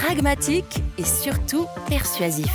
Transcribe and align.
pragmatique 0.00 0.82
et 0.98 1.04
surtout 1.04 1.66
persuasif. 1.88 2.50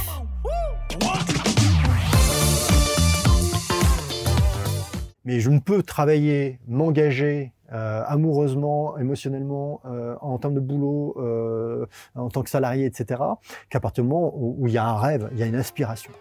Mais 5.24 5.40
je 5.40 5.50
ne 5.50 5.60
peux 5.60 5.84
travailler, 5.84 6.60
m'engager 6.68 7.52
euh, 7.74 8.04
amoureusement, 8.08 8.98
émotionnellement, 8.98 9.82
euh, 9.86 10.16
en 10.22 10.38
termes 10.38 10.54
de 10.54 10.62
boulot, 10.62 11.16
euh, 11.18 11.86
en 12.16 12.30
tant 12.30 12.44
que 12.44 12.50
salarié, 12.50 12.86
etc., 12.86 13.22
qu'à 13.70 13.80
partir 13.80 14.04
du 14.04 14.10
moment 14.10 14.34
où, 14.36 14.68
il 14.68 14.74
y 14.74 14.78
a 14.78 14.86
un 14.86 14.98
rêve, 14.98 15.30
il 15.34 15.38
y 15.38 15.44
a 15.44 15.46
une 15.46 15.56
inspiration. 15.56 16.12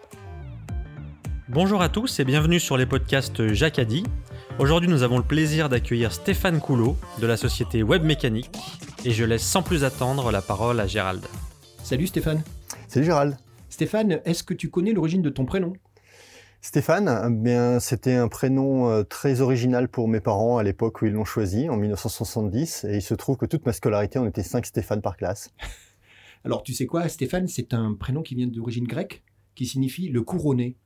Bonjour 1.47 1.81
à 1.81 1.87
tous 1.87 2.19
et 2.19 2.25
bienvenue 2.25 2.59
sur 2.59 2.75
les 2.75 2.85
podcasts 2.85 3.53
Jacadi. 3.53 4.03
Aujourd'hui, 4.59 4.89
nous 4.89 5.03
avons 5.03 5.19
le 5.19 5.23
plaisir 5.23 5.69
d'accueillir 5.69 6.11
Stéphane 6.11 6.59
Coulot 6.59 6.97
de 7.21 7.27
la 7.27 7.37
société 7.37 7.83
Web 7.83 8.03
Mécanique 8.03 8.49
et 9.05 9.11
je 9.11 9.23
laisse 9.23 9.43
sans 9.43 9.61
plus 9.61 9.83
attendre 9.83 10.31
la 10.31 10.41
parole 10.41 10.79
à 10.79 10.87
Gérald. 10.87 11.23
Salut 11.83 12.07
Stéphane. 12.07 12.41
Salut 12.87 13.05
Gérald. 13.05 13.37
Stéphane, 13.69 14.19
est-ce 14.25 14.43
que 14.43 14.55
tu 14.55 14.71
connais 14.71 14.93
l'origine 14.93 15.21
de 15.21 15.29
ton 15.29 15.45
prénom? 15.45 15.73
Stéphane, 16.61 17.07
eh 17.07 17.29
bien, 17.29 17.79
c'était 17.79 18.15
un 18.15 18.27
prénom 18.29 18.89
euh, 18.89 19.03
très 19.03 19.41
original 19.41 19.89
pour 19.89 20.07
mes 20.07 20.21
parents 20.21 20.57
à 20.57 20.63
l'époque 20.63 21.03
où 21.03 21.05
ils 21.05 21.13
l'ont 21.13 21.23
choisi, 21.23 21.69
en 21.69 21.77
1970, 21.77 22.85
et 22.85 22.95
il 22.95 23.03
se 23.03 23.13
trouve 23.13 23.37
que 23.37 23.45
toute 23.45 23.63
ma 23.63 23.73
scolarité, 23.73 24.17
on 24.17 24.25
était 24.25 24.41
cinq 24.41 24.65
Stéphane 24.65 25.03
par 25.03 25.17
classe. 25.17 25.53
Alors 26.43 26.63
tu 26.63 26.73
sais 26.73 26.87
quoi, 26.87 27.07
Stéphane, 27.09 27.47
c'est 27.47 27.75
un 27.75 27.93
prénom 27.93 28.23
qui 28.23 28.33
vient 28.33 28.47
d'origine 28.47 28.87
grecque, 28.87 29.23
qui 29.53 29.67
signifie 29.67 30.09
le 30.09 30.23
couronné. 30.23 30.77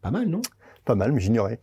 Pas 0.00 0.10
mal, 0.10 0.26
non? 0.26 0.42
Pas 0.84 0.96
mal, 0.96 1.12
mais 1.12 1.20
j'ignorais. 1.20 1.60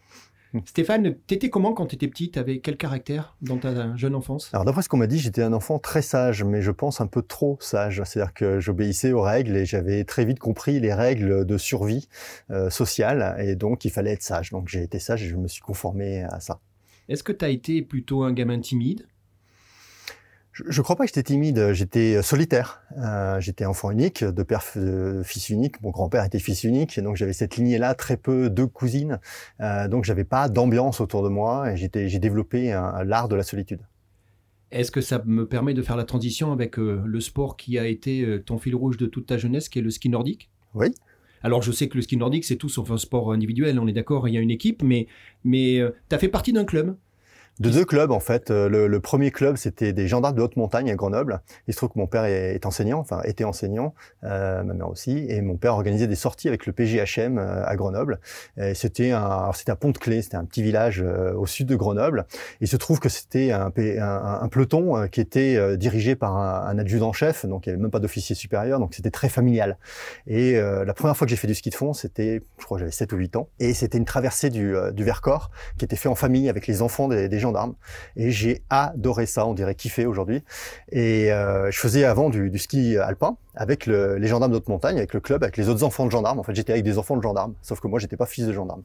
Stéphane, 0.65 1.15
t'étais 1.27 1.49
comment 1.49 1.73
quand 1.73 1.85
t'étais 1.85 2.07
petit 2.07 2.31
T'avais 2.31 2.59
quel 2.59 2.75
caractère 2.75 3.35
dans 3.41 3.57
ta 3.57 3.95
jeune 3.95 4.15
enfance? 4.15 4.49
Alors 4.51 4.65
d'après 4.65 4.81
ce 4.81 4.89
qu'on 4.89 4.97
m'a 4.97 5.05
dit, 5.05 5.19
j'étais 5.19 5.43
un 5.43 5.53
enfant 5.53 5.77
très 5.77 6.01
sage, 6.01 6.43
mais 6.43 6.61
je 6.61 6.71
pense 6.71 7.01
un 7.01 7.07
peu 7.07 7.21
trop 7.21 7.57
sage. 7.61 8.01
C'est-à-dire 8.03 8.33
que 8.33 8.59
j'obéissais 8.59 9.11
aux 9.11 9.21
règles 9.21 9.55
et 9.55 9.65
j'avais 9.65 10.03
très 10.05 10.25
vite 10.25 10.39
compris 10.39 10.79
les 10.79 10.93
règles 10.93 11.45
de 11.45 11.57
survie 11.57 12.07
euh, 12.49 12.69
sociale, 12.71 13.35
et 13.39 13.55
donc 13.55 13.85
il 13.85 13.91
fallait 13.91 14.13
être 14.13 14.23
sage. 14.23 14.49
Donc 14.49 14.69
j'ai 14.69 14.81
été 14.81 14.97
sage 14.97 15.23
et 15.23 15.27
je 15.27 15.35
me 15.35 15.47
suis 15.47 15.61
conformé 15.61 16.23
à 16.23 16.39
ça. 16.39 16.59
Est-ce 17.09 17.23
que 17.23 17.31
t'as 17.31 17.49
été 17.49 17.81
plutôt 17.81 18.23
un 18.23 18.33
gamin 18.33 18.59
timide? 18.59 19.05
Je, 20.59 20.71
je 20.71 20.81
crois 20.81 20.95
pas 20.95 21.05
que 21.05 21.09
j'étais 21.09 21.23
timide, 21.23 21.71
j'étais 21.71 22.21
solitaire. 22.21 22.81
Euh, 22.97 23.39
j'étais 23.39 23.65
enfant 23.65 23.91
unique, 23.91 24.23
de 24.23 24.43
père 24.43 24.63
fils 25.23 25.49
unique. 25.49 25.81
Mon 25.81 25.91
grand-père 25.91 26.25
était 26.25 26.39
fils 26.39 26.63
unique, 26.63 26.97
et 26.97 27.01
donc 27.01 27.15
j'avais 27.15 27.33
cette 27.33 27.55
lignée-là, 27.55 27.93
très 27.95 28.17
peu 28.17 28.49
de 28.49 28.65
cousines. 28.65 29.19
Euh, 29.61 29.87
donc 29.87 30.03
j'avais 30.03 30.25
pas 30.25 30.49
d'ambiance 30.49 30.99
autour 30.99 31.23
de 31.23 31.29
moi, 31.29 31.71
et 31.71 31.77
j'ai 31.77 32.19
développé 32.19 32.71
l'art 33.05 33.29
de 33.29 33.35
la 33.35 33.43
solitude. 33.43 33.79
Est-ce 34.71 34.91
que 34.91 35.01
ça 35.01 35.21
me 35.25 35.47
permet 35.47 35.73
de 35.73 35.81
faire 35.81 35.95
la 35.95 36.03
transition 36.03 36.51
avec 36.51 36.77
euh, 36.77 37.01
le 37.03 37.21
sport 37.21 37.57
qui 37.57 37.79
a 37.79 37.87
été 37.87 38.21
euh, 38.21 38.39
ton 38.39 38.59
fil 38.59 38.75
rouge 38.75 38.97
de 38.97 39.07
toute 39.07 39.25
ta 39.25 39.37
jeunesse, 39.37 39.67
qui 39.67 39.79
est 39.79 39.81
le 39.81 39.89
ski 39.89 40.09
nordique? 40.09 40.51
Oui. 40.75 40.93
Alors 41.41 41.63
je 41.63 41.71
sais 41.71 41.87
que 41.87 41.95
le 41.95 42.03
ski 42.03 42.17
nordique, 42.17 42.45
c'est 42.45 42.57
tout 42.57 42.69
sauf 42.69 42.91
un 42.91 42.97
sport 42.97 43.31
individuel, 43.31 43.79
on 43.79 43.87
est 43.87 43.93
d'accord, 43.93 44.27
il 44.27 44.33
y 44.33 44.37
a 44.37 44.41
une 44.41 44.51
équipe, 44.51 44.83
mais, 44.83 45.07
mais 45.43 45.81
tu 46.09 46.15
as 46.15 46.19
fait 46.19 46.27
partie 46.27 46.53
d'un 46.53 46.65
club? 46.65 46.97
De 47.59 47.69
deux 47.69 47.85
clubs 47.85 48.11
en 48.11 48.19
fait. 48.19 48.51
Euh, 48.51 48.69
Le, 48.69 48.87
le 48.87 48.99
premier 48.99 49.31
club 49.31 49.57
c'était 49.57 49.93
des 49.93 50.07
gendarmes 50.07 50.35
de 50.35 50.41
haute 50.41 50.55
montagne 50.55 50.89
à 50.91 50.95
Grenoble. 50.95 51.41
Il 51.67 51.73
se 51.73 51.77
trouve 51.77 51.89
que 51.89 51.99
mon 51.99 52.07
père 52.07 52.25
est, 52.25 52.55
est 52.55 52.65
enseignant, 52.65 52.99
enfin 52.99 53.21
était 53.23 53.43
enseignant, 53.43 53.93
euh, 54.23 54.63
ma 54.63 54.73
mère 54.73 54.89
aussi, 54.89 55.25
et 55.29 55.41
mon 55.41 55.57
père 55.57 55.73
organisait 55.73 56.07
des 56.07 56.15
sorties 56.15 56.47
avec 56.47 56.65
le 56.65 56.73
PJHM 56.73 57.37
euh, 57.37 57.65
à 57.65 57.75
Grenoble. 57.75 58.19
C'était 58.73 59.11
un, 59.11 59.51
c'était 59.53 59.71
à 59.71 59.75
Pont-de-Clé, 59.75 60.21
c'était 60.21 60.37
un 60.37 60.45
petit 60.45 60.63
village 60.63 61.01
euh, 61.01 61.33
au 61.33 61.45
sud 61.45 61.67
de 61.67 61.75
Grenoble. 61.75 62.25
Il 62.61 62.67
se 62.67 62.77
trouve 62.77 62.99
que 62.99 63.09
c'était 63.09 63.51
un, 63.51 63.71
un, 63.77 64.39
un 64.41 64.47
peloton 64.47 64.95
euh, 64.97 65.07
qui 65.07 65.19
était 65.21 65.55
euh, 65.55 65.75
dirigé 65.77 66.15
par 66.15 66.37
un, 66.37 66.67
un 66.67 66.77
adjudant-chef, 66.77 67.45
donc 67.45 67.65
il 67.65 67.69
n'y 67.69 67.73
avait 67.73 67.81
même 67.81 67.91
pas 67.91 67.99
d'officier 67.99 68.35
supérieur, 68.35 68.79
donc 68.79 68.93
c'était 68.93 69.11
très 69.11 69.29
familial. 69.29 69.77
Et 70.27 70.55
euh, 70.57 70.85
la 70.85 70.93
première 70.93 71.17
fois 71.17 71.25
que 71.25 71.31
j'ai 71.31 71.37
fait 71.37 71.47
du 71.47 71.55
ski 71.55 71.69
de 71.69 71.75
fond, 71.75 71.93
c'était, 71.93 72.41
je 72.59 72.65
crois 72.65 72.77
que 72.77 72.81
j'avais 72.81 72.91
7 72.91 73.11
ou 73.13 73.17
8 73.17 73.35
ans, 73.35 73.49
et 73.59 73.73
c'était 73.73 73.97
une 73.97 74.05
traversée 74.05 74.49
du, 74.49 74.75
euh, 74.75 74.91
du 74.91 75.03
Vercors 75.03 75.51
qui 75.77 75.85
était 75.85 75.95
fait 75.95 76.09
en 76.09 76.15
famille 76.15 76.49
avec 76.49 76.67
les 76.67 76.81
enfants 76.81 77.07
des, 77.07 77.27
des 77.27 77.39
gendarmes. 77.49 77.73
Et 78.15 78.31
j'ai 78.31 78.61
adoré 78.69 79.25
ça, 79.25 79.45
on 79.45 79.53
dirait 79.53 79.75
kiffé 79.75 80.05
aujourd'hui. 80.05 80.43
Et 80.91 81.31
euh, 81.31 81.69
je 81.71 81.79
faisais 81.79 82.03
avant 82.05 82.29
du, 82.29 82.57
ski 82.57 82.97
alpin 82.97 83.37
avec 83.55 83.85
le- 83.85 84.15
les 84.17 84.27
gendarmes 84.27 84.51
d'autres 84.51 84.69
montagnes, 84.71 84.97
avec 84.97 85.13
le 85.13 85.19
club, 85.19 85.43
avec 85.43 85.57
les 85.57 85.69
autres 85.69 85.83
enfants 85.83 86.05
de 86.05 86.11
gendarmes. 86.11 86.39
En 86.39 86.43
fait, 86.43 86.55
j'étais 86.55 86.73
avec 86.73 86.83
des 86.83 86.97
enfants 86.97 87.17
de 87.17 87.21
gendarmes, 87.23 87.53
sauf 87.61 87.79
que 87.79 87.87
moi, 87.87 87.99
j'étais 87.99 88.17
pas 88.17 88.25
fils 88.25 88.45
de 88.47 88.53
gendarme. 88.53 88.83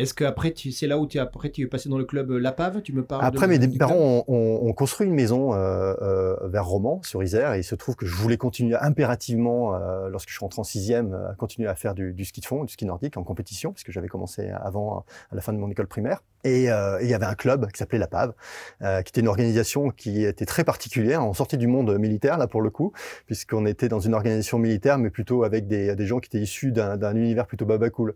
Est-ce 0.00 0.14
que 0.14 0.24
après 0.24 0.52
tu, 0.52 0.72
c'est 0.72 0.86
là 0.86 0.96
où 0.98 1.06
tu 1.06 1.18
es, 1.18 1.20
après 1.20 1.50
tu 1.50 1.62
es 1.62 1.66
passé 1.66 1.88
dans 1.90 1.98
le 1.98 2.04
club 2.04 2.30
euh, 2.30 2.38
La 2.38 2.52
Pave? 2.52 2.80
Tu 2.80 2.92
me 2.94 3.04
parles 3.04 3.22
Après, 3.24 3.46
de- 3.46 3.66
mes 3.66 3.76
parents 3.76 4.24
ont, 4.28 4.72
construit 4.72 5.06
une 5.06 5.14
maison 5.14 5.52
euh, 5.52 5.94
euh, 6.00 6.36
vers 6.48 6.64
Romans, 6.64 7.02
sur 7.02 7.22
Isère, 7.22 7.52
et 7.52 7.58
il 7.58 7.64
se 7.64 7.74
trouve 7.74 7.96
que 7.96 8.06
je 8.06 8.14
voulais 8.14 8.38
continuer 8.38 8.76
impérativement, 8.80 9.74
euh, 9.74 10.08
lorsque 10.08 10.28
je 10.30 10.34
suis 10.34 10.40
rentré 10.40 10.60
en 10.60 10.64
sixième, 10.64 11.12
à 11.12 11.34
continuer 11.34 11.68
à 11.68 11.74
faire 11.74 11.94
du, 11.94 12.14
du 12.14 12.24
ski 12.24 12.40
de 12.40 12.46
fond, 12.46 12.64
du 12.64 12.72
ski 12.72 12.86
nordique 12.86 13.16
en 13.18 13.24
compétition, 13.24 13.72
puisque 13.72 13.90
j'avais 13.90 14.08
commencé 14.08 14.48
avant, 14.48 15.04
à 15.30 15.34
la 15.34 15.42
fin 15.42 15.52
de 15.52 15.58
mon 15.58 15.70
école 15.70 15.86
primaire. 15.86 16.22
Et 16.42 16.62
il 16.62 17.06
y 17.08 17.14
avait 17.14 17.26
un 17.26 17.34
club 17.34 17.70
qui 17.70 17.78
s'appelait 17.78 17.98
la 17.98 18.06
PAV, 18.06 18.32
euh, 18.80 19.02
qui 19.02 19.10
était 19.10 19.20
une 19.20 19.28
organisation 19.28 19.90
qui 19.90 20.24
était 20.24 20.46
très 20.46 20.64
particulière. 20.64 21.22
On 21.22 21.34
sortait 21.34 21.58
du 21.58 21.66
monde 21.66 21.94
militaire, 21.98 22.38
là, 22.38 22.46
pour 22.46 22.62
le 22.62 22.70
coup, 22.70 22.92
puisqu'on 23.26 23.66
était 23.66 23.90
dans 23.90 24.00
une 24.00 24.14
organisation 24.14 24.58
militaire, 24.58 24.96
mais 24.96 25.10
plutôt 25.10 25.44
avec 25.44 25.66
des, 25.66 25.94
des 25.94 26.06
gens 26.06 26.18
qui 26.18 26.28
étaient 26.28 26.42
issus 26.42 26.72
d'un 26.72 27.14
univers 27.14 27.46
plutôt 27.46 27.66
babacool. 27.66 28.14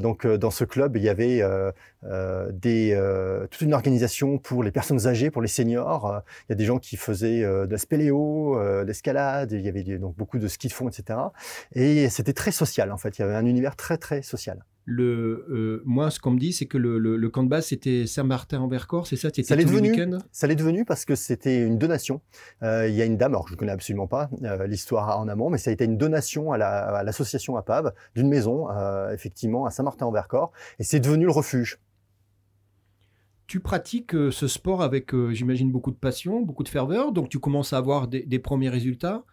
Donc, 0.00 0.26
dans 0.26 0.50
ce 0.50 0.64
club, 0.64 0.96
il 0.96 1.04
y 1.04 1.08
avait 1.12 1.42
euh, 1.42 1.70
euh, 2.04 2.50
euh, 2.66 3.46
toute 3.46 3.60
une 3.60 3.74
organisation 3.74 4.38
pour 4.38 4.62
les 4.62 4.70
personnes 4.70 5.06
âgées, 5.06 5.30
pour 5.30 5.42
les 5.42 5.48
seniors. 5.48 6.22
Il 6.48 6.50
y 6.50 6.54
a 6.54 6.56
des 6.56 6.64
gens 6.64 6.78
qui 6.78 6.96
faisaient 6.96 7.42
de 7.42 7.68
la 7.70 7.78
spéléo, 7.78 8.58
euh, 8.58 8.84
l'escalade, 8.84 9.52
il 9.52 9.60
y 9.60 9.68
avait 9.68 9.82
donc 9.98 10.16
beaucoup 10.16 10.38
de 10.38 10.48
ski 10.48 10.68
de 10.68 10.72
fond, 10.72 10.88
etc. 10.88 11.18
Et 11.74 12.08
c'était 12.08 12.32
très 12.32 12.52
social, 12.52 12.90
en 12.92 12.98
fait. 12.98 13.18
Il 13.18 13.22
y 13.22 13.24
avait 13.24 13.34
un 13.34 13.46
univers 13.46 13.76
très, 13.76 13.98
très 13.98 14.22
social. 14.22 14.64
Le, 14.84 15.46
euh, 15.48 15.82
moi, 15.84 16.10
ce 16.10 16.18
qu'on 16.18 16.32
me 16.32 16.38
dit, 16.40 16.52
c'est 16.52 16.66
que 16.66 16.76
le, 16.76 16.98
le- 16.98 17.16
le 17.16 17.28
camp 17.30 17.44
de 17.44 17.48
base, 17.48 17.66
c'était 17.66 18.06
Saint-Martin-en-Vercors, 18.06 19.06
c'est 19.06 19.14
ça? 19.16 19.28
C'était 19.28 19.44
Ça 19.44 19.54
l'est 19.56 19.64
devenu. 19.64 19.92
Ça 20.32 20.46
l'est 20.48 20.56
devenu 20.56 20.84
parce 20.84 21.04
que 21.04 21.14
c'était 21.14 21.64
une 21.64 21.78
donation. 21.78 22.20
Euh, 22.64 22.88
il 22.88 22.94
y 22.96 23.00
a 23.00 23.04
une 23.04 23.16
dame, 23.16 23.32
alors 23.32 23.46
je 23.46 23.52
ne 23.52 23.58
connais 23.58 23.70
absolument 23.72 24.08
pas 24.08 24.28
euh, 24.42 24.66
l'histoire 24.66 25.18
en 25.20 25.28
amont, 25.28 25.50
mais 25.50 25.58
ça 25.58 25.70
a 25.70 25.72
été 25.72 25.84
une 25.84 25.98
donation 25.98 26.50
à 26.52 26.58
la- 26.58 26.96
à 26.96 27.02
l'association 27.04 27.56
APAV 27.56 27.92
d'une 28.16 28.28
maison, 28.28 28.66
effectivement, 29.10 29.66
à 29.66 29.70
Saint-Martin-en-Vercors. 29.70 30.50
Et 30.80 30.84
c'est 30.84 31.00
devenu 31.00 31.26
le 31.26 31.30
refuge. 31.32 31.78
Tu 33.46 33.60
pratiques 33.60 34.12
ce 34.30 34.48
sport 34.48 34.82
avec, 34.82 35.14
j'imagine, 35.30 35.70
beaucoup 35.70 35.90
de 35.90 35.96
passion, 35.96 36.40
beaucoup 36.40 36.62
de 36.64 36.68
ferveur, 36.68 37.12
donc 37.12 37.28
tu 37.28 37.38
commences 37.38 37.72
à 37.72 37.76
avoir 37.78 38.08
des, 38.08 38.24
des 38.24 38.38
premiers 38.38 38.70
résultats 38.70 39.24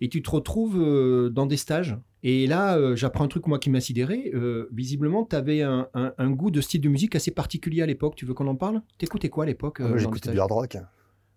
et 0.00 0.08
tu 0.08 0.22
te 0.22 0.30
retrouves 0.30 1.28
dans 1.30 1.46
des 1.46 1.56
stages? 1.56 1.96
Et 2.22 2.46
là, 2.46 2.76
euh, 2.76 2.96
j'apprends 2.96 3.24
un 3.24 3.28
truc, 3.28 3.46
moi, 3.46 3.58
qui 3.58 3.70
m'a 3.70 3.80
sidéré. 3.80 4.30
Euh, 4.34 4.68
visiblement, 4.72 5.24
tu 5.24 5.36
avais 5.36 5.62
un, 5.62 5.88
un- 5.94 6.12
un 6.18 6.30
goût 6.30 6.50
de 6.50 6.60
style 6.60 6.80
de 6.80 6.88
musique 6.88 7.14
assez 7.14 7.30
particulier 7.30 7.82
à 7.82 7.86
l'époque. 7.86 8.14
Tu 8.16 8.26
veux 8.26 8.34
qu'on 8.34 8.48
en 8.48 8.56
parle? 8.56 8.82
T'écoutais 8.98 9.28
quoi 9.28 9.44
à 9.44 9.46
l'époque 9.46 9.80
euh, 9.80 9.84
Moi, 9.84 9.90
dans 9.90 9.94
le 9.96 10.00
j'écoutais 10.00 10.30
du 10.32 10.40
hard 10.40 10.50
rock. 10.52 10.76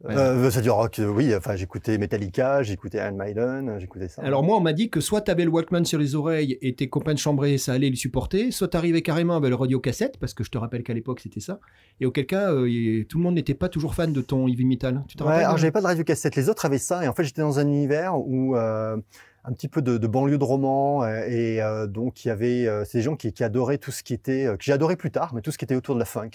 Ouais. 0.04 0.18
Euh, 0.18 0.50
c'est 0.50 0.64
du 0.64 0.72
rock, 0.72 0.98
euh, 0.98 1.06
oui. 1.10 1.32
Enfin, 1.36 1.56
j'écoutais 1.56 2.00
Metallica, 2.00 2.64
j'écoutais 2.64 2.98
Iron 2.98 3.16
Maiden, 3.16 3.70
euh, 3.70 3.80
j'écoutais 3.80 4.08
ça. 4.08 4.24
Alors 4.24 4.42
moi, 4.42 4.58
on 4.58 4.60
m'a 4.60 4.74
dit 4.74 4.90
que 4.90 5.00
soit 5.00 5.22
tu 5.22 5.30
avais 5.30 5.44
le 5.46 5.52
Walkman 5.52 5.86
sur 5.86 6.00
les 6.00 6.16
oreilles 6.16 6.58
et 6.64 6.74
tes 6.74 6.90
copains 6.90 7.14
de 7.14 7.20
chambrée, 7.20 7.60
ça 7.60 7.74
allait 7.74 7.92
le 7.92 7.96
supporter, 7.96 8.50
soit 8.50 8.70
tu 8.70 8.78
arrivais 8.78 9.04
carrément 9.04 9.36
avec 9.36 9.52
le 9.52 9.56
radio 9.56 9.80
cassette, 9.80 10.18
parce 10.18 10.34
que 10.34 10.44
je 10.44 10.50
te 10.50 10.58
rappelle 10.58 10.82
qu'à 10.82 10.96
l'époque 10.96 11.20
c'était 11.20 11.40
ça, 11.40 11.60
et 12.00 12.08
auquel 12.08 12.26
cas, 12.26 12.52
euh, 12.52 13.04
tout 13.08 13.20
le 13.20 13.24
monde 13.24 13.36
n'était 13.36 13.54
pas 13.54 13.70
toujours 13.70 13.94
fan 13.94 14.12
de 14.12 14.22
ton 14.22 14.48
heavy 14.48 14.66
metal. 14.66 15.04
Tu 15.08 15.16
te 15.18 15.22
Ouais, 15.22 15.30
rappelles 15.30 15.44
alors 15.46 15.54
euh 15.54 15.58
j'avais 15.60 15.72
pas 15.72 15.82
de 15.82 15.86
radio 15.86 16.04
cassette. 16.04 16.36
Les 16.36 16.50
autres 16.50 16.66
avaient 16.66 16.80
ça, 16.80 17.06
et 17.06 17.08
en 17.08 17.14
fait 17.14 17.24
j'étais 17.24 17.42
dans 17.44 17.60
un 17.60 17.68
univers 17.68 18.18
où 18.18 18.56
euh, 18.56 18.98
un 19.44 19.54
petit 19.54 19.68
peu 19.68 19.82
de, 19.82 19.98
banlieue 20.08 20.38
de 20.38 20.44
roman 20.44 21.08
et 21.08 21.62
euh, 21.62 21.88
donc 21.88 22.26
il 22.26 22.28
y 22.28 22.32
avait 22.32 22.68
euh, 22.68 22.86
ces 22.86 23.02
gens 23.02 23.16
qui, 23.16 23.34
adoraient 23.44 23.80
tout 23.80 23.92
ce 23.92 24.04
qui 24.04 24.14
était 24.14 24.46
que 24.58 24.64
j'ai 24.64 24.74
adoré 24.74 24.96
plus 24.96 25.10
tard 25.10 25.34
mais 25.34 25.42
tout 25.42 25.52
ce 25.52 25.58
qui 25.58 25.66
était 25.66 25.76
autour 25.76 25.96
de 25.96 26.00
la 26.00 26.06
funk. 26.06 26.30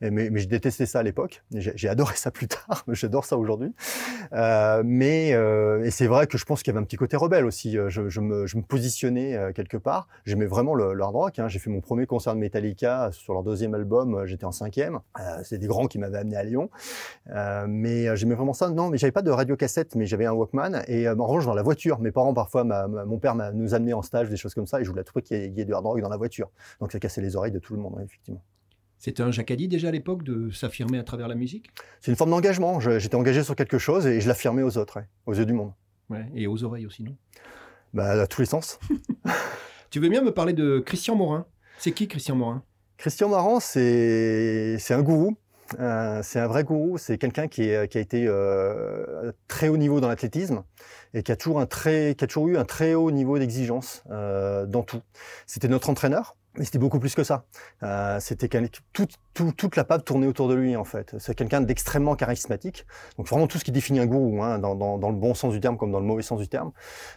Mais, 0.00 0.30
mais 0.30 0.38
je 0.38 0.48
détestais 0.48 0.86
ça 0.86 1.00
à 1.00 1.02
l'époque. 1.02 1.42
J'ai 1.52 1.88
adoré 1.88 2.16
ça 2.16 2.30
plus 2.30 2.48
tard 2.48 2.84
j'adore 2.88 3.24
ça 3.24 3.36
aujourd'hui. 3.36 3.74
Euh, 4.32 4.82
mais 4.84 5.30
et 5.30 5.90
c'est 5.90 6.06
vrai 6.06 6.26
que 6.26 6.38
je 6.38 6.44
pense 6.44 6.62
qu'il 6.62 6.72
y 6.72 6.76
avait 6.76 6.82
un 6.82 6.86
petit 6.86 6.96
côté 6.96 7.16
rebelle 7.16 7.44
aussi 7.44 7.76
je, 7.88 8.20
me, 8.20 8.62
positionnais 8.62 9.38
quelque 9.54 9.76
part. 9.76 10.08
J'aimais 10.24 10.46
vraiment 10.46 10.74
le, 10.74 11.04
rock 11.04 11.38
hein. 11.38 11.48
j'ai 11.48 11.58
fait 11.58 11.70
mon 11.70 11.80
premier 11.80 12.06
concert 12.06 12.34
de 12.34 12.40
Metallica 12.40 13.10
sur 13.12 13.34
leur 13.34 13.42
deuxième 13.42 13.74
album 13.74 14.24
j'étais 14.24 14.44
en 14.44 14.52
cinquième. 14.52 15.00
C'est 15.44 15.58
des 15.58 15.66
grands 15.66 15.86
qui 15.86 15.98
m'avaient 15.98 16.18
amené 16.18 16.36
à 16.36 16.44
Lyon. 16.44 16.70
Mais 17.68 18.16
j'aimais 18.16 18.34
vraiment 18.34 18.54
ça. 18.54 18.70
Non 18.70 18.88
mais 18.88 18.96
j'avais 18.96 19.12
pas 19.12 19.22
de 19.22 19.30
radio 19.30 19.56
cassette 19.56 19.94
mais 19.94 20.06
j'avais 20.06 20.26
un 20.26 20.32
Walkman. 20.32 20.82
Et 20.88 21.08
en 21.08 21.26
revanche 21.26 21.44
dans 21.44 21.54
la 21.54 21.62
voiture 21.62 21.98
mes 22.00 22.12
parents 22.12 22.32
parfois 22.46 22.62
mon 22.62 23.18
père 23.18 23.34
nous 23.54 23.74
amené 23.74 23.92
en 23.92 24.02
stage, 24.02 24.30
des 24.30 24.36
choses 24.36 24.54
comme 24.54 24.66
ça, 24.66 24.80
et 24.80 24.84
je 24.84 24.90
voulais 24.90 25.02
trouver 25.02 25.22
qu'il 25.22 25.36
y, 25.36 25.60
ait 25.60 25.64
du 25.64 25.74
hard 25.74 25.84
rock 25.84 26.00
dans 26.00 26.08
la 26.08 26.16
voiture. 26.16 26.48
Donc 26.80 26.92
ça 26.92 27.00
cassait 27.00 27.20
les 27.20 27.34
oreilles 27.34 27.50
de 27.50 27.58
tout 27.58 27.74
le 27.74 27.80
monde, 27.80 28.00
effectivement. 28.04 28.42
C'était 28.98 29.24
un 29.24 29.32
jacadi 29.32 29.66
déjà 29.66 29.88
à 29.88 29.90
l'époque 29.90 30.22
de 30.22 30.50
s'affirmer 30.50 30.98
à 30.98 31.02
travers 31.02 31.26
la 31.26 31.34
musique? 31.34 31.70
C'est 32.00 32.10
une 32.12 32.16
forme 32.16 32.30
d'engagement. 32.30 32.78
J'étais 32.80 33.16
engagé 33.16 33.42
sur 33.42 33.56
quelque 33.56 33.78
chose 33.78 34.06
et 34.06 34.20
je 34.20 34.28
l'affirmais 34.28 34.62
aux 34.62 34.78
autres, 34.78 35.02
aux 35.26 35.34
yeux 35.34 35.44
du 35.44 35.52
monde. 35.52 35.72
Ouais, 36.08 36.24
et 36.34 36.46
aux 36.46 36.62
oreilles 36.62 36.86
aussi, 36.86 37.02
non? 37.02 37.16
Bah, 37.92 38.22
À 38.22 38.26
tous 38.26 38.40
les 38.40 38.46
sens. 38.46 38.78
tu 39.90 39.98
veux 39.98 40.08
bien 40.08 40.22
me 40.22 40.32
parler 40.32 40.52
de 40.52 40.78
Christian 40.78 41.16
Morin? 41.16 41.46
C'est 41.78 41.92
qui 41.92 42.06
Christian 42.06 42.36
Morin? 42.36 42.62
Christian 42.96 43.28
Morin, 43.28 43.60
c'est 43.60 44.78
un 44.90 45.02
gourou. 45.02 45.36
Euh, 45.78 46.20
c'est 46.22 46.38
un 46.38 46.46
vrai 46.46 46.64
gourou, 46.64 46.98
c'est 46.98 47.18
quelqu'un 47.18 47.48
qui, 47.48 47.70
qui, 47.90 47.98
a 47.98 48.00
été 48.00 48.26
euh, 48.26 49.32
très 49.48 49.68
haut 49.68 49.76
niveau 49.76 50.00
dans 50.00 50.08
l'athlétisme 50.08 50.62
et 51.14 51.22
qui 51.22 51.32
a, 51.32 51.36
toujours 51.36 51.60
un 51.60 51.66
très, 51.66 52.14
qui 52.14 52.24
a 52.24 52.26
toujours 52.26 52.48
eu 52.48 52.56
un 52.56 52.64
très 52.64 52.94
haut 52.94 53.10
niveau 53.10 53.38
d'exigence 53.38 54.04
euh, 54.10 54.66
dans 54.66 54.82
tout. 54.82 55.02
C'était 55.46 55.68
notre 55.68 55.90
entraîneur, 55.90 56.36
mais 56.58 56.64
c'était 56.64 56.78
beaucoup 56.78 56.98
plus 56.98 57.14
que 57.14 57.24
ça. 57.24 57.44
Euh, 57.82 58.18
c'était 58.20 58.48
tout, 58.92 59.06
tout, 59.34 59.52
toute 59.52 59.76
la 59.76 59.84
pape 59.84 60.04
tournait 60.04 60.26
autour 60.26 60.48
de 60.48 60.54
lui 60.54 60.76
en 60.76 60.84
fait. 60.84 61.14
C'est 61.18 61.34
quelqu'un 61.34 61.60
d'extrêmement 61.60 62.16
charismatique. 62.16 62.86
Donc 63.16 63.28
vraiment 63.28 63.46
tout 63.46 63.58
ce 63.58 63.64
qui 63.64 63.72
définit 63.72 64.00
un 64.00 64.06
gourou, 64.06 64.42
hein, 64.42 64.58
dans, 64.58 64.74
dans, 64.74 64.98
dans, 64.98 65.10
le 65.10 65.16
bon 65.16 65.34
sens 65.34 65.52
du 65.52 65.60
terme 65.60 65.76
comme 65.76 65.92
dans 65.92 66.00
le 66.00 66.06
mauvais 66.06 66.22
sens 66.22 66.40
du 66.40 66.48
terme. 66.48 66.72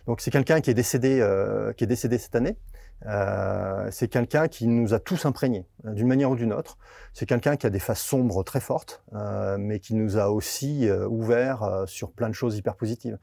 Donc 0.07 0.21
c'est 0.21 0.31
quelqu'un 0.31 0.61
qui 0.61 0.69
est 0.69 0.75
décédé, 0.75 1.19
euh, 1.21 1.73
qui 1.73 1.83
est 1.83 1.87
décédé 1.87 2.17
cette 2.17 2.35
année. 2.35 2.57
Euh, 3.05 3.87
c'est 3.91 4.07
quelqu'un 4.07 4.47
qui 4.47 4.67
nous 4.67 4.93
a 4.93 4.99
tous 4.99 5.25
imprégnés, 5.25 5.65
euh, 5.85 5.93
d'une 5.93 6.07
manière 6.07 6.31
ou 6.31 6.35
d'une 6.35 6.53
autre. 6.53 6.77
C'est 7.13 7.25
quelqu'un 7.25 7.55
qui 7.55 7.65
a 7.65 7.69
des 7.69 7.79
faces 7.79 8.01
sombres 8.01 8.43
très 8.43 8.59
fortes, 8.59 9.03
euh, 9.13 9.57
mais 9.59 9.79
qui 9.79 9.95
nous 9.95 10.17
a 10.17 10.29
aussi 10.29 10.87
euh, 10.87 11.07
ouvert 11.07 11.63
euh, 11.63 11.85
sur 11.85 12.11
plein 12.11 12.29
de 12.29 12.33
choses 12.33 12.57
hyper 12.57 12.75
positives. 12.75 13.17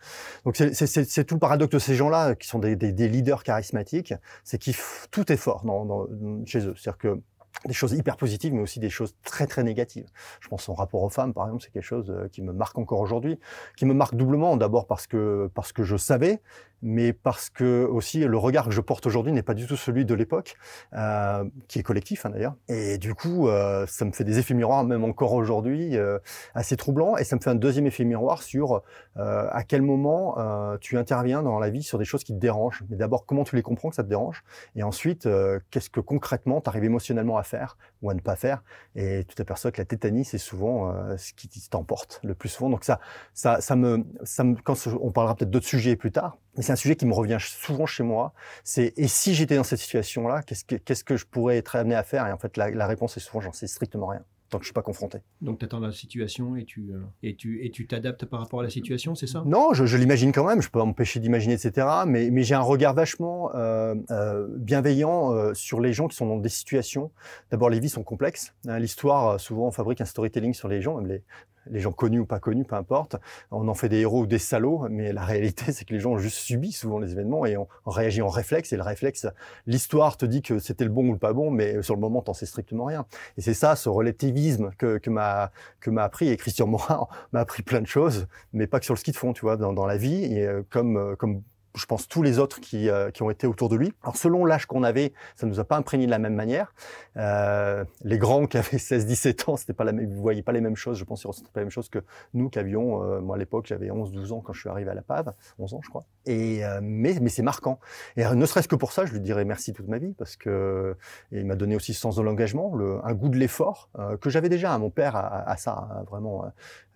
Donc 0.45 0.57
c'est 0.57 1.25
tout 1.25 1.35
le 1.35 1.41
paradoxe 1.41 1.73
de 1.73 1.79
ces 1.79 1.95
gens-là, 1.95 2.35
qui 2.35 2.49
sont 2.49 2.59
des, 2.59 2.77
des, 2.77 2.93
des, 2.93 3.09
leaders 3.09 3.43
charismatiques, 3.43 4.15
c'est 4.45 4.63
que 4.63 4.71
tout 5.11 5.31
est 5.33 5.37
fort 5.37 5.65
dans, 5.65 5.85
dans, 5.85 6.07
chez 6.47 6.61
eux. 6.67 6.75
C'est-à-dire 6.77 6.99
que 6.99 7.21
des 7.65 7.73
choses 7.73 7.93
hyper 7.93 8.17
positives, 8.17 8.53
mais 8.53 8.61
aussi 8.61 8.81
des 8.81 8.91
choses 8.91 9.17
très 9.25 9.47
très 9.47 9.65
négatives. 9.65 10.07
Je 10.41 10.49
pense 10.49 10.69
en 10.69 10.75
rapport 10.75 11.03
aux 11.03 11.09
femmes, 11.09 11.33
par 11.33 11.47
exemple, 11.47 11.65
c'est 11.65 11.73
quelque 11.73 11.83
chose 11.83 12.15
qui 12.31 12.43
me 12.43 12.53
marque 12.53 12.79
encore 12.79 13.01
aujourd'hui, 13.01 13.39
qui 13.77 13.87
me 13.87 13.95
marque 13.95 14.15
doublement. 14.15 14.57
D'abord 14.57 14.87
parce 14.87 15.07
que 15.07 15.51
parce 15.55 15.73
que 15.73 15.83
je 15.83 15.97
savais, 15.97 16.43
mais 16.83 17.13
parce 17.13 17.51
que 17.51 17.85
aussi 17.85 18.25
le 18.25 18.37
regard 18.37 18.67
que 18.67 18.71
je 18.71 18.81
porte 18.81 19.07
aujourd'hui 19.07 19.33
n'est 19.33 19.43
pas 19.43 19.55
du 19.55 19.67
tout 19.67 19.77
celui 19.77 20.05
de 20.05 20.15
l'époque, 20.15 20.57
euh, 20.95 21.45
qui 21.69 21.79
est 21.79 21.83
collectif 21.83 22.27
hein, 22.27 22.31
d'ailleurs. 22.31 22.55
Et 22.69 22.99
du 22.99 23.15
coup, 23.15 23.49
euh, 23.49 23.87
ça 23.87 24.05
me 24.05 24.13
fait 24.13 24.25
des 24.25 24.39
effets 24.39 24.55
miroirs, 24.55 24.85
même 24.85 25.05
encore 25.05 25.33
aujourd'hui, 25.33 25.97
euh, 25.97 26.19
assez 26.55 26.77
troublants. 26.77 27.17
Et 27.17 27.25
ça 27.25 27.37
me 27.37 27.41
fait 27.41 27.51
un 27.51 27.55
deuxième 27.55 27.87
effet 27.87 28.05
miroir 28.05 28.43
sur 28.43 28.83
euh, 29.17 29.49
à 29.51 29.63
quel 29.65 29.83
moment 29.83 30.39
euh, 30.39 30.77
tu 30.81 30.99
interviens 30.99 31.43
dans 31.43 31.59
la 31.59 31.71
vie 31.71 31.83
sur 31.83 31.99
des 31.99 32.05
choses 32.05 32.25
qui 32.25 32.35
te 32.35 32.39
dérangent. 32.39 32.83
Mais 32.89 32.97
d'abord, 32.97 33.27
comment 33.27 33.45
tu 33.45 33.57
les 33.57 33.63
comprends 33.63 33.91
que 33.91 33.97
ça 33.97 34.05
te 34.05 34.09
dérange? 34.09 34.45
Et 34.75 34.83
ensuite, 34.83 35.27
euh, 35.27 35.59
qu'est-ce 35.71 35.91
que 35.91 36.01
concrètement 36.01 36.61
tu 36.61 36.69
arrives 36.69 36.85
émotionnellement 36.85 37.37
à 37.39 37.43
faire 37.43 37.77
ou 38.03 38.11
à 38.11 38.15
ne 38.15 38.21
pas 38.21 38.37
faire? 38.37 38.63
Et 38.95 39.25
tu 39.27 39.35
t'aperçois 39.35 39.71
que 39.73 39.81
la 39.81 39.85
tétanie, 39.85 40.25
c'est 40.25 40.39
souvent 40.39 40.95
ce 41.17 41.33
qui 41.33 41.49
t'emporte 41.69 42.21
le 42.23 42.35
plus 42.35 42.49
souvent. 42.49 42.71
Donc 42.71 42.85
ça, 42.85 43.01
ça, 43.35 43.61
ça 43.61 43.77
me, 43.77 44.05
ça 44.25 44.45
me, 44.45 44.57
quand 44.57 44.77
on 45.01 45.11
parlera 45.11 45.35
peut-être 45.35 45.51
d'autres 45.51 45.67
sujets 45.67 45.97
plus 45.97 46.13
tard, 46.13 46.39
mais 46.57 46.63
c'est 46.63 46.73
un 46.73 46.77
sujet 46.77 46.97
qui 46.97 47.07
me 47.07 47.15
revient 47.15 47.39
souvent 47.41 47.87
chez 47.87 48.03
moi. 48.03 48.33
C'est 48.65 48.93
et 48.97 49.09
si 49.09 49.35
j'étais 49.35 49.57
dans 49.57 49.65
cette 49.65 49.81
situation-là, 49.81 50.43
qu'est-ce 50.43 50.65
que 50.65 50.77
qu'est-ce 50.77 51.05
que 51.05 51.17
je 51.17 51.27
pourrais 51.27 51.57
être 51.59 51.77
amené 51.77 51.95
à 51.95 52.03
faire? 52.03 52.27
Et 52.27 52.33
en 52.33 52.39
fait, 52.39 52.57
la, 52.57 52.71
la 52.71 52.87
réponse 52.87 53.17
est 53.17 53.21
souvent 53.21 53.41
j'en 53.41 53.53
sais 53.53 53.67
strictement 53.67 54.07
rien 54.07 54.23
tant 54.51 54.59
que 54.59 54.65
je 54.65 54.69
suis 54.69 54.75
pas 54.75 54.83
confronté. 54.83 55.19
Donc 55.41 55.59
tu 55.59 55.65
attends 55.65 55.81
la 55.81 55.93
situation 55.93 56.57
et 56.57 56.65
tu 56.65 56.93
euh, 56.93 57.01
et 57.23 57.35
tu 57.35 57.65
et 57.65 57.71
tu 57.71 57.87
t'adaptes 57.87 58.27
par 58.27 58.41
rapport 58.41 58.61
à 58.61 58.63
la 58.63 58.71
situation, 58.71 59.15
c'est 59.15 59.27
ça? 59.27 59.43
Non, 59.47 59.75
je, 59.75 59.87
je 59.87 59.97
l'imagine 59.97 60.33
quand 60.33 60.47
même. 60.47 60.63
Je 60.63 60.69
peux 60.69 60.79
pas 60.79 60.85
m'empêcher 60.85 61.21
d'imaginer, 61.21 61.55
etc. 61.55 61.87
Mais 62.07 62.31
mais 62.31 62.43
j'ai 62.43 62.55
un 62.55 62.61
regard 62.61 62.95
vachement 62.95 63.55
euh, 63.55 63.95
euh, 64.11 64.47
bienveillant 64.51 65.55
sur 65.55 65.81
les 65.81 65.93
gens 65.93 66.09
qui 66.09 66.17
sont 66.17 66.27
dans 66.27 66.39
des 66.39 66.49
situations. 66.49 67.11
D'abord, 67.51 67.71
les 67.71 67.81
vies 67.81 67.89
sont 67.89 68.05
complexes. 68.05 68.55
Hein, 68.69 68.79
L'histoire, 68.79 69.41
souvent, 69.41 69.67
on 69.67 69.71
fabrique 69.71 70.01
un 70.01 70.05
storytelling 70.05 70.55
sur 70.55 70.69
les 70.69 70.81
gens, 70.81 70.97
même 70.97 71.07
les 71.07 71.23
les 71.71 71.81
gens 71.81 71.93
connus 71.93 72.21
ou 72.21 72.27
pas 72.27 72.41
connus, 72.41 72.65
peu 72.65 72.77
importe. 72.77 73.17
On 73.51 73.69
en 73.69 73.75
fait 73.75 73.89
des 73.89 74.01
héros 74.01 74.23
ou 74.23 74.27
des 74.27 74.39
salauds, 74.39 74.87
mais 74.91 75.13
la 75.13 75.25
réalité, 75.25 75.65
c'est 75.73 75.85
que 75.85 75.95
les 75.95 76.01
gens 76.01 76.13
ont 76.13 76.19
juste 76.19 76.39
subi 76.39 76.73
souvent 76.73 76.99
les 76.99 77.13
événements 77.13 77.47
et 77.47 77.57
on, 77.57 77.69
on 77.85 77.91
réagit 77.91 78.23
en 78.23 78.29
réflexe. 78.29 78.73
Et 78.73 78.77
le 78.77 78.83
réflexe, 78.83 79.27
l'histoire 79.67 80.17
te 80.17 80.27
dit 80.27 80.43
que 80.43 80.59
c'était 80.59 80.85
le 80.85 80.91
bon 80.91 81.09
ou 81.09 81.13
le 81.13 81.19
pas 81.19 81.33
bon, 81.33 81.51
mais 81.51 81.83
sur 81.83 81.95
le 81.95 82.01
moment, 82.01 82.23
t'en 82.23 82.35
sais 82.35 82.47
strictement 82.47 82.85
rien. 82.85 83.07
Et 83.37 83.41
c'est 83.41 83.55
ça, 83.55 83.77
ce 83.77 83.89
relativisme 83.89 84.71
que, 84.79 84.99
que 84.99 85.11
m'a 85.11 85.51
que 85.81 85.91
m'a 85.91 86.05
appris 86.05 86.29
et 86.29 86.37
Christian 86.37 86.67
Morin 86.67 87.07
m'a 87.33 87.41
appris 87.41 87.63
plein 87.63 87.81
de 87.81 87.87
choses, 87.87 88.27
mais 88.53 88.67
pas 88.67 88.79
que 88.79 88.85
sur 88.85 88.95
le 88.95 88.99
ski 88.99 89.13
de 89.13 89.17
fond, 89.17 89.33
tu 89.33 89.43
vois, 89.43 89.57
dans, 89.57 89.73
dans 89.73 89.87
la 89.87 89.97
vie 89.97 90.25
et 90.25 90.47
euh, 90.47 90.63
comme 90.71 91.17
comme 91.17 91.43
je 91.77 91.87
pense, 91.87 92.09
tous 92.09 92.23
les 92.23 92.39
autres 92.39 92.61
qui, 92.61 92.89
euh, 92.89 93.11
qui 93.11 93.23
ont 93.23 93.31
été 93.31 93.47
autour 93.47 93.69
de 93.69 93.77
lui. 93.77 93.93
Alors, 94.03 94.17
selon 94.17 94.45
l'âge 94.45 94.67
qu'on 94.67 94.83
avait, 94.83 95.13
ça 95.37 95.47
ne 95.47 95.53
nous 95.53 95.61
a 95.61 95.65
pas 95.65 95.77
imprégné 95.77 96.07
de 96.07 96.11
la 96.11 96.19
même 96.19 96.35
manière. 96.35 96.75
Euh, 97.17 97.85
les 98.03 98.19
grands 98.19 98.47
qui 98.47 98.57
avaient 98.57 98.77
16-17 98.79 99.51
ans, 99.51 99.57
c'était 99.57 99.73
pas 99.73 99.85
la 99.85 99.93
même, 99.93 100.13
vous 100.13 100.21
voyez 100.21 100.43
pas 100.43 100.53
les 100.53 100.61
mêmes 100.61 100.77
choses. 100.77 100.99
Je 100.99 101.05
pense 101.05 101.21
qu'ils 101.21 101.29
ressentaient 101.29 101.51
pas 101.53 101.61
la 101.61 101.65
même 101.65 101.71
chose 101.71 101.89
que 101.89 102.01
nous 102.35 102.49
qui 102.49 102.59
avions, 102.59 103.03
euh, 103.03 103.21
moi 103.21 103.37
à 103.37 103.39
l'époque, 103.39 103.67
j'avais 103.67 103.89
11-12 103.89 104.33
ans 104.33 104.41
quand 104.41 104.53
je 104.53 104.61
suis 104.61 104.69
arrivé 104.69 104.91
à 104.91 104.95
la 104.95 105.03
PAV, 105.03 105.33
11 105.59 105.75
ans, 105.75 105.81
je 105.83 105.89
crois. 105.89 106.05
Et, 106.27 106.65
euh, 106.65 106.81
mais, 106.83 107.15
mais 107.21 107.29
c'est 107.29 107.43
marquant. 107.43 107.79
Et 108.17 108.25
ne 108.25 108.47
serait-ce 108.47 108.69
que 108.69 108.75
pour 108.75 108.93
ça, 108.93 109.07
je 109.07 109.13
lui 109.13 109.21
dirais 109.21 109.45
merci 109.45 109.73
toute 109.73 109.89
ma 109.89 109.99
vie 109.99 110.13
parce 110.15 110.37
que 110.37 110.97
il 111.31 111.47
m'a 111.47 111.55
donné 111.55 111.77
aussi 111.77 111.95
ce 111.95 112.01
sens 112.01 112.17
de 112.17 112.23
l'engagement, 112.23 112.73
un 113.05 113.15
goût 113.15 113.29
de 113.29 113.37
l'effort 113.37 113.89
euh, 113.99 114.17
que 114.17 114.29
j'avais 114.29 114.49
déjà. 114.49 114.77
Mon 114.79 114.91
père 114.91 115.15
a 115.17 115.57
ça, 115.57 115.89
hein, 115.91 116.03
vraiment. 116.09 116.45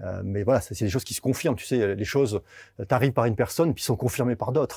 Euh, 0.03 0.23
mais 0.25 0.43
voilà, 0.43 0.61
c'est 0.61 0.79
des 0.81 0.91
choses 0.91 1.05
qui 1.05 1.15
se 1.15 1.21
confirment. 1.21 1.57
Tu 1.57 1.67
sais, 1.67 1.95
les 1.95 2.05
choses 2.05 2.41
t'arrivent 2.89 3.13
par 3.13 3.27
une 3.27 3.37
personne 3.37 3.73
puis 3.75 3.85
sont 3.85 3.97
confirmées 3.97 4.37
par 4.37 4.53
d'autres. 4.53 4.70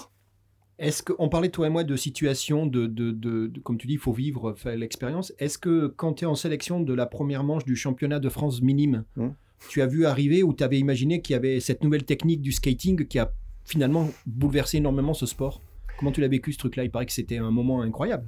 Est-ce 0.79 1.03
qu'on 1.03 1.29
parlait 1.29 1.49
toi 1.49 1.67
et 1.67 1.69
moi 1.69 1.83
de 1.83 1.95
situation, 1.95 2.65
de, 2.65 2.87
de, 2.87 3.11
de, 3.11 3.47
de, 3.47 3.59
comme 3.59 3.77
tu 3.77 3.87
dis, 3.87 3.93
il 3.93 3.99
faut 3.99 4.11
vivre, 4.11 4.53
faire 4.53 4.75
l'expérience. 4.75 5.33
Est-ce 5.37 5.57
que 5.57 5.87
quand 5.87 6.13
tu 6.13 6.23
es 6.25 6.27
en 6.27 6.35
sélection 6.35 6.79
de 6.79 6.93
la 6.93 7.05
première 7.05 7.43
manche 7.43 7.63
du 7.63 7.75
championnat 7.75 8.19
de 8.19 8.29
France 8.29 8.61
minime, 8.61 9.03
mmh. 9.15 9.27
tu 9.69 9.81
as 9.81 9.85
vu 9.85 10.05
arriver 10.05 10.41
ou 10.41 10.53
tu 10.53 10.63
avais 10.63 10.79
imaginé 10.79 11.21
qu'il 11.21 11.33
y 11.33 11.37
avait 11.37 11.59
cette 11.59 11.83
nouvelle 11.83 12.03
technique 12.03 12.41
du 12.41 12.51
skating 12.51 13.05
qui 13.05 13.19
a 13.19 13.31
finalement 13.65 14.09
bouleversé 14.25 14.77
énormément 14.77 15.13
ce 15.13 15.25
sport? 15.25 15.61
Comment 15.99 16.11
tu 16.11 16.21
l'as 16.21 16.27
vécu 16.27 16.51
ce 16.53 16.57
truc-là? 16.57 16.83
Il 16.83 16.91
paraît 16.91 17.05
que 17.05 17.13
c'était 17.13 17.37
un 17.37 17.51
moment 17.51 17.81
incroyable. 17.81 18.25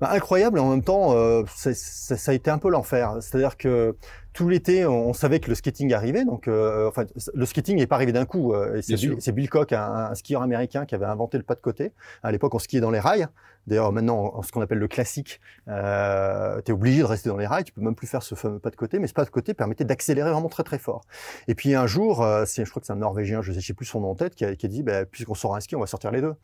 Bah, 0.00 0.10
incroyable, 0.12 0.58
et 0.58 0.62
en 0.62 0.70
même 0.70 0.84
temps, 0.84 1.12
euh, 1.16 1.42
ça, 1.48 1.74
ça, 1.74 2.16
ça 2.16 2.30
a 2.30 2.34
été 2.34 2.50
un 2.50 2.58
peu 2.58 2.70
l'enfer. 2.70 3.16
C'est-à-dire 3.20 3.56
que 3.56 3.96
tout 4.38 4.48
l'été, 4.48 4.86
on, 4.86 5.12
savait 5.14 5.40
que 5.40 5.48
le 5.48 5.56
skating 5.56 5.92
arrivait. 5.92 6.24
Donc, 6.24 6.46
euh, 6.46 6.86
enfin, 6.86 7.04
le 7.34 7.44
skating 7.44 7.76
n'est 7.76 7.88
pas 7.88 7.96
arrivé 7.96 8.12
d'un 8.12 8.24
coup. 8.24 8.54
Euh, 8.54 8.80
c'est 8.82 9.32
Bill 9.32 9.50
Cock, 9.50 9.72
un, 9.72 10.10
un, 10.10 10.14
skieur 10.14 10.42
américain, 10.42 10.86
qui 10.86 10.94
avait 10.94 11.06
inventé 11.06 11.38
le 11.38 11.42
pas 11.42 11.56
de 11.56 11.60
côté. 11.60 11.90
À 12.22 12.30
l'époque, 12.30 12.54
on 12.54 12.60
skiait 12.60 12.80
dans 12.80 12.92
les 12.92 13.00
rails. 13.00 13.26
D'ailleurs, 13.68 13.92
maintenant, 13.92 14.32
en 14.34 14.42
ce 14.42 14.50
qu'on 14.50 14.62
appelle 14.62 14.78
le 14.78 14.88
classique, 14.88 15.42
euh, 15.68 16.60
tu 16.64 16.70
es 16.70 16.74
obligé 16.74 17.00
de 17.00 17.04
rester 17.04 17.28
dans 17.28 17.36
les 17.36 17.46
rails. 17.46 17.64
Tu 17.64 17.72
peux 17.72 17.82
même 17.82 17.94
plus 17.94 18.06
faire 18.06 18.22
ce 18.22 18.34
fameux 18.34 18.58
pas 18.58 18.70
de 18.70 18.76
côté. 18.76 18.98
Mais 18.98 19.06
ce 19.06 19.12
pas 19.12 19.26
de 19.26 19.30
côté 19.30 19.52
permettait 19.52 19.84
d'accélérer 19.84 20.30
vraiment 20.30 20.48
très 20.48 20.62
très 20.62 20.78
fort. 20.78 21.02
Et 21.48 21.54
puis 21.54 21.74
un 21.74 21.86
jour, 21.86 22.22
euh, 22.22 22.46
je 22.46 22.62
crois 22.64 22.80
que 22.80 22.86
c'est 22.86 22.94
un 22.94 22.96
Norvégien, 22.96 23.42
je 23.42 23.52
ne 23.52 23.60
sais 23.60 23.74
plus 23.74 23.84
son 23.84 24.00
nom 24.00 24.12
en 24.12 24.14
tête, 24.14 24.34
qui 24.34 24.46
a, 24.46 24.56
qui 24.56 24.64
a 24.64 24.68
dit, 24.70 24.82
bah, 24.82 25.04
puisqu'on 25.04 25.34
sort 25.34 25.54
un 25.54 25.60
ski, 25.60 25.76
on 25.76 25.80
va 25.80 25.86
sortir 25.86 26.10
les 26.10 26.22
deux. 26.22 26.34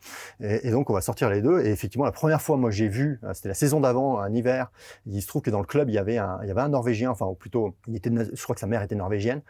Et, 0.40 0.68
et, 0.68 0.70
donc, 0.70 0.90
on 0.90 0.92
va 0.92 1.00
sortir 1.00 1.30
les 1.30 1.40
deux. 1.40 1.64
Et 1.64 1.70
effectivement, 1.70 2.04
la 2.04 2.12
première 2.12 2.42
fois, 2.42 2.58
moi, 2.58 2.70
j'ai 2.70 2.88
vu, 2.88 3.18
euh, 3.24 3.32
c'était 3.32 3.48
la 3.48 3.54
saison 3.54 3.80
d'avant, 3.80 4.18
un 4.18 4.32
hiver. 4.34 4.70
Il 5.06 5.22
se 5.22 5.26
trouve 5.26 5.40
que 5.40 5.50
dans 5.50 5.60
le 5.60 5.66
club, 5.66 5.88
il 5.88 5.94
y 5.94 5.98
avait 5.98 6.18
un, 6.18 6.38
il 6.42 6.48
y 6.48 6.50
avait 6.50 6.60
un 6.60 6.68
Norvégien, 6.68 7.10
enfin, 7.10 7.24
ou 7.24 7.34
plutôt, 7.34 7.74
il 7.86 7.96
était, 7.96 8.10
je 8.10 8.42
crois 8.42 8.54
que 8.54 8.60
sa 8.60 8.66
mère 8.66 8.82
était 8.82 8.94
norvégienne, 8.94 9.42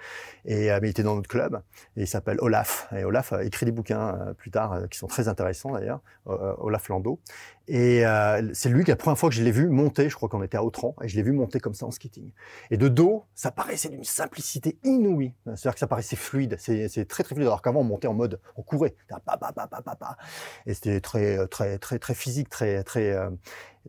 et 0.45 0.71
euh, 0.71 0.79
mais 0.81 0.89
il 0.89 0.91
était 0.91 1.03
dans 1.03 1.17
notre 1.17 1.29
club. 1.29 1.63
Et 1.97 2.03
il 2.03 2.09
s'appelle 2.09 2.39
Olaf. 2.41 2.89
Et 2.97 3.05
Olaf 3.05 3.33
a 3.33 3.45
écrit 3.45 3.67
des 3.67 3.73
bouquins 3.73 4.15
euh, 4.15 4.35
plus 4.35 4.51
tard 4.51 4.89
qui 4.91 4.99
sont 4.99 5.07
très 5.07 5.29
intéressants 5.29 5.73
d'ailleurs, 5.73 6.01
Olaf 6.27 6.89
Landau. 6.89 7.21
Et 7.67 8.07
euh, 8.07 8.51
c'est 8.53 8.69
lui 8.69 8.85
que 8.85 8.91
la 8.91 8.97
première 8.97 9.19
fois 9.19 9.31
que 9.31 9.35
je 9.35 9.43
l'ai 9.43 9.51
vu 9.51 9.69
monter, 9.69 10.11
je 10.11 10.17
crois 10.17 10.29
qu'on 10.29 10.43
était 10.43 10.59
à 10.59 10.65
Autran, 10.65 10.95
et 11.03 11.09
je 11.09 11.17
l'ai 11.17 11.23
vu 11.23 11.33
monter 11.33 11.61
comme 11.61 11.73
ça 11.73 11.87
en 11.87 11.91
skating. 11.91 12.31
Et 12.71 12.77
de 12.77 12.89
dos, 12.89 13.25
ça 13.35 13.51
paraissait 13.51 13.89
d'une 13.89 14.05
simplicité 14.05 14.79
inouïe. 14.85 15.33
C'est-à-dire 15.47 15.75
que 15.75 15.81
ça 15.81 15.87
paraissait 15.87 16.17
fluide. 16.17 16.57
C'est 16.59 17.09
très 17.09 17.23
très 17.23 17.35
fluide. 17.35 17.47
Alors 17.47 17.63
qu'avant, 17.63 17.81
on 17.81 17.85
montait 17.85 18.09
en 18.09 18.15
mode, 18.15 18.41
on 18.57 18.63
courait. 18.63 18.95
Et 20.67 20.75
c'était 20.75 21.01
très 21.01 21.47
très 21.49 21.79
très 21.79 21.99
très 21.99 22.15
physique, 22.15 22.51
très 22.51 22.83
très 22.85 23.13
euh, 23.13 23.31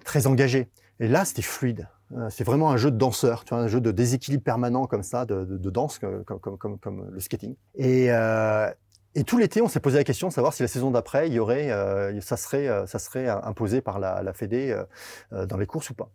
très 0.06 0.28
engagé. 0.28 0.70
Et 1.00 1.08
là, 1.10 1.26
c'était 1.26 1.42
fluide. 1.42 1.90
Euh, 2.14 2.28
c'est 2.30 2.44
vraiment 2.44 2.70
un 2.70 2.78
jeu 2.78 2.92
de 2.92 2.98
danseur, 2.98 3.44
tu 3.44 3.54
vois, 3.54 3.64
un 3.64 3.68
jeu 3.68 3.82
de 3.82 3.92
déséquilibre 3.92 4.44
permanent 4.44 4.86
comme 4.86 5.04
ça, 5.04 5.26
de, 5.26 5.70
danse, 5.70 6.00
comme, 6.00 7.10
le 7.12 7.20
skating. 7.20 7.56
Et, 7.76 8.12
euh, 8.12 8.70
Et 9.16 9.24
tout 9.24 9.38
l'été, 9.38 9.62
on 9.62 9.68
s'est 9.68 9.80
posé 9.80 9.98
la 9.98 10.04
question 10.04 10.28
de 10.28 10.34
savoir 10.34 10.54
si 10.54 10.62
la 10.62 10.68
saison 10.68 10.92
d'après, 10.92 11.28
il 11.28 11.34
y 11.34 11.40
aurait, 11.40 11.70
ça 12.22 12.38
serait, 12.38 12.70
ça 12.86 13.00
serait 13.00 13.28
imposé 13.28 13.82
par 13.82 14.00
la, 14.00 14.22
la 14.22 14.34
Fédé 14.34 14.78
dans 15.32 15.58
les 15.58 15.66
courses 15.66 15.90
ou 15.90 15.94
pas. 15.94 16.10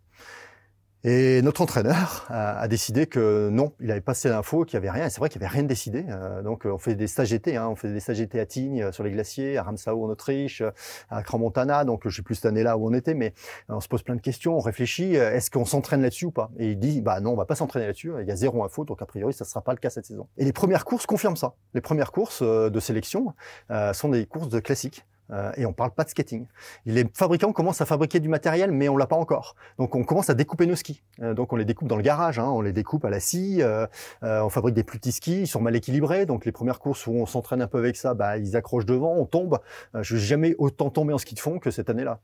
Et 1.03 1.41
notre 1.41 1.61
entraîneur 1.61 2.27
a, 2.29 2.67
décidé 2.67 3.07
que 3.07 3.49
non, 3.49 3.73
il 3.79 3.89
avait 3.89 4.01
passé 4.01 4.29
l'info, 4.29 4.65
qu'il 4.65 4.79
n'y 4.79 4.87
avait 4.87 4.99
rien. 4.99 5.07
Et 5.07 5.09
c'est 5.09 5.19
vrai 5.19 5.29
qu'il 5.29 5.41
n'y 5.41 5.47
avait 5.47 5.55
rien 5.55 5.63
décidé. 5.63 6.05
Euh, 6.09 6.43
donc 6.43 6.65
on 6.65 6.77
fait 6.77 6.93
des 6.93 7.07
stages 7.07 7.33
été, 7.33 7.57
hein, 7.57 7.67
on 7.69 7.75
fait 7.75 7.91
des 7.91 7.99
stages 7.99 8.21
été 8.21 8.39
à 8.39 8.45
Tignes, 8.45 8.83
euh, 8.83 8.91
sur 8.91 9.03
les 9.03 9.09
glaciers, 9.09 9.57
à 9.57 9.63
Ramsau 9.63 10.03
en 10.03 10.09
Autriche, 10.09 10.61
à 11.09 11.23
Cramontana. 11.23 11.85
Donc 11.85 12.07
je 12.07 12.15
sais 12.15 12.21
plus 12.21 12.35
cette 12.35 12.45
année-là 12.45 12.77
où 12.77 12.87
on 12.87 12.93
était, 12.93 13.15
mais 13.15 13.33
on 13.67 13.79
se 13.79 13.87
pose 13.87 14.03
plein 14.03 14.15
de 14.15 14.21
questions, 14.21 14.55
on 14.55 14.59
réfléchit. 14.59 15.17
Euh, 15.17 15.33
est-ce 15.33 15.49
qu'on 15.49 15.65
s'entraîne 15.65 16.03
là-dessus 16.03 16.25
ou 16.25 16.31
pas? 16.31 16.51
Et 16.59 16.71
il 16.71 16.79
dit, 16.79 17.01
bah 17.01 17.19
non, 17.19 17.31
on 17.31 17.35
va 17.35 17.45
pas 17.45 17.55
s'entraîner 17.55 17.87
là-dessus. 17.87 18.11
Il 18.21 18.27
y 18.27 18.31
a 18.31 18.35
zéro 18.35 18.63
info, 18.63 18.85
donc 18.85 19.01
a 19.01 19.07
priori 19.07 19.33
ça 19.33 19.43
sera 19.43 19.61
pas 19.61 19.71
le 19.71 19.79
cas 19.79 19.89
cette 19.89 20.05
saison. 20.05 20.27
Et 20.37 20.45
les 20.45 20.53
premières 20.53 20.85
courses 20.85 21.07
confirment 21.07 21.35
ça. 21.35 21.55
Les 21.73 21.81
premières 21.81 22.11
courses 22.11 22.43
de 22.43 22.79
sélection 22.79 23.33
sont 23.93 24.09
des 24.09 24.27
courses 24.27 24.49
de 24.49 24.59
classiques. 24.59 25.03
Euh, 25.31 25.51
et 25.57 25.65
on 25.65 25.73
parle 25.73 25.91
pas 25.91 26.03
de 26.03 26.09
skating. 26.09 26.47
Les 26.85 27.05
fabricants 27.13 27.53
commencent 27.53 27.81
à 27.81 27.85
fabriquer 27.85 28.19
du 28.19 28.29
matériel, 28.29 28.71
mais 28.71 28.89
on 28.89 28.97
l'a 28.97 29.07
pas 29.07 29.15
encore. 29.15 29.55
Donc 29.77 29.95
on 29.95 30.03
commence 30.03 30.29
à 30.29 30.33
découper 30.33 30.65
nos 30.65 30.75
skis. 30.75 31.03
Euh, 31.21 31.33
donc 31.33 31.53
on 31.53 31.55
les 31.55 31.65
découpe 31.65 31.87
dans 31.87 31.95
le 31.95 32.01
garage, 32.01 32.39
hein, 32.39 32.49
on 32.49 32.61
les 32.61 32.73
découpe 32.73 33.05
à 33.05 33.09
la 33.09 33.19
scie, 33.19 33.61
euh, 33.61 33.87
on 34.21 34.49
fabrique 34.49 34.75
des 34.75 34.83
plus 34.83 34.99
petits 34.99 35.11
skis, 35.11 35.41
ils 35.41 35.47
sont 35.47 35.61
mal 35.61 35.75
équilibrés. 35.75 36.25
Donc 36.25 36.45
les 36.45 36.51
premières 36.51 36.79
courses 36.79 37.07
où 37.07 37.11
on 37.11 37.25
s'entraîne 37.25 37.61
un 37.61 37.67
peu 37.67 37.77
avec 37.77 37.95
ça, 37.95 38.13
bah, 38.13 38.37
ils 38.37 38.55
accrochent 38.55 38.85
devant, 38.85 39.15
on 39.15 39.25
tombe. 39.25 39.59
je 39.99 40.15
n'ai 40.15 40.21
jamais 40.21 40.55
autant 40.57 40.89
tombé 40.89 41.13
en 41.13 41.17
ski 41.17 41.35
de 41.35 41.39
fond 41.39 41.59
que 41.59 41.71
cette 41.71 41.89
année-là. 41.89 42.19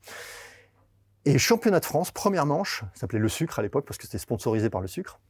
Et 1.24 1.38
championnat 1.38 1.80
de 1.80 1.84
France, 1.84 2.10
première 2.10 2.46
manche, 2.46 2.84
ça 2.94 3.00
s'appelait 3.00 3.18
le 3.18 3.28
sucre 3.28 3.58
à 3.58 3.62
l'époque 3.62 3.84
parce 3.86 3.98
que 3.98 4.04
c'était 4.04 4.18
sponsorisé 4.18 4.70
par 4.70 4.80
le 4.80 4.86
sucre 4.86 5.20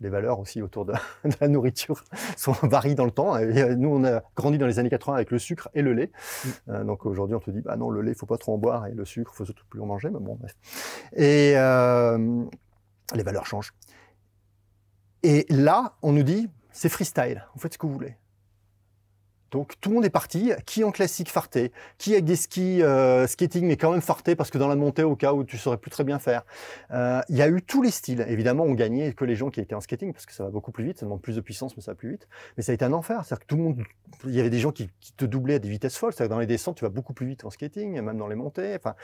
les 0.00 0.08
valeurs 0.08 0.38
aussi 0.38 0.62
autour 0.62 0.84
de, 0.84 0.94
la 1.40 1.48
nourriture 1.48 2.04
sont 2.36 2.52
varient 2.62 2.94
dans 2.94 3.04
le 3.04 3.10
temps. 3.10 3.36
Et 3.36 3.76
nous, 3.76 3.88
on 3.88 4.04
a 4.04 4.22
grandi 4.36 4.58
dans 4.58 4.66
les 4.66 4.78
années 4.78 4.90
80 4.90 5.14
avec 5.16 5.30
le 5.30 5.38
sucre 5.38 5.68
et 5.74 5.82
le 5.82 5.92
lait. 5.92 6.10
Mm. 6.10 6.48
Euh, 6.70 6.84
donc 6.84 7.06
aujourd'hui, 7.06 7.36
on 7.36 7.40
te 7.40 7.50
dit, 7.50 7.60
bah 7.60 7.76
non, 7.76 7.90
le 7.90 8.02
lait, 8.02 8.12
il 8.12 8.16
faut 8.16 8.26
pas 8.26 8.38
trop 8.38 8.54
en 8.54 8.58
boire 8.58 8.86
et 8.86 8.92
le 8.92 9.04
sucre, 9.04 9.32
il 9.34 9.36
faut 9.36 9.44
surtout 9.44 9.64
plus 9.68 9.80
en 9.80 9.86
manger. 9.86 10.10
Mais 10.10 10.20
bon, 10.20 10.36
bref. 10.36 10.54
Et 11.14 11.54
euh, 11.56 12.44
les 13.14 13.22
valeurs 13.22 13.46
changent. 13.46 13.74
Et 15.22 15.46
là, 15.48 15.96
on 16.02 16.12
nous 16.12 16.22
dit, 16.22 16.48
c'est 16.70 16.88
freestyle. 16.88 17.46
Vous 17.54 17.60
faites 17.60 17.74
ce 17.74 17.78
que 17.78 17.86
vous 17.86 17.92
voulez. 17.92 18.16
Donc 19.50 19.74
tout 19.80 19.88
le 19.88 19.96
monde 19.96 20.04
est 20.04 20.10
parti, 20.10 20.52
qui 20.66 20.84
en 20.84 20.90
classique 20.90 21.30
farté, 21.30 21.72
qui 21.96 22.12
avec 22.12 22.24
des 22.24 22.36
skis 22.36 22.82
euh, 22.82 23.26
skating 23.26 23.66
mais 23.66 23.76
quand 23.76 23.92
même 23.92 24.02
farté 24.02 24.36
parce 24.36 24.50
que 24.50 24.58
dans 24.58 24.68
la 24.68 24.76
montée 24.76 25.04
au 25.04 25.16
cas 25.16 25.32
où 25.32 25.44
tu 25.44 25.56
saurais 25.56 25.78
plus 25.78 25.90
très 25.90 26.04
bien 26.04 26.18
faire. 26.18 26.44
Euh, 26.90 27.20
il 27.28 27.36
y 27.36 27.42
a 27.42 27.48
eu 27.48 27.62
tous 27.62 27.82
les 27.82 27.90
styles. 27.90 28.24
Évidemment, 28.28 28.64
on 28.64 28.74
gagnait 28.74 29.12
que 29.12 29.24
les 29.24 29.36
gens 29.36 29.50
qui 29.50 29.60
étaient 29.60 29.74
en 29.74 29.80
skating 29.80 30.12
parce 30.12 30.26
que 30.26 30.34
ça 30.34 30.44
va 30.44 30.50
beaucoup 30.50 30.72
plus 30.72 30.84
vite, 30.84 30.98
ça 30.98 31.06
demande 31.06 31.22
plus 31.22 31.36
de 31.36 31.40
puissance 31.40 31.76
mais 31.76 31.82
ça 31.82 31.92
va 31.92 31.94
plus 31.94 32.10
vite. 32.10 32.28
Mais 32.56 32.62
ça 32.62 32.72
a 32.72 32.74
été 32.74 32.84
un 32.84 32.92
enfer, 32.92 33.24
c'est-à-dire 33.24 33.40
que 33.40 33.46
tout 33.46 33.56
le 33.56 33.62
monde, 33.62 33.82
il 34.24 34.34
y 34.34 34.40
avait 34.40 34.50
des 34.50 34.58
gens 34.58 34.72
qui, 34.72 34.90
te 35.16 35.24
doublaient 35.24 35.54
à 35.54 35.58
des 35.58 35.68
vitesses 35.68 35.96
folles, 35.96 36.12
c'est-à-dire 36.12 36.28
que 36.28 36.34
dans 36.34 36.40
les 36.40 36.46
descentes 36.46 36.76
tu 36.76 36.84
vas 36.84 36.90
beaucoup 36.90 37.14
plus 37.14 37.26
vite 37.26 37.44
en 37.44 37.50
skating, 37.50 38.00
même 38.00 38.18
dans 38.18 38.28
les 38.28 38.36
montées. 38.36 38.76
Enfin, 38.76 38.94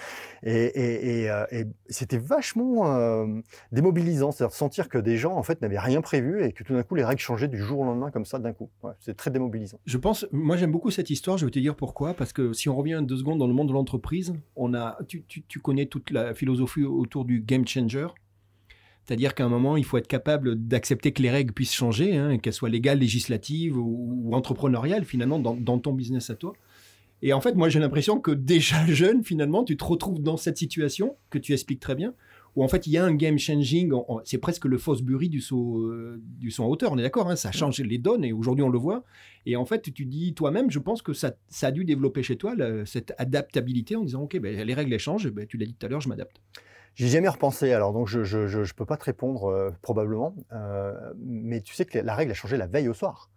et, 0.43 1.29
euh, 1.31 1.65
c'était 1.89 2.19
vachement 2.19 3.27
démobilisant, 3.73 4.33
c'est-à-dire 4.33 4.55
sentir 4.55 4.89
que 4.89 4.99
des 4.99 5.17
gens 5.17 5.35
en 5.35 5.43
fait 5.43 5.63
n'avaient 5.63 5.79
rien 5.79 6.03
prévu 6.03 6.45
et 6.45 6.53
que 6.53 6.63
tout 6.63 6.75
d'un 6.75 6.83
coup 6.83 6.95
les 6.95 7.05
règles 7.05 7.21
changeaient 7.21 7.49
du 7.49 7.59
jour 7.59 7.81
au 7.81 7.85
lendemain 7.85 8.11
comme 8.11 8.27
ça 8.27 8.39
d'un 8.39 8.53
coup. 8.53 8.71
C'est 9.01 9.17
très 9.17 9.31
démobilisant. 9.31 9.79
Je 9.87 9.99
pense 9.99 10.27
moi, 10.35 10.57
j'aime 10.57 10.73
beaucoup 10.73 10.91
cette 10.91 11.11
histoire. 11.11 11.39
Je 11.39 11.45
vais 11.45 11.51
te 11.51 11.59
dire 11.61 11.77
pourquoi. 11.77 12.13
Parce 12.15 12.33
que 12.33 12.53
si 12.53 12.69
on 12.69 12.77
revient 12.77 13.01
deux 13.03 13.17
secondes 13.17 13.39
dans 13.39 13.47
le 13.47 13.55
monde 13.55 13.69
de 13.69 13.73
l'entreprise, 13.73 14.35
on 14.57 14.75
a, 14.75 14.99
tu, 15.07 15.25
connais 15.61 15.87
toute 15.87 16.11
la 16.11 16.35
philosophie 16.35 16.83
autour 16.83 17.25
du 17.25 17.41
game 17.41 17.67
changer. 17.67 18.09
C'est-à-dire 19.05 19.35
qu'à 19.35 19.45
un 19.45 19.49
moment, 19.49 19.77
il 19.77 19.85
faut 19.85 19.97
être 19.97 20.09
capable 20.09 20.57
d'accepter 20.57 21.13
que 21.13 21.23
les 21.23 21.31
règles 21.31 21.53
puissent 21.53 21.75
changer, 21.75 22.17
hein, 22.17 22.39
qu'elles 22.39 22.53
soient 22.53 22.71
légales, 22.71 22.99
législatives 22.99 23.77
ou, 23.79 24.31
entrepreneuriales, 24.33 25.05
finalement, 25.05 25.39
dans, 25.39 25.79
ton 25.79 25.93
business 25.93 26.31
à 26.31 26.35
toi. 26.35 26.55
Et 27.23 27.33
en 27.33 27.41
fait, 27.41 27.55
moi, 27.55 27.69
j'ai 27.69 27.79
l'impression 27.79 28.19
que 28.19 28.33
déjà 28.33 28.85
jeune, 28.87 29.23
finalement, 29.23 29.63
tu 29.63 29.77
te 29.77 29.85
retrouves 29.85 30.21
dans 30.21 30.37
cette 30.37 30.59
situation 30.59 31.17
que 31.31 31.39
tu 31.39 31.53
expliques 31.53 31.81
très 31.81 31.95
bien, 31.95 32.13
où 32.57 32.65
en 32.65 32.69
fait 32.69 32.87
il 32.87 32.93
y 32.93 32.99
a 32.99 33.05
un 33.05 33.15
game 33.15 33.39
changing, 33.39 33.93
c'est 34.25 34.39
presque 34.39 34.65
le 34.65 34.79
Fosbury 34.79 35.29
du 35.29 35.41
saut, 35.41 35.79
euh, 35.79 36.21
du 36.39 36.51
saut 36.51 36.65
en 36.65 36.69
hauteur, 36.69 36.93
on 36.93 36.99
est 36.99 37.03
d'accord, 37.03 37.31
hein, 37.31 37.37
ça 37.37 37.49
a 37.49 37.53
changé 37.53 37.83
les 37.85 37.99
donnes 37.99 38.25
et 38.25 38.33
aujourd'hui 38.33 38.65
on 38.65 38.69
le 38.69 38.79
voit. 38.79 39.05
Et 39.47 39.57
en 39.57 39.65
fait, 39.65 39.93
tu 39.93 40.07
dis 40.07 40.35
toi-même, 40.35 40.71
je 40.71 40.79
pense 40.79 41.03
que 41.03 41.13
ça, 41.13 41.35
a 41.63 41.71
dû 41.71 41.85
développer 41.85 42.23
chez 42.23 42.37
toi 42.37 42.55
cette 42.87 43.13
adaptabilité 43.19 43.97
en 43.97 44.05
disant 44.05 44.23
ok, 44.23 44.39
ben, 44.39 44.67
les 44.67 44.75
règles 44.75 44.99
changent, 44.99 45.31
ben, 45.31 45.47
tu 45.47 45.57
l'as 45.57 45.67
dit 45.67 45.75
tout 45.75 45.87
à 45.87 45.89
l'heure, 45.89 46.01
je 46.01 46.09
m'adapte. 46.09 46.41
J'ai 46.95 47.09
jamais 47.09 47.29
repensé, 47.29 47.73
alors 47.73 47.93
donc 47.93 48.07
je 48.07 48.23
je, 48.23 48.75
peux 48.75 48.87
pas 48.87 48.97
te 48.97 49.05
répondre 49.05 49.47
euh, 49.47 49.71
probablement, 49.83 50.37
euh, 50.53 50.93
mais 51.19 51.61
tu 51.61 51.75
sais 51.75 51.85
que 51.85 51.99
la 51.99 52.15
règle 52.15 52.31
a 52.31 52.35
changé 52.35 52.57
la 52.57 52.69
veille 52.69 52.89
au 52.89 52.95
soir 52.95 53.31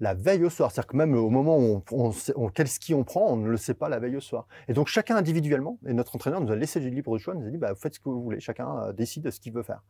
la 0.00 0.14
veille 0.14 0.44
au 0.44 0.50
soir. 0.50 0.70
C'est-à-dire 0.70 0.88
que 0.88 0.96
même 0.96 1.14
au 1.14 1.30
moment 1.30 1.58
où 1.58 1.82
on, 1.92 2.48
quel 2.48 2.68
ski 2.68 2.94
on 2.94 3.04
prend, 3.04 3.32
on 3.32 3.36
ne 3.36 3.48
le 3.48 3.56
sait 3.56 3.74
pas 3.74 3.88
la 3.88 3.98
veille 3.98 4.16
au 4.16 4.20
soir. 4.20 4.46
Et 4.68 4.72
donc 4.72 4.88
chacun 4.88 5.16
individuellement, 5.16 5.78
et 5.86 5.92
notre 5.92 6.16
entraîneur 6.16 6.40
nous 6.40 6.52
a 6.52 6.56
laissé 6.56 6.80
du 6.80 6.90
libre 6.90 7.16
choix, 7.18 7.34
nous 7.34 7.46
a 7.46 7.50
dit 7.50 7.58
bah, 7.58 7.74
faites 7.74 7.94
ce 7.94 8.00
que 8.00 8.08
vous 8.08 8.22
voulez, 8.22 8.40
chacun 8.40 8.78
euh, 8.78 8.92
décide 8.92 9.30
ce 9.30 9.40
qu'il 9.40 9.52
veut 9.52 9.62
faire. 9.62 9.82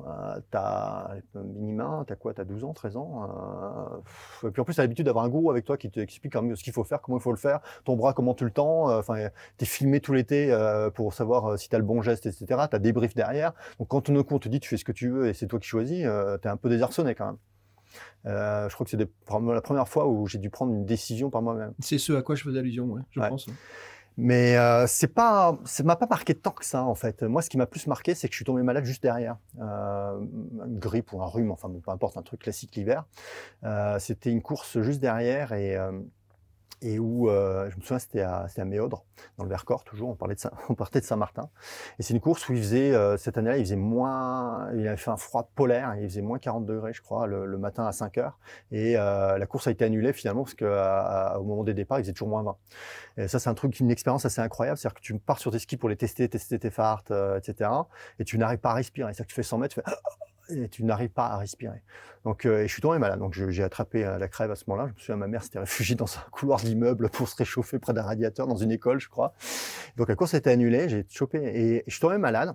Euh, 0.00 0.40
t'as 0.50 1.14
minima, 1.34 2.04
t'as 2.06 2.16
quoi? 2.16 2.34
T'as 2.34 2.44
12 2.44 2.64
ans, 2.64 2.72
13 2.72 2.96
ans 2.96 4.00
euh, 4.42 4.48
Et 4.48 4.50
puis 4.50 4.60
en 4.60 4.64
plus, 4.64 4.74
t'as 4.74 4.82
l'habitude 4.82 5.06
d'avoir 5.06 5.24
un 5.24 5.28
gourou 5.28 5.52
avec 5.52 5.64
toi 5.64 5.76
qui 5.76 5.88
t'explique 5.88 6.34
ce 6.34 6.64
qu'il 6.64 6.72
faut 6.72 6.82
faire, 6.82 7.00
comment 7.00 7.18
il 7.18 7.22
faut 7.22 7.30
le 7.30 7.38
faire, 7.38 7.60
ton 7.84 7.94
bras, 7.94 8.12
comment 8.12 8.34
tu 8.34 8.44
le 8.44 8.50
tends. 8.50 8.92
Enfin, 8.98 9.28
t'es 9.56 9.66
filmé 9.66 10.00
tout 10.00 10.12
l'été 10.12 10.52
pour 10.94 11.14
savoir 11.14 11.56
si 11.60 11.68
t'as 11.68 11.78
le 11.78 11.84
bon 11.84 12.02
geste, 12.02 12.26
etc. 12.26 12.62
T'as 12.68 12.80
des 12.80 12.92
briefs 12.92 13.14
derrière. 13.14 13.52
Donc 13.78 13.88
quand 13.88 14.10
on 14.10 14.38
te 14.40 14.48
dit 14.48 14.58
tu 14.58 14.68
fais 14.68 14.76
ce 14.76 14.84
que 14.84 14.92
tu 14.92 15.10
veux 15.10 15.28
et 15.28 15.32
c'est 15.32 15.46
toi 15.46 15.60
qui 15.60 15.68
choisis, 15.68 16.04
t'es 16.42 16.48
un 16.48 16.56
peu 16.56 16.68
désarçonné 16.68 17.14
quand 17.14 17.26
même. 17.26 17.38
Euh, 18.26 18.68
je 18.68 18.74
crois 18.74 18.84
que 18.84 18.90
c'est 18.90 18.98
la 18.98 19.60
première 19.60 19.88
fois 19.88 20.06
où 20.06 20.26
j'ai 20.26 20.38
dû 20.38 20.50
prendre 20.50 20.72
une 20.72 20.84
décision 20.84 21.30
par 21.30 21.42
moi-même. 21.42 21.72
C'est 21.80 21.98
ce 21.98 22.12
à 22.12 22.22
quoi 22.22 22.34
je 22.34 22.44
faisais 22.44 22.58
allusion, 22.58 22.86
ouais, 22.86 23.02
je 23.10 23.20
pense. 23.20 23.46
Mais 24.16 24.56
euh, 24.56 24.86
c'est 24.86 25.12
pas, 25.12 25.58
ça 25.64 25.82
m'a 25.82 25.96
pas 25.96 26.06
marqué 26.06 26.34
tant 26.34 26.52
que 26.52 26.64
ça 26.64 26.84
en 26.84 26.94
fait. 26.94 27.22
Moi, 27.22 27.42
ce 27.42 27.50
qui 27.50 27.56
m'a 27.56 27.66
plus 27.66 27.86
marqué, 27.88 28.14
c'est 28.14 28.28
que 28.28 28.32
je 28.32 28.38
suis 28.38 28.44
tombé 28.44 28.62
malade 28.62 28.84
juste 28.84 29.02
derrière, 29.02 29.36
euh, 29.60 30.20
une 30.66 30.78
grippe 30.78 31.12
ou 31.12 31.20
un 31.20 31.26
rhume, 31.26 31.50
enfin 31.50 31.68
peu 31.68 31.90
importe, 31.90 32.16
un 32.16 32.22
truc 32.22 32.40
classique 32.40 32.76
l'hiver. 32.76 33.04
Euh, 33.64 33.98
c'était 33.98 34.30
une 34.30 34.42
course 34.42 34.80
juste 34.82 35.00
derrière 35.00 35.52
et 35.52 35.76
et 36.84 36.98
où 36.98 37.30
euh, 37.30 37.70
je 37.70 37.76
me 37.76 37.80
souviens 37.80 37.98
c'était 37.98 38.20
à, 38.20 38.46
à 38.56 38.64
Méodre 38.64 39.04
dans 39.38 39.44
le 39.44 39.50
Vercors 39.50 39.84
toujours 39.84 40.10
on 40.10 40.14
parlait 40.14 40.34
de 40.34 40.40
on 40.68 40.74
partait 40.74 41.00
de 41.00 41.04
Saint-Martin. 41.04 41.48
Et 41.98 42.02
c'est 42.02 42.14
une 42.14 42.20
course 42.20 42.48
où 42.48 42.52
il 42.52 42.58
faisait 42.58 42.94
euh, 42.94 43.16
cette 43.16 43.38
année-là 43.38 43.56
il 43.56 43.64
faisait 43.64 43.76
moins 43.76 44.70
il 44.74 44.86
avait 44.86 44.98
fait 44.98 45.10
un 45.10 45.16
froid 45.16 45.50
polaire 45.54 45.96
il 45.98 46.08
faisait 46.08 46.20
moins 46.22 46.38
40 46.38 46.66
degrés 46.66 46.92
je 46.92 47.00
crois 47.00 47.26
le, 47.26 47.58
matin 47.58 47.86
à 47.86 47.92
5 47.92 48.18
heures. 48.18 48.38
Et 48.70 48.96
euh, 48.98 49.38
la 49.38 49.46
course 49.46 49.66
a 49.66 49.70
été 49.70 49.84
annulée 49.84 50.12
finalement 50.12 50.42
parce 50.44 50.54
que 50.54 50.64
au 51.38 51.44
moment 51.44 51.64
des 51.64 51.74
départs 51.74 51.98
il 51.98 52.02
faisait 52.02 52.12
toujours 52.12 52.28
moins 52.28 52.42
20 52.42 52.56
et 53.16 53.28
ça 53.28 53.38
c'est 53.38 53.48
un 53.48 53.54
truc 53.54 53.78
une 53.80 53.90
expérience 53.90 54.24
assez 54.26 54.40
incroyable 54.40 54.76
c'est-à-dire 54.76 54.94
que 54.94 55.00
tu 55.00 55.18
pars 55.18 55.38
sur 55.38 55.50
tes 55.50 55.58
skis 55.58 55.76
pour 55.76 55.88
les 55.88 55.96
tester 55.96 56.28
tester 56.28 56.58
tes 56.58 56.70
farts 56.70 57.04
etc 57.36 57.70
et 58.18 58.24
tu 58.24 58.36
n'arrives 58.38 58.58
pas 58.58 58.70
à 58.70 58.74
respirer. 58.74 59.12
C'est-à-dire 59.14 59.26
que 59.26 59.30
tu 59.30 59.34
fais 59.34 59.42
100 59.42 59.58
mètres 59.58 59.74
tu 59.74 59.80
fais 59.80 59.96
et 60.48 60.68
tu 60.68 60.84
n'arrives 60.84 61.10
pas 61.10 61.26
à 61.26 61.36
respirer. 61.38 61.82
Donc, 62.24 62.46
euh, 62.46 62.62
et 62.62 62.68
je 62.68 62.72
suis 62.72 62.82
tombé 62.82 62.98
malade. 62.98 63.18
Donc, 63.18 63.34
j'ai 63.34 63.62
attrapé 63.62 64.04
euh, 64.04 64.18
la 64.18 64.28
crève 64.28 64.50
à 64.50 64.56
ce 64.56 64.64
moment-là. 64.68 64.88
Je 64.88 64.94
me 64.94 64.98
souviens, 64.98 65.16
ma 65.16 65.26
mère 65.26 65.42
s'était 65.42 65.58
réfugiée 65.58 65.94
dans 65.94 66.06
un 66.06 66.22
couloir 66.30 66.60
d'immeuble 66.60 67.10
pour 67.10 67.28
se 67.28 67.36
réchauffer 67.36 67.78
près 67.78 67.92
d'un 67.92 68.02
radiateur 68.02 68.46
dans 68.46 68.56
une 68.56 68.72
école, 68.72 69.00
je 69.00 69.08
crois. 69.08 69.34
Donc, 69.96 70.08
la 70.08 70.14
course 70.14 70.34
a 70.34 70.38
été 70.38 70.50
annulée. 70.50 70.88
J'ai 70.88 71.06
chopé 71.08 71.38
et 71.38 71.84
je 71.86 71.92
suis 71.92 72.00
tombé 72.00 72.18
malade. 72.18 72.54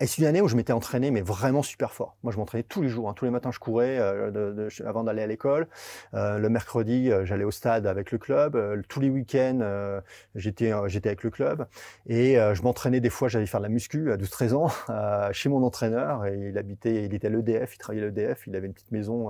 Et 0.00 0.06
c'est 0.06 0.22
une 0.22 0.26
année 0.26 0.40
où 0.40 0.48
je 0.48 0.56
m'étais 0.56 0.72
entraîné, 0.72 1.10
mais 1.10 1.20
vraiment 1.20 1.62
super 1.62 1.92
fort. 1.92 2.16
Moi, 2.22 2.32
je 2.32 2.38
m'entraînais 2.38 2.62
tous 2.62 2.80
les 2.80 2.88
jours. 2.88 3.10
Hein. 3.10 3.12
Tous 3.14 3.26
les 3.26 3.30
matins, 3.30 3.50
je 3.52 3.58
courais 3.58 3.98
euh, 4.00 4.70
avant 4.86 5.04
d'aller 5.04 5.20
à 5.20 5.26
l'école. 5.26 5.68
Euh, 6.14 6.38
le 6.38 6.48
mercredi, 6.48 7.10
euh, 7.10 7.26
j'allais 7.26 7.44
au 7.44 7.50
stade 7.50 7.86
avec 7.86 8.10
le 8.10 8.16
club. 8.16 8.82
Tous 8.88 9.00
les 9.00 9.10
week-ends, 9.10 10.00
j'étais 10.34 10.72
avec 10.72 11.22
le 11.22 11.28
club. 11.28 11.66
Et 12.06 12.36
je 12.36 12.62
m'entraînais 12.62 13.00
des 13.00 13.10
fois, 13.10 13.28
j'allais 13.28 13.44
faire 13.44 13.60
de 13.60 13.66
la 13.66 13.68
muscu 13.68 14.10
à 14.12 14.16
12-13 14.16 14.54
ans 14.54 14.70
chez 15.32 15.50
mon 15.50 15.62
entraîneur. 15.62 16.24
Et 16.24 16.48
il 16.48 16.58
habitait, 16.58 17.04
il 17.04 17.14
était 17.14 17.26
à 17.26 17.30
l'EDF, 17.30 17.74
il 17.74 17.78
travaillait 17.78 18.04
à 18.04 18.08
l'EDF. 18.08 18.46
Il 18.46 18.56
avait 18.56 18.68
une 18.68 18.72
petite 18.72 18.92
maison 18.92 19.28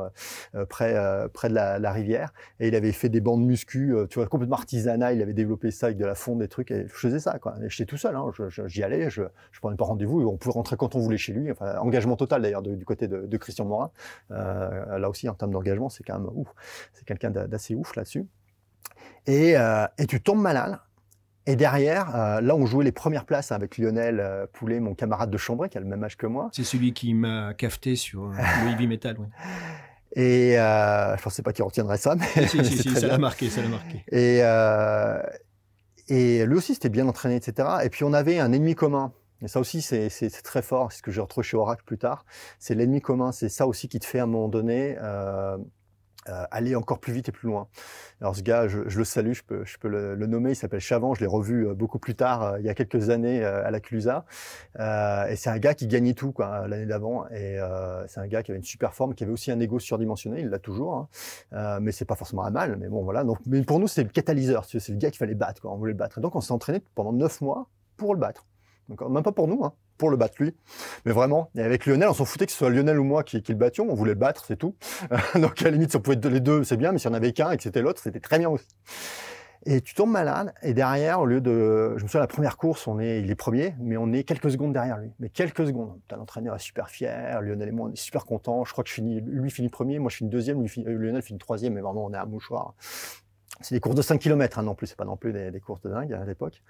près 0.68 0.92
de 0.92 1.54
la, 1.54 1.92
rivière. 1.92 2.32
Et 2.60 2.68
il 2.68 2.76
avait 2.76 2.92
fait 2.92 3.08
des 3.08 3.20
bandes 3.20 3.44
muscu, 3.44 3.94
tu 4.08 4.20
vois, 4.20 4.28
complètement 4.28 4.56
artisanat. 4.56 5.12
Il 5.12 5.22
avait 5.22 5.34
développé 5.34 5.72
ça 5.72 5.86
avec 5.86 5.98
de 5.98 6.06
la 6.06 6.14
fonte, 6.14 6.38
des 6.38 6.48
trucs. 6.48 6.70
Et 6.70 6.86
je 6.86 6.94
faisais 6.94 7.18
ça, 7.18 7.40
quoi. 7.40 7.56
J'étais 7.66 7.84
tout 7.84 7.96
seul. 7.96 8.14
Hein. 8.14 8.30
J'y 8.66 8.84
allais, 8.84 9.10
je, 9.10 9.22
je 9.50 9.60
prenais 9.60 9.76
pas 9.76 9.86
rendez-vous. 9.86 10.22
Rentrer 10.52 10.76
quand 10.76 10.94
on 10.94 10.98
voulait 10.98 11.18
chez 11.18 11.32
lui. 11.32 11.50
Enfin, 11.50 11.76
engagement 11.78 12.16
total 12.16 12.42
d'ailleurs 12.42 12.62
du 12.62 12.84
côté 12.84 13.08
de, 13.08 13.36
Christian 13.36 13.64
Morin. 13.64 13.90
Euh, 14.30 14.98
là 14.98 15.08
aussi, 15.08 15.28
en 15.28 15.34
termes 15.34 15.52
d'engagement, 15.52 15.88
c'est 15.88 16.04
quand 16.04 16.18
même 16.18 16.28
ouf. 16.34 16.48
C'est 16.92 17.04
quelqu'un 17.04 17.30
d'assez 17.30 17.74
ouf 17.74 17.96
là-dessus. 17.96 18.26
Et, 19.26 19.56
euh, 19.56 19.86
et, 19.98 20.06
tu 20.06 20.20
tombes 20.20 20.40
malade. 20.40 20.78
Et 21.46 21.56
derrière, 21.56 22.14
euh, 22.14 22.40
là, 22.40 22.54
on 22.54 22.66
jouait 22.66 22.84
les 22.84 22.92
premières 22.92 23.24
places 23.24 23.50
avec 23.50 23.78
Lionel 23.78 24.48
Poulet, 24.52 24.78
mon 24.78 24.94
camarade 24.94 25.30
de 25.30 25.36
Chambray, 25.38 25.68
qui 25.68 25.78
a 25.78 25.80
le 25.80 25.86
même 25.86 26.02
âge 26.04 26.16
que 26.16 26.26
moi. 26.26 26.50
C'est 26.52 26.64
celui 26.64 26.92
qui 26.92 27.14
m'a 27.14 27.54
cafeté 27.54 27.96
sur 27.96 28.26
le 28.26 28.70
heavy 28.70 28.86
metal, 28.86 29.16
oui. 29.18 29.26
Et 30.14 30.58
euh, 30.58 31.16
je 31.16 31.22
pensais 31.22 31.42
pas 31.42 31.52
qu'il 31.52 31.64
retiendrait 31.64 31.96
ça, 31.96 32.14
mais, 32.14 32.46
si, 32.46 32.62
si, 32.64 32.76
si, 32.82 32.90
ça 32.90 33.06
l'a 33.06 33.18
marqué, 33.18 33.48
ça 33.48 33.62
l'a 33.62 33.68
marqué. 33.68 34.04
Et, 34.10 34.40
euh, 34.42 35.22
et 36.08 36.44
lui 36.44 36.56
aussi, 36.56 36.74
c'était 36.74 36.90
bien 36.90 37.08
entraîné, 37.08 37.36
etc. 37.36 37.68
Et 37.84 37.88
puis 37.88 38.04
on 38.04 38.12
avait 38.12 38.38
un 38.38 38.52
ennemi 38.52 38.74
commun 38.74 39.12
et 39.42 39.48
ça 39.48 39.60
aussi, 39.60 39.82
c'est 39.82 40.08
très 40.42 40.62
fort, 40.62 40.92
c'est 40.92 40.98
ce 40.98 41.02
que 41.02 41.10
j'ai 41.10 41.20
retrouvé 41.20 41.44
chez 41.44 41.56
Oracle 41.56 41.82
plus 41.84 41.98
tard. 41.98 42.24
C'est 42.58 42.74
l'ennemi 42.74 43.00
commun, 43.00 43.32
c'est 43.32 43.48
ça 43.48 43.66
aussi 43.66 43.88
qui 43.88 43.98
te 43.98 44.06
fait 44.06 44.20
à 44.20 44.24
un 44.24 44.26
moment 44.26 44.48
donné 44.48 44.96
euh, 45.00 45.58
euh, 46.28 46.44
aller 46.52 46.76
encore 46.76 47.00
plus 47.00 47.12
vite 47.12 47.28
et 47.28 47.32
plus 47.32 47.48
loin. 47.48 47.66
Alors 48.20 48.36
ce 48.36 48.42
gars, 48.42 48.68
je, 48.68 48.78
le 48.78 49.04
salue, 49.04 49.32
je 49.32 49.42
peux, 49.42 49.88
le, 49.88 50.26
nommer, 50.26 50.50
il 50.50 50.54
s'appelle 50.54 50.78
Chavant, 50.78 51.14
je 51.14 51.20
l'ai 51.20 51.26
revu 51.26 51.66
euh, 51.66 51.74
beaucoup 51.74 51.98
plus 51.98 52.14
tard, 52.14 52.56
il 52.60 52.64
y 52.64 52.68
a 52.68 52.74
quelques 52.74 53.10
années 53.10 53.44
à 53.44 53.72
la 53.72 53.80
Clusa. 53.80 54.26
et 54.78 55.34
c'est 55.34 55.50
un 55.50 55.58
gars 55.58 55.74
qui 55.74 55.88
gagnait 55.88 56.14
tout 56.14 56.32
l'année 56.38 56.86
d'avant. 56.86 57.26
Et 57.30 57.58
c'est 58.06 58.20
un 58.20 58.28
gars 58.28 58.44
qui 58.44 58.52
avait 58.52 58.58
une 58.58 58.64
super 58.64 58.94
forme, 58.94 59.16
qui 59.16 59.24
avait 59.24 59.32
aussi 59.32 59.50
un 59.50 59.58
ego 59.58 59.80
surdimensionné, 59.80 60.42
il 60.42 60.50
l'a 60.50 60.60
toujours. 60.60 61.08
Hein. 61.52 61.80
mais 61.80 61.90
c'est 61.90 62.04
pas 62.04 62.14
forcément 62.14 62.44
un 62.44 62.50
mal, 62.50 62.76
mais 62.76 62.88
bon 62.88 63.02
voilà. 63.02 63.24
Donc, 63.24 63.38
mais 63.46 63.62
pour 63.64 63.80
nous, 63.80 63.88
c'est 63.88 64.04
le 64.04 64.10
catalyseur, 64.10 64.64
c'est 64.66 64.88
le 64.88 64.98
gars 64.98 65.10
qu'il 65.10 65.18
fallait 65.18 65.34
battre, 65.34 65.62
on 65.64 65.76
voulait 65.76 65.92
le 65.92 65.98
battre. 65.98 66.18
Et 66.18 66.20
donc 66.20 66.36
on 66.36 66.40
s'est 66.40 66.52
entraîné 66.52 66.80
pendant 66.94 67.12
neuf 67.12 67.40
mois 67.40 67.68
pour 67.96 68.14
le 68.14 68.20
battre. 68.20 68.46
Même 69.08 69.22
pas 69.22 69.32
pour 69.32 69.48
nous, 69.48 69.64
hein 69.64 69.72
pour 70.02 70.10
le 70.10 70.16
battre 70.16 70.34
lui. 70.40 70.52
Mais 71.04 71.12
vraiment, 71.12 71.48
et 71.54 71.62
avec 71.62 71.86
Lionel, 71.86 72.08
on 72.08 72.12
s'en 72.12 72.24
foutait 72.24 72.46
que 72.46 72.50
ce 72.50 72.58
soit 72.58 72.70
Lionel 72.70 72.98
ou 72.98 73.04
moi 73.04 73.22
qui, 73.22 73.40
le 73.46 73.54
battions, 73.54 73.86
on 73.88 73.94
voulait 73.94 74.14
le 74.14 74.18
battre, 74.18 74.44
c'est 74.44 74.56
tout. 74.56 74.74
Donc 75.36 75.62
à 75.62 75.66
la 75.66 75.70
limite, 75.70 75.90
si 75.90 75.96
on 75.96 76.00
pouvait 76.00 76.16
être 76.16 76.26
les 76.26 76.40
deux, 76.40 76.64
c'est 76.64 76.76
bien, 76.76 76.90
mais 76.90 76.98
si 76.98 77.06
on 77.06 77.14
avait 77.14 77.32
qu'un 77.32 77.52
et 77.52 77.56
que 77.56 77.62
c'était 77.62 77.82
l'autre, 77.82 78.00
c'était 78.02 78.18
très 78.18 78.40
bien 78.40 78.48
aussi. 78.48 78.66
Et 79.64 79.80
tu 79.80 79.94
tombes 79.94 80.10
malade, 80.10 80.52
et 80.62 80.74
derrière, 80.74 81.20
au 81.20 81.24
lieu 81.24 81.40
de, 81.40 81.94
je 81.96 82.02
me 82.02 82.08
souviens, 82.08 82.18
la 82.18 82.26
première 82.26 82.56
course, 82.56 82.88
on 82.88 82.98
est, 82.98 83.20
il 83.20 83.30
est 83.30 83.36
premier, 83.36 83.76
mais 83.78 83.96
on 83.96 84.12
est 84.12 84.24
quelques 84.24 84.50
secondes 84.50 84.72
derrière 84.72 84.98
lui. 84.98 85.12
Mais 85.20 85.28
quelques 85.28 85.64
secondes. 85.68 86.00
L'entraîneur 86.10 86.56
est 86.56 86.58
super 86.58 86.88
fier, 86.90 87.40
Lionel 87.40 87.68
et 87.68 87.70
moi, 87.70 87.88
on 87.88 87.92
est 87.92 87.96
super 87.96 88.24
contents. 88.24 88.64
Je 88.64 88.72
crois 88.72 88.82
que 88.82 89.00
lui 89.00 89.50
finit 89.52 89.68
premier, 89.68 90.00
moi 90.00 90.10
je 90.10 90.16
finis 90.16 90.30
deuxième, 90.30 90.60
lui 90.60 90.68
Lionel 90.84 91.22
finit 91.22 91.38
troisième, 91.38 91.74
mais 91.74 91.80
vraiment, 91.80 92.04
on 92.04 92.12
est 92.12 92.16
à 92.16 92.26
mouchoir. 92.26 92.74
C'est 93.60 93.76
des 93.76 93.80
courses 93.80 93.94
de 93.94 94.02
5 94.02 94.18
km, 94.18 94.58
hein, 94.58 94.64
non 94.64 94.74
plus, 94.74 94.88
c'est 94.88 94.96
pas 94.96 95.04
non 95.04 95.16
plus 95.16 95.32
des 95.32 95.60
courses 95.60 95.82
de 95.82 95.90
dingue 95.90 96.12
à 96.12 96.24
l'époque. 96.24 96.60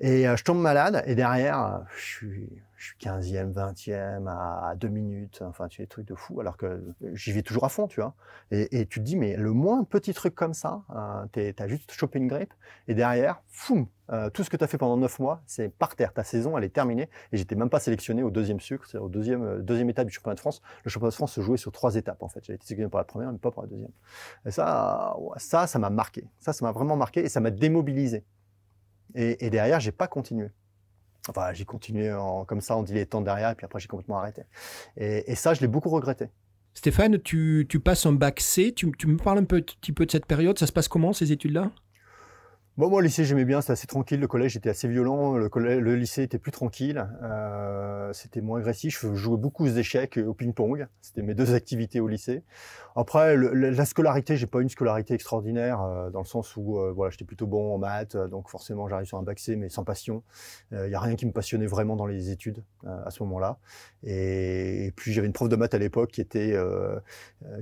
Et 0.00 0.28
euh, 0.28 0.36
je 0.36 0.44
tombe 0.44 0.60
malade, 0.60 1.02
et 1.06 1.14
derrière, 1.14 1.60
euh, 1.60 1.78
je 1.96 2.04
suis, 2.04 2.62
je 2.76 2.84
suis 2.86 2.96
15e, 2.98 3.52
20e, 3.52 4.28
à 4.28 4.74
2 4.76 4.86
minutes, 4.88 5.42
enfin, 5.42 5.66
tu 5.66 5.82
es 5.82 5.84
des 5.84 5.88
trucs 5.88 6.06
de 6.06 6.14
fou, 6.14 6.40
alors 6.40 6.56
que 6.56 6.80
j'y 7.14 7.32
vais 7.32 7.42
toujours 7.42 7.64
à 7.64 7.68
fond, 7.68 7.88
tu 7.88 8.00
vois. 8.00 8.14
Et, 8.52 8.80
et, 8.80 8.86
tu 8.86 9.00
te 9.00 9.04
dis, 9.04 9.16
mais 9.16 9.36
le 9.36 9.52
moins 9.52 9.82
petit 9.82 10.14
truc 10.14 10.36
comme 10.36 10.54
ça, 10.54 10.82
euh, 10.94 11.24
tu 11.32 11.62
as 11.62 11.66
juste 11.66 11.90
chopé 11.90 12.20
une 12.20 12.28
grippe, 12.28 12.54
et 12.86 12.94
derrière, 12.94 13.42
foum, 13.48 13.88
euh, 14.10 14.30
tout 14.30 14.44
ce 14.44 14.50
que 14.50 14.56
tu 14.56 14.62
as 14.62 14.68
fait 14.68 14.78
pendant 14.78 14.96
9 14.96 15.18
mois, 15.18 15.42
c'est 15.46 15.68
par 15.68 15.96
terre. 15.96 16.12
Ta 16.12 16.22
saison, 16.22 16.56
elle 16.56 16.62
est 16.62 16.72
terminée, 16.72 17.08
et 17.32 17.36
j'étais 17.36 17.56
même 17.56 17.68
pas 17.68 17.80
sélectionné 17.80 18.22
au 18.22 18.30
deuxième 18.30 18.60
sucre, 18.60 18.86
c'est 18.86 18.98
au 18.98 19.08
deuxième, 19.08 19.62
deuxième 19.62 19.90
étape 19.90 20.06
du 20.06 20.12
championnat 20.12 20.36
de 20.36 20.40
France. 20.40 20.62
Le 20.84 20.90
championnat 20.90 21.10
de 21.10 21.16
France 21.16 21.32
se 21.32 21.40
jouait 21.40 21.58
sur 21.58 21.72
trois 21.72 21.96
étapes, 21.96 22.22
en 22.22 22.28
fait. 22.28 22.44
J'avais 22.44 22.54
été 22.54 22.66
sélectionné 22.66 22.88
pour 22.88 22.98
la 22.98 23.04
première, 23.04 23.32
mais 23.32 23.38
pas 23.38 23.50
pour 23.50 23.62
la 23.62 23.68
deuxième. 23.68 23.90
Et 24.46 24.52
ça, 24.52 25.16
ça, 25.38 25.66
ça 25.66 25.78
m'a 25.80 25.90
marqué. 25.90 26.24
Ça, 26.38 26.52
ça 26.52 26.64
m'a 26.64 26.70
vraiment 26.70 26.96
marqué, 26.96 27.24
et 27.24 27.28
ça 27.28 27.40
m'a 27.40 27.50
démobilisé. 27.50 28.24
Et, 29.14 29.46
et 29.46 29.50
derrière, 29.50 29.80
j'ai 29.80 29.92
pas 29.92 30.08
continué. 30.08 30.48
Enfin, 31.28 31.52
j'ai 31.52 31.64
continué 31.64 32.12
en, 32.12 32.44
comme 32.44 32.60
ça 32.60 32.76
en 32.76 32.82
dilettant 32.82 33.20
derrière, 33.20 33.50
et 33.50 33.54
puis 33.54 33.66
après, 33.66 33.80
j'ai 33.80 33.88
complètement 33.88 34.18
arrêté. 34.18 34.42
Et, 34.96 35.30
et 35.30 35.34
ça, 35.34 35.54
je 35.54 35.60
l'ai 35.60 35.68
beaucoup 35.68 35.90
regretté. 35.90 36.28
Stéphane, 36.74 37.18
tu, 37.18 37.66
tu, 37.68 37.80
passes 37.80 38.06
un 38.06 38.12
bac 38.12 38.40
C. 38.40 38.72
Tu, 38.72 38.92
tu 38.96 39.08
me 39.08 39.16
parles 39.16 39.38
un 39.38 39.44
petit 39.44 39.92
peu 39.92 40.06
de 40.06 40.10
cette 40.12 40.26
période. 40.26 40.58
Ça 40.58 40.66
se 40.66 40.72
passe 40.72 40.86
comment, 40.86 41.12
ces 41.12 41.32
études-là? 41.32 41.72
Bon, 42.76 42.88
moi, 42.88 43.00
le 43.00 43.06
lycée, 43.06 43.24
j'aimais 43.24 43.44
bien, 43.44 43.60
c'était 43.60 43.72
assez 43.72 43.88
tranquille. 43.88 44.20
Le 44.20 44.28
collège 44.28 44.56
était 44.56 44.70
assez 44.70 44.86
violent. 44.86 45.36
Le, 45.36 45.48
collège, 45.48 45.80
le 45.80 45.96
lycée 45.96 46.22
était 46.22 46.38
plus 46.38 46.52
tranquille. 46.52 47.04
Euh, 47.24 48.12
c'était 48.12 48.40
moins 48.40 48.60
agressif. 48.60 49.00
Je 49.02 49.16
jouais 49.16 49.36
beaucoup 49.36 49.64
aux 49.64 49.70
échecs 49.70 50.16
et 50.16 50.22
au 50.22 50.32
ping-pong. 50.32 50.86
C'était 51.00 51.22
mes 51.22 51.34
deux 51.34 51.54
activités 51.54 51.98
au 51.98 52.06
lycée. 52.06 52.44
Après, 53.00 53.36
la 53.36 53.84
scolarité, 53.84 54.36
j'ai 54.36 54.48
pas 54.48 54.60
une 54.60 54.68
scolarité 54.68 55.14
extraordinaire 55.14 55.82
euh, 55.82 56.10
dans 56.10 56.18
le 56.18 56.26
sens 56.26 56.56
où 56.56 56.80
euh, 56.80 56.90
voilà, 56.90 57.12
j'étais 57.12 57.24
plutôt 57.24 57.46
bon 57.46 57.72
en 57.72 57.78
maths, 57.78 58.16
donc 58.16 58.48
forcément 58.48 58.88
j'arrive 58.88 59.06
sur 59.06 59.18
un 59.18 59.22
bac 59.22 59.38
C, 59.38 59.54
mais 59.54 59.68
sans 59.68 59.84
passion. 59.84 60.24
Il 60.72 60.78
euh, 60.78 60.88
y 60.88 60.96
a 60.96 61.00
rien 61.00 61.14
qui 61.14 61.24
me 61.24 61.30
passionnait 61.30 61.68
vraiment 61.68 61.94
dans 61.94 62.06
les 62.06 62.30
études 62.30 62.64
euh, 62.88 63.04
à 63.06 63.12
ce 63.12 63.22
moment-là. 63.22 63.58
Et, 64.02 64.92
puis 64.96 65.12
j'avais 65.12 65.28
une 65.28 65.32
prof 65.32 65.48
de 65.48 65.54
maths 65.54 65.74
à 65.74 65.78
l'époque 65.78 66.10
qui 66.10 66.20
était 66.20 66.56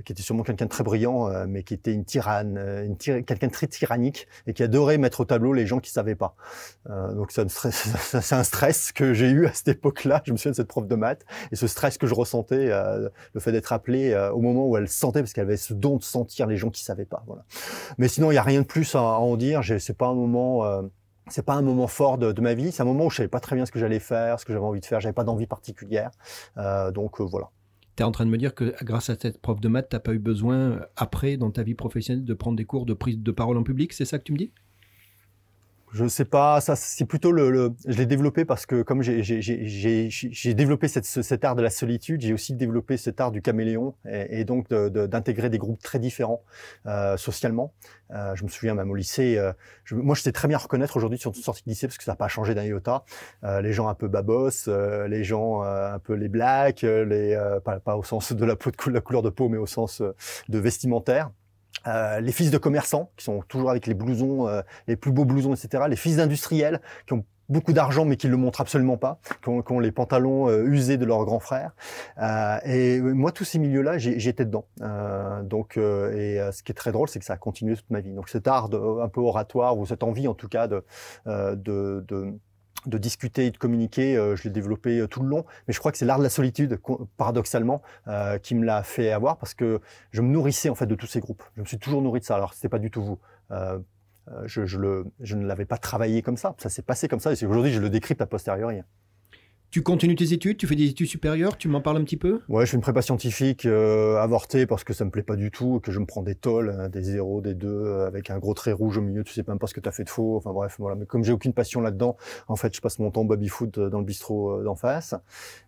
qui 0.05 0.11
était 0.11 0.23
sûrement 0.23 0.41
quelqu'un 0.41 0.65
de 0.65 0.69
très 0.69 0.83
brillant, 0.83 1.29
mais 1.47 1.61
qui 1.61 1.75
était 1.75 1.93
une 1.93 2.05
tyranne, 2.05 2.57
une 2.57 2.97
quelqu'un 2.97 3.47
de 3.47 3.51
très 3.51 3.67
tyrannique 3.67 4.27
et 4.47 4.53
qui 4.53 4.63
adorait 4.63 4.97
mettre 4.97 5.19
au 5.19 5.25
tableau 5.25 5.53
les 5.53 5.67
gens 5.67 5.79
qui 5.79 5.91
savaient 5.91 6.15
pas. 6.15 6.35
donc 6.87 7.31
c'est 7.31 8.33
un 8.35 8.43
stress 8.43 8.91
que 8.91 9.13
j'ai 9.13 9.29
eu 9.29 9.45
à 9.45 9.53
cette 9.53 9.67
époque-là. 9.67 10.23
Je 10.25 10.31
me 10.31 10.37
souviens 10.37 10.51
de 10.51 10.55
cette 10.55 10.67
prof 10.67 10.87
de 10.87 10.95
maths 10.95 11.25
et 11.51 11.55
ce 11.55 11.67
stress 11.67 11.99
que 11.99 12.07
je 12.07 12.15
ressentais, 12.15 12.69
le 12.69 13.39
fait 13.39 13.51
d'être 13.51 13.73
appelé 13.73 14.15
au 14.33 14.39
moment 14.39 14.67
où 14.67 14.77
elle 14.77 14.87
sentait 14.87 15.21
parce 15.27 15.33
qu'elle 15.33 15.43
avait 15.43 15.57
ce 15.57 15.73
don 15.73 15.97
de 15.97 16.03
sentir 16.03 16.47
les 16.47 16.55
gens 16.55 16.69
qui 16.69 16.85
savaient 16.85 17.05
pas. 17.05 17.25
Mais 17.97 18.07
sinon, 18.07 18.31
il 18.31 18.35
n'y 18.35 18.39
a 18.39 18.43
rien 18.43 18.61
de 18.61 18.65
plus 18.65 18.95
à, 18.95 19.01
en 19.01 19.35
dire. 19.35 19.61
C'est 19.79 19.97
pas 19.97 20.07
un 20.07 20.15
moment. 20.15 20.63
Euh, 20.63 20.83
pas 21.45 21.55
un 21.55 21.61
moment 21.61 21.87
fort 21.87 22.17
de, 22.17 22.41
ma 22.41 22.53
vie. 22.53 22.71
C'est 22.71 22.81
un 22.81 22.85
moment 22.85 23.07
où 23.07 23.09
je 23.09 23.17
savais 23.17 23.27
pas 23.27 23.41
très 23.41 23.57
bien 23.57 23.65
ce 23.65 23.71
que 23.73 23.79
j'allais 23.79 23.99
faire, 23.99 24.39
ce 24.39 24.45
que 24.45 24.53
j'avais 24.53 24.63
envie 24.63 24.79
de 24.79 24.85
faire. 24.85 25.01
J'avais 25.01 25.11
pas 25.11 25.25
d'envie 25.25 25.45
particulière. 25.45 26.11
Euh, 26.55 26.91
donc 26.91 27.19
euh, 27.19 27.25
voilà. 27.25 27.49
Tu 27.97 28.03
es 28.03 28.05
en 28.05 28.11
train 28.11 28.25
de 28.25 28.29
me 28.29 28.37
dire 28.37 28.55
que 28.55 28.73
grâce 28.85 29.09
à 29.09 29.17
cette 29.19 29.41
prof 29.41 29.59
de 29.59 29.67
maths, 29.67 29.89
tu 29.89 29.97
n'as 29.97 29.99
pas 29.99 30.13
eu 30.13 30.19
besoin, 30.19 30.79
après, 30.95 31.35
dans 31.35 31.51
ta 31.51 31.63
vie 31.63 31.75
professionnelle, 31.75 32.23
de 32.23 32.33
prendre 32.33 32.55
des 32.55 32.63
cours 32.63 32.85
de 32.85 32.93
prise 32.93 33.19
de 33.19 33.31
parole 33.31 33.57
en 33.57 33.63
public 33.63 33.91
C'est 33.91 34.05
ça 34.05 34.17
que 34.17 34.23
tu 34.23 34.31
me 34.31 34.37
dis? 34.37 34.53
Je 35.93 36.07
sais 36.07 36.25
pas, 36.25 36.59
ça 36.59 36.75
c'est 36.75 37.05
plutôt 37.05 37.31
le, 37.31 37.49
le, 37.49 37.73
je 37.87 37.97
l'ai 37.97 38.05
développé 38.05 38.43
parce 38.43 38.65
que 38.65 38.81
comme 38.81 39.01
j'ai 39.01 40.53
développé 40.53 40.87
cette, 40.87 41.05
cet 41.05 41.45
art 41.45 41.55
de 41.55 41.61
la 41.61 41.69
solitude, 41.69 42.21
j'ai 42.21 42.33
aussi 42.33 42.53
développé 42.55 42.97
cet 42.97 43.21
art 43.21 43.31
du 43.31 43.41
caméléon 43.41 43.95
et, 44.05 44.41
et 44.41 44.45
donc 44.45 44.69
d'intégrer 44.69 45.47
de, 45.47 45.53
des 45.53 45.57
groupes 45.57 45.81
très 45.81 45.99
différents 45.99 46.43
euh, 46.87 47.15
socialement. 47.15 47.73
Euh, 48.11 48.35
je 48.35 48.43
me 48.43 48.49
souviens 48.49 48.73
même 48.73 48.91
au 48.91 48.95
lycée, 48.95 49.37
euh, 49.37 49.53
je, 49.85 49.95
moi 49.95 50.15
je 50.15 50.21
sais 50.21 50.31
très 50.31 50.47
bien 50.47 50.57
reconnaître 50.57 50.97
aujourd'hui 50.97 51.19
sur 51.19 51.31
une 51.31 51.41
sortie 51.41 51.63
de 51.65 51.69
lycée 51.69 51.87
parce 51.87 51.97
que 51.97 52.03
ça 52.03 52.11
n'a 52.11 52.17
pas 52.17 52.27
changé 52.27 52.53
d'un 52.53 52.63
iota, 52.63 53.03
euh, 53.43 53.61
les 53.61 53.73
gens 53.73 53.87
un 53.87 53.95
peu 53.95 54.07
babos, 54.07 54.67
euh, 54.67 55.07
les 55.07 55.23
gens 55.23 55.61
un 55.61 55.99
peu 55.99 56.13
les 56.13 56.29
blacks, 56.29 56.81
les 56.81 57.37
pas, 57.63 57.79
pas, 57.79 57.95
au 57.95 58.03
sens 58.03 58.33
de 58.33 58.45
la, 58.45 58.55
peau 58.55 58.71
de, 58.71 58.93
la 58.93 59.01
couleur 59.01 59.21
de 59.21 59.29
peau 59.29 59.47
mais 59.49 59.57
au 59.57 59.65
sens 59.65 60.01
de 60.49 60.59
vestimentaire. 60.59 61.31
Euh, 61.85 62.19
les 62.19 62.31
fils 62.31 62.51
de 62.51 62.57
commerçants 62.57 63.11
qui 63.17 63.25
sont 63.25 63.41
toujours 63.47 63.69
avec 63.69 63.87
les 63.87 63.93
blousons, 63.93 64.47
euh, 64.47 64.61
les 64.87 64.95
plus 64.95 65.11
beaux 65.11 65.25
blousons, 65.25 65.53
etc. 65.53 65.83
Les 65.89 65.95
fils 65.95 66.17
d'industriels 66.17 66.81
qui 67.05 67.13
ont 67.13 67.25
beaucoup 67.49 67.71
d'argent 67.71 68.03
mais 68.03 68.17
qui 68.17 68.27
le 68.27 68.35
montrent 68.35 68.59
absolument 68.59 68.97
pas, 68.97 69.19
qui 69.41 69.49
ont, 69.49 69.79
les 69.79 69.91
pantalons 69.93 70.49
euh, 70.49 70.65
usés 70.65 70.97
de 70.97 71.05
leurs 71.05 71.23
grands 71.23 71.39
frères. 71.39 71.71
et 72.65 72.99
moi, 72.99 73.31
tous 73.31 73.45
ces 73.45 73.59
milieux-là, 73.59 73.97
j'étais 73.97 74.43
dedans. 74.43 74.65
donc, 75.43 75.77
et 75.77 76.39
ce 76.51 76.63
qui 76.63 76.71
est 76.71 76.75
très 76.75 76.91
drôle, 76.91 77.07
c'est 77.07 77.19
que 77.19 77.25
ça 77.25 77.33
a 77.33 77.37
continué 77.37 77.75
toute 77.75 77.89
ma 77.89 78.01
vie. 78.01 78.13
Donc, 78.13 78.27
cet 78.27 78.47
art 78.47 78.69
un 78.73 79.07
peu 79.07 79.21
oratoire 79.21 79.77
ou 79.77 79.85
cette 79.85 80.03
envie, 80.03 80.27
en 80.27 80.33
tout 80.33 80.49
cas, 80.49 80.67
de, 80.67 80.83
de, 81.25 82.03
de 82.05 82.33
de 82.85 82.97
discuter 82.97 83.47
et 83.47 83.51
de 83.51 83.57
communiquer, 83.57 84.17
euh, 84.17 84.35
je 84.35 84.43
l'ai 84.43 84.49
développé 84.49 84.99
euh, 84.99 85.07
tout 85.07 85.21
le 85.21 85.29
long. 85.29 85.45
Mais 85.67 85.73
je 85.73 85.79
crois 85.79 85.91
que 85.91 85.97
c'est 85.97 86.05
l'art 86.05 86.19
de 86.19 86.23
la 86.23 86.29
solitude, 86.29 86.79
paradoxalement, 87.17 87.81
euh, 88.07 88.37
qui 88.37 88.55
me 88.55 88.65
l'a 88.65 88.83
fait 88.83 89.11
avoir 89.11 89.37
parce 89.37 89.53
que 89.53 89.81
je 90.11 90.21
me 90.21 90.29
nourrissais 90.29 90.69
en 90.69 90.75
fait 90.75 90.85
de 90.85 90.95
tous 90.95 91.07
ces 91.07 91.19
groupes. 91.19 91.43
Je 91.55 91.61
me 91.61 91.65
suis 91.65 91.79
toujours 91.79 92.01
nourri 92.01 92.19
de 92.19 92.25
ça. 92.25 92.35
Alors 92.35 92.53
c'était 92.53 92.69
pas 92.69 92.79
du 92.79 92.91
tout 92.91 93.03
vous. 93.03 93.19
Je, 94.43 94.65
je, 94.65 95.35
ne 95.35 95.45
l'avais 95.45 95.65
pas 95.65 95.77
travaillé 95.77 96.21
comme 96.21 96.35
ça. 96.35 96.53
Ça 96.57 96.69
s'est 96.69 96.81
passé 96.81 97.07
comme 97.07 97.21
ça. 97.21 97.31
Et 97.31 97.45
aujourd'hui, 97.45 97.71
je 97.71 97.79
le 97.79 97.89
décrypte 97.89 98.21
a 98.21 98.25
posteriori. 98.25 98.81
Tu 99.69 99.81
continues 99.81 100.15
tes 100.15 100.31
études, 100.31 100.57
tu 100.57 100.65
fais 100.65 100.77
des 100.77 100.89
études 100.89 101.07
supérieures, 101.07 101.57
tu 101.57 101.67
m'en 101.67 101.81
parles 101.81 101.97
un 101.97 102.03
petit 102.05 102.15
peu? 102.15 102.39
Ouais, 102.47 102.65
je 102.65 102.71
fais 102.71 102.77
une 102.77 102.81
prépa 102.81 103.01
scientifique 103.01 103.65
euh, 103.65 104.15
avortée 104.15 104.65
parce 104.65 104.85
que 104.85 104.93
ça 104.93 105.03
me 105.03 105.11
plaît 105.11 105.23
pas 105.23 105.35
du 105.35 105.51
tout, 105.51 105.81
que 105.81 105.91
je 105.91 105.99
me 105.99 106.05
prends 106.05 106.23
des 106.23 106.35
tolls, 106.35 106.73
hein, 106.79 106.87
des 106.87 107.01
zéros, 107.01 107.41
des 107.41 107.53
deux, 107.53 107.67
euh, 107.67 108.07
avec 108.07 108.29
un 108.29 108.39
gros 108.39 108.53
trait 108.53 108.71
rouge 108.71 108.97
au 108.97 109.01
milieu, 109.01 109.25
tu 109.25 109.33
sais 109.33 109.43
même 109.45 109.59
pas 109.59 109.67
ce 109.67 109.73
que 109.73 109.81
tu 109.81 109.89
as 109.89 109.91
fait 109.91 110.05
de 110.05 110.09
faux. 110.09 110.37
Enfin 110.37 110.53
bref, 110.53 110.77
voilà. 110.79 110.95
Mais 110.95 111.05
comme 111.05 111.25
j'ai 111.25 111.33
aucune 111.33 111.51
passion 111.51 111.81
là-dedans, 111.81 112.15
en 112.47 112.55
fait, 112.55 112.73
je 112.73 112.79
passe 112.79 112.97
mon 112.99 113.11
temps 113.11 113.25
baby-foot 113.25 113.77
euh, 113.77 113.89
dans 113.89 113.99
le 113.99 114.05
bistrot 114.05 114.63
d'en 114.63 114.75
face. 114.75 115.13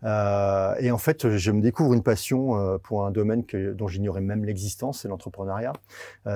et 0.04 0.92
en 0.92 0.98
fait, 0.98 1.36
je 1.36 1.52
me 1.52 1.62
découvre 1.62 1.94
une 1.94 2.04
passion 2.04 2.80
pour 2.84 3.06
un 3.06 3.12
domaine 3.12 3.46
que, 3.46 3.74
dont 3.74 3.88
j'ignorais 3.88 4.22
même 4.22 4.46
l'existence, 4.46 5.02
c'est 5.02 5.10
l'entrepreneuriat. 5.10 5.74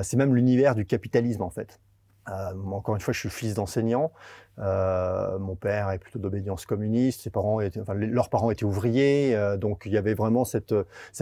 c'est 0.02 0.17
même 0.17 0.36
l'univers 0.36 0.76
du 0.76 0.86
capitalisme 0.86 1.43
en 1.43 1.49
fait. 1.49 1.80
Euh, 2.29 2.53
encore 2.71 2.95
une 2.95 3.01
fois, 3.01 3.13
je 3.13 3.19
suis 3.19 3.29
fils 3.29 3.53
d'enseignant. 3.55 4.12
Euh, 4.59 5.39
mon 5.39 5.55
père 5.55 5.89
est 5.89 5.97
plutôt 5.97 6.19
d'obédience 6.19 6.65
communiste. 6.65 7.21
Ses 7.21 7.29
parents 7.31 7.59
leurs 7.95 8.29
parents 8.29 8.51
étaient 8.51 8.65
ouvriers. 8.65 9.36
Euh, 9.36 9.57
donc, 9.57 9.83
il 9.86 9.91
y 9.91 9.97
avait 9.97 10.13
vraiment 10.13 10.45
cette, 10.45 10.73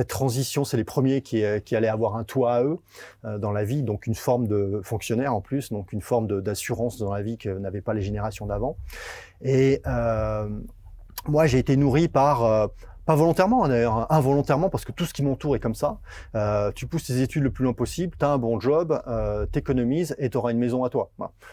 transition. 0.08 0.66
C'est 0.66 0.78
les 0.78 0.84
premiers 0.84 1.22
qui, 1.22 1.44
allaient 1.44 1.88
avoir 1.88 2.16
un 2.16 2.24
toit 2.24 2.54
à 2.54 2.64
eux 2.64 2.78
dans 3.24 3.52
la 3.52 3.64
vie. 3.64 3.84
Donc, 3.84 4.08
une 4.08 4.16
forme 4.16 4.48
de 4.48 4.82
fonctionnaire 4.84 5.34
en 5.34 5.42
plus. 5.42 5.72
Donc, 5.72 5.94
une 5.94 6.02
forme 6.02 6.42
d'assurance 6.42 6.98
dans 6.98 7.14
la 7.14 7.22
vie 7.22 7.38
que 7.38 7.50
n'avaient 7.50 7.82
pas 7.82 7.94
les 7.94 8.02
générations 8.02 8.46
d'avant. 8.46 8.78
Et 9.42 9.82
moi, 11.28 11.46
j'ai 11.46 11.60
été 11.60 11.78
nourri 11.78 12.08
par 12.08 12.70
pas 13.12 13.18
volontairement, 13.18 13.68
d'ailleurs, 13.68 13.98
hein, 13.98 14.08
involontairement, 14.10 14.70
parce 14.70 14.86
que 14.86 14.94
tout 14.94 15.04
ce 15.04 15.14
qui 15.14 15.22
m'entoure 15.22 15.58
est 15.58 15.60
comme 15.60 15.76
ça. 15.76 16.00
Euh, 16.36 16.72
tu 16.72 16.88
pousses 16.88 17.08
tes 17.08 17.22
études 17.22 17.44
le 17.44 17.52
plus 17.52 17.66
loin 17.66 17.74
possible, 17.74 18.16
tu 18.18 18.24
as 18.24 18.30
un 18.30 18.38
bon 18.38 18.58
job, 18.58 19.02
euh, 19.06 19.46
t'économises 19.46 20.16
et 20.18 20.30
tu 20.30 20.38
auras 20.38 20.52
une 20.52 20.60
maison 20.60 20.86
à 20.86 20.90
toi. 20.90 21.12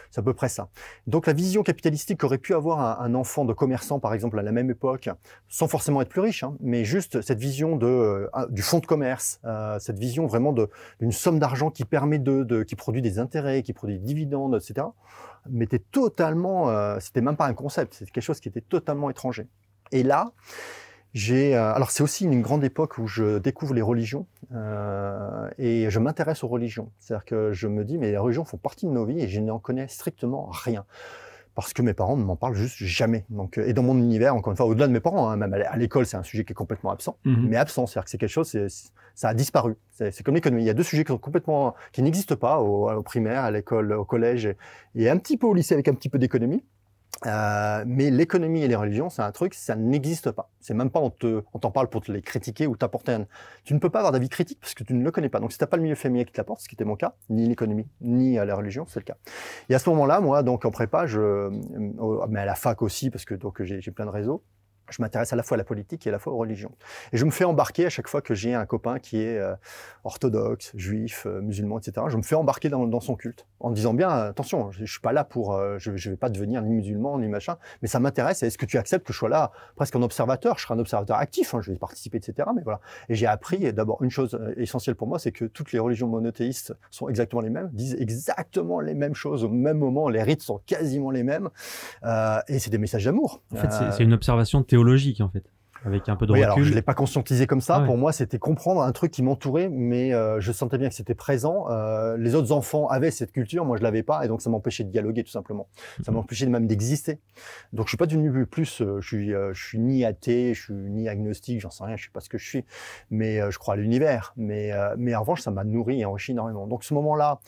C'est 0.09 0.21
à 0.21 0.23
peu 0.23 0.33
près 0.33 0.47
ça. 0.47 0.69
Donc 1.05 1.27
la 1.27 1.33
vision 1.33 1.61
capitalistique 1.61 2.21
qu'aurait 2.21 2.37
pu 2.37 2.53
avoir 2.53 3.01
un, 3.01 3.13
enfant 3.13 3.43
de 3.43 3.51
commerçant, 3.51 3.99
par 3.99 4.13
exemple, 4.13 4.39
à 4.39 4.41
la 4.41 4.53
même 4.53 4.69
époque, 4.69 5.09
sans 5.49 5.67
forcément 5.67 6.01
être 6.01 6.07
plus 6.07 6.21
riche, 6.21 6.43
hein, 6.43 6.55
mais 6.61 6.85
juste 6.85 7.19
cette 7.19 7.39
vision 7.39 7.75
de, 7.75 7.87
euh, 7.87 8.29
du 8.49 8.61
fonds 8.61 8.79
de 8.79 8.85
commerce, 8.85 9.41
euh, 9.43 9.79
cette 9.79 9.99
vision 9.99 10.27
vraiment 10.27 10.53
d'une 10.53 11.11
somme 11.11 11.39
d'argent 11.39 11.71
qui 11.71 11.83
permet 11.83 12.19
de, 12.19 12.43
de, 12.43 12.63
qui 12.63 12.77
produit 12.77 13.01
des 13.01 13.19
intérêts, 13.19 13.63
qui 13.63 13.73
produit 13.73 13.99
des 13.99 14.05
dividendes, 14.05 14.55
etc., 14.55 14.87
mais 15.49 15.67
totalement, 15.91 16.69
euh, 16.69 16.99
c'était 17.01 17.21
même 17.21 17.35
pas 17.35 17.47
un 17.47 17.53
concept, 17.53 17.95
c'était 17.95 18.11
quelque 18.11 18.23
chose 18.23 18.39
qui 18.39 18.47
était 18.47 18.61
totalement 18.61 19.09
étranger. 19.09 19.47
Et 19.91 20.03
là, 20.03 20.31
J'ai, 21.13 21.55
euh, 21.55 21.73
alors 21.73 21.89
c'est 21.91 22.03
aussi 22.03 22.25
une 22.25 22.41
grande 22.41 22.63
époque 22.63 22.97
où 22.99 23.07
je 23.07 23.39
découvre 23.39 23.73
les 23.73 23.81
religions 23.81 24.27
euh, 24.53 25.49
et 25.57 25.89
je 25.89 25.99
m'intéresse 25.99 26.43
aux 26.43 26.47
religions. 26.47 26.91
C'est-à-dire 26.99 27.25
que 27.25 27.51
je 27.51 27.67
me 27.67 27.83
dis 27.83 27.97
mais 27.97 28.11
les 28.11 28.17
religions 28.17 28.45
font 28.45 28.57
partie 28.57 28.85
de 28.85 28.91
nos 28.91 29.05
vies 29.05 29.19
et 29.21 29.27
je 29.27 29.39
n'en 29.39 29.59
connais 29.59 29.87
strictement 29.87 30.47
rien 30.51 30.85
parce 31.55 31.73
que 31.73 31.81
mes 31.81 31.93
parents 31.93 32.15
ne 32.15 32.23
m'en 32.23 32.35
parlent 32.35 32.53
juste 32.55 32.77
jamais. 32.77 33.25
Donc, 33.29 33.57
euh, 33.57 33.67
et 33.67 33.73
dans 33.73 33.83
mon 33.83 33.97
univers, 33.97 34.33
encore 34.35 34.51
une 34.51 34.57
fois, 34.57 34.65
au-delà 34.67 34.87
de 34.87 34.93
mes 34.93 35.01
parents, 35.01 35.29
hein, 35.29 35.35
même 35.35 35.53
à 35.53 35.75
l'école, 35.75 36.05
c'est 36.05 36.15
un 36.15 36.23
sujet 36.23 36.45
qui 36.45 36.53
est 36.53 36.55
complètement 36.55 36.91
absent, 36.91 37.17
Mhm. 37.25 37.47
mais 37.49 37.57
absent, 37.57 37.85
c'est-à-dire 37.85 38.05
que 38.05 38.11
c'est 38.11 38.17
quelque 38.17 38.29
chose, 38.29 38.55
ça 39.15 39.27
a 39.29 39.33
disparu. 39.33 39.75
C'est 39.91 40.11
c'est 40.11 40.23
comme 40.23 40.35
l'économie. 40.35 40.63
Il 40.63 40.67
y 40.67 40.69
a 40.69 40.73
deux 40.73 40.83
sujets 40.83 41.03
qui 41.03 41.11
sont 41.11 41.17
complètement, 41.17 41.75
qui 41.91 42.01
n'existent 42.01 42.37
pas 42.37 42.59
au, 42.59 42.89
au 42.89 43.03
primaire, 43.03 43.43
à 43.43 43.51
l'école, 43.51 43.91
au 43.91 44.05
collège, 44.05 44.45
et, 44.45 44.55
et 44.95 45.09
un 45.09 45.17
petit 45.17 45.35
peu 45.37 45.47
au 45.47 45.53
lycée 45.53 45.73
avec 45.73 45.87
un 45.89 45.93
petit 45.95 46.07
peu 46.07 46.17
d'économie. 46.19 46.63
Euh, 47.25 47.83
mais 47.85 48.11
l'économie 48.11 48.63
et 48.63 48.67
les 48.67 48.75
religions, 48.75 49.09
c'est 49.09 49.21
un 49.21 49.31
truc, 49.31 49.53
ça 49.53 49.75
n'existe 49.75 50.31
pas. 50.31 50.49
C'est 50.61 50.73
même 50.73 50.89
pas 50.89 50.99
on 50.99 51.09
te, 51.09 51.43
on 51.53 51.59
t'en 51.59 51.71
parle 51.71 51.89
pour 51.89 52.01
te 52.01 52.11
les 52.11 52.21
critiquer 52.21 52.67
ou 52.67 52.77
t'apporter 52.77 53.13
un. 53.13 53.27
Tu 53.63 53.73
ne 53.73 53.79
peux 53.79 53.89
pas 53.89 53.99
avoir 53.99 54.11
d'avis 54.11 54.29
critique 54.29 54.59
parce 54.61 54.73
que 54.73 54.83
tu 54.83 54.93
ne 54.93 55.03
le 55.03 55.11
connais 55.11 55.29
pas. 55.29 55.39
Donc 55.39 55.51
si 55.51 55.57
t'as 55.57 55.67
pas 55.67 55.77
le 55.77 55.83
milieu 55.83 55.95
familial 55.95 56.25
qui 56.25 56.33
te 56.33 56.37
l'apporte, 56.37 56.61
ce 56.61 56.69
qui 56.69 56.75
était 56.75 56.85
mon 56.85 56.95
cas, 56.95 57.15
ni 57.29 57.47
l'économie, 57.47 57.87
ni 58.01 58.39
à 58.39 58.45
la 58.45 58.55
religion, 58.55 58.85
c'est 58.87 58.99
le 58.99 59.05
cas. 59.05 59.17
Et 59.69 59.75
à 59.75 59.79
ce 59.79 59.89
moment-là, 59.89 60.21
moi, 60.21 60.43
donc 60.43 60.65
en 60.65 60.71
prépa, 60.71 61.07
je, 61.07 61.19
euh, 61.19 62.25
mais 62.29 62.39
à 62.39 62.45
la 62.45 62.55
fac 62.55 62.81
aussi, 62.81 63.09
parce 63.09 63.25
que 63.25 63.35
donc 63.35 63.61
j'ai 63.63 63.81
j'ai 63.81 63.91
plein 63.91 64.05
de 64.05 64.11
réseaux. 64.11 64.43
Je 64.89 65.01
m'intéresse 65.01 65.31
à 65.33 65.35
la 65.35 65.43
fois 65.43 65.55
à 65.55 65.59
la 65.59 65.63
politique 65.63 66.07
et 66.07 66.09
à 66.09 66.11
la 66.11 66.19
fois 66.19 66.33
aux 66.33 66.37
religions. 66.37 66.71
Et 67.13 67.17
je 67.17 67.25
me 67.25 67.31
fais 67.31 67.43
embarquer 67.43 67.85
à 67.85 67.89
chaque 67.89 68.07
fois 68.07 68.21
que 68.21 68.33
j'ai 68.33 68.55
un 68.55 68.65
copain 68.65 68.97
qui 68.99 69.21
est 69.21 69.37
euh, 69.37 69.55
orthodoxe, 70.03 70.71
juif, 70.75 71.27
euh, 71.27 71.41
musulman, 71.41 71.77
etc. 71.79 72.07
Je 72.09 72.17
me 72.17 72.23
fais 72.23 72.35
embarquer 72.35 72.69
dans, 72.69 72.87
dans 72.87 72.99
son 72.99 73.15
culte 73.15 73.45
en 73.59 73.71
disant 73.71 73.93
bien 73.93 74.09
attention, 74.09 74.71
je, 74.71 74.85
je 74.85 74.91
suis 74.91 75.01
pas 75.01 75.13
là 75.13 75.23
pour, 75.23 75.53
euh, 75.53 75.77
je, 75.79 75.95
je 75.95 76.09
vais 76.09 76.17
pas 76.17 76.29
devenir 76.29 76.61
ni 76.61 76.69
musulman 76.69 77.19
ni 77.19 77.27
machin, 77.27 77.57
mais 77.81 77.87
ça 77.87 77.99
m'intéresse. 77.99 78.43
Est-ce 78.43 78.57
que 78.57 78.65
tu 78.65 78.77
acceptes 78.77 79.05
que 79.05 79.13
je 79.13 79.17
sois 79.17 79.29
là 79.29 79.51
presque 79.75 79.95
en 79.95 80.01
observateur? 80.01 80.57
Je 80.57 80.63
serai 80.63 80.73
un 80.75 80.79
observateur 80.79 81.17
actif, 81.17 81.53
hein, 81.53 81.61
je 81.61 81.71
vais 81.71 81.77
participer, 81.77 82.17
etc. 82.17 82.49
Mais 82.55 82.61
voilà. 82.63 82.79
Et 83.09 83.15
j'ai 83.15 83.27
appris 83.27 83.71
d'abord 83.73 84.01
une 84.03 84.11
chose 84.11 84.35
euh, 84.35 84.53
essentielle 84.57 84.95
pour 84.95 85.07
moi, 85.07 85.19
c'est 85.19 85.31
que 85.31 85.45
toutes 85.45 85.71
les 85.71 85.79
religions 85.79 86.07
monothéistes 86.07 86.73
sont 86.91 87.09
exactement 87.09 87.41
les 87.41 87.49
mêmes, 87.49 87.69
disent 87.73 87.97
exactement 87.99 88.79
les 88.79 88.93
mêmes 88.93 89.15
choses 89.15 89.43
au 89.43 89.49
même 89.49 89.77
moment, 89.77 90.09
les 90.09 90.23
rites 90.23 90.41
sont 90.41 90.59
quasiment 90.65 91.11
les 91.11 91.23
mêmes, 91.23 91.49
euh, 92.03 92.39
et 92.47 92.59
c'est 92.59 92.69
des 92.69 92.77
messages 92.77 93.05
d'amour. 93.05 93.41
En 93.53 93.57
fait, 93.57 93.71
c'est 93.71 94.03
une 94.03 94.13
observation 94.13 94.63
théologique, 94.63 95.21
en 95.21 95.29
fait, 95.29 95.43
avec 95.85 96.09
un 96.09 96.15
peu 96.15 96.25
de 96.25 96.33
oui, 96.33 96.43
alors 96.43 96.57
je 96.57 96.63
recul. 96.63 96.75
l'ai 96.75 96.81
pas 96.81 96.93
conscientisé 96.93 97.47
comme 97.47 97.61
ça. 97.61 97.79
Pour 97.81 97.97
moi, 97.97 98.11
c'était 98.11 98.39
comprendre 98.39 98.81
un 98.81 98.91
truc 98.91 99.11
qui 99.11 99.23
m'entourait, 99.23 99.69
mais 99.69 100.13
euh, 100.13 100.39
je 100.41 100.51
sentais 100.51 100.77
bien 100.77 100.89
que 100.89 100.95
c'était 100.95 101.15
présent. 101.15 101.67
Euh, 101.69 102.17
les 102.17 102.35
autres 102.35 102.51
enfants 102.51 102.87
avaient 102.87 103.11
cette 103.11 103.31
culture, 103.31 103.65
moi 103.65 103.77
je 103.77 103.83
l'avais 103.83 104.03
pas, 104.03 104.25
et 104.25 104.27
donc 104.27 104.41
ça 104.41 104.49
m'empêchait 104.49 104.83
de 104.83 104.89
dialoguer 104.89 105.23
tout 105.23 105.31
simplement. 105.31 105.67
Ça 106.03 106.11
m'empêchait 106.11 106.45
même 106.47 106.67
d'exister. 106.67 107.19
Donc 107.73 107.85
je 107.87 107.91
suis 107.91 107.97
pas 107.97 108.07
devenu 108.07 108.45
plus. 108.45 108.81
euh, 108.81 108.99
je 108.99 109.07
suis, 109.07 109.29
je 109.29 109.65
suis 109.67 109.79
ni 109.79 110.05
athée, 110.05 110.53
je 110.53 110.63
suis 110.63 110.73
ni 110.73 111.07
agnostique, 111.07 111.61
j'en 111.61 111.69
sais 111.69 111.83
rien, 111.83 111.95
je 111.95 112.05
sais 112.05 112.11
pas 112.11 112.19
ce 112.19 112.29
que 112.29 112.37
je 112.37 112.47
suis, 112.47 112.65
mais 113.09 113.39
je 113.51 113.57
crois 113.57 113.75
à 113.75 113.77
l'univers. 113.77 114.33
Mais, 114.37 114.71
mais 114.97 115.15
en 115.15 115.21
revanche, 115.21 115.41
ça 115.41 115.51
m'a 115.51 115.63
nourri 115.63 116.01
et 116.01 116.05
enrichi 116.05 116.31
énormément. 116.31 116.67
Donc 116.67 116.83
ce 116.83 116.93
moment-là 116.93 117.39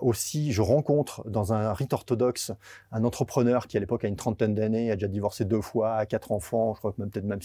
aussi, 0.00 0.52
je 0.52 0.62
rencontre 0.62 1.28
dans 1.28 1.52
un 1.52 1.72
rite 1.72 1.92
orthodoxe 1.92 2.52
un 2.92 3.04
entrepreneur 3.04 3.66
qui 3.66 3.76
à 3.76 3.80
l'époque 3.80 4.04
a 4.04 4.08
une 4.08 4.16
trentaine 4.16 4.54
d'années, 4.54 4.90
a 4.90 4.94
déjà 4.94 5.08
divorcé 5.08 5.44
deux 5.44 5.60
fois, 5.60 5.96
a 5.96 6.06
quatre 6.06 6.32
enfants, 6.32 6.74
je 6.74 6.78
crois 6.78 6.92
que 6.92 7.00
même 7.00 7.10
peut-être 7.10 7.26
même 7.26 7.42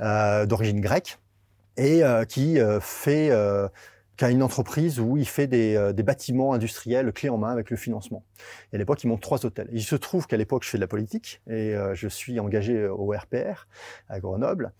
euh, 0.00 0.46
d'origine 0.46 0.80
grecque, 0.80 1.18
et 1.76 2.02
euh, 2.04 2.24
qui 2.24 2.60
euh, 2.60 2.80
fait, 2.80 3.30
euh, 4.22 4.26
a 4.26 4.30
une 4.30 4.42
entreprise 4.42 5.00
où 5.00 5.16
il 5.16 5.26
fait 5.26 5.46
des, 5.46 5.76
euh, 5.76 5.92
des 5.92 6.02
bâtiments 6.02 6.52
industriels 6.52 7.12
clés 7.12 7.28
en 7.28 7.38
main 7.38 7.50
avec 7.50 7.70
le 7.70 7.76
financement. 7.76 8.24
Et 8.72 8.76
à 8.76 8.78
l'époque, 8.78 9.02
il 9.04 9.08
monte 9.08 9.20
trois 9.22 9.44
hôtels. 9.46 9.68
Il 9.72 9.82
se 9.82 9.96
trouve 9.96 10.26
qu'à 10.26 10.36
l'époque, 10.36 10.64
je 10.64 10.68
fais 10.70 10.78
de 10.78 10.82
la 10.82 10.88
politique 10.88 11.42
et 11.48 11.74
euh, 11.74 11.94
je 11.94 12.08
suis 12.08 12.38
engagé 12.40 12.86
au 12.86 13.10
RPR 13.10 13.66
à 14.08 14.20
Grenoble. 14.20 14.72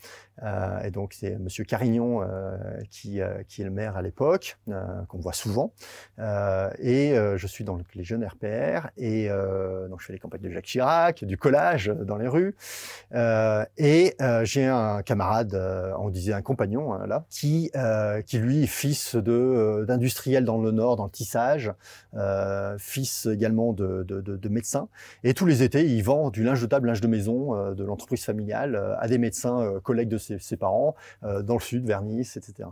Euh, 0.42 0.81
et 0.83 0.90
donc, 0.90 1.12
c'est 1.12 1.37
Monsieur 1.38 1.64
Carignon 1.64 2.22
euh, 2.22 2.57
qui, 2.90 3.20
euh, 3.20 3.40
est 3.40 3.62
le 3.64 3.70
maire 3.70 3.96
à 3.96 4.03
l'époque, 4.03 4.57
euh, 4.68 4.83
qu'on 5.09 5.18
voit 5.18 5.35
souvent. 5.35 5.72
Euh, 6.18 6.70
et 6.79 7.12
euh, 7.16 7.37
je 7.37 7.46
suis 7.46 7.64
dans 7.64 7.76
le- 7.76 7.85
les 7.94 8.05
jeunes 8.05 8.24
RPR. 8.24 8.88
Et 8.96 9.29
euh, 9.31 9.88
donc, 9.88 10.00
je 10.00 10.07
fais 10.07 10.12
les 10.14 10.18
campagnes 10.18 10.40
de 10.40 10.50
Jacques 10.50 10.64
Chirac, 10.64 11.24
du 11.24 11.37
collage 11.37 11.88
dans 11.88 12.16
les 12.16 12.29
rues. 12.29 12.57
Euh, 13.14 13.64
et 13.76 14.14
euh, 14.22 14.44
j'ai 14.44 14.64
un 14.66 15.03
camarade, 15.03 15.55
euh, 15.55 15.92
on 15.98 16.09
disait 16.09 16.33
un 16.33 16.42
compagnon 16.42 16.94
hein, 16.94 17.07
là, 17.07 17.24
qui, 17.29 17.70
euh, 17.76 18.22
qui 18.22 18.38
lui 18.38 18.62
est 18.64 18.66
fils 18.66 19.16
de 19.16 19.29
euh, 19.29 19.29
d'industriel 19.86 20.44
dans 20.44 20.60
le 20.60 20.70
Nord, 20.70 20.96
dans 20.96 21.04
le 21.04 21.10
tissage, 21.10 21.72
euh, 22.14 22.76
fils 22.78 23.26
également 23.26 23.72
de, 23.72 24.02
de, 24.02 24.20
de, 24.20 24.36
de 24.36 24.48
médecin. 24.48 24.88
Et 25.24 25.34
tous 25.34 25.46
les 25.46 25.62
étés, 25.62 25.86
il 25.86 26.02
vend 26.02 26.30
du 26.30 26.42
linge 26.42 26.60
de 26.60 26.66
table, 26.66 26.88
linge 26.88 27.00
de 27.00 27.08
maison 27.08 27.54
euh, 27.54 27.74
de 27.74 27.84
l'entreprise 27.84 28.24
familiale 28.24 28.74
euh, 28.74 28.98
à 28.98 29.08
des 29.08 29.18
médecins 29.18 29.60
euh, 29.60 29.80
collègues 29.80 30.08
de 30.08 30.18
ses, 30.18 30.56
parents 30.56 30.94
euh, 31.24 31.42
dans 31.42 31.54
le 31.54 31.60
sud, 31.60 31.86
vers 31.86 32.02
Nice, 32.02 32.36
etc. 32.36 32.68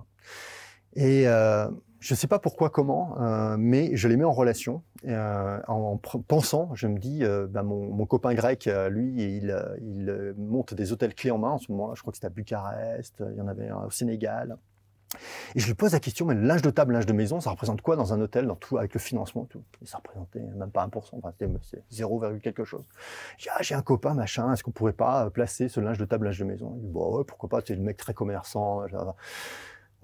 Et 0.94 1.28
euh, 1.28 1.68
je 2.00 2.14
ne 2.14 2.16
sais 2.16 2.26
pas 2.26 2.38
pourquoi, 2.38 2.70
comment, 2.70 3.20
euh, 3.20 3.56
mais 3.58 3.96
je 3.96 4.08
les 4.08 4.16
mets 4.16 4.24
en 4.24 4.32
relation. 4.32 4.82
Euh, 5.06 5.60
en 5.68 5.96
pensant, 5.96 6.70
je 6.74 6.86
me 6.86 6.98
dis, 6.98 7.24
euh, 7.24 7.46
ben, 7.48 7.62
mon, 7.62 8.06
copain 8.06 8.34
grec, 8.34 8.66
euh, 8.66 8.88
lui, 8.88 9.38
il, 9.38 9.50
euh, 9.50 9.76
euh, 10.08 10.34
monte 10.36 10.74
des 10.74 10.92
hôtels 10.92 11.14
clés 11.14 11.30
en 11.30 11.38
main 11.38 11.50
en 11.50 11.58
ce 11.58 11.70
moment-là. 11.72 11.94
Je 11.96 12.00
crois 12.02 12.12
que 12.12 12.16
c'était 12.16 12.26
à 12.26 12.30
Bucarest, 12.30 13.22
il 13.32 13.36
y 13.36 13.40
en 13.40 13.48
avait 13.48 13.68
un 13.68 13.84
au 13.84 13.90
Sénégal. 13.90 14.56
Et 15.54 15.60
je 15.60 15.66
lui 15.66 15.74
pose 15.74 15.92
la 15.92 16.00
question, 16.00 16.26
mais 16.26 16.34
le 16.34 16.42
linge 16.42 16.62
de 16.62 16.70
table, 16.70 16.92
linge 16.92 17.06
de 17.06 17.12
maison, 17.12 17.40
ça 17.40 17.50
représente 17.50 17.80
quoi 17.80 17.96
dans 17.96 18.12
un 18.12 18.20
hôtel, 18.20 18.46
dans 18.46 18.56
tout, 18.56 18.78
avec 18.78 18.92
le 18.94 19.00
financement 19.00 19.44
et 19.44 19.46
tout? 19.46 19.62
Ça 19.84 19.98
représentait 19.98 20.40
même 20.40 20.70
pas 20.70 20.86
1%, 20.86 20.90
enfin, 21.12 21.32
c'est 21.62 21.82
0, 21.90 22.22
quelque 22.42 22.64
chose. 22.64 22.84
Dis, 23.38 23.48
ah, 23.54 23.62
j'ai 23.62 23.74
un 23.74 23.82
copain, 23.82 24.14
machin, 24.14 24.52
est-ce 24.52 24.62
qu'on 24.62 24.70
pourrait 24.70 24.92
pas 24.92 25.26
euh, 25.26 25.30
placer 25.30 25.68
ce 25.68 25.80
linge 25.80 25.98
de 25.98 26.04
table, 26.04 26.26
linge 26.26 26.38
de 26.38 26.44
maison? 26.44 26.74
Il 26.76 26.82
dit, 26.82 26.88
bon, 26.88 27.16
ouais, 27.16 27.24
pourquoi 27.24 27.48
pas, 27.48 27.60
es 27.66 27.74
le 27.74 27.82
mec 27.82 27.96
très 27.96 28.14
commerçant. 28.14 28.86
genre. 28.88 29.16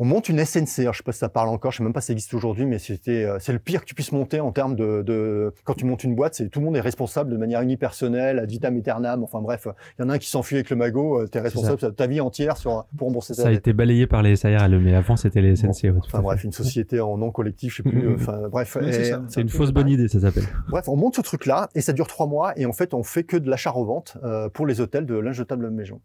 On 0.01 0.05
monte 0.05 0.29
une 0.29 0.45
SNC, 0.45 0.81
alors 0.81 0.93
je 0.93 0.99
sais 0.99 1.03
pas 1.05 1.13
si 1.13 1.21
ça 1.21 1.29
parle 1.29 1.49
encore, 1.49 1.71
je 1.71 1.77
sais 1.79 1.85
même 1.85 1.93
pas 1.93 2.01
si 2.01 2.09
ça 2.09 2.13
existe 2.15 2.35
aujourd'hui, 2.35 2.67
mais 2.67 2.81
c'était, 2.81 3.25
euh, 3.25 3.39
c'est 3.39 3.53
le 3.53 3.61
pire 3.61 3.81
que 3.83 3.87
tu 3.87 3.95
puisses 3.95 4.11
monter 4.11 4.41
en 4.41 4.51
termes 4.51 4.75
de, 4.75 5.03
de 5.03 5.53
quand 5.63 5.75
tu 5.75 5.85
montes 5.85 6.03
une 6.03 6.17
boîte, 6.17 6.35
c'est 6.35 6.49
tout 6.49 6.59
le 6.59 6.65
monde 6.67 6.77
est 6.77 6.81
responsable 6.81 7.31
de 7.31 7.37
manière 7.37 7.63
unipersonnelle, 7.63 8.41
ad 8.41 8.51
vitam 8.51 8.77
aeternam, 8.77 9.23
enfin 9.23 9.41
bref, 9.41 9.69
il 9.99 10.03
y 10.03 10.05
en 10.05 10.09
a 10.11 10.15
un 10.15 10.19
qui 10.19 10.29
s'enfuit 10.29 10.57
avec 10.57 10.71
le 10.71 10.75
magot, 10.77 11.21
euh, 11.21 11.29
t'es 11.29 11.39
responsable 11.39 11.81
de 11.81 11.91
ta 11.91 12.09
vie 12.09 12.21
entière 12.21 12.57
sur, 12.57 12.87
pour 12.99 13.07
rembourser 13.07 13.35
ta 13.37 13.43
Ça 13.43 13.49
a 13.51 13.53
été 13.53 13.73
balayé 13.73 14.09
par 14.09 14.23
les 14.23 14.35
SARL, 14.35 14.81
mais 14.81 14.95
avant, 14.97 15.15
c'était 15.17 15.41
les 15.43 15.55
SNC. 15.55 15.85
ouais, 15.85 15.93
tout 15.93 15.99
Enfin 16.07 16.23
bref, 16.23 16.43
une 16.43 16.51
société 16.53 16.99
en 17.01 17.17
nom 17.17 17.31
collectif, 17.31 17.75
je 17.77 17.83
sais 17.85 17.89
plus. 17.89 18.05
euh, 18.09 18.15
Enfin 18.17 18.49
bref, 18.51 18.77
Oui, 18.81 18.89
c'est 18.93 19.01
et- 19.03 19.05
ça. 19.05 19.23
C'est 19.29 19.43
une 19.43 19.49
fausse 19.49 19.71
bonne 19.71 19.89
idée, 19.89 20.09
ça 20.09 20.19
s'appelle. 20.19 20.45
bref, 20.71 20.89
on 20.89 20.97
monte 20.97 21.15
ce 21.15 21.21
truc-là 21.21 21.69
et 21.77 21.81
ça 21.81 21.93
dure 21.93 22.09
trois 22.09 22.27
mois 22.27 22.53
et 22.59 22.67
en 22.67 22.73
fait 22.73 22.95
on 22.95 23.05
fait 23.05 23.23
que 23.23 23.37
de 23.37 23.49
l'achat-revente 23.49 24.17
euh, 24.25 24.49
pour 24.49 24.67
les 24.67 24.81
hôtels 24.81 25.07
de 25.07 25.15
linge 25.15 25.39
de 25.39 25.45
table 25.45 25.71
maison. 25.71 26.01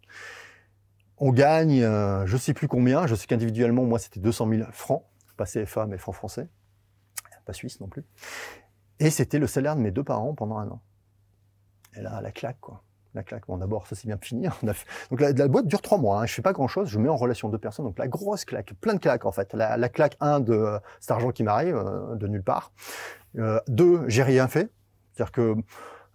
On 1.20 1.32
gagne, 1.32 1.82
euh, 1.84 2.26
je 2.26 2.38
sais 2.38 2.54
plus 2.54 2.68
combien. 2.68 3.06
Je 3.06 3.16
sais 3.16 3.28
qu'individuellement, 3.28 3.84
moi, 3.84 4.00
c'était 4.00 4.20
200 4.20 4.50
000 4.50 4.72
francs, 4.72 5.04
pas 5.38 5.46
CFA 5.46 5.86
mais 5.86 5.98
francs 5.98 6.16
français, 6.16 6.50
pas 7.46 7.54
suisse 7.54 7.80
non 7.82 7.88
plus. 7.88 8.06
Et 9.00 9.10
c'était 9.10 9.40
le 9.40 9.48
salaire 9.48 9.76
de 9.76 9.82
mes 9.82 9.92
deux 9.92 10.04
parents 10.04 10.34
pendant 10.34 10.58
un 10.58 10.70
an. 10.70 10.82
Et 11.96 12.02
là, 12.02 12.22
la 12.22 12.32
claque, 12.32 12.60
quoi. 12.60 12.84
La 13.16 13.24
claque. 13.24 13.48
Bon, 13.48 13.58
d'abord, 13.58 13.88
ça 13.88 13.96
c'est 13.96 14.08
bien 14.08 14.20
fini. 14.22 14.48
Donc 15.10 15.20
la, 15.20 15.48
boîte 15.48 15.68
dure 15.68 15.82
trois 15.82 15.98
mois. 15.98 16.22
Hein. 16.22 16.26
Je 16.26 16.34
fais 16.34 16.42
pas 16.42 16.54
grand 16.54 16.68
chose. 16.68 16.90
Je 16.90 17.00
mets 17.00 17.10
en 17.10 17.16
relation 17.16 17.50
deux 17.50 17.58
personnes. 17.58 17.86
Donc 17.86 17.98
la 17.98 18.08
grosse 18.08 18.46
claque, 18.46 18.74
plein 18.80 18.94
de 18.94 19.00
claques 19.00 19.26
en 19.26 19.32
fait. 19.32 19.54
La, 19.54 19.78
la 19.78 19.90
claque 19.90 20.16
un 20.20 20.40
de 20.40 20.54
euh, 20.54 20.80
cet 21.00 21.12
argent 21.12 21.32
qui 21.32 21.44
m'arrive 21.44 21.76
euh, 21.76 22.16
de 22.16 22.28
nulle 22.28 22.44
part. 22.44 22.72
Deux, 23.68 24.08
j'ai 24.08 24.24
rien 24.24 24.48
fait. 24.48 24.72
C'est-à-dire 25.14 25.32
que 25.32 25.56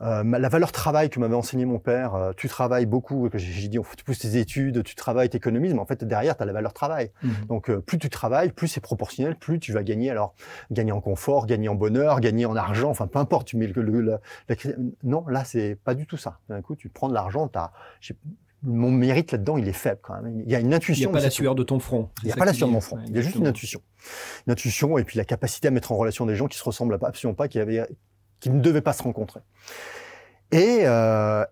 euh, 0.02 0.22
la 0.24 0.48
valeur 0.48 0.72
travail 0.72 1.08
que 1.10 1.20
m'avait 1.20 1.34
enseigné 1.36 1.64
mon 1.64 1.78
père, 1.78 2.14
euh, 2.14 2.32
tu 2.36 2.48
travailles 2.48 2.86
beaucoup, 2.86 3.28
que 3.30 3.38
j'ai 3.38 3.68
dit, 3.68 3.78
tu 3.96 4.04
pousses 4.04 4.18
tes 4.18 4.36
études, 4.38 4.82
tu 4.82 4.94
travailles, 4.94 5.30
tu 5.30 5.36
économises, 5.36 5.72
mais 5.74 5.80
en 5.80 5.86
fait, 5.86 6.02
derrière, 6.04 6.36
tu 6.36 6.42
as 6.42 6.46
la 6.46 6.52
valeur 6.52 6.72
travail. 6.72 7.10
Mhm. 7.22 7.32
Donc, 7.48 7.70
euh, 7.70 7.80
plus 7.80 7.98
tu 7.98 8.10
travailles, 8.10 8.50
plus 8.52 8.68
c'est 8.68 8.80
proportionnel, 8.80 9.36
plus 9.36 9.58
tu 9.60 9.72
vas 9.72 9.82
gagner. 9.82 10.10
Alors, 10.10 10.34
gagner 10.70 10.92
en 10.92 11.00
confort, 11.00 11.46
gagner 11.46 11.68
en 11.68 11.74
bonheur, 11.74 12.20
gagner 12.20 12.46
en 12.46 12.56
argent, 12.56 12.90
enfin, 12.90 13.06
peu 13.06 13.18
importe, 13.18 13.46
tu 13.46 13.56
mets 13.56 13.66
le, 13.68 13.82
le- 13.82 14.00
la- 14.00 14.20
la 14.48 14.56
Non, 15.04 15.26
là, 15.28 15.44
c'est 15.44 15.78
pas 15.84 15.94
du 15.94 16.06
tout 16.06 16.16
ça. 16.16 16.38
D'un 16.48 16.60
coup, 16.62 16.76
tu 16.76 16.88
prends 16.88 17.08
de 17.08 17.14
l'argent, 17.14 17.48
t'as... 17.48 17.70
j'ai- 18.00 18.16
Mon 18.66 18.90
mérite 18.90 19.30
là-dedans, 19.32 19.58
il 19.58 19.68
est 19.68 19.72
faible 19.74 20.00
quand 20.02 20.20
même. 20.22 20.40
Il 20.40 20.50
y 20.50 20.54
a 20.54 20.58
une 20.58 20.66
Il 20.66 20.68
n'y 20.70 20.74
intuition. 20.74 21.10
a 21.10 21.12
pas 21.12 21.20
la 21.20 21.28
sueur 21.30 21.54
de 21.54 21.62
ton 21.62 21.78
front. 21.78 22.08
Il 22.22 22.26
n'y 22.26 22.32
a 22.32 22.36
pas 22.36 22.46
la 22.46 22.54
sueur 22.54 22.68
de 22.68 22.72
mon 22.72 22.80
front. 22.80 22.98
Il 23.06 23.14
y 23.14 23.18
a 23.18 23.20
juste 23.20 23.36
une 23.36 23.46
intuition. 23.46 23.80
Une 24.46 24.52
intuition 24.54 24.96
et 24.96 25.04
puis 25.04 25.18
la 25.18 25.24
capacité 25.26 25.68
à 25.68 25.70
mettre 25.70 25.92
en 25.92 25.96
relation 25.96 26.24
des 26.24 26.34
gens 26.34 26.46
qui 26.46 26.56
se 26.56 26.64
ressemblent 26.64 26.98
absolument 27.02 27.34
pas, 27.34 27.46
qui, 27.46 27.58
avaient, 27.58 27.86
qui 28.44 28.50
ne 28.50 28.60
devaient 28.60 28.82
pas 28.82 28.92
se 28.92 29.02
rencontrer. 29.02 29.40
Et, 30.52 30.80
euh, 30.82 31.46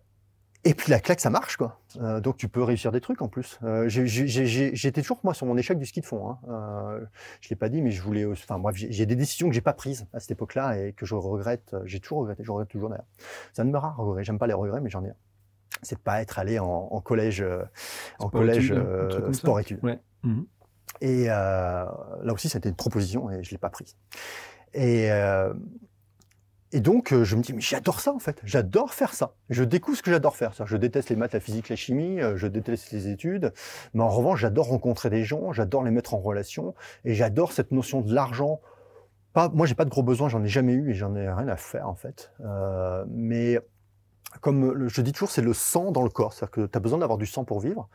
et 0.65 0.75
puis 0.75 0.91
la 0.91 1.01
claque, 1.01 1.21
ça 1.21 1.31
marche, 1.31 1.57
quoi. 1.57 1.81
Euh, 1.97 2.21
donc 2.21 2.37
tu 2.37 2.49
peux 2.49 2.63
réussir 2.63 2.93
des 2.93 3.01
trucs 3.01 3.23
en 3.23 3.29
plus. 3.29 3.59
Euh, 3.63 3.89
J'étais 3.89 5.01
toujours, 5.01 5.19
moi, 5.25 5.33
sur 5.33 5.47
mon 5.47 5.57
échec 5.57 5.79
du 5.79 5.87
ski 5.87 6.03
de 6.03 6.05
fond. 6.05 6.29
Hein. 6.29 6.39
Euh, 6.51 7.01
je 7.41 7.49
l'ai 7.49 7.57
pas 7.57 7.71
dit, 7.71 7.81
mais 7.81 7.93
je 7.93 8.03
voulais... 8.03 8.27
Enfin 8.27 8.59
bref, 8.59 8.77
j'ai 8.77 9.07
des 9.07 9.17
décisions 9.17 9.49
que 9.49 9.55
j'ai 9.55 9.63
pas 9.63 9.73
prises 9.73 10.07
à 10.13 10.21
cette 10.21 10.33
époque-là 10.33 10.77
et 10.77 10.93
que 10.93 11.07
je 11.07 11.15
regrette. 11.15 11.75
J'ai 11.87 11.99
toujours 11.99 12.19
regretté, 12.19 12.45
je 12.45 12.51
regrette 12.51 12.69
toujours 12.69 12.91
d'ailleurs. 12.91 13.07
C'est 13.55 13.63
un 13.63 13.65
de 13.65 13.71
mes 13.71 13.79
rares 13.79 13.97
regrets. 13.97 14.23
J'aime 14.23 14.39
pas 14.39 14.47
les 14.47 14.53
regrets, 14.53 14.83
mais 14.83 14.91
j'en 14.91 15.03
ai 15.03 15.09
un. 15.09 15.17
C'est 15.81 15.97
de 15.97 16.03
pas 16.03 16.21
être 16.21 16.39
allé 16.39 16.59
en, 16.59 16.67
en 16.67 17.01
collège, 17.01 17.43
en 18.19 18.29
Sport 18.29 18.31
collège 18.33 18.71
études, 18.71 19.33
sport-études. 19.35 19.83
Ouais. 19.83 19.99
Mhm. 20.25 20.45
Et 21.01 21.25
là 21.25 21.89
aussi, 22.35 22.51
c'était 22.51 22.69
une 22.69 22.77
proposition 22.77 23.31
et 23.31 23.43
je 23.43 23.51
l'ai 23.51 23.59
pas 23.59 23.71
prise. 23.71 23.97
Et, 24.75 25.09
et 26.73 26.81
donc, 26.81 27.13
euh, 27.13 27.23
je 27.23 27.37
me 27.37 27.43
dis, 27.43 27.53
mais 27.53 27.61
j'adore 27.61 28.01
ça 28.01 28.13
en 28.13 28.19
fait, 28.19 28.41
j'adore 28.45 28.95
faire 28.95 29.13
ça. 29.13 29.35
Je 29.51 29.63
découvre 29.63 29.97
ce 29.97 30.03
que 30.03 30.11
j'adore 30.11 30.37
faire. 30.37 30.53
Je 30.65 30.77
déteste 30.77 31.11
les 31.11 31.17
maths, 31.17 31.35
la 31.35 31.41
physique, 31.41 31.69
la 31.69 31.77
chimie, 31.77 32.21
euh, 32.21 32.37
je 32.37 32.47
déteste 32.47 32.93
les 32.93 33.09
études, 33.09 33.53
mais 33.93 34.03
en 34.03 34.09
revanche, 34.09 34.41
j'adore 34.41 34.69
rencontrer 34.69 35.11
des 35.11 35.23
gens, 35.23 35.53
j'adore 35.53 35.85
les 35.85 35.91
mettre 35.91 36.15
en 36.15 36.19
relation, 36.19 36.75
et 37.05 37.15
j'adore 37.15 37.53
cette 37.53 37.73
notion 37.73 38.01
de 38.01 38.15
l'argent. 38.15 38.61
Pas, 39.35 39.51
moi, 39.51 39.67
j'ai 39.67 39.75
pas 39.75 39.85
de 39.85 39.91
gros 39.91 40.03
besoins, 40.03 40.29
j'en 40.29 40.43
ai 40.43 40.49
jamais 40.49 40.73
eu 40.73 40.91
et 40.91 40.95
j'en 40.95 41.15
ai 41.15 41.29
rien 41.29 41.49
à 41.49 41.57
faire 41.57 41.89
en 41.89 41.95
fait. 41.95 42.33
Euh, 42.41 43.05
mais 43.09 43.59
comme 44.41 44.89
je 44.89 45.01
dis 45.03 45.13
toujours, 45.13 45.31
c'est 45.31 45.43
le 45.43 45.53
sang 45.53 45.93
dans 45.93 46.03
le 46.03 46.09
corps, 46.09 46.33
c'est-à-dire 46.33 46.51
que 46.51 46.67
tu 46.67 46.77
as 46.77 46.81
besoin 46.81 46.99
d'avoir 46.99 47.19
du 47.19 47.27
sang 47.27 47.45
pour 47.45 47.61
vivre. 47.61 47.89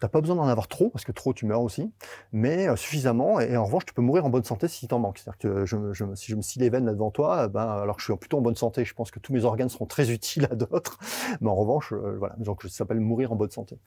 Tu 0.00 0.04
n'as 0.04 0.08
pas 0.08 0.20
besoin 0.20 0.36
d'en 0.36 0.46
avoir 0.46 0.68
trop, 0.68 0.90
parce 0.90 1.04
que 1.04 1.12
trop, 1.12 1.32
tu 1.32 1.46
meurs 1.46 1.62
aussi, 1.62 1.92
mais 2.32 2.68
euh, 2.68 2.76
suffisamment. 2.76 3.40
Et, 3.40 3.56
en 3.56 3.64
revanche, 3.64 3.86
tu 3.86 3.94
peux 3.94 4.02
mourir 4.02 4.24
en 4.24 4.30
bonne 4.30 4.44
santé 4.44 4.68
si 4.68 4.86
t'en 4.88 4.98
manques. 4.98 5.18
C'est-à-dire 5.18 5.38
que 5.38 5.66
je, 5.66 5.92
je, 5.92 6.04
si 6.14 6.30
je 6.30 6.36
me 6.36 6.42
scie 6.42 6.58
les 6.58 6.70
veines 6.70 6.86
là 6.86 6.92
devant 6.92 7.10
toi, 7.10 7.48
ben, 7.48 7.66
alors 7.68 7.96
que 7.96 8.02
je 8.02 8.10
suis 8.10 8.16
plutôt 8.16 8.38
en 8.38 8.42
bonne 8.42 8.56
santé, 8.56 8.84
je 8.84 8.94
pense 8.94 9.10
que 9.10 9.18
tous 9.18 9.32
mes 9.32 9.44
organes 9.44 9.68
seront 9.68 9.86
très 9.86 10.10
utiles 10.12 10.46
à 10.50 10.54
d'autres. 10.54 10.98
Mais 11.40 11.48
en 11.48 11.54
revanche, 11.54 11.92
euh, 11.92 12.16
voilà, 12.18 12.34
donc 12.38 12.62
ça 12.62 12.68
s'appelle 12.68 13.00
mourir 13.00 13.32
en 13.32 13.36
bonne 13.36 13.50
santé. 13.50 13.78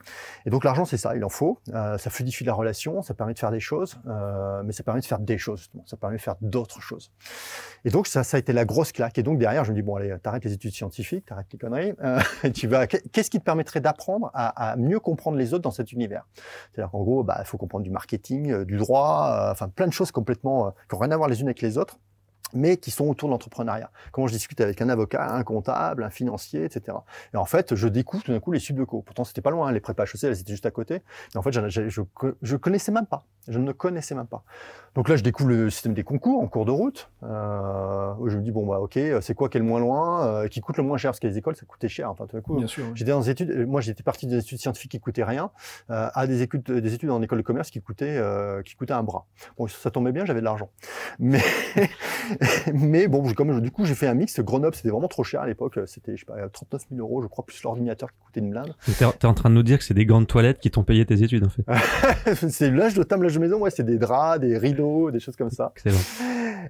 Et 0.46 0.50
donc 0.50 0.64
l'argent, 0.64 0.84
c'est 0.84 0.96
ça, 0.96 1.16
il 1.16 1.24
en 1.24 1.28
faut. 1.28 1.58
Euh, 1.72 1.98
ça 1.98 2.10
fluidifie 2.10 2.44
la 2.44 2.54
relation, 2.54 3.02
ça 3.02 3.14
permet 3.14 3.34
de 3.34 3.38
faire 3.38 3.50
des 3.50 3.60
choses, 3.60 3.98
euh, 4.06 4.62
mais 4.64 4.72
ça 4.72 4.82
permet 4.82 5.00
de 5.00 5.06
faire 5.06 5.18
des 5.18 5.38
choses. 5.38 5.70
Ça 5.86 5.96
permet 5.96 6.16
de 6.16 6.20
faire 6.22 6.36
d'autres 6.40 6.80
choses. 6.80 7.10
Et 7.84 7.90
donc 7.90 8.06
ça, 8.06 8.24
ça 8.24 8.36
a 8.36 8.40
été 8.40 8.52
la 8.52 8.64
grosse 8.64 8.92
claque. 8.92 9.18
Et 9.18 9.22
donc 9.22 9.38
derrière, 9.38 9.64
je 9.64 9.70
me 9.70 9.76
dis, 9.76 9.82
bon, 9.82 9.96
allez, 9.96 10.14
t'arrêtes 10.22 10.44
les 10.44 10.52
études 10.52 10.74
scientifiques, 10.74 11.26
t'arrêtes 11.26 11.46
les 11.52 11.58
conneries, 11.58 11.94
euh, 12.02 12.20
tu 12.54 12.68
vas, 12.68 12.86
qu'est-ce 12.86 13.30
qui 13.30 13.38
te 13.38 13.44
permettrait 13.44 13.80
d'apprendre 13.80 14.30
à, 14.34 14.70
à 14.70 14.76
mieux 14.76 15.00
comprendre 15.00 15.36
les 15.36 15.54
autres 15.54 15.62
dans 15.62 15.70
cet 15.70 15.92
univers? 15.92 16.01
C'est-à-dire 16.08 16.90
qu'en 16.90 17.02
gros, 17.02 17.22
bah, 17.22 17.38
il 17.40 17.46
faut 17.46 17.58
comprendre 17.58 17.84
du 17.84 17.90
marketing, 17.90 18.50
euh, 18.50 18.64
du 18.64 18.76
droit, 18.76 19.30
euh, 19.32 19.52
enfin 19.52 19.68
plein 19.68 19.86
de 19.86 19.92
choses 19.92 20.10
complètement 20.10 20.68
euh, 20.68 20.70
qui 20.88 20.94
n'ont 20.94 21.00
rien 21.00 21.10
à 21.10 21.16
voir 21.16 21.28
les 21.28 21.40
unes 21.40 21.48
avec 21.48 21.60
les 21.62 21.78
autres 21.78 21.98
mais 22.54 22.76
qui 22.76 22.90
sont 22.90 23.06
autour 23.06 23.28
de 23.28 23.32
l'entrepreneuriat. 23.32 23.90
Comment 24.10 24.26
je 24.26 24.32
discute 24.32 24.60
avec 24.60 24.80
un 24.80 24.88
avocat, 24.88 25.32
un 25.32 25.42
comptable, 25.42 26.04
un 26.04 26.10
financier, 26.10 26.64
etc. 26.64 26.96
Et 27.34 27.36
en 27.36 27.44
fait, 27.44 27.74
je 27.74 27.88
découvre 27.88 28.24
tout 28.24 28.32
d'un 28.32 28.40
coup 28.40 28.52
les 28.52 28.58
suites 28.58 28.76
de 28.76 28.84
co. 28.84 29.02
Pourtant, 29.02 29.24
c'était 29.24 29.40
pas 29.40 29.50
loin, 29.50 29.68
hein, 29.68 29.72
les 29.72 29.80
prépas 29.80 30.04
HEC, 30.04 30.24
elles 30.24 30.40
étaient 30.40 30.52
juste 30.52 30.66
à 30.66 30.70
côté. 30.70 31.02
Et 31.34 31.38
en 31.38 31.42
fait, 31.42 31.52
je, 31.52 31.88
je, 31.88 32.02
je, 32.42 32.56
connaissais 32.56 32.92
même 32.92 33.06
pas. 33.06 33.24
Je 33.48 33.58
ne 33.58 33.72
connaissais 33.72 34.14
même 34.14 34.26
pas. 34.26 34.44
Donc 34.94 35.08
là, 35.08 35.16
je 35.16 35.22
découvre 35.22 35.48
le 35.48 35.70
système 35.70 35.94
des 35.94 36.04
concours 36.04 36.40
en 36.42 36.46
cours 36.46 36.64
de 36.64 36.70
route. 36.70 37.10
Euh, 37.22 38.12
je 38.26 38.36
me 38.36 38.42
dis 38.42 38.52
bon 38.52 38.66
bah 38.66 38.78
ok, 38.78 38.98
c'est 39.20 39.34
quoi 39.34 39.48
qui 39.48 39.56
est 39.56 39.60
le 39.60 39.66
moins 39.66 39.80
loin, 39.80 40.26
euh, 40.26 40.48
qui 40.48 40.60
coûte 40.60 40.76
le 40.76 40.82
moins 40.82 40.98
cher? 40.98 41.10
Parce 41.10 41.20
que 41.20 41.26
les 41.26 41.38
écoles 41.38 41.56
ça 41.56 41.64
coûtait 41.66 41.88
cher. 41.88 42.10
Enfin 42.10 42.26
tout 42.26 42.36
d'un 42.36 42.42
coup, 42.42 42.62
j'étais 42.94 43.10
dans 43.10 43.20
des 43.20 43.30
études. 43.30 43.66
Moi, 43.66 43.80
j'étais 43.80 44.02
parti 44.02 44.26
des 44.26 44.38
études 44.38 44.58
scientifiques 44.58 44.92
qui 44.92 45.00
coûtaient 45.00 45.24
rien 45.24 45.50
euh, 45.90 46.08
à 46.14 46.26
des 46.26 46.42
études, 46.42 46.62
des 46.62 46.94
études 46.94 47.10
en 47.10 47.22
école 47.22 47.38
de 47.38 47.42
commerce 47.42 47.70
qui 47.70 47.80
coûtaient 47.80 48.20
qui 48.64 48.74
coûtaient 48.74 48.92
un 48.92 49.02
bras. 49.02 49.26
Bon, 49.56 49.66
ça 49.66 49.90
tombait 49.90 50.12
bien, 50.12 50.24
j'avais 50.24 50.40
de 50.40 50.44
l'argent. 50.44 50.70
Mais 51.18 51.42
mais 52.74 53.08
bon, 53.08 53.32
comme 53.34 53.60
du 53.60 53.70
coup, 53.70 53.84
j'ai 53.84 53.94
fait 53.94 54.06
un 54.06 54.14
mix. 54.14 54.38
Grenoble, 54.40 54.74
c'était 54.74 54.90
vraiment 54.90 55.08
trop 55.08 55.24
cher 55.24 55.42
à 55.42 55.46
l'époque. 55.46 55.78
C'était, 55.86 56.16
je 56.16 56.20
sais 56.20 56.26
pas, 56.26 56.48
39 56.48 56.82
000 56.90 57.00
euros, 57.00 57.22
je 57.22 57.28
crois, 57.28 57.44
plus 57.44 57.62
l'ordinateur 57.62 58.10
qui 58.10 58.18
coûtait 58.24 58.40
une 58.40 58.50
blinde. 58.50 58.74
T'es 58.98 59.04
es 59.04 59.24
en 59.26 59.34
train 59.34 59.50
de 59.50 59.54
nous 59.54 59.62
dire 59.62 59.78
que 59.78 59.84
c'est 59.84 59.94
des 59.94 60.06
gants 60.06 60.20
de 60.20 60.26
toilette 60.26 60.58
qui 60.58 60.70
t'ont 60.70 60.84
payé 60.84 61.04
tes 61.06 61.22
études, 61.22 61.44
en 61.44 61.48
fait. 61.48 61.64
c'est 62.48 62.70
l'âge 62.70 62.94
de 62.94 63.02
table, 63.02 63.24
l'âge 63.24 63.34
de 63.34 63.40
maison. 63.40 63.58
Ouais, 63.58 63.70
c'est 63.70 63.84
des 63.84 63.98
draps, 63.98 64.40
des 64.40 64.58
rideaux, 64.58 65.10
des 65.10 65.20
choses 65.20 65.36
comme 65.36 65.50
ça. 65.50 65.72
Excellent. 65.76 65.98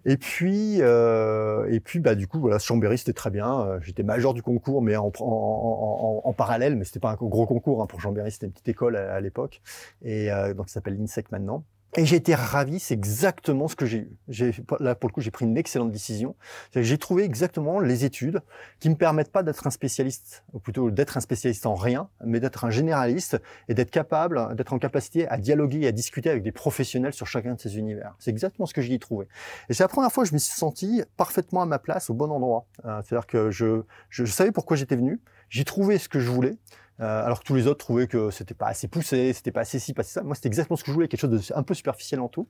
Et 0.05 0.17
puis, 0.17 0.79
euh, 0.81 1.67
et 1.71 1.81
puis, 1.81 2.01
bah, 2.01 2.15
du 2.15 2.27
coup, 2.27 2.41
voilà, 2.41 2.59
Chambéry, 2.59 2.99
c'était 2.99 3.13
très 3.13 3.31
bien. 3.31 3.61
Euh, 3.61 3.79
j'étais 3.83 4.03
major 4.03 4.35
du 4.35 4.43
concours, 4.43 4.83
mais 4.83 4.97
en, 4.97 5.13
en, 5.21 5.25
en, 5.25 6.21
en 6.25 6.33
parallèle, 6.33 6.77
mais 6.77 6.85
c'était 6.85 7.01
pas 7.01 7.11
un 7.11 7.15
gros 7.15 7.47
concours 7.47 7.83
hein, 7.83 7.87
pour 7.87 8.01
Chambéry, 8.01 8.31
c'était 8.33 8.47
une 8.47 8.53
petite 8.53 8.69
école 8.69 8.97
à, 8.97 9.15
à 9.15 9.21
l'époque, 9.21 9.61
et 10.03 10.33
euh, 10.33 10.55
donc 10.55 10.69
ça 10.69 10.75
s'appelle 10.75 10.97
l'INSEC 10.97 11.31
maintenant. 11.31 11.65
Et 11.95 12.07
j'ai 12.07 12.17
été 12.17 12.35
ravi, 12.35 12.81
c'est 12.81 12.95
exactement 12.95 13.69
ce 13.69 13.77
que 13.77 13.85
j'ai 13.85 13.99
eu. 13.99 14.17
J'ai, 14.29 14.55
là, 14.81 14.95
pour 14.95 15.11
le 15.11 15.13
coup, 15.13 15.21
j'ai 15.21 15.31
pris 15.31 15.45
une 15.45 15.59
excellente 15.59 15.93
décision. 15.93 16.37
J'ai 16.75 16.97
trouvé 16.97 17.23
exactement 17.25 17.81
les 17.81 18.07
études 18.07 18.41
qui 18.81 18.89
me 18.89 18.95
permettent 18.95 19.31
pas 19.31 19.43
d'être 19.43 19.67
un 19.67 19.71
spécialiste, 19.71 20.43
ou 20.55 20.59
plutôt 20.59 20.91
d'être 20.91 21.19
un 21.19 21.21
spécialiste 21.21 21.67
en 21.67 21.75
rien, 21.75 22.09
mais 22.25 22.41
d'être 22.41 22.65
un 22.65 22.71
généraliste 22.71 23.39
et 23.69 23.75
d'être 23.75 23.91
capable, 23.91 24.57
d'être 24.57 24.73
en 24.73 24.79
capacité 24.79 25.29
à 25.29 25.37
dialoguer 25.37 25.81
et 25.81 25.89
à 25.89 25.93
discuter 25.93 26.31
avec 26.31 26.43
des 26.43 26.53
professionnels 26.53 27.13
sur 27.13 27.27
chacun 27.27 27.55
de 27.55 27.61
ces 27.61 27.77
univers. 27.77 28.15
C'est 28.19 28.31
exactement 28.31 28.65
ce 28.65 28.73
que 28.73 28.81
j'y 28.81 28.95
ai 28.95 28.99
trouvé. 28.99 29.27
Et 29.69 29.75
c'est 29.75 29.85
la 29.85 29.89
première 29.89 30.11
fois 30.11 30.25
que 30.25 30.31
je 30.31 30.35
me 30.35 30.39
suis 30.39 30.55
senti 30.55 31.03
parfaitement 31.19 31.61
à 31.61 31.67
ma 31.67 31.79
place, 31.79 32.09
au 32.09 32.15
bon 32.15 32.31
endroit. 32.31 32.65
Euh, 32.87 33.03
c'est-à-dire 33.05 33.27
que 33.27 33.51
je, 33.51 33.83
je, 34.09 34.25
je 34.25 34.33
savais 34.33 34.51
pourquoi 34.51 34.79
j'étais 34.79 34.97
venu, 34.97 35.21
j'ai 35.51 35.65
trouvé 35.65 35.99
ce 35.99 36.09
que 36.09 36.21
je 36.21 36.31
voulais, 36.31 36.57
euh, 37.01 37.25
alors 37.25 37.41
que 37.41 37.45
tous 37.45 37.55
les 37.55 37.67
autres 37.67 37.79
trouvaient 37.79 38.07
que 38.07 38.31
c'était 38.31 38.55
pas 38.55 38.67
assez 38.67 38.89
poussé, 38.89 39.33
c'était 39.33 39.53
pas 39.53 39.63
assez 39.63 39.79
ci, 39.79 39.95
pas 39.95 40.03
assez 40.03 40.13
ça. 40.13 40.23
Moi, 40.23 40.35
c'était 40.35 40.49
exactement 40.49 40.77
ce 40.77 40.85
que 40.85 40.91
je 40.91 40.95
voulais, 40.95 41.09
quelque 41.09 41.21
chose 41.21 41.31
de 41.31 41.55
un 41.55 41.63
peu 41.63 41.75
superficiel 41.75 42.21
en 42.21 42.29
tout. 42.29 42.49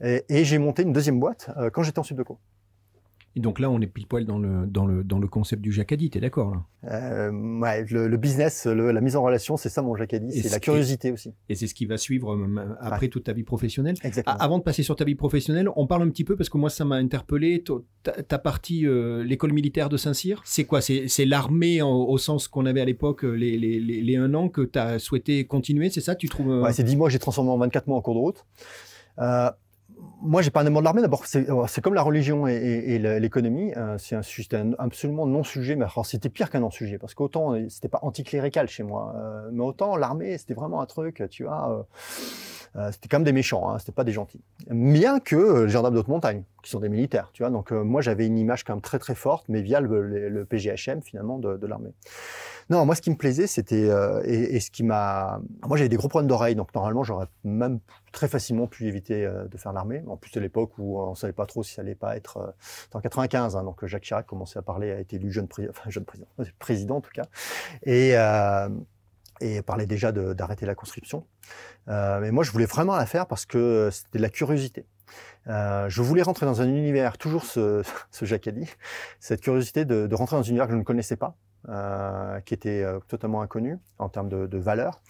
Et, 0.00 0.44
j'ai 0.44 0.58
monté 0.58 0.82
une 0.82 0.92
deuxième 0.92 1.20
boîte 1.20 1.50
euh, 1.56 1.70
quand 1.70 1.82
j'étais 1.82 1.98
en 1.98 2.04
Subdeco. 2.04 2.38
Et 3.36 3.40
donc 3.40 3.60
là, 3.60 3.70
on 3.70 3.80
est 3.80 3.86
pile 3.86 4.08
poil 4.08 4.24
dans 4.24 4.38
le, 4.38 4.66
dans 4.66 4.86
le, 4.86 5.04
dans 5.04 5.20
le 5.20 5.28
concept 5.28 5.62
du 5.62 5.70
Jacadi, 5.70 6.10
tu 6.10 6.18
es 6.18 6.20
d'accord 6.20 6.52
là? 6.52 6.64
Euh, 6.90 7.30
ouais, 7.60 7.84
le, 7.84 8.08
le 8.08 8.16
business, 8.16 8.66
le, 8.66 8.90
la 8.90 9.00
mise 9.00 9.14
en 9.14 9.22
relation, 9.22 9.56
c'est 9.56 9.68
ça 9.68 9.82
mon 9.82 9.94
Jacadi, 9.94 10.32
c'est 10.32 10.50
la 10.50 10.58
curiosité 10.58 11.12
aussi. 11.12 11.32
Et 11.48 11.54
c'est 11.54 11.68
ce 11.68 11.74
qui 11.74 11.86
va 11.86 11.96
suivre 11.96 12.34
euh, 12.34 12.74
après 12.80 13.02
ouais. 13.02 13.08
toute 13.08 13.24
ta 13.24 13.32
vie 13.32 13.44
professionnelle. 13.44 13.94
Exactement. 14.02 14.36
Avant 14.38 14.58
de 14.58 14.64
passer 14.64 14.82
sur 14.82 14.96
ta 14.96 15.04
vie 15.04 15.14
professionnelle, 15.14 15.68
on 15.76 15.86
parle 15.86 16.02
un 16.02 16.08
petit 16.10 16.24
peu, 16.24 16.34
parce 16.34 16.48
que 16.48 16.58
moi 16.58 16.70
ça 16.70 16.84
m'a 16.84 16.96
interpellé, 16.96 17.62
ta, 18.02 18.12
ta 18.22 18.38
partie, 18.38 18.84
euh, 18.84 19.22
l'école 19.22 19.52
militaire 19.52 19.88
de 19.88 19.96
Saint-Cyr, 19.96 20.42
c'est 20.44 20.64
quoi? 20.64 20.80
C'est 20.80 21.24
l'armée 21.24 21.82
au 21.82 22.18
sens 22.18 22.48
qu'on 22.48 22.66
avait 22.66 22.80
à 22.80 22.84
l'époque, 22.84 23.22
les, 23.22 23.56
les, 23.56 23.78
les, 23.78 24.02
les, 24.02 24.16
un 24.16 24.34
an 24.34 24.48
que 24.48 24.62
tu 24.62 24.78
as 24.78 24.98
souhaité 24.98 25.44
continuer, 25.46 25.90
c'est 25.90 26.00
ça? 26.00 26.16
Tu 26.16 26.28
trouves 26.28 26.62
Ouais, 26.62 26.72
c'est 26.72 26.82
10 26.82 26.96
mois, 26.96 27.08
j'ai 27.08 27.20
transformé 27.20 27.50
en 27.50 27.58
24 27.58 27.86
mois 27.86 27.98
en 27.98 28.02
cours 28.02 28.14
de 28.14 28.20
route. 28.20 28.44
Euh, 30.00 30.04
moi, 30.22 30.42
j'ai 30.42 30.50
pas 30.50 30.62
un 30.62 30.66
amour 30.66 30.82
de 30.82 30.84
l'armée. 30.84 31.02
D'abord, 31.02 31.26
c'est 31.26 31.80
comme 31.80 31.94
la 31.94 32.02
religion 32.02 32.46
et, 32.46 32.98
l'économie. 32.98 33.72
Euh, 33.76 33.96
c'est 33.98 34.16
un 34.16 34.22
sujet 34.22 34.48
absolument 34.78 35.26
non-sujet. 35.26 35.76
Mais 35.76 35.84
alors, 35.84 36.06
c'était 36.06 36.28
pire 36.28 36.50
qu'un 36.50 36.60
non-sujet 36.60 36.98
parce 36.98 37.14
qu'autant 37.14 37.54
c'était 37.68 37.88
pas 37.88 38.00
anticlérical 38.02 38.68
chez 38.68 38.82
moi, 38.82 39.14
euh, 39.16 39.48
mais 39.52 39.62
autant 39.62 39.96
l'armée, 39.96 40.38
c'était 40.38 40.54
vraiment 40.54 40.80
un 40.80 40.86
truc. 40.86 41.22
Tu 41.30 41.44
vois, 41.44 41.70
euh, 41.70 41.82
euh 42.76 42.90
c'était 42.92 43.08
quand 43.08 43.18
même 43.18 43.24
des 43.24 43.32
méchants. 43.32 43.70
Hein, 43.70 43.78
c'était 43.78 43.92
pas 43.92 44.04
des 44.04 44.12
gentils. 44.12 44.40
Bien 44.68 45.20
que 45.20 45.64
les 45.64 45.68
gendarmes 45.68 45.94
de 45.94 46.00
haute 46.00 46.08
montagne, 46.08 46.44
qui 46.62 46.70
sont 46.70 46.80
des 46.80 46.88
militaires. 46.88 47.30
Tu 47.32 47.42
vois, 47.42 47.50
donc 47.50 47.72
euh, 47.72 47.82
moi, 47.82 48.00
j'avais 48.00 48.26
une 48.26 48.38
image 48.38 48.64
quand 48.64 48.74
même 48.74 48.82
très 48.82 48.98
très 48.98 49.14
forte, 49.14 49.46
mais 49.48 49.62
via 49.62 49.80
le, 49.80 50.44
PGHM 50.48 51.02
finalement 51.02 51.38
de, 51.38 51.66
l'armée. 51.66 51.92
Non, 52.68 52.86
moi, 52.86 52.94
ce 52.94 53.02
qui 53.02 53.10
me 53.10 53.16
plaisait, 53.16 53.46
c'était 53.46 53.90
euh, 53.90 54.22
et, 54.24 54.60
ce 54.60 54.70
qui 54.70 54.84
m'a. 54.84 55.40
Moi, 55.66 55.76
j'avais 55.76 55.88
des 55.88 55.96
gros 55.96 56.08
problèmes 56.08 56.28
d'oreille, 56.28 56.54
donc 56.54 56.74
normalement, 56.74 57.02
j'aurais 57.02 57.26
même 57.44 57.80
très 58.12 58.28
facilement 58.28 58.66
pu 58.66 58.86
éviter 58.86 59.24
euh, 59.24 59.46
de 59.46 59.56
faire 59.56 59.72
l'armée. 59.72 60.02
En 60.06 60.16
plus, 60.16 60.36
à 60.36 60.40
l'époque 60.40 60.72
où 60.78 61.00
on 61.00 61.14
savait 61.14 61.32
pas 61.32 61.46
trop 61.46 61.62
si 61.62 61.74
ça 61.74 61.82
allait 61.82 61.94
pas 61.94 62.16
être. 62.16 62.38
Euh, 62.38 62.50
en 62.94 63.00
95, 63.00 63.56
hein, 63.56 63.64
donc 63.64 63.84
Jacques 63.86 64.02
Chirac 64.02 64.26
commençait 64.26 64.58
à 64.58 64.62
parler, 64.62 64.90
a 64.90 65.00
été 65.00 65.16
élu 65.16 65.30
jeune, 65.30 65.48
pré... 65.48 65.68
enfin, 65.70 65.88
jeune 65.90 66.04
président, 66.04 66.28
président 66.58 66.96
en 66.96 67.00
tout 67.00 67.12
cas, 67.12 67.26
et 67.84 68.16
euh, 68.16 68.68
et 69.40 69.62
parlait 69.62 69.86
déjà 69.86 70.12
d'arrêter 70.12 70.66
la 70.66 70.74
conscription. 70.74 71.26
Euh, 71.88 72.20
mais 72.20 72.30
moi, 72.30 72.44
je 72.44 72.50
voulais 72.50 72.66
vraiment 72.66 72.96
la 72.96 73.06
faire 73.06 73.26
parce 73.26 73.46
que 73.46 73.88
c'était 73.92 74.18
de 74.18 74.22
la 74.22 74.28
curiosité. 74.28 74.86
Euh, 75.48 75.88
je 75.88 76.02
voulais 76.02 76.22
rentrer 76.22 76.46
dans 76.46 76.60
un 76.60 76.68
univers, 76.68 77.18
toujours 77.18 77.44
ce, 77.44 77.82
ce 78.10 78.24
Jacadi, 78.24 78.68
cette 79.18 79.40
curiosité 79.40 79.84
de, 79.84 80.06
de, 80.06 80.14
rentrer 80.14 80.36
dans 80.36 80.42
un 80.42 80.48
univers 80.48 80.66
que 80.66 80.72
je 80.72 80.78
ne 80.78 80.84
connaissais 80.84 81.16
pas, 81.16 81.36
euh, 81.68 82.40
qui 82.40 82.54
était 82.54 82.82
euh, 82.82 83.00
totalement 83.08 83.42
inconnu 83.42 83.78
en 83.98 84.08
termes 84.08 84.28
de, 84.28 84.46
de 84.46 84.58
valeur, 84.58 85.02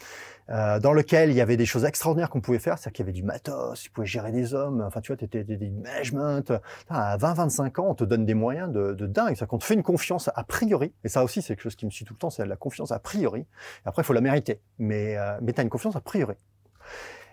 euh, 0.51 0.79
dans 0.81 0.93
lequel 0.93 1.31
il 1.31 1.37
y 1.37 1.41
avait 1.41 1.57
des 1.57 1.67
choses 1.67 1.85
extraordinaires 1.85 2.31
qu'on 2.31 2.41
pouvait 2.41 2.59
faire, 2.59 2.79
c'est-à-dire 2.79 2.93
qu'il 2.93 3.05
y 3.05 3.09
avait 3.09 3.13
du 3.13 3.23
matos, 3.23 3.81
tu 3.81 3.91
pouvais 3.91 4.07
gérer 4.07 4.33
des 4.33 4.55
hommes, 4.55 4.83
enfin 4.87 5.01
tu 5.01 5.13
vois, 5.13 5.17
tu 5.17 5.25
étais 5.25 5.45
des 5.45 5.71
management. 5.71 6.53
À 6.89 7.17
20-25 7.17 7.81
ans, 7.81 7.87
on 7.91 7.95
te 7.95 8.05
donne 8.05 8.25
des 8.25 8.35
moyens 8.35 8.73
de, 8.73 8.93
de 8.93 9.07
dingue, 9.07 9.29
c'est-à-dire 9.29 9.49
qu'on 9.49 9.59
te 9.59 9.65
fait 9.65 9.75
une 9.75 9.83
confiance 9.83 10.31
a 10.35 10.45
priori, 10.45 10.93
et 11.05 11.09
ça 11.09 11.25
aussi 11.25 11.43
c'est 11.43 11.55
quelque 11.55 11.63
chose 11.63 11.77
qui 11.77 11.87
me 11.87 11.91
suit 11.91 12.05
tout 12.05 12.15
le 12.15 12.19
temps, 12.19 12.31
c'est 12.31 12.45
la 12.47 12.57
confiance 12.57 12.93
a 12.93 12.99
priori. 12.99 13.47
Après, 13.85 14.03
il 14.03 14.05
faut 14.05 14.13
la 14.13 14.21
mériter, 14.21 14.61
mais, 14.79 15.17
euh, 15.17 15.39
mais 15.43 15.53
tu 15.53 15.61
as 15.61 15.63
une 15.63 15.71
confiance 15.71 15.97
a 15.97 16.01
priori. 16.01 16.37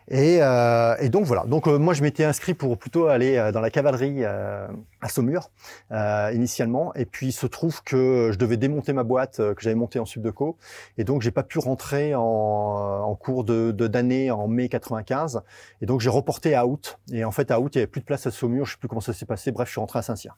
Et, 0.10 0.39
euh, 0.41 0.96
et, 1.00 1.10
donc 1.10 1.26
voilà. 1.26 1.43
Donc 1.46 1.67
euh, 1.67 1.78
moi 1.78 1.93
je 1.93 2.02
m'étais 2.02 2.24
inscrit 2.24 2.54
pour 2.54 2.78
plutôt 2.78 3.08
aller 3.08 3.36
euh, 3.36 3.52
dans 3.52 3.60
la 3.60 3.70
cavalerie 3.70 4.24
euh, 4.24 4.65
à 5.02 5.10
Saumur 5.10 5.52
euh, 5.91 6.32
initialement. 6.34 6.93
Et 6.96 7.06
puis 7.06 7.28
il 7.28 7.32
se 7.34 7.46
trouve 7.46 7.84
que 7.84 8.30
je 8.32 8.38
devais 8.38 8.56
démonter 8.56 8.93
ma 8.93 9.04
boîte 9.04 9.38
que 9.38 9.62
j'avais 9.62 9.76
montée 9.76 10.00
en 10.00 10.06
subdeco. 10.06 10.58
Et 10.98 11.04
donc 11.04 11.22
j'ai 11.22 11.32
pas 11.32 11.43
pu 11.43 11.60
rentrer 11.60 12.15
en, 12.15 12.22
en 12.22 13.15
cours 13.15 13.43
de 13.43 13.72
d'année 13.72 14.32
en 14.32 14.48
mai 14.48 14.70
95. 14.70 15.41
Et 15.82 15.86
donc 15.86 16.00
j'ai 16.00 16.10
reporté 16.10 16.56
à 16.56 16.65
août. 16.65 17.00
Et 17.12 17.26
en 17.26 17.32
fait 17.32 17.52
à 17.52 17.60
août 17.60 17.76
il 17.76 17.80
y 17.80 17.82
avait 17.82 17.88
plus 17.88 18.02
de 18.02 18.06
place 18.06 18.26
à 18.26 18.32
Saumur. 18.32 18.65
Je 18.65 18.72
sais 18.72 18.78
plus 18.78 18.88
comment 18.88 19.02
ça 19.02 19.13
s'est 19.13 19.26
passé. 19.26 19.52
Bref 19.52 19.67
je 19.67 19.74
suis 19.74 19.82
rentré 19.82 20.00
à 20.00 20.04
Saint-Cyr, 20.04 20.38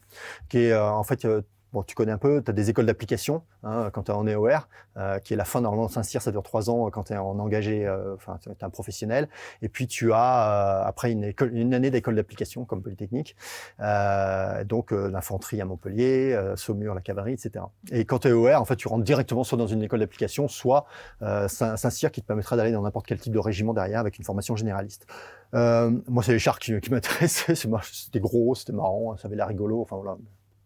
qui 0.49 0.59
est 0.59 0.75
en 0.75 1.03
fait 1.03 1.27
Bon, 1.71 1.83
tu 1.83 1.93
connais 1.93 2.11
un 2.11 2.17
peu, 2.17 2.41
tu 2.41 2.49
as 2.49 2.53
des 2.53 2.71
écoles 2.71 2.87
d'application 2.87 3.43
hein, 3.63 3.91
quand 3.93 4.03
tu 4.03 4.11
es 4.11 4.15
en 4.15 4.25
EOR, 4.25 4.67
euh, 4.97 5.19
qui 5.19 5.33
est 5.33 5.37
la 5.37 5.45
fin 5.45 5.61
normalement 5.61 5.85
de 5.85 5.91
Saint-Cyr, 5.91 6.19
ça 6.19 6.31
dure 6.31 6.41
trois 6.41 6.71
ans 6.71 6.89
quand 6.89 7.03
tu 7.03 7.13
es 7.13 7.17
en 7.17 7.37
engagé, 7.37 7.85
euh, 7.85 8.15
enfin 8.15 8.39
tu 8.41 8.49
es 8.49 8.63
un 8.63 8.69
professionnel. 8.71 9.29
Et 9.61 9.69
puis 9.69 9.85
tu 9.85 10.11
as 10.11 10.81
euh, 10.81 10.87
après 10.87 11.11
une, 11.11 11.23
école, 11.23 11.55
une 11.55 11.75
année 11.75 11.91
d'école 11.91 12.15
d'application 12.15 12.65
comme 12.65 12.81
Polytechnique, 12.81 13.35
euh, 13.81 14.63
donc 14.63 14.91
euh, 14.91 15.11
l'infanterie 15.11 15.61
à 15.61 15.65
Montpellier, 15.65 16.33
euh, 16.33 16.55
Saumur, 16.55 16.95
la 16.95 17.01
cavalerie, 17.01 17.33
etc. 17.33 17.65
Et 17.91 18.03
quand 18.03 18.19
tu 18.19 18.29
es 18.29 18.31
EOR, 18.31 18.59
en 18.59 18.65
fait 18.65 18.75
tu 18.75 18.87
rentres 18.87 19.03
directement 19.03 19.43
soit 19.43 19.57
dans 19.59 19.67
une 19.67 19.83
école 19.83 19.99
d'application, 19.99 20.47
soit 20.47 20.87
Saint-Cyr 21.19 22.11
qui 22.11 22.21
te 22.21 22.25
permettra 22.25 22.55
d'aller 22.55 22.71
dans 22.71 22.81
n'importe 22.81 23.05
quel 23.05 23.19
type 23.19 23.33
de 23.33 23.39
régiment 23.39 23.75
derrière 23.75 23.99
avec 23.99 24.17
une 24.17 24.25
formation 24.25 24.55
généraliste. 24.55 25.05
moi 25.53 26.23
c'est 26.23 26.31
les 26.31 26.39
chars 26.39 26.57
qui, 26.57 26.79
qui 26.79 26.89
m'intéressaient, 26.89 27.53
c'était 27.83 28.19
gros, 28.19 28.55
c'était 28.55 28.73
marrant, 28.73 29.15
ça 29.17 29.27
avait 29.27 29.35
l'air 29.35 29.47
rigolo, 29.47 29.81
enfin 29.81 29.97
voilà 29.97 30.17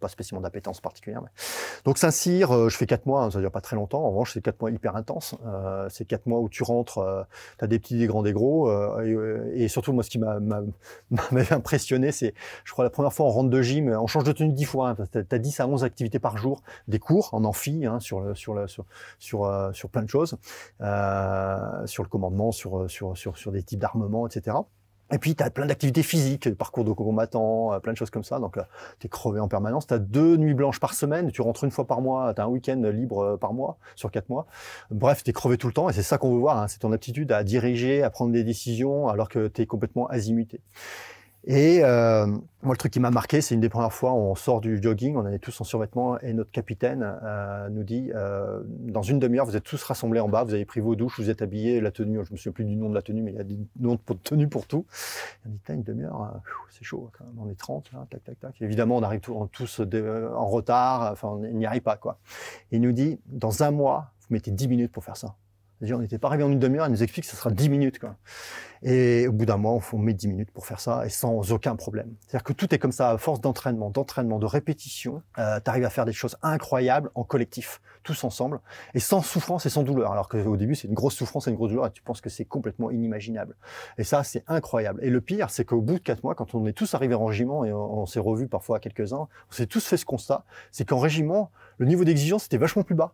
pas 0.04 0.10
spécialement 0.10 0.42
d'appétence 0.42 0.82
particulière. 0.82 1.22
Mais... 1.22 1.30
Donc 1.86 1.98
Saint-Cyr, 1.98 2.52
euh, 2.52 2.70
je 2.70 2.76
fais 2.76 2.86
quatre 2.86 3.06
mois, 3.06 3.24
hein, 3.24 3.32
ça 3.32 3.40
dure 3.40 3.52
pas 3.52 3.62
très 3.62 3.78
longtemps. 3.78 4.04
En 4.04 4.10
revanche, 4.10 4.34
c'est 4.34 4.42
quatre 4.42 4.60
mois 4.60 4.70
hyper 4.70 4.98
intenses. 4.98 5.36
Euh, 5.46 5.88
c'est 5.90 6.04
quatre 6.04 6.28
mois 6.28 6.42
où 6.42 6.50
tu 6.50 6.64
rentres, 6.64 6.98
euh, 6.98 7.24
tu 7.58 7.64
as 7.64 7.68
des 7.68 7.80
petits, 7.80 7.98
des 7.98 8.08
grands, 8.08 8.22
des 8.22 8.34
gros. 8.34 8.70
Et, 9.54 9.68
surtout, 9.70 9.94
moi, 9.94 10.04
ce 10.04 10.10
qui 10.10 10.20
m'avait 10.20 11.54
impressionné, 11.54 12.12
c'est, 12.12 12.34
je 12.66 12.72
crois, 12.74 12.84
la 12.84 12.90
première 12.90 13.14
fois, 13.14 13.26
on 13.28 13.30
rentre 13.30 13.50
de 13.50 13.62
gym, 13.62 13.90
on 13.90 14.08
change 14.08 14.26
de 14.26 14.34
tenue 14.34 14.52
dix 14.52 14.66
fois. 14.66 14.90
Hein, 14.90 15.08
tu 15.12 15.18
as, 15.18 15.40
10 15.40 15.60
à 15.62 15.68
11 15.68 15.84
activités 15.86 16.20
par 16.20 16.38
jour, 16.38 16.62
des 16.90 17.00
cours 17.00 17.34
en 17.34 17.46
amphi, 17.46 17.86
hein, 17.86 18.00
sur, 18.02 18.36
sur, 18.36 18.70
sur, 18.70 18.86
sur, 19.20 19.72
sur, 19.74 19.90
plein 19.90 20.04
de 20.04 20.10
choses, 20.10 20.38
sur 21.86 22.04
le 22.04 22.10
commandement, 22.10 22.52
sur, 22.52 22.90
sur, 22.90 23.18
sur, 23.18 23.38
sur 23.38 23.52
des 23.54 23.64
types 23.64 23.80
d'armement, 23.80 24.28
etc. 24.28 24.58
Et 25.14 25.20
puis, 25.20 25.36
tu 25.36 25.44
as 25.44 25.50
plein 25.52 25.68
d'activités 25.68 26.02
physiques, 26.02 26.56
parcours 26.56 26.84
de 26.84 26.92
combattant, 26.92 27.72
euh, 27.72 27.80
plein 27.80 27.94
de 27.94 27.98
choses 27.98 28.10
comme 28.10 28.24
ça. 28.24 28.40
Donc, 28.40 28.58
euh, 28.58 28.64
tu 29.00 29.06
es 29.06 29.10
crevé 29.10 29.40
en 29.40 29.48
permanence. 29.48 29.86
Tu 29.86 29.94
as 29.94 30.00
deux 30.00 30.38
nuits 30.38 30.56
blanches 30.56 30.80
par 30.80 30.96
semaine. 30.96 31.32
Tu 31.32 31.42
rentres 31.44 31.64
une 31.64 31.72
fois 31.72 31.86
par 31.86 32.02
mois. 32.02 32.34
Tu 32.34 32.42
as 32.42 32.46
un 32.46 32.48
week-end 32.48 32.82
libre 32.92 33.20
euh, 33.20 33.38
par 33.38 33.54
mois, 33.54 33.78
sur 33.96 34.10
quatre 34.10 34.30
mois. 34.30 34.48
Bref, 34.90 35.24
tu 35.24 35.32
crevé 35.32 35.58
tout 35.58 35.68
le 35.68 35.74
temps. 35.74 35.88
Et 35.88 35.94
c'est 35.94 36.02
ça 36.02 36.18
qu'on 36.18 36.34
veut 36.34 36.40
voir. 36.40 36.58
Hein. 36.58 36.68
C'est 36.68 36.80
ton 36.80 36.92
aptitude 36.92 37.32
à 37.32 37.44
diriger, 37.44 38.02
à 38.02 38.10
prendre 38.10 38.32
des 38.32 38.44
décisions, 38.44 39.08
alors 39.08 39.30
que 39.30 39.48
tu 39.48 39.62
es 39.62 39.66
complètement 39.68 40.08
azimuté. 40.08 40.62
Et 41.46 41.84
euh, 41.84 42.26
moi, 42.26 42.74
le 42.74 42.78
truc 42.78 42.94
qui 42.94 43.02
m'a 43.02 43.12
marqué, 43.12 43.42
c'est 43.42 43.54
une 43.54 43.60
des 43.60 43.68
premières 43.68 43.92
fois, 43.92 44.14
on 44.14 44.34
sort 44.34 44.62
du 44.62 44.82
jogging, 44.82 45.18
on 45.18 45.28
est 45.28 45.40
tous 45.40 45.60
en 45.60 45.66
survêtement, 45.66 46.18
et 46.20 46.32
notre 46.32 46.52
capitaine 46.52 47.18
euh, 47.24 47.68
nous 47.70 47.84
dit 47.84 48.12
euh, 48.16 48.62
dans 48.66 49.02
une 49.02 49.20
demi-heure, 49.20 49.46
vous 49.46 49.58
êtes 49.58 49.66
tous 49.66 49.84
rassemblés 49.84 50.22
en 50.22 50.30
bas, 50.30 50.46
vous 50.46 50.54
avez 50.54 50.64
pris 50.64 50.80
vos 50.80 50.96
douches, 50.96 51.20
vous 51.20 51.30
êtes 51.30 51.42
habillés, 51.42 51.82
la 51.82 51.92
tenue, 51.92 52.24
je 52.26 52.32
me 52.32 52.38
souviens 52.38 52.54
plus 52.54 52.64
du 52.64 52.78
nom 52.78 52.90
de 52.90 52.96
la 52.96 53.02
tenue, 53.02 53.22
mais 53.22 53.32
il 53.32 53.38
y 53.38 53.42
a 53.42 53.44
des 53.44 53.58
noms 53.78 53.96
de 53.96 54.14
tenue 54.24 54.48
pour 54.48 54.68
tout. 54.68 54.86
On 55.46 55.50
dit, 55.50 55.60
une 55.68 55.84
demi-heure, 55.84 56.42
c'est 56.70 56.84
chaud 56.84 57.12
on 57.38 57.50
est 57.50 57.60
30, 57.60 57.92
là, 57.92 58.08
tac, 58.10 58.24
tac, 58.24 58.40
tac. 58.40 58.62
évidemment, 58.62 58.96
on 58.96 59.04
arrive 59.04 59.20
tous 59.20 59.82
en 59.82 60.46
retard, 60.46 61.12
enfin, 61.12 61.28
on 61.28 61.40
n'y 61.40 61.66
arrive 61.66 61.82
pas, 61.82 61.98
quoi. 61.98 62.20
Et 62.72 62.78
il 62.78 62.82
nous 62.82 62.94
dit, 62.94 63.20
dans 63.26 63.64
un 63.64 63.72
mois, 63.72 64.14
vous 64.22 64.28
mettez 64.36 64.52
10 64.52 64.70
minutes 64.70 64.92
pour 64.94 65.04
faire 65.04 65.18
ça 65.18 65.36
on 65.92 66.00
n'était 66.00 66.18
pas 66.18 66.30
arrivé 66.30 66.44
en 66.44 66.52
une 66.52 66.60
demi-heure, 66.60 66.88
il 66.88 66.92
nous 66.92 67.04
explique 67.04 67.26
que 67.26 67.32
ce 67.32 67.38
sera 67.38 67.52
10 67.52 67.70
minutes. 67.70 68.00
Quoi. 68.00 68.16
Et 68.86 69.28
au 69.28 69.32
bout 69.32 69.46
d'un 69.46 69.56
mois, 69.56 69.80
on 69.94 69.98
met 69.98 70.14
10 70.14 70.28
minutes 70.28 70.52
pour 70.52 70.66
faire 70.66 70.82
ça 70.82 71.06
et 71.06 71.10
sans 71.10 71.54
aucun 71.54 71.76
problème. 71.78 72.14
C'est-à-dire 72.20 72.44
que 72.44 72.52
tout 72.52 72.76
est 72.76 72.80
comme 72.80 72.92
ça, 72.92 73.12
à 73.12 73.18
force 73.18 73.40
d'entraînement, 73.40 73.90
d'entraînement, 73.90 74.40
de 74.40 74.46
répétition, 74.46 75.22
euh, 75.40 75.60
tu 75.64 75.70
arrives 75.70 75.86
à 75.86 75.90
faire 75.90 76.04
des 76.04 76.12
choses 76.12 76.36
incroyables 76.42 77.10
en 77.16 77.24
collectif, 77.24 77.82
tous 78.04 78.26
ensemble, 78.26 78.60
et 78.94 79.00
sans 79.00 79.22
souffrance 79.22 79.66
et 79.66 79.70
sans 79.70 79.84
douleur. 79.84 80.12
Alors 80.12 80.28
qu'au 80.28 80.58
début, 80.58 80.76
c'est 80.76 80.90
une 80.90 80.94
grosse 80.94 81.16
souffrance 81.16 81.48
et 81.48 81.52
une 81.52 81.56
grosse 81.56 81.70
douleur 81.70 81.88
et 81.88 81.92
tu 81.92 82.02
penses 82.02 82.20
que 82.20 82.30
c'est 82.30 82.44
complètement 82.44 82.92
inimaginable. 82.92 83.56
Et 83.98 84.04
ça, 84.04 84.26
c'est 84.26 84.44
incroyable. 84.48 85.00
Et 85.02 85.10
le 85.10 85.22
pire, 85.22 85.50
c'est 85.50 85.64
qu'au 85.64 85.80
bout 85.80 85.94
de 85.94 86.00
4 86.00 86.24
mois, 86.24 86.36
quand 86.36 86.54
on 86.54 86.66
est 86.66 86.74
tous 86.74 86.94
arrivés 86.94 87.16
en 87.16 87.26
régiment 87.26 87.64
et 87.64 87.72
on, 87.72 88.06
s'est 88.06 88.20
revus 88.20 88.50
parfois 88.50 88.78
à 88.78 88.80
quelques-uns, 88.82 89.30
on 89.50 89.52
s'est 89.52 89.68
tous 89.68 89.86
fait 89.86 89.96
ce 89.96 90.06
constat, 90.06 90.44
c'est 90.72 90.84
qu'en 90.84 91.00
régiment, 91.00 91.52
le 91.78 91.86
niveau 91.86 92.04
d'exigence 92.04 92.48
était 92.48 92.58
vachement 92.58 92.84
plus 92.84 92.96
bas. 92.96 93.14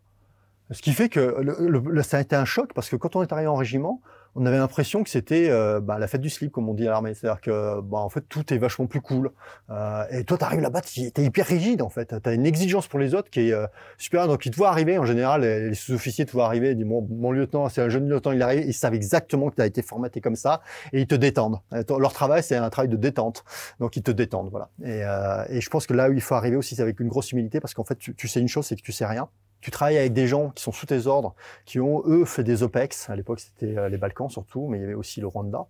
Ce 0.72 0.82
qui 0.82 0.94
fait 0.94 1.10
que 1.10 1.20
le, 1.20 2.04
ça 2.04 2.18
a 2.18 2.22
été 2.22 2.36
un 2.36 2.46
choc 2.46 2.74
parce 2.74 2.90
que 2.90 2.96
quand 2.96 3.16
on 3.16 3.24
est 3.24 3.32
arrivé 3.34 3.48
en 3.48 3.56
régiment, 3.56 4.02
on 4.36 4.46
avait 4.46 4.58
l'impression 4.58 5.04
que 5.04 5.10
c'était 5.10 5.50
euh, 5.50 5.80
bah, 5.80 5.98
la 5.98 6.08
fête 6.08 6.22
du 6.22 6.30
slip, 6.30 6.52
comme 6.52 6.70
on 6.70 6.74
dit 6.74 6.88
à 6.88 6.92
l'armée. 6.92 7.14
C'est-à-dire 7.14 7.42
que, 7.42 7.82
bah, 7.82 7.98
en 7.98 8.10
fait, 8.10 8.22
tout 8.30 8.54
est 8.54 8.58
vachement 8.58 8.86
plus 8.86 9.02
cool. 9.02 9.32
Euh, 9.70 10.04
et 10.12 10.24
toi, 10.24 10.38
tu 10.38 10.44
arrives 10.44 10.60
là-bas, 10.60 10.82
tu 10.82 11.02
es 11.02 11.24
hyper 11.24 11.48
rigide, 11.48 11.82
en 11.82 11.90
fait. 11.90 12.14
Tu 12.22 12.30
as 12.30 12.34
une 12.34 12.46
exigence 12.46 12.88
pour 12.88 13.00
les 13.00 13.16
autres 13.16 13.30
qui 13.30 13.50
est 13.50 13.54
euh, 13.54 13.66
supérieure. 13.98 14.28
Donc, 14.28 14.46
ils 14.46 14.52
te 14.52 14.56
voient 14.56 14.70
arriver. 14.70 14.98
En 15.00 15.06
général, 15.06 15.42
les, 15.42 15.74
sous-officiers 15.74 16.26
te 16.26 16.32
voient 16.32 16.46
arriver. 16.46 16.72
Ils 16.72 16.76
disent, 16.76 16.86
bon, 16.86 17.08
mon 17.10 17.32
lieutenant, 17.32 17.68
c'est 17.70 17.82
un 17.82 17.90
jeune 17.90 18.08
lieutenant, 18.08 18.34
il 18.34 18.42
arrive. 18.42 18.66
Ils 18.68 18.74
savent 18.74 18.94
exactement 18.94 19.50
que 19.50 19.56
tu 19.56 19.62
as 19.62 19.66
été 19.66 19.82
formaté 19.82 20.22
comme 20.22 20.36
ça. 20.36 20.62
Et 20.94 21.02
ils 21.02 21.08
te 21.08 21.16
détendent. 21.16 21.60
Leur 21.72 22.14
travail, 22.14 22.44
c'est 22.44 22.56
un 22.56 22.70
travail 22.70 22.90
de 22.90 22.98
détente. 22.98 23.44
Donc, 23.80 23.96
ils 23.96 24.04
te 24.04 24.12
détendent, 24.12 24.50
voilà. 24.52 24.70
Et, 24.84 25.04
euh, 25.04 25.44
et, 25.50 25.60
je 25.60 25.70
pense 25.70 25.88
que 25.88 25.94
là 25.94 26.10
où 26.10 26.14
il 26.14 26.22
faut 26.22 26.36
arriver 26.36 26.56
aussi, 26.56 26.76
c'est 26.76 26.82
avec 26.82 27.00
une 27.00 27.10
grosse 27.10 27.32
humilité 27.32 27.60
parce 27.60 27.74
qu'en 27.74 27.84
fait, 27.84 27.98
tu, 27.98 28.14
tu 28.14 28.28
sais 28.28 28.40
une 28.40 28.48
chose, 28.48 28.66
c'est 28.68 28.76
que 28.76 28.82
tu 28.82 28.92
sais 28.92 29.06
rien 29.06 29.28
tu 29.62 29.72
travailles 29.72 29.98
avec 29.98 30.14
des 30.14 30.28
gens 30.28 30.50
qui 30.52 30.64
sont 30.64 30.72
sous 30.72 30.86
tes 30.86 31.08
ordres, 31.08 31.36
qui 31.66 31.80
ont, 31.80 32.02
eux, 32.06 32.26
fait 32.26 32.44
des 32.44 32.64
OPEX. 32.64 33.10
À 33.10 33.16
l'époque, 33.16 33.40
c'était 33.40 33.78
euh, 33.78 33.90
les 33.90 33.98
Balkans 33.98 34.30
surtout, 34.30 34.68
mais 34.68 34.78
il 34.78 34.82
y 34.82 34.84
avait 34.84 34.94
aussi 34.94 35.22
le 35.22 35.28
Rwanda. 35.28 35.66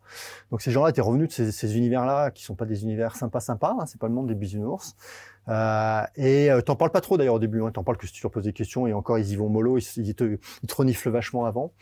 Donc 0.52 0.62
ces 0.62 0.72
gens-là 0.72 0.90
étaient 0.90 1.02
revenus 1.02 1.36
de 1.36 1.52
ces, 1.52 1.78
univers-là, 1.78 2.32
qui 2.32 2.44
sont 2.44 2.56
pas 2.56 2.66
des 2.66 2.84
univers 2.84 3.16
sympas, 3.16 3.40
sympas. 3.40 3.76
Hein, 3.80 3.86
c'est 3.88 4.00
pas 4.00 4.08
le 4.08 4.14
monde 4.14 4.28
des 4.28 4.36
bisounours. 4.36 4.96
Euh, 5.48 6.04
et 6.16 6.52
euh, 6.52 6.62
t'en 6.62 6.76
parles 6.76 6.92
pas 6.92 7.02
trop 7.02 7.18
d'ailleurs 7.18 7.36
au 7.36 7.40
début. 7.40 7.64
Hein, 7.64 7.72
t'en 7.72 7.84
parles 7.84 7.98
que 7.98 8.06
si 8.06 8.14
tu 8.14 8.22
leur 8.22 8.32
poses 8.32 8.44
des 8.44 8.54
questions, 8.54 8.86
et 8.86 8.94
encore, 8.94 9.18
ils 9.18 9.32
y 9.32 9.36
vont 9.36 9.50
mollo, 9.50 9.78
ils, 9.78 9.84
ils, 9.98 10.16
te, 10.16 10.38
ils 10.64 10.68
te 10.68 10.76
reniflent 10.76 11.10
vachement 11.10 11.46
avant. 11.46 11.74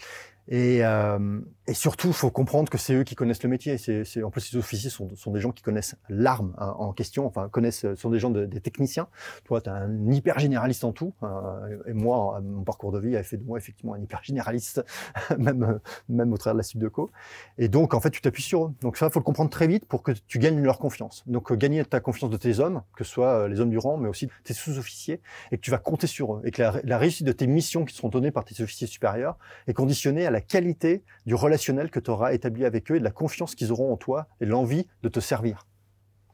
Et, 0.50 0.84
euh, 0.84 1.40
et 1.70 1.74
surtout, 1.74 2.08
il 2.08 2.14
faut 2.14 2.32
comprendre 2.32 2.70
que 2.70 2.78
c'est 2.78 2.94
eux 2.94 3.04
qui 3.04 3.16
connaissent 3.16 3.44
le 3.44 3.50
métier. 3.50 3.78
C'est, 3.78 4.06
c'est, 4.06 4.24
en 4.24 4.30
plus, 4.30 4.54
les 4.54 4.58
officiers 4.58 4.90
sont, 4.90 5.14
sont 5.16 5.32
des 5.32 5.42
gens 5.42 5.52
qui 5.52 5.62
connaissent 5.62 5.96
l'arme 6.08 6.54
hein, 6.58 6.74
en 6.80 6.94
question, 6.94 7.26
enfin, 7.26 7.50
connaissent, 7.50 7.86
sont 7.96 8.10
des 8.10 8.20
gens 8.20 8.30
de, 8.30 8.46
des 8.46 8.62
techniciens. 8.62 9.10
Toi, 9.44 9.60
tu 9.60 9.70
es 9.70 9.74
un 9.74 10.10
hyper 10.10 10.40
généraliste 10.40 10.86
en 10.86 10.94
tout. 10.94 11.14
Euh, 11.24 11.78
et 11.86 11.94
moi, 11.94 12.40
mon 12.42 12.64
parcours 12.64 12.94
de 12.94 13.00
vie 13.00 13.18
a 13.18 13.24
fait 13.24 13.36
de 13.36 13.44
moi 13.44 13.58
effectivement 13.58 13.96
un 13.96 14.00
hyper 14.00 14.24
généraliste, 14.24 14.86
même, 15.38 15.80
même 16.08 16.32
au 16.32 16.38
travers 16.38 16.56
de 16.56 16.60
la 16.60 16.64
cible 16.64 16.84
de 16.84 16.88
co. 16.88 17.12
Et 17.58 17.68
donc, 17.68 17.94
en 17.94 18.00
fait, 18.00 18.12
tu 18.12 18.22
t'appuies 18.22 18.44
sur 18.44 18.68
eux. 18.68 18.74
Donc 18.80 18.96
ça, 18.96 19.08
il 19.08 19.12
faut 19.12 19.20
le 19.20 19.26
comprendre 19.26 19.50
très 19.50 19.68
vite 19.68 19.86
pour 19.86 20.04
que 20.04 20.14
tu 20.14 20.40
gagnes 20.40 20.62
leur 20.64 20.80
confiance. 20.80 21.24
Donc, 21.28 21.52
euh, 21.52 21.56
gagner 21.56 21.84
ta 21.84 22.00
confiance 22.00 22.32
de 22.32 22.38
tes 22.38 22.60
hommes, 22.60 22.82
que 22.96 23.04
ce 23.04 23.12
soit 23.12 23.44
euh, 23.44 23.48
les 23.50 23.60
hommes 23.60 23.72
du 23.72 23.78
rang, 23.78 23.98
mais 23.98 24.08
aussi 24.08 24.30
tes 24.46 24.54
sous-officiers, 24.54 25.20
et 25.52 25.58
que 25.58 25.62
tu 25.62 25.72
vas 25.72 25.80
compter 25.80 26.08
sur 26.08 26.36
eux. 26.36 26.42
Et 26.46 26.52
que 26.52 26.62
la, 26.62 26.76
la 26.86 26.98
réussite 26.98 27.28
de 27.28 27.34
tes 27.34 27.48
missions 27.48 27.84
qui 27.84 27.94
seront 27.94 28.08
données 28.10 28.32
par 28.32 28.46
tes 28.46 28.64
officiers 28.64 28.88
supérieurs 28.88 29.38
est 29.68 29.74
conditionnée 29.74 30.26
à 30.26 30.32
la 30.32 30.37
qualité 30.42 31.04
du 31.26 31.36
relationnel 31.36 31.90
que 31.90 32.00
tu 32.00 32.10
auras 32.10 32.34
établi 32.34 32.66
avec 32.66 32.92
eux 32.92 32.96
et 32.96 33.00
de 33.00 33.04
la 33.04 33.12
confiance 33.12 33.56
qu'ils 33.56 33.72
auront 33.72 33.94
en 33.94 33.98
toi 33.98 34.28
et 34.42 34.46
l'envie 34.46 34.88
de 35.04 35.10
te 35.10 35.20
servir. 35.20 35.66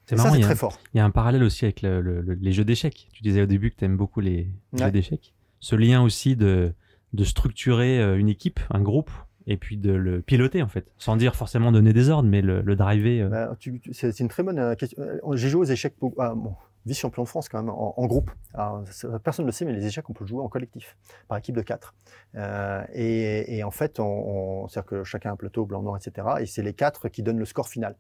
C'est 0.06 0.16
marrant, 0.18 0.30
ça, 0.30 0.36
c'est 0.36 0.42
très 0.42 0.56
fort. 0.56 0.78
Il 0.94 0.98
y 0.98 1.00
a 1.00 1.06
un 1.06 1.12
parallèle 1.12 1.44
aussi 1.44 1.66
avec 1.66 1.82
les 1.82 2.52
jeux 2.52 2.66
d'échecs. 2.66 3.08
Tu 3.14 3.24
disais 3.24 3.42
au 3.42 3.46
début 3.46 3.72
que 3.72 3.78
tu 3.78 3.86
aimes 3.86 3.98
beaucoup 3.98 4.20
les 4.20 4.50
jeux 4.74 4.92
d'échecs. 4.92 5.34
Ce 5.60 5.76
lien 5.76 6.02
aussi 6.02 6.36
de, 6.36 6.74
de 7.14 7.24
structurer 7.24 8.02
euh, 8.02 8.18
une 8.18 8.28
équipe, 8.28 8.60
un 8.70 8.82
groupe, 8.82 9.12
et 9.48 9.56
puis 9.58 9.78
de 9.78 9.92
le 9.92 10.22
piloter 10.22 10.62
en 10.62 10.68
fait, 10.68 10.92
sans 10.98 11.16
dire 11.16 11.36
forcément 11.36 11.72
donner 11.72 11.94
des 11.94 12.10
ordres, 12.10 12.28
mais 12.28 12.42
le, 12.42 12.62
le 12.62 12.76
driver. 12.76 13.22
Euh. 13.22 13.30
Bah, 13.30 13.58
c'est 13.92 14.20
une 14.20 14.28
très 14.28 14.44
bonne 14.44 14.60
euh, 14.60 14.76
question. 14.76 15.02
J'ai 15.34 15.50
joué 15.50 15.62
aux 15.62 15.72
échecs. 15.72 15.96
Ah, 16.18 16.34
bon, 16.36 16.54
vice-champion 16.86 17.24
de 17.24 17.28
France 17.28 17.50
quand 17.50 17.62
même 17.62 17.70
en, 17.70 18.06
groupe. 18.06 18.32
Personne 19.24 19.46
ne 19.46 19.48
le 19.48 19.52
sait, 19.52 19.66
mais 19.66 19.74
les 19.74 19.86
échecs, 19.86 20.10
on 20.10 20.14
peut 20.14 20.26
jouer 20.26 20.42
en 20.42 20.50
collectif, 20.50 20.98
par 21.28 21.38
équipe 21.38 21.56
de 21.56 21.62
quatre. 21.62 21.94
Euh, 22.36 22.84
et, 22.94 23.64
en 23.64 23.72
fait, 23.72 24.00
on, 24.00 24.06
on 24.06 24.68
c'est-à-dire 24.68 24.90
que 24.90 25.04
chacun 25.04 25.30
a 25.30 25.34
un 25.34 25.36
plateau 25.36 25.66
blanc, 25.66 25.82
noir, 25.82 25.98
etc. 25.98 26.28
Et 26.40 26.46
c'est 26.46 26.64
les 26.64 26.74
quatre 26.74 27.10
qui 27.10 27.24
donnent 27.24 27.40
le 27.40 27.46
score 27.46 27.68
final. 27.68 27.96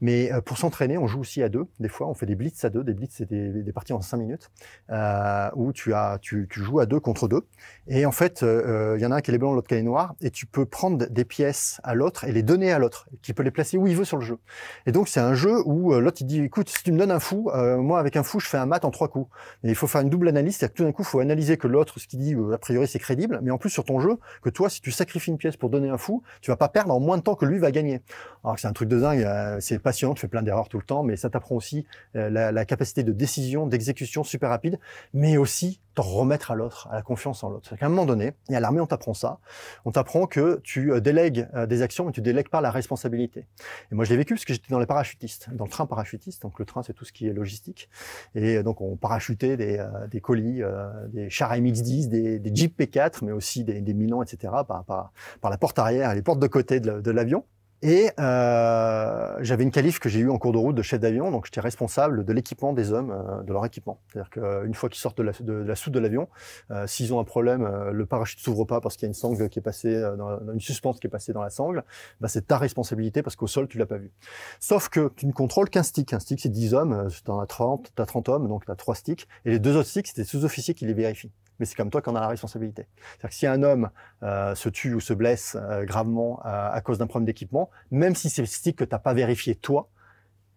Mais 0.00 0.32
euh, 0.32 0.40
pour 0.40 0.58
s'entraîner, 0.58 0.98
on 0.98 1.06
joue 1.06 1.20
aussi 1.20 1.42
à 1.42 1.48
deux. 1.48 1.66
Des 1.80 1.88
fois, 1.88 2.08
on 2.08 2.14
fait 2.14 2.26
des 2.26 2.34
blitz 2.34 2.64
à 2.64 2.70
deux. 2.70 2.84
Des 2.84 2.94
blitz, 2.94 3.14
c'est 3.16 3.28
des, 3.28 3.72
parties 3.72 3.92
en 3.92 4.00
cinq 4.00 4.18
minutes 4.18 4.50
euh, 4.90 5.50
où 5.54 5.72
tu, 5.72 5.92
as, 5.92 6.18
tu, 6.20 6.48
joues 6.50 6.80
à 6.80 6.86
deux 6.86 7.00
contre 7.00 7.28
deux. 7.28 7.42
Et 7.88 8.06
en 8.06 8.12
fait, 8.12 8.42
il 8.42 9.00
y 9.00 9.06
en 9.06 9.12
a 9.12 9.16
un 9.16 9.20
qui 9.20 9.30
est 9.30 9.38
blanc, 9.38 9.52
l'autre 9.52 9.68
qui 9.68 9.74
est 9.74 9.82
noir. 9.82 10.14
Et 10.20 10.30
tu 10.30 10.46
peux 10.46 10.64
prendre 10.64 11.06
des 11.06 11.24
pièces 11.24 11.80
à 11.84 11.94
l'autre 11.94 12.24
et 12.24 12.32
les 12.32 12.42
donner 12.42 12.72
à 12.72 12.78
l'autre, 12.78 13.08
qui 13.22 13.32
peut 13.34 13.42
les 13.42 13.50
placer 13.50 13.76
où 13.76 13.86
il 13.86 13.96
veut 13.96 14.04
sur 14.04 14.16
le 14.16 14.24
jeu. 14.24 14.38
Et 14.86 14.92
donc, 14.92 15.08
c'est 15.08 15.20
un 15.20 15.34
jeu 15.34 15.62
où 15.66 15.92
l'autre, 15.94 16.18
il 16.20 16.26
dit, 16.26 16.42
écoute, 16.42 16.68
si 16.68 16.82
tu 16.82 16.92
me 16.92 16.98
donnes 16.98 17.10
un 17.10 17.20
fou, 17.20 17.50
moi, 17.78 18.02
avec 18.06 18.16
un 18.16 18.22
fou, 18.22 18.40
je 18.40 18.46
fais 18.46 18.56
un 18.56 18.66
mat 18.66 18.84
en 18.84 18.90
trois 18.90 19.08
coups. 19.08 19.28
Et 19.64 19.68
il 19.68 19.74
faut 19.74 19.86
faire 19.86 20.00
une 20.00 20.10
double 20.10 20.28
analyse, 20.28 20.56
c'est-à-dire 20.56 20.72
que 20.72 20.78
tout 20.78 20.84
d'un 20.84 20.92
coup, 20.92 21.02
il 21.02 21.06
faut 21.06 21.20
analyser 21.20 21.56
que 21.56 21.66
l'autre, 21.66 21.98
ce 21.98 22.06
qu'il 22.06 22.20
dit, 22.20 22.34
euh, 22.34 22.54
a 22.54 22.58
priori, 22.58 22.86
c'est 22.86 22.98
crédible, 22.98 23.40
mais 23.42 23.50
en 23.50 23.58
plus 23.58 23.70
sur 23.70 23.84
ton 23.84 24.00
jeu, 24.00 24.18
que 24.42 24.50
toi, 24.50 24.70
si 24.70 24.80
tu 24.80 24.92
sacrifies 24.92 25.30
une 25.30 25.38
pièce 25.38 25.56
pour 25.56 25.70
donner 25.70 25.88
un 25.90 25.98
fou, 25.98 26.22
tu 26.40 26.50
vas 26.50 26.56
pas 26.56 26.68
perdre 26.68 26.94
en 26.94 27.00
moins 27.00 27.18
de 27.18 27.22
temps 27.22 27.34
que 27.34 27.44
lui 27.44 27.58
va 27.58 27.70
gagner. 27.70 28.00
Alors 28.44 28.58
c'est 28.58 28.68
un 28.68 28.72
truc 28.72 28.88
de 28.88 29.00
dingue, 29.00 29.22
euh, 29.22 29.58
c'est 29.60 29.78
passionnant, 29.78 30.14
tu 30.14 30.20
fais 30.20 30.28
plein 30.28 30.42
d'erreurs 30.42 30.68
tout 30.68 30.78
le 30.78 30.84
temps, 30.84 31.02
mais 31.02 31.16
ça 31.16 31.30
t'apprend 31.30 31.56
aussi 31.56 31.84
euh, 32.14 32.30
la, 32.30 32.64
capacité 32.64 33.02
de 33.02 33.12
décision, 33.12 33.66
d'exécution 33.66 34.24
super 34.24 34.50
rapide, 34.50 34.78
mais 35.12 35.36
aussi 35.36 35.80
t'en 35.96 36.02
remettre 36.02 36.50
à 36.50 36.54
l'autre, 36.54 36.88
à 36.90 36.94
la 36.94 37.02
confiance 37.02 37.42
en 37.42 37.48
l'autre. 37.48 37.68
C'est 37.68 37.78
qu'à 37.78 37.86
un 37.86 37.88
moment 37.88 38.04
donné, 38.04 38.34
et 38.50 38.54
à 38.54 38.60
l'armée 38.60 38.80
on 38.80 38.86
t'apprend 38.86 39.14
ça, 39.14 39.40
on 39.86 39.90
t'apprend 39.90 40.26
que 40.26 40.60
tu 40.62 40.92
euh, 40.92 41.00
délègues 41.00 41.48
euh, 41.54 41.66
des 41.66 41.80
actions, 41.80 42.04
mais 42.04 42.12
tu 42.12 42.20
délègues 42.20 42.50
pas 42.50 42.60
la 42.60 42.70
responsabilité. 42.70 43.46
Et 43.90 43.94
moi 43.94 44.04
je 44.04 44.10
l'ai 44.10 44.18
vécu 44.18 44.34
parce 44.34 44.44
que 44.44 44.52
j'étais 44.52 44.70
dans 44.70 44.78
les 44.78 44.86
parachutistes, 44.86 45.48
dans 45.54 45.64
le 45.64 45.70
train 45.70 45.86
parachutiste. 45.86 46.42
Donc 46.42 46.58
le 46.58 46.66
train 46.66 46.82
c'est 46.82 46.92
tout 46.92 47.06
ce 47.06 47.12
qui 47.12 47.26
est 47.26 47.32
logistique. 47.32 47.88
Et 48.34 48.62
donc 48.62 48.82
on 48.82 48.96
parachutait 48.96 49.56
des, 49.56 49.78
euh, 49.78 50.06
des 50.08 50.20
colis, 50.20 50.62
des 51.08 51.30
chars 51.30 51.54
MX-10, 51.54 52.08
des, 52.08 52.38
des 52.38 52.54
Jeep 52.54 52.78
P4, 52.78 53.24
mais 53.24 53.32
aussi 53.32 53.64
des, 53.64 53.80
des 53.80 53.94
Milan, 53.94 54.22
etc. 54.22 54.52
Par, 54.68 54.84
par, 54.84 55.12
par 55.40 55.50
la 55.50 55.56
porte 55.56 55.78
arrière 55.78 56.12
et 56.12 56.14
les 56.14 56.22
portes 56.22 56.40
de 56.40 56.46
côté 56.46 56.78
de 56.78 57.10
l'avion. 57.10 57.44
Et 57.88 58.10
euh, 58.18 59.36
j'avais 59.42 59.62
une 59.62 59.70
qualif 59.70 60.00
que 60.00 60.08
j'ai 60.08 60.18
eue 60.18 60.28
en 60.28 60.38
cours 60.38 60.50
de 60.50 60.58
route 60.58 60.74
de 60.74 60.82
chef 60.82 60.98
d'avion, 60.98 61.30
donc 61.30 61.46
j'étais 61.46 61.60
responsable 61.60 62.24
de 62.24 62.32
l'équipement 62.32 62.72
des 62.72 62.90
hommes, 62.90 63.12
euh, 63.12 63.44
de 63.44 63.52
leur 63.52 63.64
équipement. 63.64 64.00
C'est-à-dire 64.08 64.28
qu'une 64.30 64.74
fois 64.74 64.88
qu'ils 64.88 64.98
sortent 64.98 65.18
de 65.18 65.22
la, 65.22 65.30
de, 65.38 65.52
la 65.52 65.76
soute 65.76 65.92
de 65.92 66.00
l'avion, 66.00 66.28
euh, 66.72 66.88
s'ils 66.88 67.14
ont 67.14 67.20
un 67.20 67.24
problème, 67.24 67.62
euh, 67.62 67.92
le 67.92 68.04
parachute 68.04 68.40
s'ouvre 68.40 68.64
pas 68.64 68.80
parce 68.80 68.96
qu'il 68.96 69.04
y 69.04 69.06
a 69.06 69.10
une 69.10 69.14
sangle 69.14 69.48
qui 69.48 69.60
est 69.60 69.62
passée, 69.62 69.94
euh, 69.94 70.16
dans, 70.16 70.52
une 70.52 70.58
suspense 70.58 70.98
qui 70.98 71.06
est 71.06 71.10
passée 71.10 71.32
dans 71.32 71.42
la 71.42 71.50
sangle, 71.50 71.84
bah 72.20 72.26
c'est 72.26 72.48
ta 72.48 72.58
responsabilité 72.58 73.22
parce 73.22 73.36
qu'au 73.36 73.46
sol 73.46 73.68
tu 73.68 73.78
l'as 73.78 73.86
pas 73.86 73.98
vu. 73.98 74.10
Sauf 74.58 74.88
que 74.88 75.12
tu 75.14 75.28
ne 75.28 75.32
contrôles 75.32 75.70
qu'un 75.70 75.84
stick. 75.84 76.12
Un 76.12 76.18
stick 76.18 76.40
c'est 76.40 76.48
10 76.48 76.74
hommes, 76.74 77.06
tu 77.24 77.30
en 77.30 77.38
as 77.38 77.46
30, 77.46 77.92
tu 77.94 78.02
as 78.02 78.06
30 78.06 78.28
hommes, 78.30 78.48
donc 78.48 78.64
tu 78.64 78.72
as 78.72 78.74
3 78.74 78.96
sticks, 78.96 79.28
et 79.44 79.50
les 79.50 79.60
deux 79.60 79.76
autres 79.76 79.88
sticks 79.88 80.08
c'est 80.08 80.16
des 80.16 80.24
sous-officiers 80.24 80.74
qui 80.74 80.86
les 80.86 80.94
vérifient 80.94 81.30
mais 81.58 81.66
c'est 81.66 81.74
comme 81.74 81.90
toi 81.90 82.02
qui 82.02 82.08
en 82.08 82.16
a 82.16 82.20
la 82.20 82.28
responsabilité. 82.28 82.86
C'est-à-dire 82.96 83.30
que 83.30 83.34
si 83.34 83.46
un 83.46 83.62
homme 83.62 83.90
euh, 84.22 84.54
se 84.54 84.68
tue 84.68 84.94
ou 84.94 85.00
se 85.00 85.12
blesse 85.12 85.56
euh, 85.60 85.84
gravement 85.84 86.40
euh, 86.44 86.70
à 86.72 86.80
cause 86.80 86.98
d'un 86.98 87.06
problème 87.06 87.26
d'équipement, 87.26 87.70
même 87.90 88.14
si 88.14 88.30
c'est 88.30 88.42
le 88.42 88.46
stick 88.46 88.76
que 88.76 88.84
tu 88.84 88.92
n'as 88.92 88.98
pas 88.98 89.14
vérifié 89.14 89.54
toi, 89.54 89.88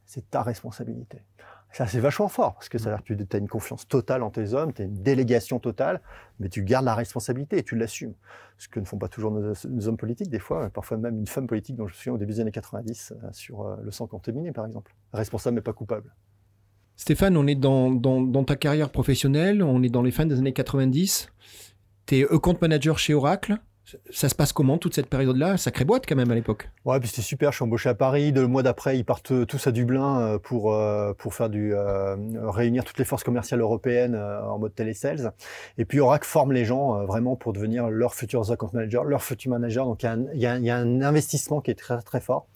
c'est 0.06 0.30
ta 0.30 0.42
responsabilité. 0.42 1.24
Ça, 1.72 1.86
c'est 1.86 2.00
vachement 2.00 2.28
fort, 2.28 2.56
parce 2.56 2.68
que 2.68 2.80
ça 2.80 2.90
veut 2.90 2.96
dire 2.96 3.06
que 3.06 3.24
tu 3.24 3.36
as 3.36 3.40
une 3.40 3.48
confiance 3.48 3.88
totale 3.88 4.24
en 4.24 4.32
tes 4.32 4.54
hommes, 4.54 4.74
tu 4.74 4.82
as 4.82 4.86
une 4.86 5.04
délégation 5.04 5.60
totale, 5.60 6.02
mais 6.40 6.50
tu 6.50 6.64
gardes 6.64 6.86
la 6.86 6.96
responsabilité 6.96 7.60
et 7.60 7.64
tu 7.64 7.76
l'assumes. 7.76 8.16
Ce 8.58 8.68
que 8.68 8.80
ne 8.80 8.86
font 8.86 8.98
pas 8.98 9.08
toujours 9.08 9.32
nos, 9.32 9.88
hommes 9.88 9.98
politiques, 9.98 10.30
des 10.30 10.40
fois, 10.40 10.70
parfois 10.72 10.98
même 10.98 11.20
une 11.20 11.28
femme 11.28 11.46
politique 11.46 11.76
dont 11.76 11.88
je 11.88 11.94
me 11.94 11.96
souviens 11.96 12.14
au 12.14 12.18
début 12.18 12.34
des 12.34 12.40
années 12.40 12.52
90 12.52 13.14
euh, 13.14 13.28
sur 13.32 13.62
euh, 13.62 13.78
le 13.84 13.92
sang 13.92 14.08
contaminé, 14.08 14.52
par 14.52 14.66
exemple. 14.66 14.96
Responsable 15.14 15.56
mais 15.56 15.62
pas 15.62 15.74
coupable. 15.74 16.12
Stéphane, 17.00 17.38
on 17.38 17.48
est 17.48 17.56
dans, 17.56 18.44
ta 18.44 18.58
carrière 18.58 18.90
professionnelle, 18.90 19.64
on 19.64 19.82
est 19.84 19.90
dans 19.90 20.02
les 20.02 20.12
fins 20.12 20.26
des 20.26 20.38
années 20.38 20.52
90. 20.52 21.30
Tu 22.06 22.18
es 22.18 22.26
account 22.26 22.58
manager 22.62 23.00
chez 23.00 23.14
Oracle 23.14 23.58
ça 24.12 24.30
se 24.30 24.36
passe 24.36 24.54
comment 24.54 24.78
toute 24.78 24.94
cette 24.94 25.08
période-là? 25.08 25.58
Sacrée 25.58 25.86
boîte 25.86 26.06
quand 26.08 26.16
même 26.16 26.32
à 26.32 26.36
l'époque. 26.36 26.70
Ouais, 26.86 27.00
puis 27.00 27.10
c'était 27.10 27.22
super. 27.22 27.52
Je 27.52 27.58
suis 27.58 27.64
embauché 27.64 27.90
à 27.90 27.94
Paris. 27.94 28.32
Le 28.32 28.48
mois 28.48 28.64
d'après, 28.64 28.98
ils 28.98 29.06
partent 29.06 29.46
tous 29.48 29.68
à 29.68 29.72
Dublin 29.72 30.20
euh, 30.22 30.40
pour 30.40 30.74
euh, 30.74 31.14
pour 31.18 31.34
faire 31.34 31.50
du 31.50 31.74
euh, 31.74 32.16
réunir 32.44 32.84
toutes 32.84 32.98
les 32.98 33.06
forces 33.06 33.24
commerciales 33.24 33.62
européennes 33.62 34.16
en 34.16 34.58
mode 34.60 34.76
télésales. 34.76 35.34
Et 35.78 35.86
puis 35.86 36.00
Oracle 36.00 36.28
forme 36.28 36.52
les 36.52 36.66
gens 36.66 37.06
vraiment 37.06 37.36
pour 37.36 37.54
devenir 37.54 37.90
leurs 37.90 38.16
futurs 38.16 38.52
account 38.52 38.72
managers, 38.74 39.02
leurs 39.06 39.24
futurs 39.24 39.52
managers. 39.52 39.80
Donc 39.80 40.04
il 40.04 40.40
y, 40.40 40.46
a 40.46 40.76
un, 40.76 41.02
investissement 41.02 41.62
qui 41.62 41.72
est 41.72 41.76
très 41.76 42.02
très 42.02 42.22
fort. 42.22 42.48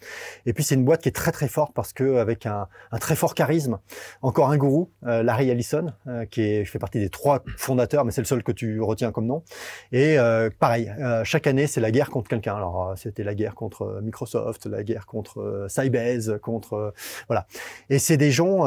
Et 0.45 0.53
puis 0.53 0.63
c'est 0.63 0.75
une 0.75 0.85
boîte 0.85 1.01
qui 1.01 1.09
est 1.09 1.13
très 1.13 1.31
très 1.31 1.47
forte 1.47 1.73
parce 1.73 1.93
que 1.93 2.17
avec 2.17 2.45
un, 2.45 2.67
très 2.99 3.15
fort 3.15 3.35
charisme, 3.35 3.79
encore 4.21 4.49
un 4.49 4.57
gourou, 4.57 4.89
Larry 5.01 5.49
Ellison, 5.49 5.93
qui 6.29 6.41
est 6.41 6.65
fait 6.65 6.79
partie 6.79 6.99
des 6.99 7.09
trois 7.09 7.43
fondateurs, 7.57 8.05
mais 8.05 8.11
c'est 8.11 8.21
le 8.21 8.25
seul 8.25 8.43
que 8.43 8.51
tu 8.51 8.81
retiens 8.81 9.11
comme 9.11 9.25
nom. 9.25 9.43
Et 9.91 10.17
pareil 10.59 10.91
chaque 11.23 11.47
année, 11.47 11.67
c'est 11.67 11.81
la 11.81 11.91
guerre 11.91 12.09
contre 12.09 12.29
quelqu'un. 12.29 12.55
Alors, 12.55 12.89
euh, 12.89 12.93
c'était 12.95 13.23
la 13.23 13.35
guerre 13.35 13.55
contre 13.55 13.83
euh, 13.83 14.01
Microsoft, 14.01 14.65
la 14.65 14.83
guerre 14.83 15.05
contre 15.05 15.39
euh, 15.39 15.67
Sybase, 15.67 16.39
contre 16.41 16.93
voilà. 17.27 17.47
Et 17.89 17.99
c'est 17.99 18.17
des 18.17 18.31
gens 18.31 18.65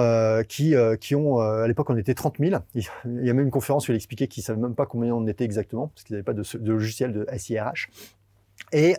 qui 0.49 0.75
qui 1.01 1.15
ont 1.15 1.39
à 1.39 1.67
l'époque 1.67 1.91
on 1.91 1.97
était 1.97 2.15
30 2.15 2.37
000. 2.39 2.61
Il 2.75 2.83
y 3.05 3.31
a 3.31 3.33
même 3.33 3.47
une 3.47 3.51
conférence 3.51 3.89
où 3.89 3.93
il 3.93 3.97
expliquait 3.97 4.27
qu'ils 4.27 4.43
savaient 4.43 4.61
même 4.61 4.75
pas 4.75 4.87
combien 4.87 5.15
on 5.15 5.27
était 5.27 5.45
exactement 5.45 5.89
parce 5.89 6.05
qu'ils 6.05 6.15
n'avaient 6.15 6.25
pas 6.25 6.33
de, 6.33 6.43
de, 6.59 6.73
logiciel 6.73 7.13
de 7.13 7.27
SIRH. 7.37 7.91
Et 8.73 8.97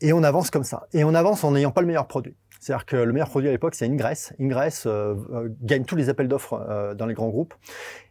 et 0.00 0.12
on 0.12 0.22
avance 0.22 0.50
comme 0.50 0.64
ça. 0.64 0.86
Et 0.92 1.04
on 1.04 1.14
avance 1.14 1.44
en 1.44 1.52
n'ayant 1.52 1.70
pas 1.70 1.80
le 1.80 1.86
meilleur 1.86 2.06
produit. 2.06 2.34
C'est-à-dire 2.58 2.86
que 2.86 2.96
le 2.96 3.12
meilleur 3.12 3.28
produit 3.28 3.48
à 3.48 3.52
l'époque, 3.52 3.74
c'est 3.74 3.86
Ingress. 3.86 4.32
Ingress 4.40 4.84
euh, 4.86 5.14
gagne 5.62 5.84
tous 5.84 5.96
les 5.96 6.08
appels 6.08 6.28
d'offres 6.28 6.94
dans 6.96 7.06
les 7.06 7.14
grands 7.14 7.28
groupes. 7.28 7.54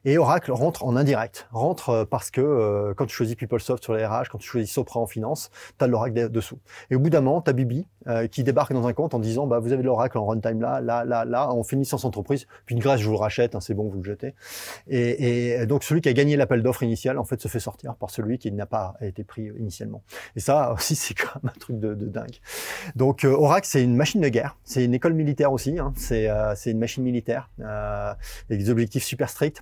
Et 0.08 0.18
Oracle 0.18 0.54
rentre 0.54 0.86
en 0.86 0.96
indirect, 0.96 1.50
rentre 1.52 1.90
euh, 1.90 2.06
parce 2.06 2.32
que 2.32 2.40
euh, 2.40 2.94
quand 2.94 3.06
tu 3.08 3.14
choisis 3.14 3.36
PeopleSoft 3.36 3.84
sur 3.84 3.94
les 3.94 4.06
RH, 4.06 4.30
quand 4.32 4.38
tu 4.38 4.48
choisis 4.48 4.72
Sopra 4.72 5.02
en 5.02 5.06
finance, 5.06 5.52
tu 5.78 5.84
as 5.84 5.88
l'Oracle 5.88 6.30
dessous. 6.30 6.60
Et 6.90 6.96
au 6.96 7.00
bout 7.00 7.10
d'un 7.10 7.20
moment, 7.20 7.42
tu 7.42 7.50
as 7.50 7.54
Bibi 7.54 7.86
euh, 8.08 8.28
qui 8.28 8.44
débarque 8.44 8.74
dans 8.74 8.88
un 8.88 8.94
compte 8.94 9.14
en 9.14 9.20
disant 9.20 9.48
bah, 9.48 9.60
vous 9.60 9.74
avez 9.74 9.84
l'Oracle 9.84 10.18
en 10.18 10.26
runtime 10.26 10.62
là, 10.62 10.82
là, 10.82 11.04
là, 11.04 11.26
là, 11.26 11.54
on 11.54 11.64
une 11.64 11.80
licence 11.80 12.06
entreprise, 12.06 12.48
puis 12.66 12.76
une 12.76 12.82
grâce, 12.82 13.02
je 13.02 13.06
vous 13.06 13.12
le 13.12 13.20
rachète, 13.20 13.56
hein, 13.56 13.60
c'est 13.60 13.74
bon, 13.74 13.90
vous 13.90 13.98
le 13.98 14.04
jetez. 14.04 14.34
Et, 14.88 15.60
et 15.60 15.66
donc 15.66 15.84
celui 15.84 16.02
qui 16.02 16.10
a 16.10 16.14
gagné 16.14 16.38
l'appel 16.38 16.64
d'offre 16.64 16.84
initial, 16.84 17.18
en 17.18 17.26
fait, 17.26 17.42
se 17.42 17.48
fait 17.48 17.60
sortir 17.60 17.96
par 17.96 18.10
celui 18.10 18.38
qui 18.38 18.52
n'a 18.52 18.66
pas 18.66 18.96
été 19.02 19.24
pris 19.24 19.52
initialement. 19.60 20.04
Et 20.36 20.40
ça 20.40 20.72
aussi, 20.78 20.96
c'est 20.96 21.14
quand 21.14 21.44
même 21.44 21.52
un 21.54 21.60
truc 21.60 21.80
de, 21.80 21.94
de 21.94 22.06
dingue. 22.06 22.40
Donc 22.96 23.26
Oracle, 23.26 23.68
c'est 23.70 23.84
une 23.84 23.96
machine 23.96 24.22
de 24.22 24.30
guerre, 24.30 24.58
c'est 24.64 24.86
une 24.86 24.94
école 24.94 25.14
militaire 25.14 25.52
aussi, 25.52 25.78
hein, 25.78 25.94
c'est 25.98 26.28
une 26.66 26.80
machine 26.80 27.04
militaire, 27.04 27.50
avec 27.60 28.60
des 28.60 28.70
objectifs 28.70 29.04
super 29.04 29.30
stricts 29.30 29.62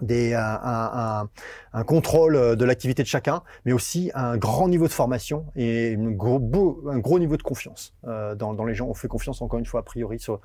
des, 0.00 0.34
un, 0.34 1.28
un, 1.72 1.84
contrôle 1.84 2.36
euh, 2.36 2.56
de 2.56 2.64
l'activité 2.64 3.02
de 3.02 3.08
chacun, 3.08 3.42
mais 3.64 3.72
aussi 3.72 4.10
un 4.14 4.36
grand 4.36 4.68
niveau 4.68 4.86
de 4.86 4.92
formation 4.92 5.46
et 5.56 5.96
un 5.96 6.10
gros 6.10 7.18
niveau 7.18 7.36
de 7.36 7.42
confiance 7.42 7.94
euh, 8.06 8.34
dans, 8.34 8.64
les 8.64 8.74
gens. 8.74 8.88
On 8.88 8.94
fait 8.94 9.08
confiance 9.08 9.42
encore 9.42 9.58
une 9.58 9.66
fois 9.66 9.80
a 9.80 9.82
priori 9.82 10.18
sur, 10.18 10.40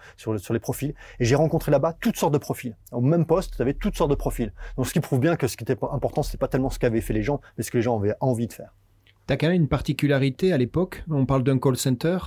les 0.49 0.59
profils. 0.59 0.93
Et 1.19 1.25
j'ai 1.25 1.35
rencontré 1.35 1.71
là-bas 1.71 1.93
toutes 1.99 2.17
sortes 2.17 2.33
de 2.33 2.37
profils. 2.37 2.75
Au 2.91 3.01
même 3.01 3.25
poste, 3.25 3.55
tu 3.55 3.61
avais 3.61 3.73
toutes 3.73 3.95
sortes 3.95 4.11
de 4.11 4.15
profils. 4.15 4.53
Donc 4.77 4.87
ce 4.87 4.93
qui 4.93 4.99
prouve 4.99 5.19
bien 5.19 5.35
que 5.35 5.47
ce 5.47 5.57
qui 5.57 5.63
était 5.63 5.77
important, 5.91 6.23
c'était 6.23 6.37
pas 6.37 6.47
tellement 6.47 6.69
ce 6.69 6.79
qu'avaient 6.79 7.01
fait 7.01 7.13
les 7.13 7.23
gens, 7.23 7.41
mais 7.57 7.63
ce 7.63 7.71
que 7.71 7.77
les 7.77 7.83
gens 7.83 7.99
avaient 7.99 8.15
envie 8.19 8.47
de 8.47 8.53
faire. 8.53 8.73
Tu 9.27 9.33
as 9.33 9.37
quand 9.37 9.47
même 9.47 9.55
une 9.55 9.69
particularité 9.69 10.51
à 10.51 10.57
l'époque. 10.57 11.03
On 11.09 11.25
parle 11.25 11.43
d'un 11.43 11.59
call 11.59 11.77
center. 11.77 12.17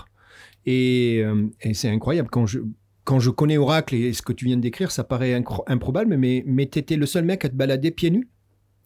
Et, 0.65 1.23
euh, 1.25 1.49
et 1.61 1.75
c'est 1.75 1.89
incroyable 1.89 2.29
quand 2.29 2.47
je 2.47 2.61
quand 3.07 3.21
je 3.21 3.31
connais 3.31 3.57
Oracle 3.57 3.95
et 3.95 4.13
ce 4.13 4.21
que 4.21 4.33
tu 4.33 4.47
viens 4.47 4.57
de 4.57 4.63
décrire, 4.63 4.91
ça 4.91 5.05
paraît 5.05 5.33
improbable, 5.69 6.17
mais, 6.17 6.43
mais 6.45 6.69
tu 6.69 6.81
étais 6.81 6.97
le 6.97 7.07
seul 7.07 7.25
mec 7.25 7.45
à 7.45 7.49
te 7.49 7.55
balader 7.55 7.93
pieds 7.93 8.11
nus? 8.11 8.29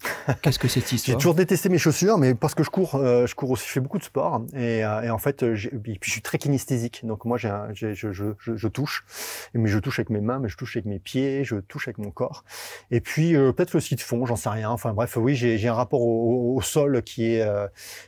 Qu'est-ce 0.42 0.58
que 0.58 0.68
c'est 0.68 0.80
cette 0.80 0.92
histoire? 0.92 1.18
J'ai 1.18 1.20
toujours 1.20 1.34
détesté 1.34 1.68
mes 1.68 1.78
chaussures, 1.78 2.18
mais 2.18 2.34
parce 2.34 2.54
que 2.54 2.62
je 2.62 2.70
cours, 2.70 2.94
euh, 2.94 3.26
je 3.26 3.34
cours 3.34 3.50
aussi, 3.50 3.66
je 3.66 3.72
fais 3.72 3.80
beaucoup 3.80 3.98
de 3.98 4.04
sport 4.04 4.42
et, 4.54 4.84
euh, 4.84 5.02
et 5.02 5.10
en 5.10 5.18
fait, 5.18 5.42
euh, 5.42 5.54
puis 5.82 5.98
je 6.02 6.10
suis 6.10 6.22
très 6.22 6.38
kinesthésique. 6.38 7.04
Donc 7.04 7.24
moi, 7.24 7.36
j'ai, 7.36 7.50
je, 7.74 7.94
je, 7.94 8.12
je, 8.12 8.56
je, 8.56 8.68
touche, 8.68 9.04
mais 9.54 9.68
je 9.68 9.78
touche 9.78 9.98
avec 9.98 10.10
mes 10.10 10.20
mains, 10.20 10.38
mais 10.38 10.48
je 10.48 10.56
touche 10.56 10.76
avec 10.76 10.86
mes 10.86 10.98
pieds, 10.98 11.44
je 11.44 11.56
touche 11.56 11.88
avec 11.88 11.98
mon 11.98 12.10
corps. 12.10 12.44
Et 12.90 13.00
puis 13.00 13.32
peut-être 13.32 13.74
le 13.74 13.80
ski 13.80 13.96
de 13.96 14.00
fond, 14.00 14.24
j'en 14.26 14.36
sais 14.36 14.48
rien. 14.48 14.70
Enfin 14.70 14.92
bref, 14.92 15.16
oui, 15.16 15.34
j'ai, 15.34 15.68
un 15.68 15.74
rapport 15.74 16.02
au, 16.02 16.56
au, 16.56 16.60
sol 16.62 17.02
qui 17.02 17.34
est, 17.34 17.46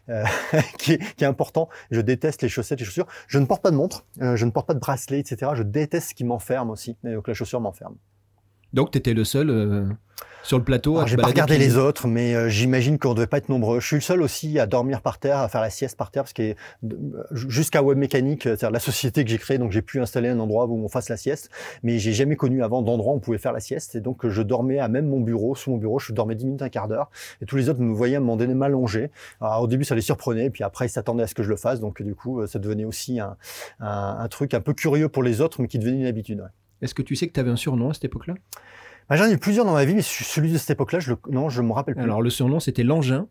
qui 0.78 0.92
est 0.94 1.14
qui 1.16 1.24
est 1.24 1.28
important. 1.28 1.68
Je 1.90 2.00
déteste 2.00 2.42
les 2.42 2.48
chaussettes, 2.48 2.80
les 2.80 2.86
chaussures. 2.86 3.06
Je 3.28 3.38
ne 3.38 3.46
porte 3.46 3.62
pas 3.62 3.70
de 3.70 3.76
montre, 3.76 4.04
je 4.18 4.44
ne 4.44 4.50
porte 4.50 4.66
pas 4.66 4.74
de 4.74 4.80
bracelet, 4.80 5.20
etc. 5.20 5.52
Je 5.54 5.62
déteste 5.62 6.10
ce 6.10 6.14
qui 6.14 6.24
m'enferme 6.24 6.70
aussi. 6.70 6.96
donc 7.04 7.28
la 7.28 7.34
chaussure 7.34 7.60
m'enferme. 7.60 7.96
Donc 8.72 8.90
tu 8.90 8.98
étais 8.98 9.12
le 9.12 9.24
seul 9.24 9.94
sur 10.42 10.58
le 10.58 10.64
plateau. 10.64 11.04
J'ai 11.06 11.16
pas 11.16 11.26
regardé 11.26 11.58
les 11.58 11.76
autres, 11.76 12.06
mais 12.06 12.34
euh, 12.34 12.48
j'imagine 12.48 12.98
qu'on 12.98 13.10
ne 13.10 13.14
devait 13.14 13.26
pas 13.26 13.38
être 13.38 13.48
nombreux. 13.48 13.80
Je 13.80 13.86
suis 13.86 13.96
le 13.96 14.02
seul 14.02 14.22
aussi 14.22 14.58
à 14.58 14.66
dormir 14.66 15.00
par 15.00 15.18
terre, 15.18 15.38
à 15.38 15.48
faire 15.48 15.60
la 15.60 15.70
sieste 15.70 15.96
par 15.96 16.10
terre, 16.10 16.24
parce 16.24 16.32
que 16.32 16.54
jusqu'à 17.32 17.82
Web 17.82 17.98
Mécanique, 17.98 18.42
c'est-à-dire 18.44 18.70
la 18.70 18.80
société 18.80 19.24
que 19.24 19.30
j'ai 19.30 19.38
créée, 19.38 19.58
donc 19.58 19.72
j'ai 19.72 19.82
pu 19.82 20.00
installer 20.00 20.28
un 20.28 20.38
endroit 20.38 20.66
où 20.66 20.84
on 20.84 20.88
fasse 20.88 21.08
la 21.08 21.16
sieste, 21.16 21.50
mais 21.82 21.98
j'ai 21.98 22.12
jamais 22.12 22.36
connu 22.36 22.62
avant 22.62 22.82
d'endroit 22.82 23.12
où 23.12 23.16
on 23.16 23.20
pouvait 23.20 23.38
faire 23.38 23.52
la 23.52 23.60
sieste, 23.60 23.94
et 23.94 24.00
donc 24.00 24.26
je 24.28 24.42
dormais 24.42 24.78
à 24.78 24.88
même 24.88 25.06
mon 25.06 25.20
bureau, 25.20 25.54
sous 25.54 25.70
mon 25.70 25.76
bureau, 25.76 25.98
je 25.98 26.12
dormais 26.12 26.34
10 26.34 26.46
minutes, 26.46 26.62
un 26.62 26.68
quart 26.68 26.88
d'heure, 26.88 27.10
et 27.40 27.46
tous 27.46 27.56
les 27.56 27.68
autres 27.68 27.80
me 27.80 27.94
voyaient 27.94 28.18
donné 28.18 28.54
m'allonger. 28.54 29.10
au 29.40 29.66
début, 29.66 29.84
ça 29.84 29.94
les 29.94 30.00
surprenait, 30.00 30.50
puis 30.50 30.64
après, 30.64 30.86
ils 30.86 30.90
s'attendaient 30.90 31.24
à 31.24 31.26
ce 31.26 31.34
que 31.34 31.42
je 31.42 31.48
le 31.48 31.56
fasse, 31.56 31.80
donc 31.80 32.02
du 32.02 32.14
coup, 32.14 32.46
ça 32.46 32.58
devenait 32.58 32.84
aussi 32.84 33.20
un, 33.20 33.36
un, 33.80 34.28
truc 34.28 34.54
un 34.54 34.60
peu 34.60 34.74
curieux 34.74 35.08
pour 35.08 35.22
les 35.22 35.40
autres, 35.40 35.60
mais 35.60 35.68
qui 35.68 35.78
devenait 35.78 36.00
une 36.00 36.06
habitude. 36.06 36.48
Est-ce 36.80 36.94
que 36.94 37.02
tu 37.02 37.14
sais 37.14 37.28
que 37.28 37.32
tu 37.32 37.40
avais 37.40 37.50
un 37.50 37.56
surnom 37.56 37.90
à 37.90 37.94
cette 37.94 38.04
époque-là? 38.04 38.34
Bah, 39.12 39.18
j'en 39.18 39.26
ai 39.26 39.34
eu 39.34 39.36
plusieurs 39.36 39.66
dans 39.66 39.74
ma 39.74 39.84
vie, 39.84 39.94
mais 39.94 40.00
celui 40.00 40.50
de 40.50 40.56
cette 40.56 40.70
époque-là, 40.70 40.98
je 40.98 41.10
le... 41.10 41.18
non, 41.30 41.50
je 41.50 41.60
me 41.60 41.72
rappelle 41.72 41.94
plus. 41.94 42.04
Alors, 42.04 42.22
le 42.22 42.30
surnom, 42.30 42.60
c'était 42.60 42.82
l'engin. 42.82 43.28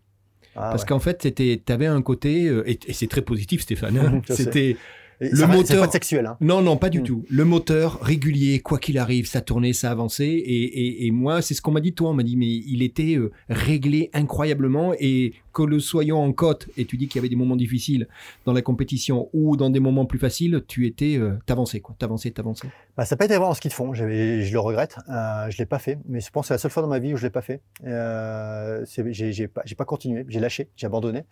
Ah, 0.55 0.69
parce 0.69 0.85
qu'en 0.85 0.99
fait, 0.99 1.33
tu 1.33 1.73
avais 1.73 1.87
un 1.87 2.03
côté, 2.03 2.45
euh, 2.47 2.69
et, 2.69 2.77
c'est 2.93 3.09
très 3.09 3.23
positif, 3.23 3.61
Stéphane. 3.61 3.97
Hein. 3.97 4.21
c'était 4.29 4.77
le 5.19 5.47
moteur 5.47 5.85
pas 5.85 5.91
sexuel. 5.91 6.27
Hein. 6.27 6.37
Non, 6.39 6.61
non, 6.61 6.77
pas 6.77 6.89
du 6.89 6.99
mm. 6.99 7.03
tout. 7.03 7.25
Le 7.31 7.45
moteur 7.45 7.99
régulier, 7.99 8.59
quoi 8.59 8.77
qu'il 8.77 8.99
arrive, 8.99 9.25
ça 9.25 9.41
tournait, 9.41 9.73
ça 9.73 9.89
avançait. 9.89 10.29
Et, 10.29 11.07
et, 11.07 11.09
moi, 11.09 11.41
c'est 11.41 11.55
ce 11.55 11.63
qu'on 11.63 11.71
m'a 11.71 11.81
dit 11.81 11.89
de 11.89 11.95
toi. 11.95 12.11
On 12.11 12.13
m'a 12.13 12.21
dit, 12.21 12.37
mais 12.37 12.45
il 12.45 12.83
était 12.83 13.15
euh, 13.15 13.31
réglé 13.49 14.11
incroyablement. 14.13 14.93
Et 14.99 15.33
que 15.53 15.63
le 15.63 15.79
soyons 15.79 16.23
en 16.23 16.31
côte, 16.33 16.67
et 16.77 16.85
tu 16.85 16.97
dis 16.97 17.07
qu'il 17.07 17.17
y 17.17 17.19
avait 17.19 17.29
des 17.29 17.35
moments 17.35 17.55
difficiles 17.55 18.07
dans 18.45 18.53
la 18.53 18.61
compétition 18.61 19.29
ou 19.33 19.57
dans 19.57 19.69
des 19.69 19.79
moments 19.79 20.05
plus 20.05 20.19
faciles, 20.19 20.63
tu 20.67 20.85
étais, 20.87 21.17
euh, 21.17 21.37
t'avançais 21.45 21.79
quoi, 21.79 21.95
t'avançais, 21.97 22.31
t'avançais. 22.31 22.67
Bah, 22.97 23.05
ça 23.05 23.15
n'a 23.15 23.17
pas 23.17 23.25
été 23.25 23.35
vraiment 23.35 23.53
ce 23.53 23.61
qu'ils 23.61 23.71
font. 23.71 23.93
Je 23.93 24.03
le 24.03 24.59
regrette. 24.59 24.97
Euh, 25.09 25.49
je 25.49 25.57
l'ai 25.57 25.65
pas 25.65 25.79
fait, 25.79 25.97
mais 26.07 26.19
je 26.19 26.29
pense 26.29 26.43
que 26.43 26.47
c'est 26.49 26.53
la 26.55 26.57
seule 26.57 26.71
fois 26.71 26.83
dans 26.83 26.89
ma 26.89 26.99
vie 26.99 27.13
où 27.13 27.17
je 27.17 27.23
l'ai 27.23 27.29
pas 27.29 27.41
fait. 27.41 27.61
Euh, 27.85 28.85
j'ai 28.85 29.47
pas, 29.47 29.85
continué, 29.85 30.25
j'ai 30.27 30.39
lâché, 30.39 30.69
j'ai 30.75 30.87
abandonné. 30.87 31.23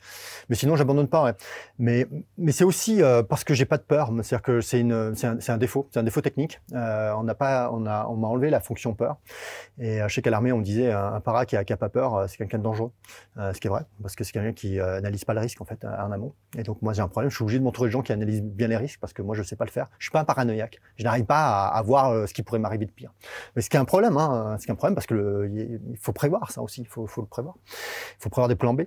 Mais 0.49 0.55
sinon, 0.55 0.75
j'abandonne 0.75 1.07
pas. 1.07 1.35
Mais, 1.77 2.07
c'est 2.49 2.63
aussi 2.63 3.01
euh, 3.01 3.23
parce 3.23 3.43
que 3.43 3.53
j'ai 3.53 3.65
pas 3.65 3.77
de 3.77 3.83
peur. 3.83 4.11
C'est-à-dire 4.23 4.41
que 4.41 4.61
c'est 4.61 4.81
un, 4.81 5.13
un, 5.47 5.57
défaut, 5.57 5.87
c'est 5.91 5.99
un 5.99 6.03
défaut 6.03 6.21
technique. 6.21 6.61
Euh, 6.73 7.13
on 7.17 7.23
n'a 7.23 7.35
pas, 7.35 7.69
on 7.73 7.85
a, 7.85 8.07
on 8.07 8.15
m'a 8.15 8.27
enlevé 8.27 8.49
la 8.49 8.61
fonction 8.61 8.93
peur. 8.93 9.17
Et 9.79 9.99
je 10.07 10.13
sais 10.13 10.21
qu'à 10.21 10.29
l'armée, 10.29 10.51
on 10.51 10.59
me 10.59 10.63
disait 10.63 10.91
un, 10.91 11.19
para 11.19 11.45
qui 11.45 11.55
a, 11.55 11.63
pas 11.77 11.89
peur, 11.89 12.25
c'est 12.27 12.37
quelqu'un 12.37 12.57
de 12.57 12.63
dangereux. 12.63 12.91
ce 13.37 13.59
qui 13.59 13.67
est 13.67 13.69
vrai 13.69 13.85
que 14.15 14.23
c'est 14.23 14.31
quelqu'un 14.31 14.53
qui 14.53 14.79
euh, 14.79 14.95
n'analyse 14.95 15.25
pas 15.25 15.33
le 15.33 15.39
risque 15.39 15.61
en 15.61 15.65
fait 15.65 15.83
en 15.85 16.11
amont. 16.11 16.33
Et 16.57 16.63
donc 16.63 16.81
moi 16.81 16.93
j'ai 16.93 17.01
un 17.01 17.07
problème, 17.07 17.29
je 17.29 17.35
suis 17.35 17.43
obligé 17.43 17.59
de 17.59 17.63
m'entourer 17.63 17.87
de 17.89 17.91
gens 17.91 18.01
qui 18.01 18.11
analysent 18.11 18.43
bien 18.43 18.67
les 18.67 18.77
risques 18.77 18.99
parce 18.99 19.13
que 19.13 19.21
moi 19.21 19.35
je 19.35 19.43
sais 19.43 19.55
pas 19.55 19.65
le 19.65 19.71
faire. 19.71 19.89
Je 19.97 20.05
suis 20.05 20.11
pas 20.11 20.21
un 20.21 20.25
paranoïaque, 20.25 20.79
je 20.97 21.03
n'arrive 21.03 21.25
pas 21.25 21.67
à, 21.67 21.81
voir 21.81 22.11
euh, 22.11 22.25
ce 22.25 22.33
qui 22.33 22.43
pourrait 22.43 22.59
m'arriver 22.59 22.85
de 22.85 22.91
pire. 22.91 23.11
Mais 23.55 23.61
ce 23.61 23.69
qui 23.69 23.77
est 23.77 23.79
un 23.79 23.85
problème, 23.85 24.17
hein, 24.17 24.57
un 24.67 24.75
problème 24.75 24.95
parce 24.95 25.07
que 25.07 25.15
le, 25.15 25.51
il 25.51 25.97
faut 25.99 26.13
prévoir 26.13 26.51
ça 26.51 26.61
aussi, 26.61 26.81
il 26.81 26.87
faut, 26.87 27.07
le 27.17 27.25
prévoir. 27.25 27.55
Il 27.67 28.23
faut 28.23 28.29
prévoir 28.29 28.47
des 28.47 28.55
plans 28.55 28.73
B. 28.73 28.83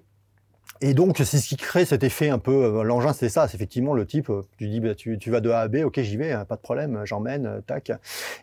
Et 0.81 0.95
donc, 0.95 1.19
c'est 1.19 1.39
ce 1.39 1.47
qui 1.47 1.57
crée 1.57 1.85
cet 1.85 2.03
effet 2.03 2.29
un 2.29 2.39
peu. 2.39 2.65
Euh, 2.65 2.83
l'engin, 2.83 3.13
c'est 3.13 3.29
ça. 3.29 3.47
C'est 3.47 3.55
effectivement 3.55 3.95
le 3.95 4.05
type. 4.05 4.31
Euh, 4.31 4.43
tu 4.59 4.69
dis, 4.69 4.81
bah, 4.81 4.95
tu, 4.97 5.31
vas 5.31 5.41
de 5.41 5.49
A 5.51 5.61
à 5.61 5.69
B, 5.69 5.77
ok, 5.85 6.01
j'y 6.01 6.17
vais, 6.17 6.33
hein, 6.33 6.45
pas 6.45 6.57
de 6.57 6.61
problème, 6.61 7.03
j'emmène, 7.05 7.47
euh, 7.47 7.61
tac. 7.61 7.93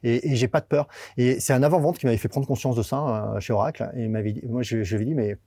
Et, 0.04 0.32
et 0.32 0.36
j'ai 0.36 0.48
pas 0.48 0.62
de 0.62 0.66
peur. 0.66 0.88
Et 1.18 1.42
c'est 1.42 1.52
un 1.52 1.64
avant-vente 1.64 1.98
qui 1.98 2.06
m'avait 2.06 2.18
fait 2.18 2.30
prendre 2.30 2.48
conscience 2.48 2.78
de 2.78 2.84
ça 2.84 3.36
chez 3.40 3.52
Oracle. 3.52 3.92
Et 3.96 4.08
moi, 4.08 4.62
je 4.62 4.78
lui 4.78 5.02
ai 5.02 5.06
dit, 5.06 5.16
mais 5.16 5.38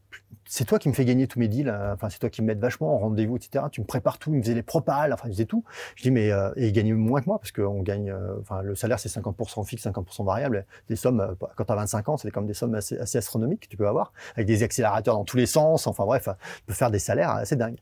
c'est 0.44 0.64
toi 0.64 0.78
qui 0.78 0.88
me 0.88 0.92
fais 0.92 1.04
gagner 1.04 1.26
tous 1.26 1.38
mes 1.38 1.48
deals, 1.48 1.70
enfin 1.92 2.10
c'est 2.10 2.18
toi 2.18 2.28
qui 2.28 2.42
me 2.42 2.48
mets 2.48 2.54
vachement 2.54 2.94
en 2.94 2.98
rendez-vous, 2.98 3.36
etc. 3.36 3.64
Tu 3.70 3.80
me 3.80 3.86
prépares 3.86 4.18
tout, 4.18 4.30
il 4.32 4.38
me 4.38 4.42
faisait 4.42 4.54
les 4.54 4.62
propales, 4.62 5.12
enfin 5.12 5.28
il 5.28 5.32
faisait 5.32 5.46
tout. 5.46 5.64
Je 5.96 6.02
dis 6.02 6.10
mais 6.10 6.30
euh, 6.30 6.50
et 6.56 6.66
il 6.66 6.72
gagnait 6.72 6.92
moins 6.92 7.20
que 7.20 7.26
moi 7.26 7.38
parce 7.38 7.52
qu'on 7.52 7.82
gagne, 7.82 8.10
euh, 8.10 8.36
enfin 8.40 8.62
le 8.62 8.74
salaire 8.74 8.98
c'est 8.98 9.08
50% 9.08 9.64
fixe, 9.64 9.86
50% 9.86 10.24
variable. 10.24 10.66
Des 10.88 10.96
sommes 10.96 11.20
euh, 11.20 11.34
quand 11.56 11.64
tu 11.64 11.72
as 11.72 11.76
25 11.76 12.08
ans, 12.08 12.16
c'est 12.16 12.30
comme 12.30 12.46
des 12.46 12.54
sommes 12.54 12.74
assez, 12.74 12.98
astronomiques 13.16 13.60
que 13.60 13.68
tu 13.68 13.76
peux 13.76 13.88
avoir 13.88 14.12
avec 14.34 14.46
des 14.46 14.62
accélérateurs 14.62 15.14
dans 15.14 15.24
tous 15.24 15.36
les 15.36 15.46
sens. 15.46 15.86
Enfin 15.86 16.04
bref, 16.04 16.28
tu 16.56 16.62
peux 16.66 16.74
faire 16.74 16.90
des 16.90 16.98
salaires 16.98 17.30
assez 17.30 17.56
dingues. 17.56 17.78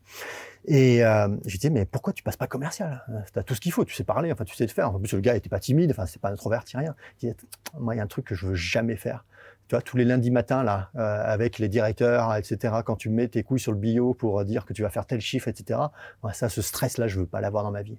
Et 0.66 1.04
euh, 1.04 1.28
je 1.46 1.56
dis 1.56 1.70
mais 1.70 1.86
pourquoi 1.86 2.12
tu 2.12 2.22
passes 2.22 2.36
pas 2.36 2.46
commercial? 2.46 3.04
Tu 3.32 3.38
as 3.38 3.42
tout 3.42 3.54
ce 3.54 3.60
qu'il 3.60 3.72
faut, 3.72 3.84
tu 3.84 3.94
sais 3.94 4.04
parler, 4.04 4.30
enfin 4.30 4.44
tu 4.44 4.54
sais 4.54 4.64
le 4.64 4.70
faire. 4.70 4.94
En 4.94 4.98
plus 4.98 5.12
le 5.12 5.20
gars 5.20 5.34
était 5.34 5.48
pas 5.48 5.60
timide, 5.60 5.90
enfin 5.90 6.06
c'est 6.06 6.20
pas 6.20 6.30
introverti 6.30 6.76
rien. 6.76 6.94
Je 7.20 7.28
dis, 7.28 7.34
moi 7.78 7.94
il 7.94 7.98
y 7.98 8.00
a 8.00 8.04
un 8.04 8.08
truc 8.08 8.26
que 8.26 8.34
je 8.34 8.46
veux 8.46 8.54
jamais 8.54 8.96
faire 8.96 9.24
tous 9.84 9.96
les 9.96 10.04
lundis 10.04 10.30
matins, 10.30 10.62
là, 10.62 10.90
euh, 10.96 11.22
avec 11.24 11.58
les 11.58 11.68
directeurs, 11.68 12.34
etc., 12.34 12.74
quand 12.84 12.96
tu 12.96 13.08
mets 13.08 13.28
tes 13.28 13.42
couilles 13.42 13.60
sur 13.60 13.72
le 13.72 13.78
bio 13.78 14.14
pour 14.14 14.44
dire 14.44 14.64
que 14.64 14.72
tu 14.72 14.82
vas 14.82 14.90
faire 14.90 15.06
tel 15.06 15.20
chiffre, 15.20 15.48
etc., 15.48 15.80
ça, 16.32 16.48
ce 16.48 16.62
stress-là, 16.62 17.06
je 17.06 17.20
veux 17.20 17.26
pas 17.26 17.40
l'avoir 17.40 17.64
dans 17.64 17.70
ma 17.70 17.82
vie. 17.82 17.98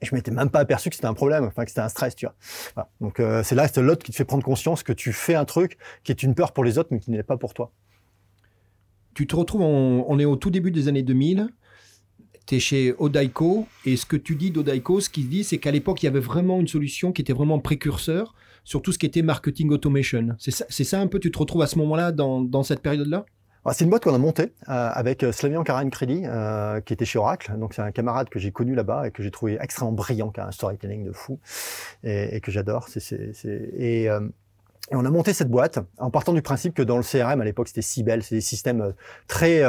Et 0.00 0.06
je 0.06 0.14
m'étais 0.14 0.32
même 0.32 0.50
pas 0.50 0.58
aperçu 0.58 0.90
que 0.90 0.96
c'était 0.96 1.06
un 1.06 1.14
problème, 1.14 1.44
enfin, 1.44 1.64
que 1.64 1.70
c'était 1.70 1.80
un 1.80 1.88
stress. 1.88 2.16
Donc, 3.00 3.20
euh, 3.20 3.42
c'est 3.44 3.54
là, 3.54 3.68
c'est 3.68 3.80
l'autre 3.80 4.04
qui 4.04 4.10
te 4.10 4.16
fait 4.16 4.24
prendre 4.24 4.44
conscience 4.44 4.82
que 4.82 4.92
tu 4.92 5.12
fais 5.12 5.36
un 5.36 5.44
truc 5.44 5.78
qui 6.02 6.10
est 6.10 6.22
une 6.24 6.34
peur 6.34 6.52
pour 6.52 6.64
les 6.64 6.76
autres, 6.78 6.88
mais 6.90 6.98
qui 6.98 7.10
n'est 7.12 7.22
pas 7.22 7.36
pour 7.36 7.54
toi. 7.54 7.70
Tu 9.14 9.26
te 9.26 9.36
retrouves, 9.36 9.60
on 9.60 10.18
est 10.18 10.24
au 10.24 10.36
tout 10.36 10.50
début 10.50 10.70
des 10.70 10.88
années 10.88 11.02
2000, 11.02 11.48
tu 12.46 12.56
es 12.56 12.60
chez 12.60 12.94
Odaiko, 12.98 13.66
et 13.84 13.96
ce 13.96 14.06
que 14.06 14.16
tu 14.16 14.36
dis 14.36 14.50
d'Odaiko, 14.50 15.00
ce 15.00 15.08
qu'il 15.08 15.28
dit, 15.28 15.44
c'est 15.44 15.58
qu'à 15.58 15.70
l'époque, 15.70 16.02
il 16.02 16.06
y 16.06 16.08
avait 16.08 16.20
vraiment 16.20 16.60
une 16.60 16.68
solution 16.68 17.12
qui 17.12 17.22
était 17.22 17.32
vraiment 17.32 17.58
précurseur 17.58 18.34
sur 18.64 18.82
tout 18.82 18.92
ce 18.92 18.98
qui 18.98 19.06
était 19.06 19.22
marketing 19.22 19.70
automation. 19.70 20.28
C'est 20.38 20.84
ça, 20.84 21.00
un 21.00 21.06
peu, 21.06 21.18
tu 21.18 21.30
te 21.30 21.38
retrouves 21.38 21.62
à 21.62 21.66
ce 21.66 21.78
moment-là, 21.78 22.12
dans, 22.12 22.62
cette 22.62 22.80
période-là? 22.80 23.24
Ah, 23.64 23.72
c'est 23.72 23.84
une 23.84 23.90
boîte 23.90 24.02
qu'on 24.02 24.14
a 24.14 24.18
montée 24.18 24.52
euh, 24.68 24.90
avec 24.92 25.22
euh, 25.22 25.30
Slavian 25.30 25.62
Karan 25.62 25.88
Kredi, 25.88 26.22
euh, 26.24 26.80
qui 26.80 26.94
était 26.94 27.04
chez 27.04 27.20
Oracle. 27.20 27.56
Donc 27.58 27.74
c'est 27.74 27.82
un 27.82 27.92
camarade 27.92 28.28
que 28.28 28.40
j'ai 28.40 28.50
connu 28.50 28.74
là-bas 28.74 29.06
et 29.06 29.12
que 29.12 29.22
j'ai 29.22 29.30
trouvé 29.30 29.56
extrêmement 29.60 29.92
brillant, 29.92 30.30
qui 30.30 30.40
a 30.40 30.48
un 30.48 30.50
storytelling 30.50 31.04
de 31.04 31.12
fou 31.12 31.38
et, 32.02 32.40
que 32.40 32.50
j'adore. 32.50 32.88
Et, 33.78 34.08
on 34.90 35.04
a 35.04 35.10
monté 35.10 35.32
cette 35.32 35.48
boîte 35.48 35.78
en 35.98 36.10
partant 36.10 36.32
du 36.32 36.42
principe 36.42 36.74
que 36.74 36.82
dans 36.82 36.96
le 36.96 37.04
CRM 37.04 37.40
à 37.40 37.44
l'époque 37.44 37.68
c'était 37.68 37.82
Cybelle, 37.82 38.24
c'est 38.24 38.34
des 38.34 38.40
systèmes 38.42 38.92
très 39.28 39.62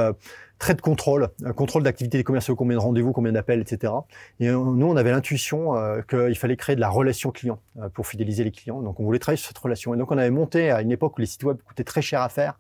très 0.64 0.76
de 0.76 0.82
contrôle, 0.82 1.28
contrôle 1.57 1.84
d'activité 1.84 2.18
des 2.18 2.24
commerciaux, 2.24 2.55
combien 2.55 2.78
de 2.78 2.82
rendez-vous, 2.82 3.11
combien 3.11 3.34
d'appels, 3.34 3.59
etc. 3.59 3.91
Et 4.39 4.47
euh, 4.47 4.53
nous, 4.53 4.86
on 4.86 4.95
avait 4.95 5.11
l'intuition 5.11 5.76
euh, 5.76 6.01
qu'il 6.09 6.38
fallait 6.38 6.55
créer 6.55 6.78
de 6.78 6.80
la 6.80 6.88
relation 6.88 7.32
client 7.32 7.59
euh, 7.82 7.89
pour 7.89 8.07
fidéliser 8.07 8.45
les 8.45 8.51
clients. 8.51 8.82
Donc, 8.82 8.97
on 9.01 9.03
voulait 9.03 9.20
travailler 9.20 9.41
sur 9.41 9.49
cette 9.49 9.57
relation. 9.57 9.93
Et 9.93 9.97
donc, 9.97 10.09
on 10.14 10.18
avait 10.18 10.30
monté 10.30 10.72
à 10.72 10.82
une 10.82 10.93
époque 10.93 11.18
où 11.18 11.20
les 11.20 11.28
sites 11.28 11.43
web 11.43 11.57
coûtaient 11.66 11.84
très 11.84 12.01
cher 12.01 12.22
à 12.22 12.30
faire 12.30 12.57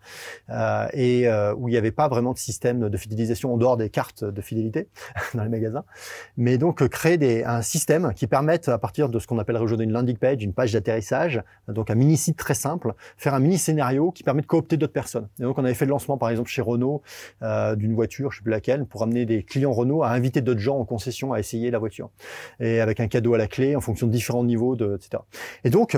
et 0.93 1.29
où 1.57 1.69
il 1.69 1.71
n'y 1.71 1.77
avait 1.77 1.91
pas 1.91 2.09
vraiment 2.09 2.33
de 2.33 2.37
système 2.37 2.89
de 2.89 2.97
fidélisation 2.97 3.53
en 3.53 3.57
dehors 3.57 3.77
des 3.77 3.89
cartes 3.89 4.25
de 4.25 4.41
fidélité 4.41 4.89
dans 5.33 5.43
les 5.43 5.49
magasins. 5.49 5.85
Mais 6.35 6.57
donc, 6.57 6.85
créer 6.89 7.45
un 7.45 7.61
système 7.61 8.13
qui 8.13 8.27
permette, 8.27 8.67
à 8.67 8.77
partir 8.77 9.07
de 9.07 9.17
ce 9.17 9.27
qu'on 9.27 9.39
appellerait 9.39 9.63
aujourd'hui 9.63 9.85
une 9.85 9.93
landing 9.93 10.17
page, 10.17 10.43
une 10.43 10.53
page 10.53 10.73
d'atterrissage, 10.73 11.41
donc 11.69 11.89
un 11.89 11.95
mini-site 11.95 12.37
très 12.37 12.53
simple, 12.53 12.95
faire 13.15 13.33
un 13.33 13.39
mini-scénario 13.39 14.11
qui 14.11 14.23
permet 14.23 14.41
de 14.41 14.47
coopter 14.47 14.75
d'autres 14.75 14.91
personnes. 14.91 15.29
Et 15.39 15.43
donc, 15.43 15.57
on 15.57 15.63
avait 15.63 15.73
fait 15.73 15.85
le 15.85 15.91
lancement, 15.91 16.17
par 16.17 16.29
exemple, 16.29 16.49
chez 16.49 16.61
Renault, 16.61 17.01
d'une 17.41 17.92
voiture, 17.95 18.31
je 18.31 18.37
sais 18.37 18.43
plus 18.43 18.51
laquelle, 18.51 18.85
pour 18.85 19.03
amener 19.03 19.25
des 19.25 19.43
clients 19.43 19.73
Renault 19.73 20.03
à 20.03 20.09
inviter 20.09 20.41
d'autres 20.41 20.59
gens 20.59 20.77
en 20.77 20.85
concession 20.85 21.33
à 21.33 21.39
essayer 21.39 21.71
la 21.71 21.79
voiture. 21.79 22.09
Et 22.59 22.79
avec 22.79 22.99
un 22.99 23.07
cadeau 23.07 23.33
à 23.33 23.37
la 23.37 23.47
clé 23.47 23.75
en 23.75 23.81
fonction 23.81 24.07
de 24.07 24.11
différents 24.11 24.43
niveaux, 24.43 24.75
de, 24.75 24.95
etc. 24.95 25.23
Et 25.63 25.69
donc, 25.69 25.97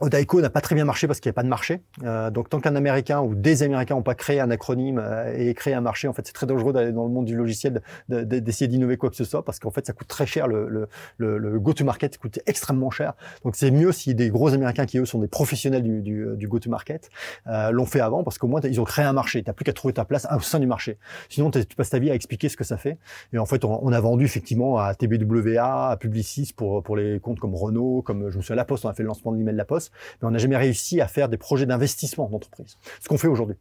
Odaiko 0.00 0.40
n'a 0.40 0.50
pas 0.50 0.60
très 0.60 0.74
bien 0.74 0.84
marché 0.84 1.06
parce 1.06 1.20
qu'il 1.20 1.28
n'y 1.28 1.34
a 1.34 1.34
pas 1.34 1.42
de 1.42 1.48
marché. 1.48 1.82
Euh, 2.04 2.30
donc 2.30 2.48
tant 2.48 2.60
qu'un 2.60 2.74
Américain 2.74 3.20
ou 3.20 3.34
des 3.34 3.62
Américains 3.62 3.94
n'ont 3.94 4.02
pas 4.02 4.14
créé 4.14 4.40
un 4.40 4.50
acronyme 4.50 4.98
euh, 4.98 5.34
et 5.36 5.52
créé 5.54 5.74
un 5.74 5.80
marché, 5.80 6.08
en 6.08 6.12
fait, 6.12 6.26
c'est 6.26 6.32
très 6.32 6.46
dangereux 6.46 6.72
d'aller 6.72 6.92
dans 6.92 7.04
le 7.04 7.10
monde 7.10 7.26
du 7.26 7.36
logiciel, 7.36 7.82
d'essayer 8.08 8.68
d'innover 8.68 8.96
quoi 8.96 9.10
que 9.10 9.16
ce 9.16 9.24
soit, 9.24 9.44
parce 9.44 9.58
qu'en 9.58 9.70
fait, 9.70 9.86
ça 9.86 9.92
coûte 9.92 10.08
très 10.08 10.26
cher. 10.26 10.48
Le, 10.48 10.88
le, 11.18 11.38
le, 11.38 11.60
go-to-market 11.60 12.16
coûte 12.18 12.38
extrêmement 12.46 12.90
cher. 12.90 13.12
Donc 13.44 13.56
c'est 13.56 13.70
mieux 13.70 13.92
si 13.92 14.14
des 14.14 14.30
gros 14.30 14.54
Américains 14.54 14.86
qui 14.86 14.98
eux 14.98 15.04
sont 15.04 15.18
des 15.18 15.28
professionnels 15.28 15.82
du, 15.82 16.00
du, 16.00 16.26
du 16.36 16.48
go-to-market 16.48 17.10
euh, 17.46 17.70
l'ont 17.70 17.86
fait 17.86 18.00
avant, 18.00 18.24
parce 18.24 18.38
qu'au 18.38 18.48
moins 18.48 18.60
ils 18.62 18.80
ont 18.80 18.84
créé 18.84 19.04
un 19.04 19.12
marché. 19.12 19.42
T'as 19.42 19.52
plus 19.52 19.64
qu'à 19.64 19.72
trouver 19.72 19.92
ta 19.92 20.04
place 20.04 20.26
au 20.34 20.40
sein 20.40 20.58
du 20.58 20.66
marché. 20.66 20.98
Sinon, 21.28 21.50
tu 21.50 21.64
passes 21.76 21.90
ta 21.90 21.98
vie 21.98 22.10
à 22.10 22.14
expliquer 22.14 22.48
ce 22.48 22.56
que 22.56 22.64
ça 22.64 22.78
fait. 22.78 22.98
Et 23.32 23.38
en 23.38 23.46
fait, 23.46 23.64
on, 23.64 23.78
on 23.82 23.92
a 23.92 24.00
vendu 24.00 24.24
effectivement 24.24 24.78
à 24.78 24.94
TBWA, 24.94 25.90
à 25.90 25.96
Publicis 25.96 26.52
pour 26.56 26.82
pour 26.82 26.96
les 26.96 27.20
comptes 27.20 27.38
comme 27.38 27.54
Renault, 27.54 28.02
comme 28.02 28.30
je 28.30 28.38
me 28.38 28.42
souviens 28.42 28.56
La 28.56 28.64
Poste, 28.64 28.84
on 28.86 28.88
a 28.88 28.94
fait 28.94 29.02
le 29.02 29.08
lancement 29.08 29.32
de 29.32 29.36
l'email 29.36 29.56
La 29.56 29.64
Poste 29.64 29.89
mais 30.20 30.28
on 30.28 30.30
n'a 30.30 30.38
jamais 30.38 30.56
réussi 30.56 31.00
à 31.00 31.08
faire 31.08 31.28
des 31.28 31.36
projets 31.36 31.66
d'investissement 31.66 32.28
d'entreprise. 32.28 32.76
Ce 33.00 33.08
qu'on 33.08 33.18
fait 33.18 33.28
aujourd'hui. 33.28 33.56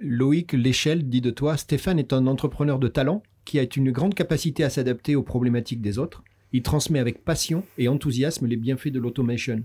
Loïc 0.00 0.52
Léchelle 0.52 1.08
dit 1.08 1.20
de 1.20 1.30
toi, 1.30 1.56
Stéphane 1.56 1.98
est 1.98 2.12
un 2.12 2.26
entrepreneur 2.26 2.78
de 2.78 2.88
talent 2.88 3.22
qui 3.44 3.58
a 3.58 3.66
une 3.76 3.90
grande 3.90 4.14
capacité 4.14 4.64
à 4.64 4.70
s'adapter 4.70 5.16
aux 5.16 5.22
problématiques 5.22 5.80
des 5.80 5.98
autres. 5.98 6.22
Il 6.52 6.62
transmet 6.62 6.98
avec 6.98 7.24
passion 7.24 7.64
et 7.78 7.88
enthousiasme 7.88 8.46
les 8.46 8.56
bienfaits 8.56 8.88
de 8.88 9.00
l'automation. 9.00 9.62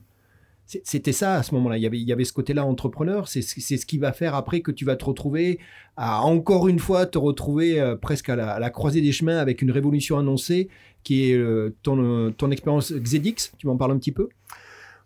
C'était 0.83 1.13
ça 1.13 1.35
à 1.35 1.43
ce 1.43 1.55
moment-là. 1.55 1.77
Il 1.77 1.83
y 1.83 2.13
avait, 2.13 2.23
ce 2.23 2.33
côté-là 2.33 2.63
entrepreneur. 2.63 3.27
C'est 3.27 3.41
ce 3.41 3.85
qui 3.87 3.97
va 3.97 4.13
faire 4.13 4.35
après 4.35 4.61
que 4.61 4.71
tu 4.71 4.85
vas 4.85 4.95
te 4.95 5.05
retrouver 5.05 5.59
à 5.97 6.21
encore 6.21 6.67
une 6.67 6.77
fois 6.77 7.07
te 7.07 7.17
retrouver 7.17 7.79
euh, 7.79 7.95
presque 7.95 8.29
à 8.29 8.35
la, 8.35 8.69
croisée 8.69 9.01
des 9.01 9.11
chemins 9.11 9.37
avec 9.37 9.63
une 9.63 9.71
révolution 9.71 10.19
annoncée 10.19 10.69
qui 11.03 11.31
est 11.31 11.33
euh, 11.33 11.75
ton, 11.81 11.97
euh, 11.99 12.29
ton 12.29 12.51
expérience 12.51 12.93
Xedix. 12.93 13.51
Tu 13.57 13.65
m'en 13.65 13.77
parles 13.77 13.93
un 13.93 13.97
petit 13.97 14.11
peu? 14.11 14.29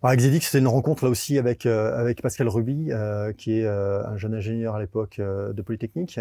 Alors, 0.04 0.16
Exedix, 0.16 0.42
c'était 0.48 0.60
une 0.60 0.68
rencontre 0.68 1.06
là 1.06 1.10
aussi 1.10 1.38
avec 1.38 1.66
euh, 1.66 1.98
avec 1.98 2.22
Pascal 2.22 2.50
Ruby, 2.50 2.88
euh, 2.90 3.32
qui 3.32 3.60
est 3.60 3.64
euh, 3.64 4.06
un 4.06 4.18
jeune 4.18 4.34
ingénieur 4.34 4.76
à 4.76 4.82
l'époque 4.82 5.22
de 5.22 5.62
Polytechnique, 5.62 6.20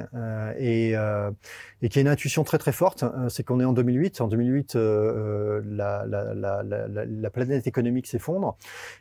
et, 0.57 0.93
et 0.93 1.89
qui 1.89 1.99
a 1.99 2.01
une 2.03 2.07
intuition 2.07 2.45
très 2.45 2.59
très 2.59 2.70
forte. 2.70 3.05
c'est 3.28 3.43
qu'on 3.43 3.59
est 3.59 3.64
en 3.64 3.72
2008. 3.72 4.20
En 4.20 4.28
2008, 4.28 4.74
la, 4.76 6.07
la, 6.07 6.33
la, 6.33 6.62
la, 6.62 7.30
planète 7.30 7.66
économique 7.66 8.07
s'effondre 8.07 8.57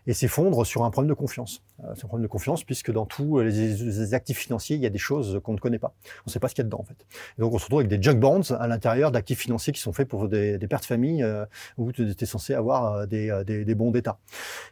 et 0.07 0.13
s'effondre 0.13 0.65
sur 0.65 0.83
un 0.83 0.89
problème 0.89 1.09
de 1.09 1.13
confiance. 1.13 1.61
c'est 1.93 2.05
un 2.05 2.07
problème 2.07 2.23
de 2.23 2.31
confiance 2.31 2.63
puisque 2.63 2.91
dans 2.91 3.05
tous 3.05 3.39
les, 3.39 4.13
actifs 4.15 4.39
financiers, 4.39 4.77
il 4.77 4.81
y 4.81 4.87
a 4.87 4.89
des 4.89 4.97
choses 4.97 5.41
qu'on 5.43 5.53
ne 5.53 5.59
connaît 5.59 5.77
pas. 5.77 5.93
On 6.21 6.23
ne 6.27 6.31
sait 6.31 6.39
pas 6.39 6.47
ce 6.47 6.55
qu'il 6.55 6.63
y 6.63 6.65
a 6.65 6.69
dedans 6.69 6.79
en 6.79 6.85
fait. 6.85 7.05
Et 7.37 7.41
donc 7.41 7.53
on 7.53 7.59
se 7.59 7.65
retrouve 7.65 7.81
avec 7.81 7.89
des 7.89 8.01
junk 8.01 8.15
bonds 8.19 8.51
à 8.57 8.67
l'intérieur 8.67 9.11
d'actifs 9.11 9.41
financiers 9.41 9.73
qui 9.73 9.81
sont 9.81 9.93
faits 9.93 10.07
pour 10.07 10.27
des, 10.27 10.57
des 10.57 10.67
pertes 10.67 10.85
familles 10.85 11.23
où 11.77 11.91
tu 11.91 12.03
es 12.19 12.25
censé 12.25 12.55
avoir 12.55 13.05
des, 13.05 13.43
des 13.45 13.75
bons 13.75 13.91
d'État. 13.91 14.17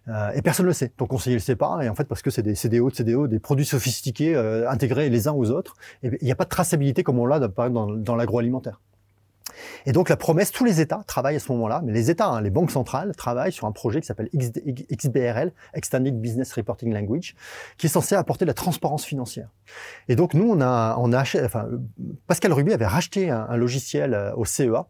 Euh, 0.07 0.31
et 0.33 0.41
personne 0.41 0.65
ne 0.65 0.69
le 0.69 0.73
sait. 0.73 0.89
Ton 0.89 1.05
conseiller 1.05 1.35
le 1.35 1.41
sait 1.41 1.55
pas. 1.55 1.79
Et 1.83 1.89
en 1.89 1.95
fait, 1.95 2.05
parce 2.05 2.21
que 2.21 2.29
c'est 2.29 2.41
des 2.41 2.55
CDO 2.55 2.89
de 2.89 2.95
CDO, 2.95 3.27
des 3.27 3.39
produits 3.39 3.65
sophistiqués 3.65 4.35
euh, 4.35 4.69
intégrés 4.69 5.09
les 5.09 5.27
uns 5.27 5.33
aux 5.33 5.51
autres, 5.51 5.75
il 6.03 6.17
n'y 6.21 6.31
a 6.31 6.35
pas 6.35 6.45
de 6.45 6.49
traçabilité 6.49 7.03
comme 7.03 7.19
on 7.19 7.25
l'a 7.25 7.39
dans, 7.39 7.87
dans 7.87 8.15
l'agroalimentaire. 8.15 8.79
Et 9.85 9.91
donc 9.91 10.09
la 10.09 10.17
promesse, 10.17 10.51
tous 10.51 10.65
les 10.65 10.81
États 10.81 11.01
travaillent 11.05 11.35
à 11.35 11.39
ce 11.39 11.51
moment-là, 11.51 11.81
mais 11.83 11.91
les 11.91 12.09
États, 12.09 12.27
hein, 12.27 12.41
les 12.41 12.49
banques 12.49 12.71
centrales 12.71 13.15
travaillent 13.15 13.51
sur 13.51 13.67
un 13.67 13.71
projet 13.71 14.01
qui 14.01 14.07
s'appelle 14.07 14.29
XBRL, 14.33 15.51
Extended 15.73 16.19
Business 16.19 16.53
Reporting 16.53 16.93
Language, 16.93 17.35
qui 17.77 17.87
est 17.87 17.89
censé 17.89 18.15
apporter 18.15 18.45
de 18.45 18.49
la 18.49 18.53
transparence 18.53 19.05
financière. 19.05 19.49
Et 20.07 20.15
donc 20.15 20.33
nous, 20.33 20.49
on 20.49 20.61
a, 20.61 20.95
on 20.99 21.13
a 21.13 21.21
enfin, 21.21 21.67
Pascal 22.27 22.53
Ruby 22.53 22.73
avait 22.73 22.85
racheté 22.85 23.29
un 23.29 23.55
logiciel 23.57 24.13
euh, 24.13 24.33
au 24.35 24.45
CEA 24.45 24.87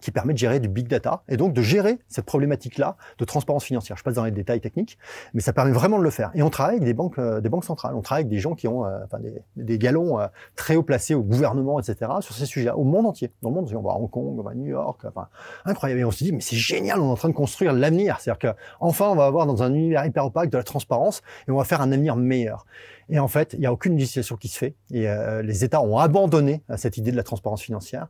qui 0.00 0.10
permet 0.10 0.32
de 0.32 0.38
gérer 0.38 0.60
du 0.60 0.68
big 0.68 0.88
data 0.88 1.22
et 1.28 1.36
donc 1.36 1.52
de 1.52 1.62
gérer 1.62 1.98
cette 2.08 2.24
problématique-là 2.24 2.96
de 3.18 3.24
transparence 3.24 3.64
financière. 3.64 3.96
Je 3.96 4.02
passe 4.02 4.14
dans 4.14 4.24
les 4.24 4.30
détails 4.30 4.60
techniques, 4.60 4.98
mais 5.34 5.40
ça 5.40 5.52
permet 5.52 5.72
vraiment 5.72 5.98
de 5.98 6.04
le 6.04 6.10
faire. 6.10 6.30
Et 6.34 6.42
on 6.42 6.50
travaille 6.50 6.76
avec 6.76 6.84
des 6.84 6.94
banques, 6.94 7.18
euh, 7.18 7.40
des 7.40 7.48
banques 7.48 7.64
centrales, 7.64 7.94
on 7.94 8.02
travaille 8.02 8.22
avec 8.22 8.30
des 8.30 8.38
gens 8.38 8.54
qui 8.54 8.68
ont 8.68 8.84
euh, 8.84 8.98
enfin, 9.04 9.18
des, 9.18 9.42
des, 9.56 9.78
galons 9.78 10.20
euh, 10.20 10.26
très 10.56 10.76
haut 10.76 10.82
placés 10.82 11.14
au 11.14 11.22
gouvernement, 11.22 11.80
etc., 11.80 12.10
sur 12.20 12.34
ces 12.34 12.46
sujets 12.46 12.70
au 12.70 12.84
monde 12.84 13.06
entier. 13.06 13.30
Dans 13.42 13.50
le 13.50 13.54
monde, 13.54 13.70
on 13.74 13.82
va 13.82 13.92
à 13.92 13.94
Hong 13.94 14.10
Kong, 14.10 14.38
on 14.38 14.42
va 14.42 14.52
à 14.52 14.54
New 14.54 14.66
York, 14.66 15.00
enfin, 15.06 15.28
incroyable. 15.64 16.00
Et 16.00 16.04
on 16.04 16.10
se 16.10 16.24
dit, 16.24 16.32
mais 16.32 16.40
c'est 16.40 16.56
génial, 16.56 17.00
on 17.00 17.08
est 17.08 17.12
en 17.12 17.16
train 17.16 17.28
de 17.28 17.34
construire 17.34 17.72
l'avenir. 17.72 18.18
C'est-à-dire 18.20 18.54
qu'enfin, 18.78 19.06
on 19.06 19.16
va 19.16 19.26
avoir 19.26 19.46
dans 19.46 19.62
un 19.62 19.72
univers 19.74 20.04
hyper 20.04 20.26
opaque 20.26 20.50
de 20.50 20.56
la 20.56 20.64
transparence 20.64 21.22
et 21.48 21.50
on 21.50 21.56
va 21.56 21.64
faire 21.64 21.80
un 21.80 21.92
avenir 21.92 22.16
meilleur. 22.16 22.66
Et 23.10 23.18
en 23.18 23.28
fait, 23.28 23.54
il 23.54 23.60
n'y 23.60 23.66
a 23.66 23.72
aucune 23.72 23.96
législation 23.96 24.36
qui 24.36 24.48
se 24.48 24.56
fait. 24.56 24.74
Et 24.92 25.08
euh, 25.08 25.42
les 25.42 25.64
États 25.64 25.82
ont 25.82 25.98
abandonné 25.98 26.62
euh, 26.70 26.76
cette 26.76 26.96
idée 26.96 27.10
de 27.10 27.16
la 27.16 27.22
transparence 27.22 27.60
financière. 27.60 28.08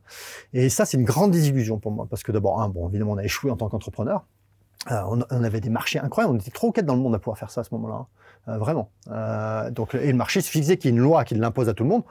Et 0.53 0.69
ça, 0.69 0.85
c'est 0.85 0.97
une 0.97 1.03
grande 1.03 1.31
désillusion 1.31 1.79
pour 1.79 1.91
moi. 1.91 2.07
Parce 2.09 2.23
que 2.23 2.31
d'abord, 2.31 2.67
bon, 2.69 2.87
évidemment, 2.87 3.13
on 3.13 3.17
a 3.17 3.23
échoué 3.23 3.51
en 3.51 3.57
tant 3.57 3.67
qu'entrepreneur. 3.67 4.25
Euh, 4.91 5.01
on, 5.07 5.21
on, 5.29 5.43
avait 5.43 5.59
des 5.59 5.69
marchés 5.69 5.99
incroyables. 5.99 6.35
On 6.35 6.39
était 6.39 6.51
trop 6.51 6.71
quête 6.71 6.85
dans 6.85 6.95
le 6.95 7.01
monde 7.01 7.15
à 7.15 7.19
pouvoir 7.19 7.37
faire 7.37 7.49
ça 7.49 7.61
à 7.61 7.63
ce 7.63 7.73
moment-là. 7.73 8.05
Hein. 8.47 8.57
vraiment. 8.57 8.89
donc, 9.71 9.95
et 9.95 10.11
le 10.11 10.17
marché 10.17 10.41
suffisait 10.41 10.77
qu'il 10.77 10.91
y 10.91 10.93
ait 10.93 10.97
une 10.97 11.03
loi 11.03 11.23
qui 11.23 11.35
l'impose 11.35 11.69
à 11.69 11.73
tout 11.73 11.83
le 11.83 11.89
monde. 11.89 12.03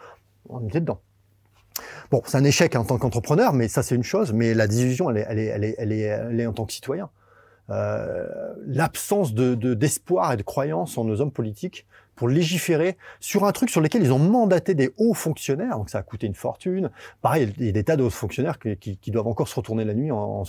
On 0.49 0.66
était 0.66 0.80
dedans. 0.80 1.01
Bon, 2.11 2.22
c'est 2.26 2.36
un 2.36 2.45
échec 2.45 2.74
en 2.74 2.84
tant 2.84 2.99
qu'entrepreneur, 2.99 3.53
mais 3.53 3.68
ça, 3.68 3.82
c'est 3.82 3.95
une 3.95 4.03
chose. 4.03 4.32
Mais 4.32 4.55
la 4.55 4.66
désillusion, 4.66 5.11
elle 5.11 5.18
est, 5.18 5.26
elle 5.28 5.38
est, 5.38 5.47
elle 5.47 5.64
est, 5.64 5.74
elle 5.78 5.93
est, 5.93 6.01
elle 6.01 6.41
est 6.41 6.47
en 6.47 6.53
tant 6.53 6.64
que 6.64 6.72
citoyen. 6.72 7.09
Euh, 7.70 8.26
l'absence 8.66 9.32
de, 9.32 9.55
d'espoir 9.74 10.32
et 10.32 10.36
de 10.36 10.43
croyance 10.43 10.99
en 10.99 11.05
nos 11.05 11.20
hommes 11.20 11.30
politiques 11.30 11.86
pour 12.20 12.28
légiférer 12.28 12.98
sur 13.18 13.46
un 13.46 13.52
truc 13.52 13.70
sur 13.70 13.80
lequel 13.80 14.02
ils 14.02 14.12
ont 14.12 14.18
mandaté 14.18 14.74
des 14.74 14.92
hauts 14.98 15.14
fonctionnaires, 15.14 15.78
donc 15.78 15.88
ça 15.88 15.96
a 15.96 16.02
coûté 16.02 16.26
une 16.26 16.34
fortune. 16.34 16.90
Pareil, 17.22 17.50
il 17.56 17.64
y 17.64 17.68
a 17.70 17.72
des 17.72 17.82
tas 17.82 17.96
de 17.96 18.02
hauts 18.02 18.10
fonctionnaires 18.10 18.58
qui, 18.58 18.98
qui, 18.98 19.10
doivent 19.10 19.26
encore 19.26 19.48
se 19.48 19.54
retourner 19.54 19.86
la 19.86 19.94
nuit. 19.94 20.10
En, 20.10 20.42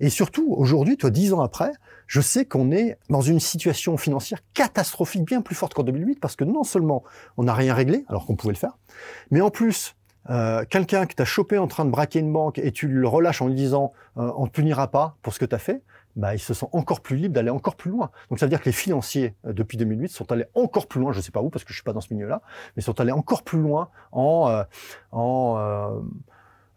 Et 0.00 0.10
surtout, 0.10 0.52
aujourd'hui, 0.58 0.96
toi, 0.96 1.10
dix 1.10 1.32
ans 1.32 1.40
après, 1.40 1.70
je 2.08 2.20
sais 2.20 2.46
qu'on 2.46 2.72
est 2.72 2.98
dans 3.10 3.20
une 3.20 3.38
situation 3.38 3.96
financière 3.96 4.40
catastrophique, 4.54 5.22
bien 5.22 5.40
plus 5.40 5.54
forte 5.54 5.72
qu'en 5.72 5.84
2008, 5.84 6.18
parce 6.18 6.34
que 6.34 6.42
non 6.42 6.64
seulement 6.64 7.04
on 7.36 7.44
n'a 7.44 7.54
rien 7.54 7.74
réglé, 7.74 8.04
alors 8.08 8.26
qu'on 8.26 8.34
pouvait 8.34 8.54
le 8.54 8.58
faire, 8.58 8.76
mais 9.30 9.40
en 9.40 9.50
plus, 9.50 9.94
euh, 10.30 10.64
quelqu'un 10.68 11.06
que 11.06 11.14
tu 11.14 11.22
as 11.22 11.26
chopé 11.26 11.58
en 11.58 11.68
train 11.68 11.84
de 11.84 11.90
braquer 11.90 12.18
une 12.18 12.32
banque 12.32 12.58
et 12.58 12.72
tu 12.72 12.88
le 12.88 13.06
relâches 13.06 13.40
en 13.40 13.46
lui 13.46 13.54
disant 13.54 13.92
euh, 14.16 14.32
on 14.36 14.46
ne 14.46 14.50
punira 14.50 14.88
pas 14.88 15.16
pour 15.22 15.32
ce 15.32 15.38
que 15.38 15.44
tu 15.44 15.54
as 15.54 15.60
fait, 15.60 15.80
bah, 16.16 16.34
il 16.34 16.38
se 16.38 16.54
sent 16.54 16.66
encore 16.72 17.00
plus 17.00 17.16
libre 17.16 17.34
d'aller 17.34 17.50
encore 17.50 17.76
plus 17.76 17.90
loin. 17.90 18.10
Donc 18.30 18.38
ça 18.38 18.46
veut 18.46 18.50
dire 18.50 18.60
que 18.60 18.66
les 18.66 18.72
financiers, 18.72 19.34
euh, 19.46 19.52
depuis 19.52 19.76
2008, 19.76 20.08
sont 20.08 20.30
allés 20.32 20.46
encore 20.54 20.86
plus 20.86 21.00
loin, 21.00 21.12
je 21.12 21.18
ne 21.18 21.22
sais 21.22 21.32
pas 21.32 21.42
où 21.42 21.50
parce 21.50 21.64
que 21.64 21.70
je 21.70 21.74
suis 21.74 21.84
pas 21.84 21.92
dans 21.92 22.00
ce 22.00 22.12
milieu-là, 22.12 22.42
mais 22.76 22.82
sont 22.82 23.00
allés 23.00 23.12
encore 23.12 23.42
plus 23.42 23.60
loin 23.60 23.90
en, 24.12 24.48
euh, 24.48 24.62
en 25.12 25.56
euh, 25.58 26.00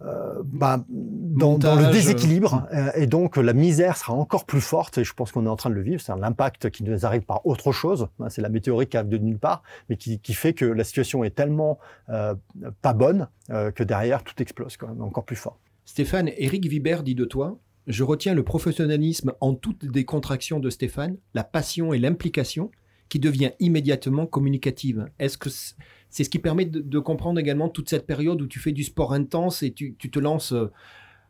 euh, 0.04 0.44
bah, 0.46 0.86
dans, 0.90 1.58
dans, 1.58 1.76
le 1.76 1.92
déséquilibre 1.92 2.68
euh, 2.72 2.92
et 2.94 3.08
donc 3.08 3.36
la 3.36 3.54
misère 3.54 3.98
sera 3.98 4.14
encore 4.14 4.46
plus 4.46 4.62
forte 4.62 5.00
et 5.00 5.04
je 5.04 5.12
pense 5.14 5.32
qu'on 5.32 5.48
est 5.48 5.50
en 5.50 5.56
train 5.56 5.72
de 5.72 5.76
le 5.76 5.82
vivre. 5.82 6.00
C'est 6.00 6.12
un 6.12 6.22
impact 6.22 6.70
qui 6.70 6.84
nous 6.84 7.04
arrive 7.04 7.24
par 7.24 7.48
autre 7.48 7.72
chose. 7.72 8.08
Hein, 8.20 8.30
c'est 8.30 8.44
la 8.44 8.50
météorite 8.50 8.90
qui 8.90 8.98
arrive 8.98 9.10
de 9.10 9.18
nulle 9.18 9.40
part, 9.40 9.64
mais 9.90 9.98
qui, 9.98 10.20
qui 10.20 10.36
fait 10.36 10.54
que 10.54 10.66
la 10.66 10.84
situation 10.84 11.24
est 11.24 11.32
tellement 11.32 11.80
euh, 12.10 12.36
pas 12.84 12.94
bonne 12.94 13.28
euh, 13.50 13.72
que 13.72 13.84
derrière 13.84 14.24
tout 14.24 14.40
explose 14.40 14.78
quand 14.78 14.88
même 14.88 15.02
encore 15.02 15.26
plus 15.26 15.36
fort. 15.36 15.58
Stéphane, 15.86 16.30
Eric 16.38 16.68
Vibert 16.68 17.02
dit 17.02 17.16
de 17.16 17.26
toi 17.26 17.58
Je 17.88 18.04
retiens 18.04 18.34
le 18.34 18.44
professionnalisme 18.44 19.34
en 19.40 19.56
toutes 19.56 19.86
des 19.86 20.04
contractions 20.04 20.60
de 20.60 20.70
Stéphane, 20.70 21.18
la 21.34 21.46
passion 21.46 21.94
et 21.94 22.00
l'implication 22.00 22.70
qui 23.08 23.18
devient 23.18 23.52
immédiatement 23.60 24.26
communicative. 24.26 25.06
Est-ce 25.20 25.38
que 25.38 25.50
c'est 25.50 26.24
ce 26.26 26.30
qui 26.30 26.40
permet 26.40 26.66
de, 26.66 27.00
comprendre 27.00 27.40
également 27.40 27.70
toute 27.70 27.90
cette 27.90 28.06
période 28.06 28.42
où 28.42 28.48
tu 28.48 28.60
fais 28.60 28.74
du 28.74 28.84
sport 28.84 29.14
intense 29.14 29.64
et 29.64 29.72
tu, 29.72 29.96
tu 29.98 30.12
te 30.12 30.20
lances 30.20 30.52
euh, 30.52 30.70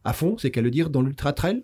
à 0.04 0.14
fond, 0.14 0.36
c'est 0.40 0.50
qu'à 0.50 0.62
le 0.62 0.72
dire, 0.72 0.90
dans 0.90 1.04
l'ultra 1.04 1.32
trail? 1.32 1.64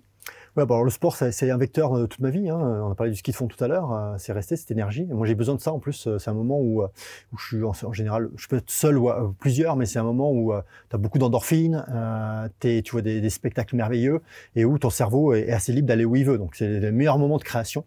Ouais, 0.56 0.68
bon, 0.68 0.76
alors 0.76 0.84
le 0.84 0.91
sport, 0.91 1.16
c'est 1.16 1.49
un 1.49 1.58
vecteur 1.58 1.97
de 1.97 2.06
toute 2.06 2.20
ma 2.20 2.30
vie. 2.30 2.47
Hein. 2.47 2.60
On 2.84 2.91
a 2.91 2.95
parlé 2.95 3.12
du 3.12 3.18
ski 3.18 3.32
de 3.32 3.36
fond 3.36 3.47
tout 3.47 3.62
à 3.64 3.68
l'heure. 3.68 3.91
Euh, 3.91 4.14
c'est 4.20 4.34
resté 4.34 4.56
cette 4.56 4.70
énergie. 4.70 5.06
moi, 5.06 5.26
j'ai 5.26 5.34
besoin 5.34 5.56
de 5.56 5.60
ça. 5.60 5.74
En 5.74 5.80
plus, 5.80 6.06
euh, 6.06 6.20
c'est 6.20 6.30
un 6.30 6.36
moment 6.36 6.60
où, 6.60 6.84
où 6.84 7.38
je 7.38 7.45
suis 7.45 7.64
en, 7.64 7.91
général, 7.91 8.30
je 8.36 8.47
peux 8.47 8.58
être 8.58 8.70
seul 8.70 8.99
ou 8.99 9.10
plusieurs, 9.39 9.76
mais 9.76 9.88
c'est 9.88 9.97
un 9.97 10.04
moment 10.04 10.32
où 10.32 10.54
tu 10.89 10.95
as 10.95 10.99
beaucoup 10.99 11.18
d'endorphines, 11.18 11.84
euh, 11.89 12.47
tu 12.60 12.91
vois 12.91 13.01
des, 13.01 13.20
des, 13.20 13.30
spectacles 13.32 13.76
merveilleux 13.76 14.22
et 14.56 14.64
où 14.64 14.78
ton 14.78 14.91
cerveau 14.91 15.34
est, 15.34 15.51
assez 15.51 15.74
libre 15.74 15.88
d'aller 15.88 16.06
où 16.06 16.16
il 16.16 16.26
veut. 16.26 16.38
Donc, 16.38 16.56
c'est 16.56 16.80
le 16.80 16.91
meilleur 16.91 17.18
moment 17.18 17.38
de 17.38 17.43
création. 17.43 17.86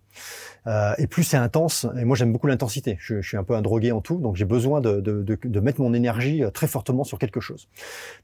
Euh, 0.67 0.95
et 0.99 1.07
plus 1.07 1.23
c'est 1.23 1.37
intense, 1.37 1.87
et 1.97 2.05
moi 2.05 2.17
j'aime 2.17 2.33
beaucoup 2.33 2.49
l'intensité. 2.49 2.97
Je, 2.99 3.21
je, 3.21 3.29
suis 3.29 3.37
un 3.37 3.45
peu 3.45 3.55
un 3.55 3.63
drogué 3.63 3.93
en 3.93 4.01
tout, 4.01 4.17
donc 4.17 4.35
j'ai 4.35 4.45
besoin 4.45 4.81
de, 4.81 5.01
de, 5.01 5.23
de, 5.23 5.39
de, 5.43 5.61
mettre 5.61 5.81
mon 5.81 5.95
énergie 5.95 6.43
euh, 6.43 6.51
très 6.51 6.67
fortement 6.67 7.05
sur 7.05 7.19
quelque 7.19 7.39
chose. 7.39 7.69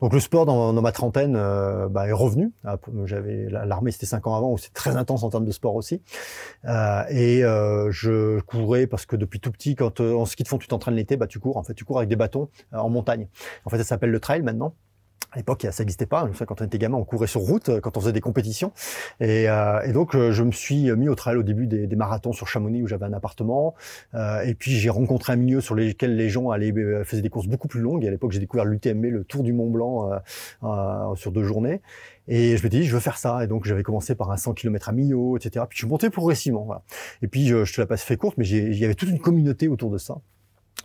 Donc 0.00 0.12
le 0.12 0.18
sport 0.18 0.44
dans, 0.44 0.72
dans 0.72 0.82
ma 0.82 0.90
trentaine 0.90 1.36
euh, 1.36 1.88
bah, 1.88 2.08
est 2.08 2.12
revenu. 2.12 2.52
Ah, 2.64 2.78
j'avais 3.04 3.48
l'armée, 3.48 3.92
c'était 3.92 4.06
cinq 4.06 4.26
avant, 4.36 4.52
où 4.52 4.58
c'est 4.58 4.72
très 4.72 4.96
intense 4.96 5.22
en 5.22 5.30
termes 5.30 5.44
de 5.44 5.52
sport 5.52 5.74
aussi. 5.74 6.02
Euh, 6.64 7.02
et 7.10 7.44
euh, 7.44 7.90
je 7.90 8.40
courais 8.40 8.86
parce 8.86 9.06
que 9.06 9.16
depuis 9.16 9.40
tout 9.40 9.52
petit, 9.52 9.74
quand 9.74 10.00
en 10.00 10.24
ski 10.26 10.42
de 10.42 10.48
fond 10.48 10.58
tu 10.58 10.68
t'entraînes 10.68 10.94
l'été, 10.94 11.16
bah 11.16 11.26
tu 11.26 11.38
cours. 11.38 11.56
En 11.56 11.62
fait, 11.62 11.74
tu 11.74 11.84
cours 11.84 11.98
avec 11.98 12.08
des 12.08 12.16
bâtons 12.16 12.48
en 12.72 12.88
montagne. 12.88 13.28
En 13.64 13.70
fait, 13.70 13.78
ça 13.78 13.84
s'appelle 13.84 14.10
le 14.10 14.20
trail 14.20 14.42
maintenant. 14.42 14.74
À 15.32 15.38
l'époque, 15.38 15.66
ça 15.70 15.82
n'existait 15.82 16.04
pas. 16.04 16.28
Quand 16.46 16.60
on 16.60 16.64
était 16.66 16.76
gamin, 16.76 16.98
on 16.98 17.04
courait 17.04 17.26
sur 17.26 17.40
route 17.40 17.70
euh, 17.70 17.80
quand 17.80 17.96
on 17.96 18.00
faisait 18.00 18.12
des 18.12 18.20
compétitions. 18.20 18.72
Et, 19.18 19.48
euh, 19.48 19.80
et 19.80 19.92
donc, 19.92 20.14
euh, 20.14 20.30
je 20.30 20.42
me 20.42 20.52
suis 20.52 20.92
mis 20.92 21.08
au 21.08 21.14
trail 21.14 21.36
au 21.36 21.42
début 21.42 21.66
des, 21.66 21.96
marathons 21.96 22.32
sur 22.32 22.48
Chamonix 22.48 22.82
où 22.82 22.86
j'avais 22.86 23.06
un 23.06 23.14
appartement. 23.14 23.74
Euh, 24.14 24.42
et 24.42 24.54
puis, 24.54 24.72
j'ai 24.72 24.90
rencontré 24.90 25.32
un 25.32 25.36
milieu 25.36 25.62
sur 25.62 25.74
lequel 25.74 26.16
les 26.16 26.28
gens 26.28 26.50
allaient 26.50 26.72
faisaient 27.04 27.22
des 27.22 27.30
courses 27.30 27.46
beaucoup 27.46 27.66
plus 27.66 27.80
longues. 27.80 28.04
Et 28.04 28.08
à 28.08 28.10
l'époque, 28.10 28.32
j'ai 28.32 28.40
découvert 28.40 28.66
l'UTMB, 28.66 29.04
le 29.06 29.24
Tour 29.24 29.42
du 29.42 29.54
Mont 29.54 29.70
Blanc, 29.70 30.10
euh, 30.64 31.14
sur 31.14 31.32
deux 31.32 31.44
journées. 31.44 31.80
Et 32.28 32.58
je 32.58 32.62
me 32.62 32.68
dis, 32.68 32.84
je 32.84 32.92
veux 32.92 33.00
faire 33.00 33.16
ça. 33.16 33.42
Et 33.42 33.46
donc, 33.46 33.64
j'avais 33.64 33.82
commencé 33.82 34.14
par 34.14 34.30
un 34.30 34.36
100 34.36 34.52
km 34.52 34.90
à 34.90 34.92
Millau, 34.92 35.38
etc. 35.38 35.64
Puis, 35.66 35.76
je 35.76 35.84
suis 35.84 35.88
monté 35.88 36.10
progressivement. 36.10 36.64
Voilà. 36.64 36.82
Et 37.22 37.28
puis, 37.28 37.46
je, 37.46 37.64
je 37.64 37.72
te 37.72 37.80
la 37.80 37.86
passe 37.86 38.02
fait 38.02 38.18
courte, 38.18 38.36
mais 38.36 38.46
il 38.46 38.76
y 38.76 38.84
avait 38.84 38.94
toute 38.94 39.08
une 39.08 39.20
communauté 39.20 39.68
autour 39.68 39.90
de 39.90 39.96
ça. 39.96 40.18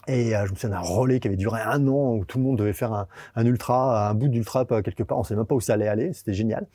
Et 0.07 0.35
euh, 0.35 0.45
je 0.45 0.51
me 0.51 0.55
souviens 0.55 0.69
d'un 0.69 0.79
relais 0.79 1.19
qui 1.19 1.27
avait 1.27 1.35
duré 1.35 1.59
un 1.61 1.85
an 1.87 2.15
où 2.15 2.23
tout 2.23 2.37
le 2.37 2.43
monde 2.45 2.57
devait 2.57 2.73
faire 2.73 3.07
un, 3.35 3.45
ultra, 3.45 4.09
un 4.09 4.13
bout 4.13 4.29
d'ultra 4.29 4.65
quelque 4.65 5.03
part. 5.03 5.17
On 5.17 5.23
savait 5.23 5.37
même 5.37 5.45
pas 5.45 5.55
où 5.55 5.59
ça 5.59 5.73
allait 5.73 5.87
aller. 5.87 6.13
C'était 6.13 6.33
génial. 6.33 6.65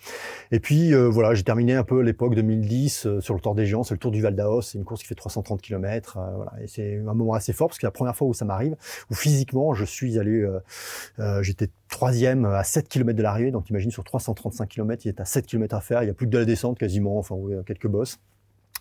Et 0.50 0.60
puis 0.60 0.92
euh, 0.92 1.08
voilà, 1.08 1.34
j'ai 1.34 1.42
terminé 1.42 1.74
un 1.74 1.84
peu 1.84 2.00
l'époque 2.00 2.34
2010 2.34 3.06
euh, 3.06 3.20
sur 3.20 3.34
le 3.34 3.40
Tour 3.40 3.54
des 3.54 3.64
Géants. 3.64 3.84
C'est 3.84 3.94
le 3.94 3.98
Tour 3.98 4.10
du 4.10 4.20
Val 4.20 4.36
d'Aos. 4.36 4.62
C'est 4.62 4.78
une 4.78 4.84
course 4.84 5.00
qui 5.00 5.06
fait 5.06 5.14
330 5.14 5.62
km. 5.62 6.18
voilà. 6.36 6.52
Et 6.62 6.66
c'est 6.66 6.98
un 6.98 7.14
moment 7.14 7.32
assez 7.32 7.54
fort 7.54 7.68
parce 7.68 7.78
que 7.78 7.86
la 7.86 7.90
première 7.90 8.14
fois 8.14 8.28
où 8.28 8.34
ça 8.34 8.44
m'arrive, 8.44 8.76
où 9.10 9.14
physiquement 9.14 9.72
je 9.72 9.84
suis 9.84 10.18
allé, 10.18 10.46
j'étais 11.40 11.70
troisième 11.88 12.44
à 12.44 12.64
7 12.64 12.88
km 12.88 13.16
de 13.16 13.22
l'arrivée. 13.22 13.50
Donc 13.50 13.70
imagine 13.70 13.90
sur 13.90 14.04
335 14.04 14.68
km, 14.68 15.06
il 15.06 15.08
est 15.08 15.20
à 15.20 15.24
7 15.24 15.46
km 15.46 15.74
à 15.74 15.80
faire. 15.80 16.02
Il 16.02 16.06
y 16.06 16.10
a 16.10 16.14
plus 16.14 16.26
que 16.26 16.32
de 16.32 16.38
la 16.38 16.44
descente 16.44 16.78
quasiment. 16.78 17.18
Enfin, 17.18 17.34
oui, 17.34 17.54
quelques 17.64 17.88
bosses. 17.88 18.18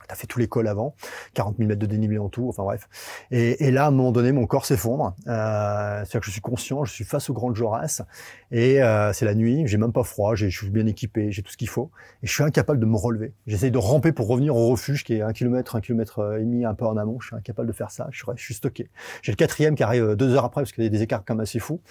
T'as 0.08 0.16
fait 0.16 0.28
tous 0.28 0.40
les 0.40 0.48
cols 0.48 0.68
avant, 0.68 0.96
40 1.34 1.58
000 1.58 1.68
mètres 1.68 1.80
de 1.80 1.86
dénivelé 1.86 2.18
en 2.18 2.30
tout, 2.30 2.48
enfin 2.50 2.64
bref. 2.64 2.90
Et, 3.32 3.68
et 3.68 3.72
là, 3.72 3.86
à 3.86 3.88
un 3.88 3.92
moment 3.92 4.12
donné, 4.12 4.32
mon 4.32 4.46
corps 4.46 4.66
s'effondre. 4.66 5.16
Euh, 5.28 6.00
C'est-à-dire 6.00 6.20
que 6.22 6.26
je 6.26 6.32
suis 6.32 6.42
conscient, 6.42 6.86
je 6.86 6.94
suis 6.94 7.06
face 7.06 7.30
au 7.30 7.34
Grand 7.34 7.54
Joras, 7.54 8.02
et 8.52 8.82
euh, 8.82 9.14
c'est 9.14 9.26
la 9.26 9.36
nuit, 9.36 9.64
j'ai 9.68 9.78
même 9.78 9.94
pas 9.94 10.04
froid, 10.04 10.36
je 10.36 10.48
suis 10.48 10.70
bien 10.70 10.88
équipé, 10.88 11.32
j'ai 11.32 11.42
tout 11.42 11.52
ce 11.52 11.58
qu'il 11.58 11.70
faut, 11.70 11.92
et 12.24 12.28
je 12.28 12.34
suis 12.34 12.44
incapable 12.44 12.80
de 12.80 12.86
me 12.86 12.98
relever. 12.98 13.34
J'essaye 13.48 13.72
de 13.72 13.78
ramper 13.78 14.12
pour 14.12 14.28
revenir 14.28 14.56
au 14.56 14.70
refuge 14.70 15.04
qui 15.04 15.16
est 15.16 15.22
un 15.22 15.34
kilomètre, 15.34 15.76
un 15.76 15.82
kilomètre 15.82 16.38
et 16.40 16.44
demi 16.44 16.66
un 16.66 16.74
peu 16.74 16.86
en 16.86 16.98
amont. 16.98 17.20
Je 17.20 17.28
suis 17.28 17.36
incapable 17.36 17.68
de 17.68 17.74
faire 17.74 17.92
ça, 17.92 18.08
je 18.12 18.24
je 18.36 18.44
suis 18.44 18.54
stocké. 18.54 18.90
J'ai 19.22 19.32
le 19.32 19.36
quatrième 19.36 19.76
qui 19.76 19.84
arrive 19.84 20.16
deux 20.16 20.34
heures 20.36 20.46
après 20.46 20.62
parce 20.62 20.72
qu'il 20.72 20.84
y 20.84 20.88
a 20.88 20.90
des 20.90 21.02
écarts 21.02 21.24
quand 21.26 21.36
même 21.36 21.42
assez 21.42 21.60
fous, 21.60 21.82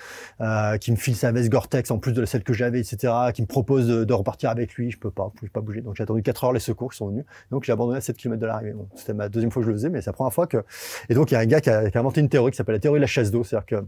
euh, 0.40 0.78
qui 0.78 0.90
me 0.90 0.96
file 0.96 1.16
sa 1.16 1.32
veste 1.32 1.48
Gore-Tex 1.48 1.90
en 1.90 1.98
plus 1.98 2.12
de 2.12 2.24
celle 2.24 2.42
que 2.42 2.52
j'avais, 2.52 2.80
etc., 2.80 3.12
qui 3.34 3.42
me 3.42 3.46
propose 3.46 3.86
de, 3.88 4.12
repartir 4.12 4.50
avec 4.50 4.74
lui. 4.74 4.90
Je 4.90 4.98
peux 4.98 5.10
pas, 5.10 5.32
je 5.36 5.42
peux 5.42 5.48
pas 5.48 5.60
bouger. 5.60 5.80
Donc 5.80 5.96
j'ai 5.96 6.02
attendu 6.02 6.22
4 6.22 6.44
heures 6.44 6.52
les 6.52 6.60
secours 6.60 6.90
qui 6.90 6.96
sont 6.96 7.08
venus. 7.08 7.24
Donc 7.50 7.64
j'ai 7.64 7.72
abandonné 7.72 7.99
à 8.00 8.02
7 8.02 8.16
km 8.16 8.40
de 8.40 8.46
l'arrivée. 8.46 8.74
C'était 8.94 9.14
ma 9.14 9.28
deuxième 9.28 9.50
fois 9.50 9.60
que 9.60 9.66
je 9.66 9.70
le 9.70 9.76
faisais, 9.76 9.90
mais 9.90 10.00
c'est 10.00 10.10
la 10.10 10.14
première 10.14 10.32
fois 10.32 10.46
que. 10.46 10.64
Et 11.08 11.14
donc 11.14 11.30
il 11.30 11.34
y 11.34 11.36
a 11.36 11.40
un 11.40 11.46
gars 11.46 11.60
qui 11.60 11.70
a, 11.70 11.90
qui 11.90 11.96
a 11.96 12.00
inventé 12.00 12.20
une 12.20 12.28
théorie 12.28 12.50
qui 12.50 12.56
s'appelle 12.56 12.74
la 12.74 12.80
théorie 12.80 12.98
de 12.98 13.02
la 13.02 13.06
chasse 13.06 13.30
d'eau, 13.30 13.44
c'est-à-dire 13.44 13.66
que 13.66 13.84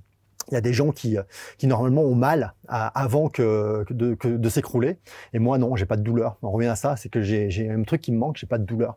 il 0.50 0.54
y 0.54 0.56
a 0.56 0.60
des 0.60 0.72
gens 0.72 0.90
qui, 0.90 1.16
qui 1.58 1.66
normalement 1.66 2.02
ont 2.02 2.14
mal 2.14 2.54
à, 2.68 2.86
avant 3.00 3.28
que, 3.28 3.84
que 3.86 3.94
de, 3.94 4.16
de 4.36 4.48
s'écrouler. 4.48 4.98
Et 5.32 5.38
moi, 5.38 5.58
non, 5.58 5.76
j'ai 5.76 5.86
pas 5.86 5.96
de 5.96 6.02
douleur. 6.02 6.36
On 6.42 6.50
revient 6.50 6.68
à 6.68 6.76
ça, 6.76 6.96
c'est 6.96 7.08
que 7.08 7.22
j'ai 7.22 7.70
un 7.70 7.82
truc 7.82 8.00
qui 8.00 8.12
me 8.12 8.18
manque, 8.18 8.36
j'ai 8.36 8.46
pas 8.46 8.58
de 8.58 8.64
douleur. 8.64 8.96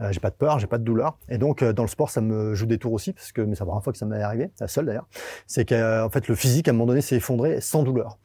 Euh, 0.00 0.12
j'ai 0.12 0.20
pas 0.20 0.30
de 0.30 0.36
peur, 0.36 0.58
j'ai 0.58 0.66
pas 0.66 0.78
de 0.78 0.84
douleur. 0.84 1.18
Et 1.28 1.38
donc, 1.38 1.62
euh, 1.62 1.72
dans 1.72 1.82
le 1.82 1.88
sport, 1.88 2.10
ça 2.10 2.20
me 2.20 2.54
joue 2.54 2.66
des 2.66 2.78
tours 2.78 2.92
aussi, 2.92 3.12
parce 3.12 3.32
que, 3.32 3.40
mais 3.40 3.54
c'est 3.54 3.60
la 3.60 3.66
première 3.66 3.84
fois 3.84 3.92
que 3.92 3.98
ça 3.98 4.06
m'est 4.06 4.22
arrivé, 4.22 4.50
la 4.60 4.68
seule 4.68 4.86
d'ailleurs. 4.86 5.08
C'est 5.46 5.64
qu'en 5.64 6.08
fait, 6.10 6.28
le 6.28 6.34
physique, 6.34 6.68
à 6.68 6.70
un 6.70 6.74
moment 6.74 6.86
donné, 6.86 7.00
s'est 7.00 7.16
effondré 7.16 7.60
sans 7.60 7.82
douleur. 7.82 8.18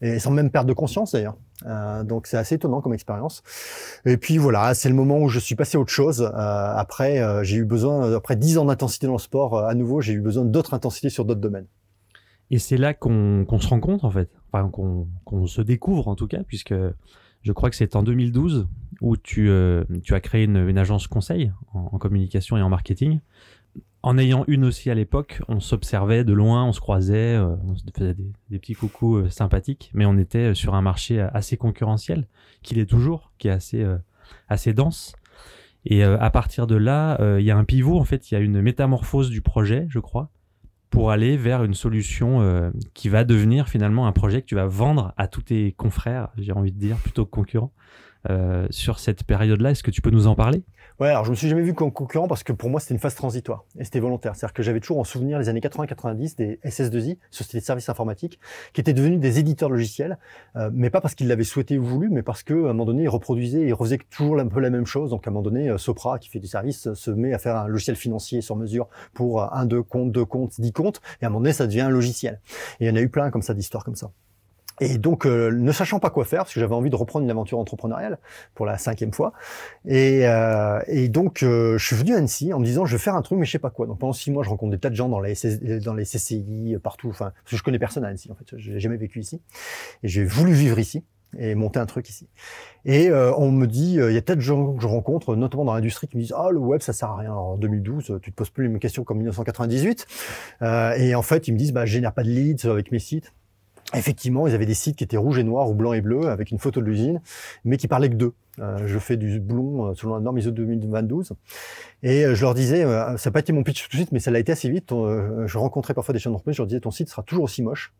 Et 0.00 0.18
sans 0.18 0.30
même 0.30 0.50
perdre 0.50 0.68
de 0.68 0.74
conscience 0.74 1.12
d'ailleurs. 1.12 1.36
Euh, 1.64 2.04
donc 2.04 2.26
c'est 2.26 2.36
assez 2.36 2.56
étonnant 2.56 2.80
comme 2.80 2.94
expérience. 2.94 3.42
Et 4.04 4.16
puis 4.16 4.38
voilà, 4.38 4.74
c'est 4.74 4.88
le 4.88 4.94
moment 4.94 5.18
où 5.18 5.28
je 5.28 5.38
suis 5.38 5.54
passé 5.54 5.78
à 5.78 5.80
autre 5.80 5.92
chose. 5.92 6.22
Euh, 6.22 6.30
après, 6.32 7.20
euh, 7.20 7.42
j'ai 7.42 7.56
eu 7.56 7.64
besoin, 7.64 8.14
après 8.14 8.36
dix 8.36 8.58
ans 8.58 8.66
d'intensité 8.66 9.06
dans 9.06 9.14
le 9.14 9.18
sport, 9.18 9.58
à 9.58 9.74
nouveau, 9.74 10.00
j'ai 10.00 10.12
eu 10.12 10.20
besoin 10.20 10.44
d'autres 10.44 10.74
intensités 10.74 11.08
sur 11.08 11.24
d'autres 11.24 11.40
domaines. 11.40 11.66
Et 12.50 12.58
c'est 12.58 12.76
là 12.76 12.94
qu'on 12.94 13.44
qu 13.48 13.60
se 13.60 13.68
rencontre 13.68 14.04
en 14.04 14.10
fait, 14.10 14.30
enfin 14.52 14.68
qu'on 14.70 15.08
qu 15.26 15.48
se 15.48 15.62
découvre 15.62 16.08
en 16.08 16.14
tout 16.14 16.28
cas, 16.28 16.42
puisque 16.44 16.74
je 17.42 17.52
crois 17.52 17.70
que 17.70 17.76
c'est 17.76 17.96
en 17.96 18.02
2012 18.02 18.66
où 19.00 19.16
tu, 19.16 19.48
euh, 19.50 19.84
tu 20.02 20.14
as 20.14 20.20
créé 20.20 20.44
une, 20.44 20.78
agence 20.78 21.06
conseil 21.06 21.52
en, 21.72 21.98
communication 21.98 22.56
et 22.56 22.62
en 22.62 22.68
marketing. 22.68 23.20
En 24.02 24.18
ayant 24.18 24.44
une 24.46 24.64
aussi 24.64 24.90
à 24.90 24.94
l'époque, 24.94 25.42
on 25.48 25.60
s'observait 25.60 26.24
de 26.24 26.32
loin, 26.32 26.64
on 26.64 26.72
se 26.72 26.80
croisait, 26.80 27.36
euh, 27.36 27.56
on 27.64 27.76
se 27.76 27.84
faisait 27.96 28.16
des, 28.50 28.58
petits 28.58 28.74
coucous 28.74 29.16
euh, 29.16 29.28
sympathiques, 29.28 29.90
mais 29.94 30.06
on 30.06 30.16
était 30.16 30.54
sur 30.54 30.74
un 30.74 30.82
marché 30.82 31.20
assez 31.20 31.56
concurrentiel, 31.56 32.26
qu'il 32.62 32.78
est 32.78 32.86
toujours, 32.86 33.32
qui 33.38 33.48
est 33.48 33.86
assez, 34.48 34.72
dense. 34.72 35.14
Et 35.84 36.02
à 36.02 36.30
partir 36.30 36.66
de 36.66 36.74
là, 36.74 37.16
il 37.38 37.44
y 37.44 37.52
a 37.52 37.56
un 37.56 37.64
pivot, 37.64 37.96
en 37.96 38.04
fait, 38.04 38.28
il 38.30 38.34
y 38.34 38.36
a 38.36 38.40
une 38.40 38.60
métamorphose 38.60 39.30
du 39.30 39.40
projet, 39.40 39.86
je 39.88 40.00
crois, 40.00 40.30
pour 40.96 41.10
aller 41.10 41.36
vers 41.36 41.62
une 41.62 41.74
solution 41.74 42.40
euh, 42.40 42.70
qui 42.94 43.10
va 43.10 43.24
devenir 43.24 43.68
finalement 43.68 44.06
un 44.06 44.12
projet 44.12 44.40
que 44.40 44.46
tu 44.46 44.54
vas 44.54 44.64
vendre 44.64 45.12
à 45.18 45.28
tous 45.28 45.42
tes 45.42 45.72
confrères, 45.72 46.28
j'ai 46.38 46.52
envie 46.52 46.72
de 46.72 46.78
dire, 46.78 46.96
plutôt 46.96 47.26
que 47.26 47.30
concurrents, 47.30 47.74
euh, 48.30 48.66
sur 48.70 48.98
cette 48.98 49.22
période-là. 49.24 49.72
Est-ce 49.72 49.82
que 49.82 49.90
tu 49.90 50.00
peux 50.00 50.08
nous 50.08 50.26
en 50.26 50.34
parler? 50.34 50.62
Ouais, 50.98 51.08
alors 51.08 51.26
je 51.26 51.30
me 51.30 51.34
suis 51.34 51.50
jamais 51.50 51.60
vu 51.60 51.74
comme 51.74 51.92
concurrent 51.92 52.26
parce 52.26 52.42
que 52.42 52.54
pour 52.54 52.70
moi 52.70 52.80
c'était 52.80 52.94
une 52.94 53.00
phase 53.00 53.14
transitoire 53.14 53.66
et 53.78 53.84
c'était 53.84 54.00
volontaire. 54.00 54.34
C'est-à-dire 54.34 54.54
que 54.54 54.62
j'avais 54.62 54.80
toujours 54.80 54.98
en 54.98 55.04
souvenir 55.04 55.38
les 55.38 55.50
années 55.50 55.60
80-90 55.60 56.36
des 56.38 56.58
SS2I, 56.64 57.18
sociétés 57.30 57.58
de 57.60 57.64
services 57.64 57.90
informatiques, 57.90 58.40
qui 58.72 58.80
étaient 58.80 58.94
devenus 58.94 59.20
des 59.20 59.38
éditeurs 59.38 59.68
logiciels, 59.68 60.16
euh, 60.56 60.70
mais 60.72 60.88
pas 60.88 61.02
parce 61.02 61.14
qu'ils 61.14 61.28
l'avaient 61.28 61.44
souhaité 61.44 61.76
ou 61.76 61.84
voulu, 61.84 62.08
mais 62.08 62.22
parce 62.22 62.42
qu'à 62.42 62.54
un 62.54 62.72
moment 62.72 62.86
donné 62.86 63.02
ils 63.02 63.10
reproduisaient, 63.10 63.66
ils 63.66 63.74
refaisaient 63.74 63.98
toujours 64.08 64.38
un 64.40 64.46
peu 64.46 64.58
la 64.60 64.70
même 64.70 64.86
chose. 64.86 65.10
Donc 65.10 65.26
à 65.26 65.30
un 65.30 65.34
moment 65.34 65.42
donné, 65.42 65.68
euh, 65.68 65.76
Sopra, 65.76 66.18
qui 66.18 66.30
fait 66.30 66.40
du 66.40 66.46
service, 66.46 66.94
se 66.94 67.10
met 67.10 67.34
à 67.34 67.38
faire 67.38 67.56
un 67.56 67.68
logiciel 67.68 67.96
financier 67.96 68.40
sur 68.40 68.56
mesure 68.56 68.88
pour 69.12 69.42
un, 69.52 69.66
deux 69.66 69.82
comptes, 69.82 70.12
deux 70.12 70.24
comptes, 70.24 70.58
dix 70.58 70.72
comptes, 70.72 71.02
et 71.20 71.26
à 71.26 71.28
un 71.28 71.30
moment 71.30 71.40
donné 71.40 71.52
ça 71.52 71.66
devient 71.66 71.82
un 71.82 71.90
logiciel. 71.90 72.40
Et 72.80 72.86
il 72.86 72.88
y 72.88 72.90
en 72.90 72.96
a 72.96 73.02
eu 73.02 73.10
plein 73.10 73.30
comme 73.30 73.42
ça 73.42 73.52
d'histoires 73.52 73.84
comme 73.84 73.96
ça. 73.96 74.12
Et 74.80 74.98
donc, 74.98 75.26
euh, 75.26 75.50
ne 75.50 75.72
sachant 75.72 75.98
pas 75.98 76.10
quoi 76.10 76.24
faire, 76.24 76.40
parce 76.40 76.52
que 76.52 76.60
j'avais 76.60 76.74
envie 76.74 76.90
de 76.90 76.96
reprendre 76.96 77.24
une 77.24 77.30
aventure 77.30 77.58
entrepreneuriale 77.58 78.18
pour 78.54 78.66
la 78.66 78.76
cinquième 78.76 79.12
fois, 79.12 79.32
et, 79.86 80.26
euh, 80.26 80.80
et 80.86 81.08
donc 81.08 81.42
euh, 81.42 81.78
je 81.78 81.86
suis 81.86 81.96
venu 81.96 82.14
à 82.14 82.18
Annecy 82.18 82.52
en 82.52 82.60
me 82.60 82.64
disant 82.64 82.84
je 82.84 82.96
vais 82.96 83.02
faire 83.02 83.14
un 83.14 83.22
truc 83.22 83.38
mais 83.38 83.46
je 83.46 83.52
sais 83.52 83.58
pas 83.58 83.70
quoi. 83.70 83.86
Donc 83.86 83.98
pendant 83.98 84.12
six 84.12 84.30
mois, 84.30 84.42
je 84.42 84.50
rencontre 84.50 84.72
des 84.72 84.78
tas 84.78 84.90
de 84.90 84.94
gens 84.94 85.08
dans 85.08 85.20
les 85.20 85.34
dans 85.82 85.94
les 85.94 86.04
CCI 86.04 86.76
partout, 86.82 87.08
enfin 87.08 87.32
parce 87.42 87.52
que 87.52 87.56
je 87.56 87.62
connais 87.62 87.78
personne 87.78 88.04
à 88.04 88.08
Annecy 88.08 88.30
en 88.30 88.34
fait, 88.34 88.56
j'ai 88.56 88.78
jamais 88.78 88.98
vécu 88.98 89.20
ici, 89.20 89.40
et 90.02 90.08
j'ai 90.08 90.24
voulu 90.24 90.52
vivre 90.52 90.78
ici 90.78 91.04
et 91.38 91.54
monter 91.54 91.78
un 91.78 91.86
truc 91.86 92.08
ici. 92.08 92.28
Et 92.84 93.10
on 93.12 93.50
me 93.50 93.66
dit, 93.66 93.94
il 93.94 94.12
y 94.12 94.16
a 94.16 94.22
peut-être 94.22 94.38
des 94.38 94.44
gens 94.44 94.74
que 94.74 94.80
je 94.80 94.86
rencontre, 94.86 95.36
notamment 95.36 95.64
dans 95.64 95.74
l'industrie, 95.74 96.06
qui 96.06 96.16
me 96.16 96.22
disent 96.22 96.34
ah 96.36 96.50
le 96.50 96.58
web 96.58 96.80
ça 96.80 96.92
sert 96.92 97.10
à 97.10 97.16
rien. 97.16 97.34
en 97.34 97.56
2012, 97.56 98.20
tu 98.22 98.30
te 98.30 98.36
poses 98.36 98.50
plus 98.50 98.64
les 98.64 98.70
mêmes 98.70 98.78
questions 98.78 99.04
qu'en 99.04 99.14
1998. 99.14 100.06
et 100.98 101.14
en 101.14 101.22
fait, 101.22 101.48
ils 101.48 101.52
me 101.52 101.58
disent 101.58 101.72
bah 101.72 101.86
je 101.86 101.92
génère 101.92 102.12
pas 102.12 102.22
de 102.22 102.30
leads 102.30 102.68
avec 102.70 102.92
mes 102.92 102.98
sites. 102.98 103.32
Effectivement, 103.94 104.46
ils 104.46 104.54
avaient 104.54 104.66
des 104.66 104.74
sites 104.74 104.96
qui 104.96 105.04
étaient 105.04 105.16
rouges 105.16 105.38
et 105.38 105.44
noirs 105.44 105.70
ou 105.70 105.74
blancs 105.74 105.94
et 105.94 106.00
bleus 106.00 106.28
avec 106.28 106.50
une 106.50 106.58
photo 106.58 106.80
de 106.80 106.86
l'usine, 106.86 107.20
mais 107.64 107.76
qui 107.76 107.86
parlaient 107.86 108.10
que 108.10 108.14
d'eux. 108.14 108.34
Euh, 108.58 108.86
je 108.86 108.98
fais 108.98 109.16
du 109.16 109.38
blond 109.38 109.86
euh, 109.90 109.94
selon 109.94 110.14
la 110.14 110.20
norme 110.20 110.38
ISO 110.38 110.50
2022 110.50 111.16
et 112.02 112.24
euh, 112.24 112.34
je 112.34 112.40
leur 112.40 112.54
disais, 112.54 112.82
ça 112.82 113.16
n'a 113.26 113.30
pas 113.30 113.40
été 113.40 113.52
mon 113.52 113.62
pitch 113.62 113.82
tout 113.84 113.90
de 113.90 113.96
suite, 113.96 114.12
mais 114.12 114.18
ça 114.18 114.30
l'a 114.30 114.38
été 114.38 114.50
assez 114.50 114.68
vite. 114.68 114.90
je 114.90 115.58
rencontrais 115.58 115.94
parfois 115.94 116.12
des 116.12 116.18
chaînes 116.18 116.32
d'entreprise, 116.32 116.56
je 116.56 116.62
leur 116.62 116.66
disais 116.66 116.80
ton 116.80 116.90
site 116.90 117.08
sera 117.08 117.22
toujours 117.22 117.44
aussi 117.44 117.62
moche. 117.62 117.94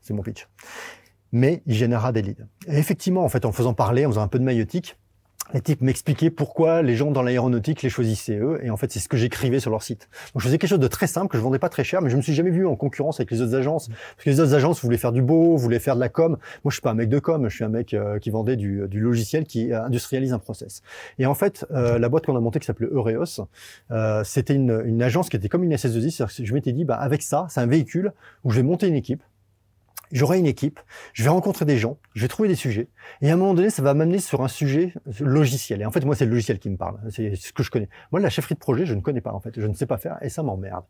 C'est 0.00 0.14
mon 0.14 0.22
pitch. 0.22 0.48
Mais 1.32 1.62
il 1.66 1.74
générera 1.74 2.12
des 2.12 2.22
leads. 2.22 2.46
Et 2.68 2.78
effectivement, 2.78 3.24
en 3.24 3.28
fait, 3.28 3.44
en 3.44 3.52
faisant 3.52 3.74
parler, 3.74 4.06
en 4.06 4.10
faisant 4.10 4.22
un 4.22 4.28
peu 4.28 4.38
de 4.38 4.44
maïotique, 4.44 4.96
les 5.54 5.60
types 5.60 5.80
m'expliquaient 5.80 6.30
pourquoi 6.30 6.82
les 6.82 6.96
gens 6.96 7.10
dans 7.10 7.22
l'aéronautique 7.22 7.82
les 7.82 7.90
choisissaient 7.90 8.38
eux, 8.38 8.58
et 8.62 8.70
en 8.70 8.76
fait 8.76 8.90
c'est 8.92 8.98
ce 8.98 9.08
que 9.08 9.16
j'écrivais 9.16 9.60
sur 9.60 9.70
leur 9.70 9.82
site. 9.82 10.08
Donc 10.34 10.42
je 10.42 10.46
faisais 10.46 10.58
quelque 10.58 10.70
chose 10.70 10.80
de 10.80 10.88
très 10.88 11.06
simple 11.06 11.28
que 11.28 11.38
je 11.38 11.42
vendais 11.42 11.58
pas 11.58 11.68
très 11.68 11.84
cher, 11.84 12.02
mais 12.02 12.10
je 12.10 12.16
me 12.16 12.22
suis 12.22 12.34
jamais 12.34 12.50
vu 12.50 12.66
en 12.66 12.76
concurrence 12.76 13.20
avec 13.20 13.30
les 13.30 13.40
autres 13.40 13.54
agences, 13.54 13.88
parce 13.88 14.24
que 14.24 14.30
les 14.30 14.40
autres 14.40 14.54
agences 14.54 14.82
voulaient 14.82 14.98
faire 14.98 15.12
du 15.12 15.22
beau, 15.22 15.56
voulaient 15.56 15.78
faire 15.78 15.94
de 15.94 16.00
la 16.00 16.08
com. 16.08 16.32
Moi 16.64 16.70
je 16.70 16.74
suis 16.74 16.82
pas 16.82 16.90
un 16.90 16.94
mec 16.94 17.08
de 17.08 17.18
com, 17.18 17.48
je 17.48 17.54
suis 17.54 17.64
un 17.64 17.68
mec 17.68 17.94
euh, 17.94 18.18
qui 18.18 18.30
vendait 18.30 18.56
du, 18.56 18.86
du, 18.88 19.00
logiciel 19.00 19.44
qui 19.44 19.72
industrialise 19.72 20.32
un 20.32 20.38
process. 20.38 20.82
Et 21.18 21.26
en 21.26 21.34
fait 21.34 21.64
euh, 21.70 21.98
la 21.98 22.08
boîte 22.08 22.26
qu'on 22.26 22.36
a 22.36 22.40
montée 22.40 22.58
qui 22.58 22.66
s'appelait 22.66 22.88
Eureos, 22.90 23.46
euh, 23.90 24.24
c'était 24.24 24.54
une, 24.54 24.82
une, 24.84 25.02
agence 25.02 25.28
qui 25.28 25.36
était 25.36 25.48
comme 25.48 25.62
une 25.62 25.74
SS2I, 25.74 26.44
je 26.44 26.54
m'étais 26.54 26.72
dit 26.72 26.84
bah 26.84 26.96
avec 26.96 27.22
ça 27.22 27.46
c'est 27.48 27.60
un 27.60 27.66
véhicule 27.66 28.12
où 28.44 28.50
je 28.50 28.56
vais 28.56 28.62
monter 28.62 28.88
une 28.88 28.94
équipe 28.94 29.22
j'aurai 30.12 30.38
une 30.38 30.46
équipe, 30.46 30.80
je 31.12 31.22
vais 31.22 31.28
rencontrer 31.28 31.64
des 31.64 31.78
gens, 31.78 31.98
je 32.14 32.22
vais 32.22 32.28
trouver 32.28 32.48
des 32.48 32.54
sujets, 32.54 32.88
et 33.22 33.30
à 33.30 33.34
un 33.34 33.36
moment 33.36 33.54
donné, 33.54 33.70
ça 33.70 33.82
va 33.82 33.94
m'amener 33.94 34.18
sur 34.18 34.42
un 34.42 34.48
sujet 34.48 34.92
logiciel. 35.20 35.82
Et 35.82 35.86
en 35.86 35.90
fait, 35.90 36.04
moi, 36.04 36.14
c'est 36.14 36.24
le 36.24 36.30
logiciel 36.30 36.58
qui 36.58 36.70
me 36.70 36.76
parle, 36.76 36.98
c'est 37.10 37.34
ce 37.36 37.52
que 37.52 37.62
je 37.62 37.70
connais. 37.70 37.88
Moi, 38.12 38.20
la 38.20 38.30
chefferie 38.30 38.54
de 38.54 38.60
projet, 38.60 38.86
je 38.86 38.94
ne 38.94 39.00
connais 39.00 39.20
pas, 39.20 39.32
en 39.32 39.40
fait, 39.40 39.58
je 39.58 39.66
ne 39.66 39.74
sais 39.74 39.86
pas 39.86 39.98
faire, 39.98 40.18
et 40.22 40.28
ça 40.28 40.42
m'emmerde. 40.42 40.84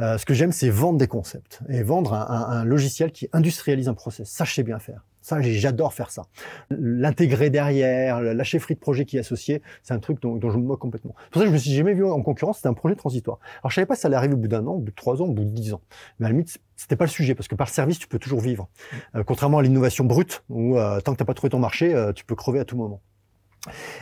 Euh, 0.00 0.18
ce 0.18 0.26
que 0.26 0.34
j'aime, 0.34 0.52
c'est 0.52 0.70
vendre 0.70 0.98
des 0.98 1.08
concepts, 1.08 1.60
et 1.68 1.82
vendre 1.82 2.14
un, 2.14 2.26
un, 2.28 2.58
un, 2.58 2.64
logiciel 2.64 3.12
qui 3.12 3.28
industrialise 3.32 3.88
un 3.88 3.94
process. 3.94 4.28
Ça, 4.28 4.44
je 4.44 4.52
sais 4.52 4.62
bien 4.62 4.78
faire. 4.78 5.04
Ça, 5.24 5.40
j'adore 5.40 5.94
faire 5.94 6.10
ça. 6.10 6.24
L'intégrer 6.68 7.48
derrière, 7.48 8.20
la 8.20 8.44
chefferie 8.44 8.74
de 8.74 8.78
projet 8.78 9.06
qui 9.06 9.16
est 9.16 9.20
associée, 9.20 9.62
c'est 9.82 9.94
un 9.94 9.98
truc 9.98 10.20
dont, 10.20 10.38
je 10.38 10.58
me 10.58 10.64
moque 10.64 10.80
complètement. 10.80 11.14
pour 11.30 11.40
ça 11.40 11.46
que 11.46 11.48
je 11.48 11.52
me 11.54 11.58
suis 11.58 11.70
jamais 11.70 11.94
vu 11.94 12.04
en 12.04 12.20
concurrence, 12.20 12.56
c'était 12.56 12.68
un 12.68 12.74
projet 12.74 12.94
transitoire. 12.94 13.38
Alors 13.62 13.70
je 13.70 13.76
savais 13.76 13.86
pas 13.86 13.94
si 13.94 14.02
ça 14.02 14.08
allait 14.08 14.18
arriver 14.18 14.34
au 14.34 14.36
bout 14.36 14.48
d'un 14.48 14.66
an, 14.66 14.72
au 14.72 14.80
bout 14.80 14.90
de 14.90 14.94
trois 14.94 15.22
ans, 15.22 15.24
au 15.24 15.32
bout 15.32 15.44
de 15.44 15.48
dix 15.48 15.72
ans. 15.72 15.80
Mais 16.18 16.26
à 16.26 16.28
la 16.28 16.32
limite, 16.34 16.58
c'était 16.76 16.96
pas 16.96 17.06
le 17.06 17.10
sujet, 17.10 17.34
parce 17.34 17.48
que 17.48 17.54
par 17.54 17.70
service, 17.70 17.98
tu 17.98 18.06
peux 18.06 18.18
toujours 18.18 18.40
vivre. 18.40 18.68
Euh, 19.14 19.24
contrairement 19.24 19.60
à 19.60 19.62
l'innovation 19.62 20.04
brute, 20.04 20.44
où 20.50 20.76
euh, 20.76 21.00
tant 21.00 21.14
que 21.14 21.18
t'as 21.18 21.24
pas 21.24 21.32
trouvé 21.32 21.48
ton 21.48 21.58
marché, 21.58 21.94
euh, 21.94 22.12
tu 22.12 22.26
peux 22.26 22.34
crever 22.34 22.60
à 22.60 22.66
tout 22.66 22.76
moment. 22.76 23.00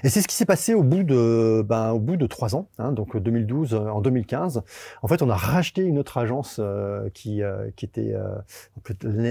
Et 0.03 0.09
c'est 0.09 0.21
ce 0.21 0.29
qui 0.29 0.35
s'est 0.35 0.47
passé 0.47 0.75
au 0.75 0.83
bout 0.83 1.05
de, 1.05 1.63
ben, 1.67 1.93
au 1.93 2.01
bout 2.01 2.17
de 2.17 2.27
trois 2.27 2.57
ans, 2.57 2.69
hein, 2.79 2.93
donc 2.93 3.17
2012, 3.17 3.75
en 3.75 4.01
2015. 4.01 4.63
En 5.03 5.09
fait, 5.09 5.23
on 5.23 5.31
a 5.31 5.37
racheté 5.37 5.83
une 5.83 5.99
autre 5.99 6.19
agence 6.19 6.57
euh, 6.59 7.09
qui, 7.15 7.43
euh, 7.43 7.71
qui 7.77 7.85
était. 7.85 8.15
Euh, 8.15 8.35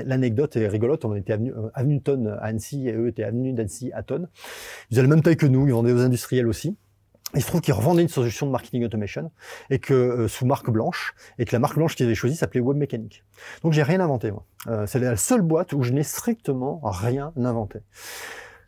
L'anecdote 0.05 0.55
est 0.55 0.67
rigolote. 0.67 1.05
On 1.05 1.15
était 1.15 1.34
avenue, 1.34 1.53
avenue 1.73 2.01
Tonne 2.01 2.27
à 2.27 2.45
Annecy 2.45 2.88
et 2.88 2.93
eux 2.93 3.07
étaient 3.07 3.23
avenue 3.23 3.53
d'Annecy 3.53 3.91
à 3.93 4.03
Tonne. 4.03 4.27
Ils 4.89 4.99
avaient 4.99 5.07
la 5.07 5.15
même 5.15 5.23
taille 5.23 5.38
que 5.38 5.45
nous. 5.45 5.67
Ils 5.67 5.73
vendaient 5.73 5.91
aux 5.91 6.01
industriels 6.01 6.47
aussi. 6.47 6.77
Il 7.34 7.41
se 7.41 7.47
trouve 7.47 7.61
qu'ils 7.61 7.73
revendaient 7.73 8.01
une 8.01 8.09
solution 8.09 8.45
de 8.45 8.51
marketing 8.51 8.84
automation 8.84 9.32
et 9.69 9.79
que 9.79 10.27
sous 10.27 10.45
marque 10.45 10.69
blanche 10.69 11.13
et 11.39 11.45
que 11.45 11.55
la 11.55 11.59
marque 11.59 11.75
blanche 11.75 11.95
qu'ils 11.95 12.05
avaient 12.05 12.15
choisie 12.15 12.36
s'appelait 12.36 12.59
Web 12.59 12.77
Mécanique. 12.77 13.23
Donc 13.63 13.71
j'ai 13.71 13.84
rien 13.84 14.01
inventé 14.01 14.32
moi. 14.32 14.45
c'est 14.86 14.99
la 14.99 15.15
seule 15.15 15.41
boîte 15.41 15.71
où 15.71 15.82
je 15.82 15.93
n'ai 15.93 16.03
strictement 16.03 16.82
rien 16.84 17.32
inventé. 17.38 17.79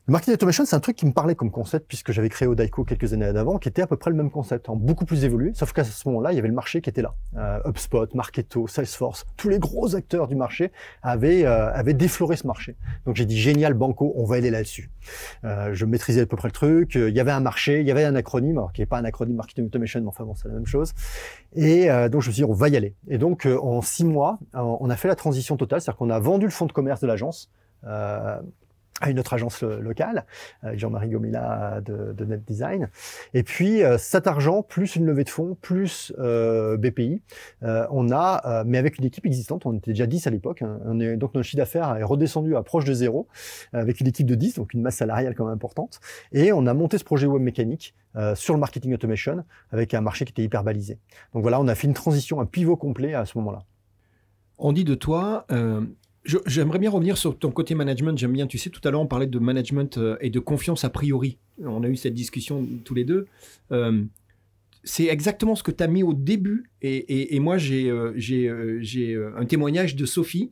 Le 0.06 0.12
marketing 0.12 0.34
automation, 0.34 0.66
c'est 0.66 0.76
un 0.76 0.82
truc 0.82 0.98
qui 0.98 1.06
me 1.06 1.14
parlait 1.14 1.34
comme 1.34 1.50
concept 1.50 1.88
puisque 1.88 2.12
j'avais 2.12 2.28
créé 2.28 2.46
Odaico 2.46 2.84
quelques 2.84 3.14
années 3.14 3.24
avant, 3.24 3.58
qui 3.58 3.70
était 3.70 3.82
à 3.82 3.88
peu 3.88 3.96
près 3.96 4.12
le 4.12 4.18
même 4.18 4.32
concept, 4.32 4.68
en 4.68 4.76
beaucoup 4.76 5.06
plus 5.06 5.24
évolué, 5.24 5.54
sauf 5.54 5.72
qu'à 5.72 5.86
ce 5.86 6.10
moment-là, 6.10 6.34
il 6.34 6.36
y 6.36 6.40
avait 6.40 6.50
le 6.50 6.54
marché 6.54 6.82
qui 6.82 6.90
était 6.90 7.02
là. 7.02 7.16
Euh, 7.38 7.70
HubSpot, 7.70 8.14
Marketo, 8.14 8.68
Salesforce, 8.68 9.26
tous 9.38 9.48
les 9.48 9.60
gros 9.60 9.96
acteurs 9.96 10.28
du 10.28 10.36
marché 10.36 10.74
avaient, 11.04 11.46
euh, 11.46 11.72
avaient 11.74 11.94
défloré 11.94 12.36
ce 12.36 12.46
marché. 12.46 12.76
Donc 13.06 13.16
j'ai 13.16 13.26
dit 13.26 13.40
génial, 13.40 13.76
Banco, 13.76 14.12
on 14.18 14.26
va 14.26 14.36
aller 14.36 14.52
là-dessus. 14.52 14.92
Euh, 15.46 15.74
je 15.74 15.86
maîtrisais 15.86 16.20
à 16.20 16.26
peu 16.26 16.36
près 16.36 16.50
le 16.50 16.54
truc. 16.54 16.96
Il 16.96 17.16
y 17.16 17.22
avait 17.22 17.32
un 17.32 17.40
marché, 17.40 17.80
il 17.80 17.88
y 17.88 17.92
avait 17.92 18.04
un 18.04 18.16
acronyme, 18.16 18.58
alors 18.58 18.74
qui 18.74 18.82
n'est 18.82 18.88
pas 18.88 18.98
un 18.98 19.06
acronyme 19.06 19.38
marketing 19.38 19.68
automation, 19.68 20.02
mais 20.02 20.08
enfin 20.08 20.26
bon, 20.26 20.36
c'est 20.36 20.50
la 20.50 20.56
même 20.56 20.66
chose. 20.66 20.92
Et 21.56 21.90
euh, 21.90 22.10
donc 22.10 22.24
je 22.24 22.28
me 22.28 22.34
suis 22.34 22.42
dit, 22.42 22.50
on 22.50 22.54
va 22.54 22.68
y 22.68 22.76
aller. 22.76 22.94
Et 23.08 23.18
donc 23.18 23.46
euh, 23.46 23.58
en 23.58 23.82
six 23.82 24.04
mois, 24.04 24.38
on 24.54 24.90
a 24.90 24.98
fait 24.98 25.08
la 25.08 25.16
transition 25.16 25.56
totale, 25.56 25.80
c'est-à-dire 25.80 25.98
qu'on 25.98 26.10
a 26.10 26.20
vendu 26.20 26.44
le 26.44 26.52
fonds 26.52 26.66
de 26.66 26.74
commerce 26.74 27.00
de 27.00 27.08
l'agence. 27.08 27.50
Euh, 27.86 28.42
à 29.02 29.10
une 29.10 29.20
autre 29.20 29.34
agence 29.34 29.64
locale, 29.64 30.26
Jean-Marie 30.76 31.10
Gomila 31.10 31.82
de, 31.82 32.14
de, 32.14 32.26
Net 32.26 32.46
Design. 32.46 32.90
Et 33.34 33.44
puis 33.44 33.84
euh, 33.84 33.98
cet 33.98 34.28
argent, 34.28 34.64
plus 34.64 34.96
une 34.96 35.06
levée 35.06 35.24
de 35.24 35.30
fonds, 35.30 35.58
plus 35.62 36.14
euh, 36.20 36.78
BPI, 36.78 37.22
euh, 37.64 37.88
on 37.92 38.12
a, 38.12 38.42
euh, 38.46 38.64
mais 38.66 38.78
avec 38.78 38.98
une 38.98 39.06
équipe 39.06 39.26
existante, 39.26 39.66
on 39.66 39.74
était 39.74 39.92
déjà 39.92 40.06
10 40.06 40.28
à 40.28 40.30
l'époque, 40.30 40.62
hein, 40.62 40.80
on 40.86 41.00
est, 41.00 41.18
donc 41.18 41.34
notre 41.34 41.46
chiffre 41.46 41.58
d'affaires 41.58 41.96
est 41.96 42.04
redescendu 42.04 42.56
à 42.56 42.64
proche 42.64 42.86
de 42.86 42.94
zéro, 42.94 43.28
avec 43.74 44.00
une 44.00 44.08
équipe 44.08 44.28
de 44.28 44.36
10, 44.36 44.56
donc 44.56 44.74
une 44.74 44.82
masse 44.82 44.98
salariale 44.98 45.36
quand 45.36 45.46
même 45.46 45.54
importante. 45.54 46.00
Et 46.32 46.52
on 46.52 46.66
a 46.66 46.74
monté 46.74 46.98
ce 46.98 47.04
projet 47.04 47.28
web 47.28 47.42
mécanique 47.42 47.96
sur 48.36 48.54
le 48.54 48.60
marketing 48.60 48.94
automation, 48.94 49.44
avec 49.72 49.94
un 49.94 50.02
marché 50.02 50.26
qui 50.26 50.32
était 50.32 50.44
hyper 50.44 50.64
balisé. 50.64 51.00
Donc 51.34 51.42
voilà, 51.42 51.60
on 51.60 51.68
a 51.68 51.74
fait 51.74 51.88
une 51.88 51.96
transition, 51.96 52.40
un 52.40 52.46
pivot 52.46 52.78
complet 52.78 53.16
à 53.16 53.26
ce 53.26 53.38
moment-là. 53.40 53.64
On 54.60 54.72
dit 54.72 54.84
de 54.84 54.94
toi, 54.94 55.48
J'aimerais 56.26 56.80
bien 56.80 56.90
revenir 56.90 57.18
sur 57.18 57.38
ton 57.38 57.52
côté 57.52 57.76
management. 57.76 58.18
J'aime 58.18 58.32
bien, 58.32 58.48
tu 58.48 58.58
sais, 58.58 58.70
tout 58.70 58.80
à 58.86 58.92
l'heure, 58.92 59.02
on 59.02 59.08
parlait 59.08 59.28
de 59.28 59.40
management 59.40 59.98
euh, 59.98 60.16
et 60.22 60.30
de 60.30 60.40
confiance 60.40 60.86
a 60.86 60.90
priori. 60.90 61.38
On 61.62 61.84
a 61.84 61.90
eu 61.90 61.98
cette 61.98 62.14
discussion 62.14 62.66
tous 62.86 62.94
les 62.94 63.04
deux. 63.04 63.28
Euh, 63.74 64.04
c'est 64.86 65.08
exactement 65.08 65.56
ce 65.56 65.64
que 65.64 65.72
tu 65.72 65.84
as 65.84 65.88
mis 65.88 66.02
au 66.02 66.14
début. 66.14 66.70
Et, 66.82 67.40
moi, 67.40 67.58
j'ai 67.58 67.90
euh, 67.90 69.32
un 69.38 69.46
témoignage 69.46 69.96
de 69.96 70.06
Sophie 70.06 70.52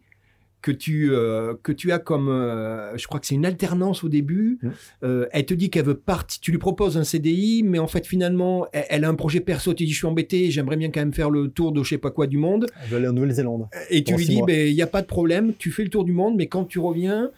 que 0.62 0.72
tu, 0.72 1.12
euh, 1.12 1.54
que 1.64 1.72
tu 1.72 1.92
as 1.92 2.00
comme, 2.00 2.30
euh, 2.30 2.96
je 2.98 3.08
crois 3.08 3.20
que 3.20 3.26
c'est 3.26 3.36
une 3.36 3.46
alternance 3.46 4.04
au 4.04 4.10
début. 4.10 4.60
Mmh. 4.62 4.70
Euh, 5.04 5.26
elle 5.32 5.46
te 5.46 5.54
dit 5.54 5.70
qu'elle 5.70 5.86
veut 5.86 5.98
partir, 5.98 6.40
tu 6.40 6.52
lui 6.52 6.58
proposes 6.58 6.98
un 6.98 7.04
CDI, 7.04 7.64
mais 7.64 7.80
en 7.80 7.88
fait 7.88 8.06
finalement, 8.06 8.68
elle, 8.72 9.04
a 9.04 9.10
un 9.10 9.16
projet 9.16 9.40
perso, 9.40 9.74
tu 9.74 9.86
dis 9.86 9.92
je 9.92 9.98
suis 9.98 10.08
embêté, 10.08 10.52
j'aimerais 10.52 10.78
bien 10.78 10.92
quand 10.92 11.00
même 11.00 11.14
faire 11.14 11.30
le 11.30 11.50
tour 11.50 11.72
de 11.72 11.84
je 11.84 11.90
sais 11.90 11.98
pas 11.98 12.12
quoi 12.12 12.28
du 12.28 12.38
monde. 12.38 12.68
Elle 12.84 12.90
veut 12.90 12.98
aller 12.98 13.08
en 13.08 13.14
Nouvelle-Zélande. 13.14 13.68
Et 13.90 14.04
tu 14.04 14.16
lui 14.16 14.26
dis, 14.26 14.42
ben, 14.46 14.68
il 14.68 14.76
n'y 14.76 14.82
a 14.82 14.88
pas 14.88 15.02
de 15.02 15.08
problème, 15.08 15.54
tu 15.58 15.72
fais 15.72 15.84
le 15.84 15.90
tour 15.90 16.04
du 16.04 16.14
monde, 16.14 16.36
mais 16.38 16.48
quand 16.48 16.66
tu 16.66 16.80
reviens, 16.80 17.32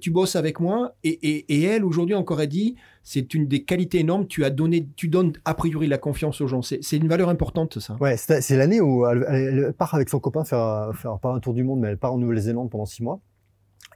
tu 0.00 0.10
bosses 0.10 0.36
avec 0.36 0.60
moi. 0.60 0.94
Et, 1.04 1.10
et, 1.10 1.44
et 1.48 1.62
elle, 1.64 1.84
aujourd'hui 1.84 2.14
encore, 2.14 2.40
a 2.40 2.46
dit, 2.46 2.76
c'est 3.08 3.32
une 3.32 3.48
des 3.48 3.64
qualités 3.64 4.00
énormes. 4.00 4.26
Tu 4.26 4.44
as 4.44 4.50
donné, 4.50 4.86
tu 4.94 5.08
donnes 5.08 5.32
a 5.46 5.54
priori 5.54 5.86
la 5.86 5.96
confiance 5.96 6.42
aux 6.42 6.46
gens. 6.46 6.60
C'est 6.60 6.92
une 6.92 7.08
valeur 7.08 7.30
importante, 7.30 7.78
ça. 7.78 7.96
Ouais, 8.00 8.18
c'est 8.18 8.54
l'année 8.54 8.82
où 8.82 9.06
elle, 9.06 9.72
part 9.78 9.94
avec 9.94 10.10
son 10.10 10.20
copain 10.20 10.44
faire, 10.44 10.90
faire 10.94 11.18
pas 11.18 11.32
un 11.32 11.40
tour 11.40 11.54
du 11.54 11.64
monde, 11.64 11.80
mais 11.80 11.88
elle 11.88 11.96
part 11.96 12.12
en 12.12 12.18
Nouvelle-Zélande 12.18 12.68
pendant 12.68 12.84
six 12.84 13.02
mois. 13.02 13.20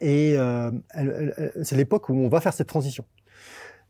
Et 0.01 0.35
euh, 0.39 0.71
c'est 1.63 1.77
l'époque 1.77 2.09
où 2.09 2.15
on 2.15 2.31
va 2.31 2.41
faire 2.41 2.55
cette 2.55 2.69
transition. 2.69 3.05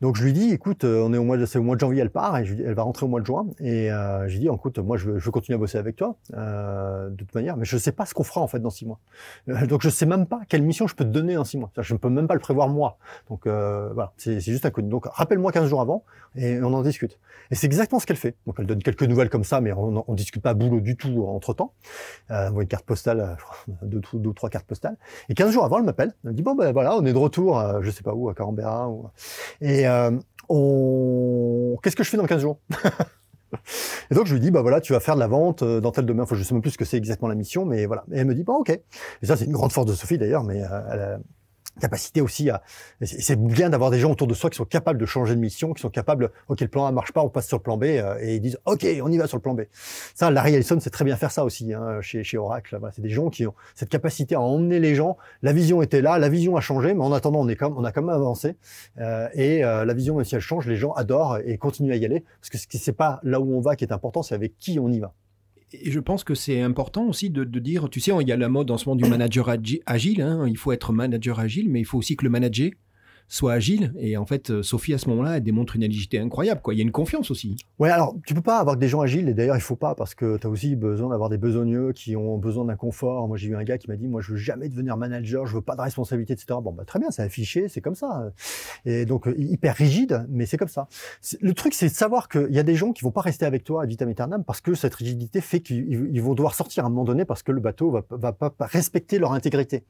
Donc 0.03 0.17
je 0.17 0.23
lui 0.25 0.33
dis, 0.33 0.51
écoute, 0.51 0.83
euh, 0.83 1.01
on 1.01 1.13
est 1.13 1.17
au 1.17 1.23
mois 1.23 1.37
de, 1.37 1.45
c'est 1.45 1.57
au 1.57 1.63
mois 1.63 1.75
de 1.75 1.79
janvier, 1.79 2.01
elle 2.01 2.09
part, 2.09 2.37
et 2.37 2.43
je, 2.43 2.55
elle 2.55 2.73
va 2.73 2.83
rentrer 2.83 3.05
au 3.05 3.07
mois 3.07 3.21
de 3.21 3.25
juin. 3.25 3.45
Et 3.61 3.89
euh, 3.89 4.27
je 4.27 4.33
lui 4.33 4.39
dis, 4.41 4.49
écoute, 4.53 4.77
moi 4.79 4.97
je 4.97 5.11
veux, 5.11 5.17
je 5.17 5.23
veux 5.23 5.31
continuer 5.31 5.55
à 5.55 5.57
bosser 5.57 5.77
avec 5.77 5.95
toi, 5.95 6.17
euh, 6.33 7.09
de 7.09 7.15
toute 7.15 7.33
manière, 7.33 7.55
mais 7.55 7.63
je 7.63 7.77
ne 7.77 7.79
sais 7.79 7.93
pas 7.93 8.05
ce 8.05 8.13
qu'on 8.13 8.25
fera 8.25 8.41
en 8.41 8.47
fait 8.47 8.59
dans 8.59 8.69
six 8.69 8.85
mois. 8.85 8.99
Euh, 9.47 9.65
donc 9.65 9.81
je 9.81 9.87
sais 9.89 10.05
même 10.05 10.25
pas 10.25 10.41
quelle 10.49 10.61
mission 10.61 10.87
je 10.87 10.95
peux 10.95 11.05
te 11.05 11.09
donner 11.09 11.35
dans 11.35 11.45
six 11.45 11.57
mois. 11.57 11.71
Je 11.79 11.93
ne 11.93 11.97
peux 11.99 12.09
même 12.09 12.27
pas 12.27 12.33
le 12.33 12.41
prévoir 12.41 12.67
moi. 12.67 12.97
Donc 13.29 13.47
euh, 13.47 13.91
voilà, 13.93 14.11
c'est, 14.17 14.41
c'est 14.41 14.51
juste 14.51 14.69
coup. 14.71 14.81
Donc 14.81 15.05
rappelle-moi 15.05 15.53
15 15.53 15.69
jours 15.69 15.79
avant 15.79 16.03
et 16.35 16.59
on 16.61 16.73
en 16.73 16.81
discute. 16.81 17.17
Et 17.49 17.55
c'est 17.55 17.67
exactement 17.67 17.99
ce 17.99 18.05
qu'elle 18.05 18.17
fait. 18.17 18.35
Donc 18.45 18.55
elle 18.59 18.65
donne 18.65 18.83
quelques 18.83 19.03
nouvelles 19.03 19.29
comme 19.29 19.45
ça, 19.45 19.61
mais 19.61 19.71
on, 19.71 20.03
on 20.05 20.13
discute 20.15 20.43
pas 20.43 20.53
boulot 20.53 20.81
du 20.81 20.97
tout 20.97 21.25
entre 21.27 21.53
temps. 21.53 21.71
Euh, 22.29 22.49
une 22.51 22.67
carte 22.67 22.85
postale, 22.85 23.37
deux, 23.83 24.01
deux 24.13 24.33
trois 24.33 24.49
cartes 24.49 24.65
postales. 24.65 24.97
Et 25.29 25.33
15 25.33 25.51
jours 25.51 25.63
avant, 25.63 25.77
elle 25.77 25.85
m'appelle. 25.85 26.13
Elle 26.25 26.31
me 26.31 26.35
dit 26.35 26.43
bon 26.43 26.55
ben 26.55 26.73
voilà, 26.73 26.97
on 26.97 27.05
est 27.05 27.13
de 27.13 27.17
retour, 27.17 27.63
je 27.81 27.89
sais 27.89 28.03
pas 28.03 28.13
où, 28.13 28.27
à 28.27 28.33
Canberra. 28.33 28.89
Ou... 28.89 29.09
on... 30.49 31.77
qu'est-ce 31.81 31.95
que 31.95 32.03
je 32.03 32.09
fais 32.09 32.17
dans 32.17 32.25
15 32.25 32.41
jours 32.41 32.59
Et 34.11 34.15
donc 34.15 34.25
je 34.25 34.33
lui 34.33 34.39
dis 34.39 34.51
bah 34.51 34.61
voilà 34.61 34.81
tu 34.81 34.93
vas 34.93 34.99
faire 34.99 35.15
de 35.15 35.19
la 35.19 35.27
vente 35.27 35.63
euh, 35.63 35.79
dans 35.79 35.91
tel 35.91 36.05
domaine. 36.05 36.23
Enfin 36.23 36.35
je 36.35 36.43
sais 36.43 36.53
même 36.53 36.61
plus 36.61 36.71
ce 36.71 36.77
que 36.77 36.85
c'est 36.85 36.97
exactement 36.97 37.29
la 37.29 37.35
mission, 37.35 37.65
mais 37.65 37.85
voilà. 37.85 38.03
Et 38.11 38.17
elle 38.17 38.27
me 38.27 38.35
dit 38.35 38.43
bah 38.43 38.53
ok. 38.53 38.69
Et 38.69 39.25
ça 39.25 39.37
c'est 39.37 39.45
une 39.45 39.51
grande 39.51 39.71
force 39.71 39.85
de 39.85 39.93
Sophie 39.93 40.17
d'ailleurs, 40.17 40.43
mais 40.43 40.63
euh, 40.63 41.17
capacité 41.79 42.21
aussi 42.21 42.49
à. 42.49 42.61
C'est 43.01 43.39
bien 43.39 43.69
d'avoir 43.69 43.91
des 43.91 43.99
gens 43.99 44.11
autour 44.11 44.27
de 44.27 44.33
soi 44.33 44.49
qui 44.49 44.57
sont 44.57 44.65
capables 44.65 44.99
de 44.99 45.05
changer 45.05 45.35
de 45.35 45.39
mission, 45.39 45.73
qui 45.73 45.81
sont 45.81 45.89
capables. 45.89 46.31
Ok, 46.47 46.61
le 46.61 46.67
plan 46.67 46.85
A 46.85 46.91
marche 46.91 47.11
pas, 47.11 47.21
on 47.21 47.29
passe 47.29 47.47
sur 47.47 47.57
le 47.57 47.63
plan 47.63 47.77
B 47.77 47.83
euh, 47.83 48.17
et 48.21 48.35
ils 48.35 48.41
disent 48.41 48.57
ok, 48.65 48.85
on 49.03 49.11
y 49.11 49.17
va 49.17 49.27
sur 49.27 49.37
le 49.37 49.41
plan 49.41 49.53
B. 49.53 49.61
Ça, 50.15 50.31
Larry 50.31 50.53
Ellison 50.53 50.79
sait 50.79 50.89
très 50.89 51.05
bien 51.05 51.15
faire 51.15 51.31
ça 51.31 51.43
aussi 51.43 51.73
hein, 51.73 51.99
chez, 52.01 52.23
chez 52.23 52.37
Oracle. 52.37 52.79
c'est 52.93 53.01
des 53.01 53.09
gens 53.09 53.29
qui 53.29 53.45
ont 53.47 53.53
cette 53.75 53.89
capacité 53.89 54.35
à 54.35 54.41
emmener 54.41 54.79
les 54.79 54.95
gens. 54.95 55.17
La 55.41 55.53
vision 55.53 55.81
était 55.81 56.01
là, 56.01 56.19
la 56.19 56.29
vision 56.29 56.55
a 56.55 56.61
changé, 56.61 56.93
mais 56.93 57.03
en 57.03 57.11
attendant, 57.11 57.39
on 57.39 57.47
est 57.47 57.55
comme 57.55 57.77
on 57.77 57.83
a 57.83 57.91
quand 57.91 58.01
même 58.01 58.15
avancé. 58.15 58.55
Euh, 58.99 59.27
et 59.33 59.63
euh, 59.63 59.85
la 59.85 59.93
vision, 59.93 60.15
même 60.15 60.25
si 60.25 60.35
elle 60.35 60.41
change, 60.41 60.67
les 60.67 60.75
gens 60.75 60.93
adorent 60.93 61.39
et 61.45 61.57
continuent 61.57 61.93
à 61.93 61.95
y 61.95 62.05
aller 62.05 62.23
parce 62.39 62.49
que 62.49 62.57
ce 62.57 62.67
qui 62.67 62.77
c'est 62.77 62.93
pas 62.93 63.19
là 63.23 63.39
où 63.39 63.55
on 63.55 63.61
va 63.61 63.75
qui 63.75 63.83
est 63.83 63.93
important, 63.93 64.23
c'est 64.23 64.35
avec 64.35 64.57
qui 64.57 64.79
on 64.79 64.89
y 64.89 64.99
va. 64.99 65.13
Et 65.73 65.91
je 65.91 65.99
pense 65.99 66.23
que 66.23 66.35
c'est 66.35 66.61
important 66.61 67.07
aussi 67.07 67.29
de, 67.29 67.43
dire, 67.43 67.89
tu 67.89 67.99
sais, 67.99 68.11
il 68.21 68.27
y 68.27 68.31
a 68.31 68.37
la 68.37 68.49
mode 68.49 68.69
en 68.69 68.77
ce 68.77 68.87
moment 68.87 68.95
du 68.95 69.09
manager 69.09 69.49
agile, 69.85 70.21
hein, 70.21 70.45
il 70.47 70.57
faut 70.57 70.71
être 70.71 70.93
manager 70.93 71.39
agile, 71.39 71.69
mais 71.69 71.79
il 71.79 71.85
faut 71.85 71.97
aussi 71.97 72.15
que 72.15 72.23
le 72.23 72.29
manager 72.29 72.71
soit 73.27 73.53
agile. 73.53 73.93
Et 73.97 74.17
en 74.17 74.25
fait, 74.25 74.49
euh, 74.49 74.63
Sophie, 74.63 74.93
à 74.93 74.97
ce 74.97 75.09
moment-là, 75.09 75.37
elle 75.37 75.43
démontre 75.43 75.75
une 75.75 75.83
agilité 75.83 76.19
incroyable. 76.19 76.61
Quoi. 76.61 76.73
Il 76.73 76.77
y 76.77 76.81
a 76.81 76.83
une 76.83 76.91
confiance 76.91 77.31
aussi. 77.31 77.55
Ouais, 77.79 77.89
alors 77.89 78.15
tu 78.25 78.33
peux 78.33 78.41
pas 78.41 78.59
avoir 78.59 78.77
des 78.77 78.87
gens 78.87 79.01
agiles, 79.01 79.29
et 79.29 79.33
d'ailleurs, 79.33 79.55
il 79.55 79.61
faut 79.61 79.75
pas, 79.75 79.95
parce 79.95 80.15
que 80.15 80.37
tu 80.37 80.47
as 80.47 80.49
aussi 80.49 80.75
besoin 80.75 81.09
d'avoir 81.09 81.29
des 81.29 81.37
besogneux 81.37 81.93
qui 81.93 82.15
ont 82.15 82.37
besoin 82.37 82.65
d'un 82.65 82.75
confort. 82.75 83.27
Moi, 83.27 83.37
j'ai 83.37 83.49
eu 83.49 83.55
un 83.55 83.63
gars 83.63 83.77
qui 83.77 83.89
m'a 83.89 83.95
dit 83.95 84.07
Moi, 84.07 84.21
je 84.21 84.31
veux 84.31 84.37
jamais 84.37 84.69
devenir 84.69 84.97
manager, 84.97 85.45
je 85.45 85.55
veux 85.55 85.61
pas 85.61 85.75
de 85.75 85.81
responsabilité, 85.81 86.33
etc. 86.33 86.59
Bon, 86.61 86.71
bah, 86.71 86.85
très 86.85 86.99
bien, 86.99 87.11
c'est 87.11 87.23
affiché, 87.23 87.67
c'est 87.67 87.81
comme 87.81 87.95
ça. 87.95 88.31
Et 88.85 89.05
donc, 89.05 89.27
euh, 89.27 89.35
hyper 89.37 89.75
rigide, 89.75 90.25
mais 90.29 90.45
c'est 90.45 90.57
comme 90.57 90.67
ça. 90.67 90.87
Le 91.41 91.53
truc, 91.53 91.73
c'est 91.73 91.87
de 91.87 91.93
savoir 91.93 92.29
qu'il 92.29 92.51
y 92.51 92.59
a 92.59 92.63
des 92.63 92.75
gens 92.75 92.91
qui 92.91 93.03
vont 93.03 93.11
pas 93.11 93.21
rester 93.21 93.45
avec 93.45 93.63
toi 93.63 93.83
à 93.83 93.85
vitam 93.85 94.09
aeternam 94.09 94.43
parce 94.43 94.61
que 94.61 94.73
cette 94.73 94.95
rigidité 94.95 95.41
fait 95.41 95.61
qu'ils 95.61 96.21
vont 96.21 96.33
devoir 96.33 96.53
sortir 96.53 96.83
à 96.83 96.87
un 96.87 96.89
moment 96.89 97.03
donné 97.03 97.25
parce 97.25 97.43
que 97.43 97.51
le 97.51 97.61
bateau 97.61 97.91
va, 97.91 98.03
va 98.09 98.33
pas 98.33 98.53
respecter 98.59 99.19
leur 99.19 99.33
intégrité. 99.33 99.85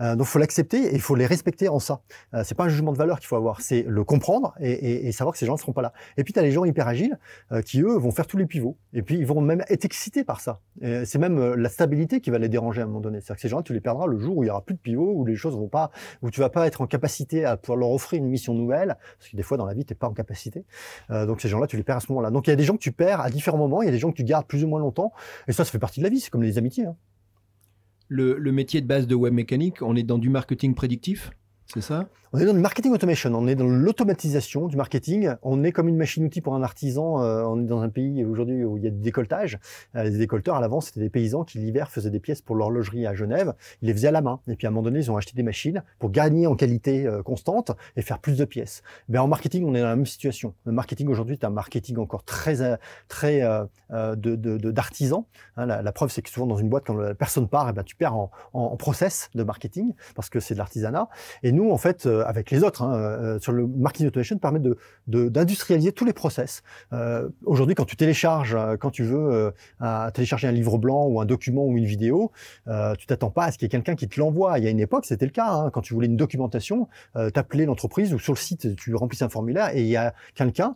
Euh, 0.00 0.16
donc, 0.16 0.26
faut 0.26 0.38
l'accepter 0.38 0.78
et 0.78 0.94
il 0.94 1.00
faut 1.00 1.14
les 1.14 1.26
respecter 1.26 1.68
en 1.68 1.78
ça. 1.78 2.02
Euh, 2.34 2.42
c'est 2.44 2.54
pas 2.54 2.64
un 2.64 2.68
jugement 2.72 2.92
de 2.92 2.98
valeur 2.98 3.18
qu'il 3.18 3.28
faut 3.28 3.36
avoir 3.36 3.60
c'est 3.60 3.84
le 3.86 4.04
comprendre 4.04 4.54
et, 4.60 5.12
savoir 5.12 5.32
que 5.32 5.38
ces 5.38 5.46
gens 5.46 5.54
ne 5.54 5.58
seront 5.58 5.72
pas 5.72 5.82
là. 5.82 5.92
Et 6.16 6.24
puis, 6.24 6.32
tu 6.32 6.38
as 6.38 6.42
les 6.42 6.50
gens 6.50 6.64
hyper 6.64 6.88
agiles 6.88 7.18
euh, 7.52 7.62
qui, 7.62 7.80
eux, 7.80 7.96
vont 7.96 8.10
faire 8.10 8.26
tous 8.26 8.36
les 8.36 8.46
pivots. 8.46 8.76
Et 8.92 9.02
puis, 9.02 9.16
ils 9.16 9.26
vont 9.26 9.40
même 9.40 9.62
être 9.68 9.84
excités 9.84 10.24
par 10.24 10.40
ça. 10.40 10.60
C'est 10.80 11.18
même 11.18 11.38
euh, 11.38 11.56
la 11.56 11.68
stabilité 11.68 12.20
qui 12.20 12.30
va 12.30 12.38
les 12.38 12.48
déranger 12.48 12.80
à 12.80 12.84
un 12.84 12.86
moment 12.86 13.00
donné. 13.00 13.20
C'est-à-dire 13.20 13.36
que 13.36 13.42
ces 13.42 13.48
gens-là, 13.48 13.62
tu 13.62 13.72
les 13.72 13.80
perdras 13.80 14.06
le 14.06 14.18
jour 14.18 14.36
où 14.38 14.44
il 14.44 14.46
y 14.46 14.50
aura 14.50 14.64
plus 14.64 14.74
de 14.74 14.80
pivots, 14.80 15.12
où 15.14 15.24
les 15.24 15.36
choses 15.36 15.54
vont 15.54 15.68
pas, 15.68 15.90
où 16.22 16.30
tu 16.30 16.40
vas 16.40 16.50
pas 16.50 16.66
être 16.66 16.80
en 16.80 16.86
capacité 16.86 17.44
à 17.44 17.56
pouvoir 17.56 17.78
leur 17.78 17.90
offrir 17.90 18.18
une 18.18 18.28
mission 18.28 18.54
nouvelle, 18.54 18.96
parce 19.18 19.30
que 19.30 19.36
des 19.36 19.42
fois, 19.42 19.56
dans 19.56 19.66
la 19.66 19.74
vie, 19.74 19.84
tu 19.84 19.92
n'es 19.92 19.96
pas 19.96 20.08
en 20.08 20.14
capacité. 20.14 20.64
Euh, 21.10 21.26
donc, 21.26 21.40
ces 21.40 21.48
gens-là, 21.48 21.66
tu 21.66 21.76
les 21.76 21.82
perds 21.82 21.98
à 21.98 22.00
ce 22.00 22.10
moment-là. 22.10 22.30
Donc, 22.30 22.46
il 22.46 22.50
y 22.50 22.52
a 22.52 22.56
des 22.56 22.64
gens 22.64 22.74
que 22.74 22.82
tu 22.82 22.92
perds 22.92 23.20
à 23.20 23.30
différents 23.30 23.58
moments, 23.58 23.82
il 23.82 23.86
y 23.86 23.88
a 23.88 23.92
des 23.92 23.98
gens 23.98 24.10
que 24.10 24.16
tu 24.16 24.24
gardes 24.24 24.46
plus 24.46 24.64
ou 24.64 24.68
moins 24.68 24.80
longtemps. 24.80 25.12
Et 25.48 25.52
ça, 25.52 25.64
ça 25.64 25.70
fait 25.70 25.78
partie 25.78 26.00
de 26.00 26.04
la 26.04 26.10
vie. 26.10 26.20
C'est 26.20 26.30
comme 26.30 26.42
les 26.42 26.58
amitiés. 26.58 26.86
Hein. 26.86 26.96
Le, 28.08 28.36
le 28.36 28.52
métier 28.52 28.80
de 28.80 28.86
base 28.86 29.06
de 29.06 29.14
web 29.14 29.32
mécanique, 29.32 29.80
on 29.80 29.96
est 29.96 30.02
dans 30.02 30.18
du 30.18 30.28
marketing 30.28 30.74
prédictif 30.74 31.30
c'est 31.72 31.80
ça? 31.80 32.08
On 32.34 32.38
est 32.38 32.46
dans 32.46 32.54
le 32.54 32.60
marketing 32.60 32.92
automation, 32.94 33.30
on 33.34 33.46
est 33.46 33.54
dans 33.54 33.66
l'automatisation 33.66 34.66
du 34.66 34.74
marketing. 34.78 35.34
On 35.42 35.62
est 35.64 35.70
comme 35.70 35.88
une 35.88 35.98
machine-outil 35.98 36.40
pour 36.40 36.54
un 36.54 36.62
artisan. 36.62 37.22
Euh, 37.22 37.42
on 37.42 37.60
est 37.60 37.66
dans 37.66 37.82
un 37.82 37.90
pays 37.90 38.24
aujourd'hui 38.24 38.64
où 38.64 38.78
il 38.78 38.84
y 38.84 38.86
a 38.86 38.90
du 38.90 39.02
décolletage. 39.02 39.58
Euh, 39.96 40.04
les 40.04 40.16
décolteurs, 40.16 40.56
à 40.56 40.62
l'avant, 40.62 40.80
c'était 40.80 41.00
des 41.00 41.10
paysans 41.10 41.44
qui 41.44 41.58
l'hiver 41.58 41.90
faisaient 41.90 42.08
des 42.08 42.20
pièces 42.20 42.40
pour 42.40 42.56
l'horlogerie 42.56 43.06
à 43.06 43.12
Genève. 43.12 43.52
Ils 43.82 43.88
les 43.88 43.92
faisaient 43.92 44.08
à 44.08 44.12
la 44.12 44.22
main. 44.22 44.40
Et 44.48 44.56
puis 44.56 44.66
à 44.66 44.70
un 44.70 44.72
moment 44.72 44.84
donné, 44.84 45.00
ils 45.00 45.10
ont 45.10 45.18
acheté 45.18 45.34
des 45.34 45.42
machines 45.42 45.82
pour 45.98 46.10
gagner 46.10 46.46
en 46.46 46.56
qualité 46.56 47.06
euh, 47.06 47.22
constante 47.22 47.72
et 47.96 48.02
faire 48.02 48.18
plus 48.18 48.38
de 48.38 48.46
pièces. 48.46 48.82
Mais 49.10 49.18
en 49.18 49.28
marketing, 49.28 49.66
on 49.66 49.74
est 49.74 49.80
dans 49.80 49.88
la 49.88 49.96
même 49.96 50.06
situation. 50.06 50.54
Le 50.64 50.72
marketing 50.72 51.08
aujourd'hui, 51.08 51.36
c'est 51.38 51.46
un 51.46 51.50
marketing 51.50 51.98
encore 51.98 52.24
très, 52.24 52.78
très 53.08 53.42
d'artisan. 53.90 55.26
De, 55.58 55.62
hein, 55.62 55.66
la, 55.66 55.92
preuve, 55.92 56.10
c'est 56.10 56.22
que 56.22 56.30
souvent 56.30 56.46
dans 56.46 56.56
une 56.56 56.70
boîte, 56.70 56.84
quand 56.86 56.94
la 56.94 57.14
personne 57.14 57.46
part, 57.46 57.68
eh 57.68 57.74
ben, 57.74 57.82
tu 57.82 57.94
perds 57.94 58.16
en, 58.16 58.30
en, 58.54 58.74
process 58.78 59.28
de 59.34 59.42
marketing 59.42 59.92
parce 60.14 60.30
que 60.30 60.40
c'est 60.40 60.54
de 60.54 60.58
l'artisanat. 60.58 61.10
Et 61.42 61.52
nous, 61.52 61.70
en 61.70 61.76
fait, 61.76 62.06
euh, 62.06 62.21
avec 62.26 62.50
les 62.50 62.62
autres, 62.62 62.82
hein, 62.82 62.94
euh, 62.94 63.38
sur 63.38 63.52
le 63.52 63.66
marketing 63.66 64.06
automation, 64.08 64.38
permet 64.38 64.60
de 64.60 64.76
d'industrialiser 65.06 65.92
tous 65.92 66.04
les 66.04 66.12
process. 66.12 66.62
Euh, 66.92 67.28
aujourd'hui, 67.44 67.74
quand 67.74 67.84
tu 67.84 67.96
télécharges, 67.96 68.56
quand 68.80 68.90
tu 68.90 69.02
veux 69.02 69.52
télécharger 70.14 70.48
un 70.48 70.52
livre 70.52 70.78
blanc 70.78 71.06
ou 71.06 71.20
un 71.20 71.24
document 71.24 71.64
ou 71.64 71.76
une 71.76 71.84
vidéo, 71.84 72.30
tu 72.98 73.06
t'attends 73.06 73.30
pas 73.30 73.44
à 73.44 73.52
ce 73.52 73.58
qu'il 73.58 73.66
y 73.66 73.66
ait 73.66 73.70
quelqu'un 73.70 73.94
qui 73.94 74.08
te 74.08 74.18
l'envoie. 74.20 74.58
Il 74.58 74.64
y 74.64 74.66
a 74.66 74.70
une 74.70 74.80
époque, 74.80 75.06
c'était 75.06 75.24
le 75.24 75.32
cas. 75.32 75.50
Hein, 75.50 75.70
quand 75.72 75.80
tu 75.80 75.94
voulais 75.94 76.06
une 76.06 76.16
documentation, 76.16 76.88
tu 77.14 77.20
appelais 77.34 77.64
l'entreprise 77.64 78.14
ou 78.14 78.18
sur 78.18 78.32
le 78.32 78.38
site, 78.38 78.76
tu 78.76 78.94
remplissais 78.94 79.24
un 79.24 79.28
formulaire 79.28 79.74
et 79.74 79.80
il 79.82 79.88
y 79.88 79.96
a 79.96 80.14
quelqu'un 80.34 80.74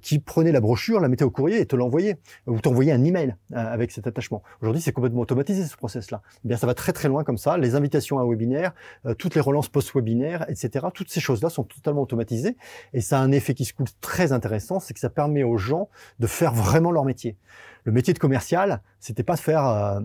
qui 0.00 0.18
prenait 0.18 0.52
la 0.52 0.60
brochure, 0.60 1.00
la 1.00 1.08
mettait 1.08 1.24
au 1.24 1.30
courrier 1.30 1.60
et 1.60 1.66
te 1.66 1.76
l'envoyait 1.76 2.18
ou 2.46 2.60
t'envoyait 2.60 2.92
un 2.92 3.04
email 3.04 3.36
avec 3.52 3.90
cet 3.90 4.06
attachement. 4.06 4.42
Aujourd'hui, 4.62 4.82
c'est 4.82 4.92
complètement 4.92 5.20
automatisé 5.20 5.64
ce 5.64 5.76
process-là. 5.76 6.22
Eh 6.44 6.48
bien, 6.48 6.56
ça 6.56 6.66
va 6.66 6.74
très 6.74 6.92
très 6.92 7.08
loin 7.08 7.24
comme 7.24 7.38
ça. 7.38 7.58
Les 7.58 7.74
invitations 7.74 8.18
à 8.18 8.22
un 8.22 8.28
webinaire, 8.28 8.72
toutes 9.18 9.34
les 9.34 9.40
relances 9.40 9.68
post-webinaire 9.68 10.46
etc. 10.48 10.85
Toutes 10.90 11.10
ces 11.10 11.20
choses-là 11.20 11.50
sont 11.50 11.64
totalement 11.64 12.02
automatisées 12.02 12.56
et 12.92 13.00
ça 13.00 13.18
a 13.18 13.22
un 13.22 13.32
effet 13.32 13.54
qui 13.54 13.64
se 13.64 13.74
coule 13.74 13.88
très 14.00 14.32
intéressant, 14.32 14.80
c'est 14.80 14.94
que 14.94 15.00
ça 15.00 15.10
permet 15.10 15.42
aux 15.42 15.56
gens 15.56 15.88
de 16.18 16.26
faire 16.26 16.52
vraiment 16.52 16.90
leur 16.90 17.04
métier. 17.04 17.36
Le 17.84 17.92
métier 17.92 18.12
de 18.12 18.18
commercial, 18.18 18.82
c'était 18.98 19.22
pas 19.22 19.34
de 19.34 19.40
faire 19.40 19.66
euh, 19.66 20.00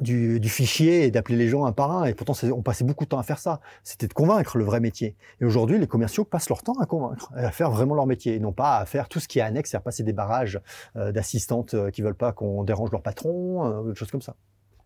du, 0.00 0.40
fichier 0.48 1.04
et 1.04 1.10
d'appeler 1.10 1.36
les 1.36 1.48
gens 1.48 1.64
un 1.64 1.72
par 1.72 1.92
un. 1.92 2.04
Et 2.04 2.14
pourtant, 2.14 2.34
on 2.52 2.62
passait 2.62 2.84
beaucoup 2.84 3.04
de 3.04 3.10
temps 3.10 3.18
à 3.18 3.22
faire 3.22 3.38
ça. 3.38 3.60
C'était 3.84 4.08
de 4.08 4.12
convaincre 4.12 4.58
le 4.58 4.64
vrai 4.64 4.80
métier. 4.80 5.16
Et 5.40 5.44
aujourd'hui, 5.44 5.78
les 5.78 5.86
commerciaux 5.86 6.24
passent 6.24 6.48
leur 6.48 6.62
temps 6.62 6.78
à 6.80 6.86
convaincre, 6.86 7.30
à 7.36 7.50
faire 7.50 7.70
vraiment 7.70 7.94
leur 7.94 8.06
métier, 8.06 8.34
et 8.34 8.40
non 8.40 8.52
pas 8.52 8.78
à 8.78 8.86
faire 8.86 9.08
tout 9.08 9.20
ce 9.20 9.28
qui 9.28 9.38
est 9.38 9.42
annexe, 9.42 9.74
à 9.74 9.80
passer 9.80 10.02
des 10.02 10.12
barrages 10.12 10.60
euh, 10.96 11.12
d'assistantes 11.12 11.74
euh, 11.74 11.90
qui 11.90 12.02
veulent 12.02 12.14
pas 12.14 12.32
qu'on 12.32 12.64
dérange 12.64 12.90
leur 12.90 13.02
patron, 13.02 13.84
des 13.84 13.94
choses 13.94 14.10
comme 14.10 14.22
ça. 14.22 14.34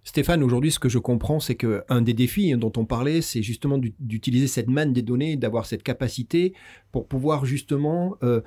Stéphane, 0.07 0.45
aujourd'hui, 0.45 0.71
ce 0.71 0.79
que 0.79 0.89
je 0.89 1.01
comprends, 1.01 1.41
c'est 1.41 1.57
qu'un 1.57 2.01
des 2.01 2.15
défis 2.15 2.57
dont 2.57 2.73
on 2.77 2.85
parlait, 2.85 3.23
c'est 3.23 3.43
justement 3.43 3.77
d'utiliser 3.77 4.47
cette 4.47 4.69
manne 4.69 4.93
des 4.93 5.03
données, 5.03 5.35
d'avoir 5.35 5.67
cette 5.67 5.83
capacité 5.83 6.55
pour 6.93 7.09
pouvoir 7.09 7.45
justement 7.45 8.17
euh, 8.23 8.41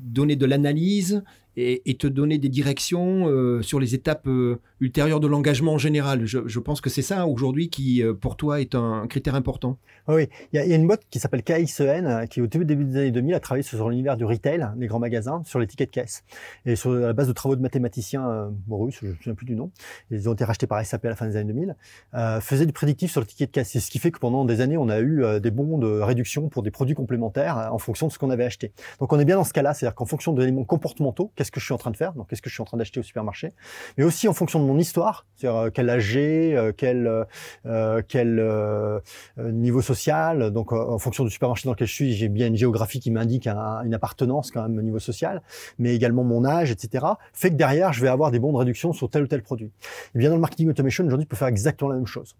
donner 0.00 0.34
de 0.34 0.44
l'analyse 0.44 1.22
et, 1.56 1.94
te 1.94 2.06
donner 2.06 2.38
des 2.38 2.48
directions 2.48 3.28
euh, 3.28 3.62
sur 3.62 3.78
les 3.78 3.94
étapes 3.94 4.26
euh, 4.26 4.60
ultérieures 4.80 5.20
de 5.20 5.26
l'engagement 5.26 5.74
en 5.74 5.78
général. 5.78 6.26
Je, 6.26 6.58
pense 6.58 6.80
que 6.80 6.90
c'est 6.90 7.02
ça 7.02 7.26
aujourd'hui 7.26 7.68
qui, 7.68 8.02
euh, 8.02 8.14
pour 8.14 8.36
toi, 8.36 8.60
est 8.60 8.74
un 8.74 9.06
critère 9.06 9.34
important. 9.34 9.78
Oui, 10.08 10.28
il 10.52 10.60
y, 10.60 10.72
a 10.72 10.76
une 10.76 10.86
boîte 10.86 11.02
qui 11.10 11.18
s'appelle 11.18 11.42
KXEN, 11.42 12.26
qui 12.28 12.40
au 12.40 12.46
début, 12.46 12.84
des 12.84 12.96
années 12.96 13.10
2000 13.10 13.34
a 13.34 13.40
travaillé 13.40 13.62
sur 13.62 13.88
l'univers 13.88 14.16
du 14.16 14.24
retail, 14.24 14.66
des 14.76 14.86
grands 14.86 14.98
magasins, 14.98 15.42
sur 15.44 15.58
les 15.58 15.66
tickets 15.66 15.88
de 15.88 15.94
caisse. 15.94 16.24
Et 16.66 16.76
sur 16.76 16.92
la 16.92 17.12
base 17.12 17.28
de 17.28 17.32
travaux 17.32 17.56
de 17.56 17.62
mathématiciens 17.62 18.50
russes, 18.70 18.98
je 19.00 19.06
ne 19.06 19.10
me 19.12 19.16
souviens 19.16 19.34
plus 19.34 19.46
du 19.46 19.54
nom, 19.54 19.70
ils 20.10 20.28
ont 20.28 20.34
été 20.34 20.44
rachetés 20.44 20.66
par 20.66 20.84
SAP 20.84 21.04
à 21.04 21.08
la 21.10 21.16
fin 21.16 21.26
des 21.26 21.36
années 21.36 21.52
2000, 21.52 21.76
faisait 22.40 22.66
du 22.66 22.72
prédictif 22.72 23.12
sur 23.12 23.20
le 23.20 23.26
ticket 23.26 23.46
de 23.46 23.50
caisse. 23.50 23.70
C'est 23.70 23.80
ce 23.80 23.90
qui 23.90 23.98
fait 23.98 24.10
que 24.10 24.18
pendant 24.18 24.44
des 24.44 24.60
années, 24.60 24.76
on 24.76 24.88
a 24.88 25.00
eu 25.00 25.22
des 25.40 25.50
bons 25.50 25.78
de 25.78 26.00
réduction 26.00 26.48
pour 26.48 26.62
des 26.62 26.70
produits 26.70 26.94
complémentaires 26.94 27.70
en 27.72 27.78
fonction 27.78 28.08
de 28.08 28.12
ce 28.12 28.18
qu'on 28.18 28.30
avait 28.30 28.44
acheté. 28.44 28.72
Donc 29.00 29.12
on 29.12 29.18
est 29.18 29.24
bien 29.24 29.36
dans 29.36 29.44
ce 29.44 29.52
cas-là, 29.52 29.74
c'est-à-dire 29.74 29.94
qu'en 29.94 30.06
fonction 30.06 30.32
d'éléments 30.32 30.64
comportementaux, 30.64 31.30
qu'est-ce 31.44 31.52
que 31.52 31.60
je 31.60 31.64
suis 31.66 31.74
en 31.74 31.78
train 31.78 31.90
de 31.90 31.96
faire, 31.96 32.14
donc 32.14 32.28
qu'est-ce 32.28 32.40
que 32.40 32.48
je 32.48 32.54
suis 32.54 32.62
en 32.62 32.64
train 32.64 32.78
d'acheter 32.78 33.00
au 33.00 33.02
supermarché, 33.02 33.52
mais 33.98 34.04
aussi 34.04 34.28
en 34.28 34.32
fonction 34.32 34.60
de 34.60 34.64
mon 34.64 34.78
histoire, 34.78 35.26
c'est-à-dire 35.36 35.60
euh, 35.60 35.70
quel 35.70 35.90
âge 35.90 36.02
j'ai, 36.02 36.56
euh, 36.56 36.72
quel, 36.74 37.26
euh, 37.66 38.02
quel 38.08 38.42
niveau 39.52 39.82
social, 39.82 40.50
donc 40.50 40.72
en 40.72 40.98
fonction 40.98 41.24
du 41.24 41.30
supermarché 41.30 41.66
dans 41.66 41.72
lequel 41.72 41.86
je 41.86 41.92
suis, 41.92 42.12
j'ai 42.14 42.28
bien 42.28 42.46
une 42.46 42.56
géographie 42.56 43.00
qui 43.00 43.10
m'indique 43.10 43.46
une 43.46 43.94
appartenance 43.94 44.50
quand 44.50 44.62
même 44.62 44.78
au 44.78 44.82
niveau 44.82 44.98
social, 44.98 45.42
mais 45.78 45.94
également 45.94 46.24
mon 46.24 46.44
âge, 46.44 46.70
etc., 46.70 47.04
fait 47.32 47.50
que 47.50 47.56
derrière, 47.56 47.92
je 47.92 48.00
vais 48.00 48.08
avoir 48.08 48.30
des 48.30 48.38
bons 48.38 48.52
de 48.52 48.58
réduction 48.58 48.92
sur 48.92 49.10
tel 49.10 49.24
ou 49.24 49.26
tel 49.26 49.42
produit. 49.42 49.70
Et 50.14 50.18
bien 50.18 50.30
dans 50.30 50.36
le 50.36 50.40
marketing 50.40 50.70
automation, 50.70 51.04
aujourd'hui, 51.04 51.26
tu 51.26 51.30
peux 51.30 51.36
faire 51.36 51.48
exactement 51.48 51.90
la 51.90 51.96
même 51.96 52.06
chose. 52.06 52.36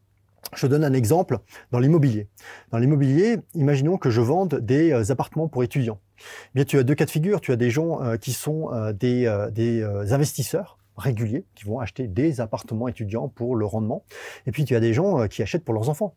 Je 0.55 0.67
donne 0.67 0.85
un 0.85 0.93
exemple 0.93 1.39
dans 1.73 1.79
l'immobilier. 1.79 2.29
Dans 2.71 2.79
l'immobilier, 2.79 3.39
imaginons 3.55 3.97
que 3.97 4.11
je 4.11 4.21
vende 4.21 4.61
des 4.61 5.11
appartements 5.11 5.49
pour 5.49 5.65
étudiants. 5.65 5.99
Bien, 6.55 6.65
tu 6.65 6.79
as 6.79 6.83
deux 6.83 6.95
cas 6.95 7.05
de 7.05 7.11
figure. 7.11 7.41
Tu 7.41 7.53
as 7.53 7.57
des 7.57 7.71
gens 7.71 8.03
euh, 8.03 8.17
qui 8.17 8.33
sont 8.33 8.73
euh, 8.73 8.93
des, 8.93 9.27
euh, 9.27 9.51
des 9.51 9.83
investisseurs 10.13 10.79
réguliers 10.97 11.45
qui 11.57 11.65
vont 11.65 11.81
acheter 11.81 12.07
des 12.07 12.41
appartements 12.41 12.87
étudiants 12.87 13.27
pour 13.29 13.57
le 13.57 13.67
rendement. 13.67 14.05
Et 14.47 14.53
puis 14.53 14.65
tu 14.65 14.77
as 14.77 14.81
des 14.81 14.93
gens 14.93 15.27
qui 15.27 15.43
achètent 15.43 15.65
pour 15.65 15.75
leurs 15.75 15.89
enfants. 15.89 16.15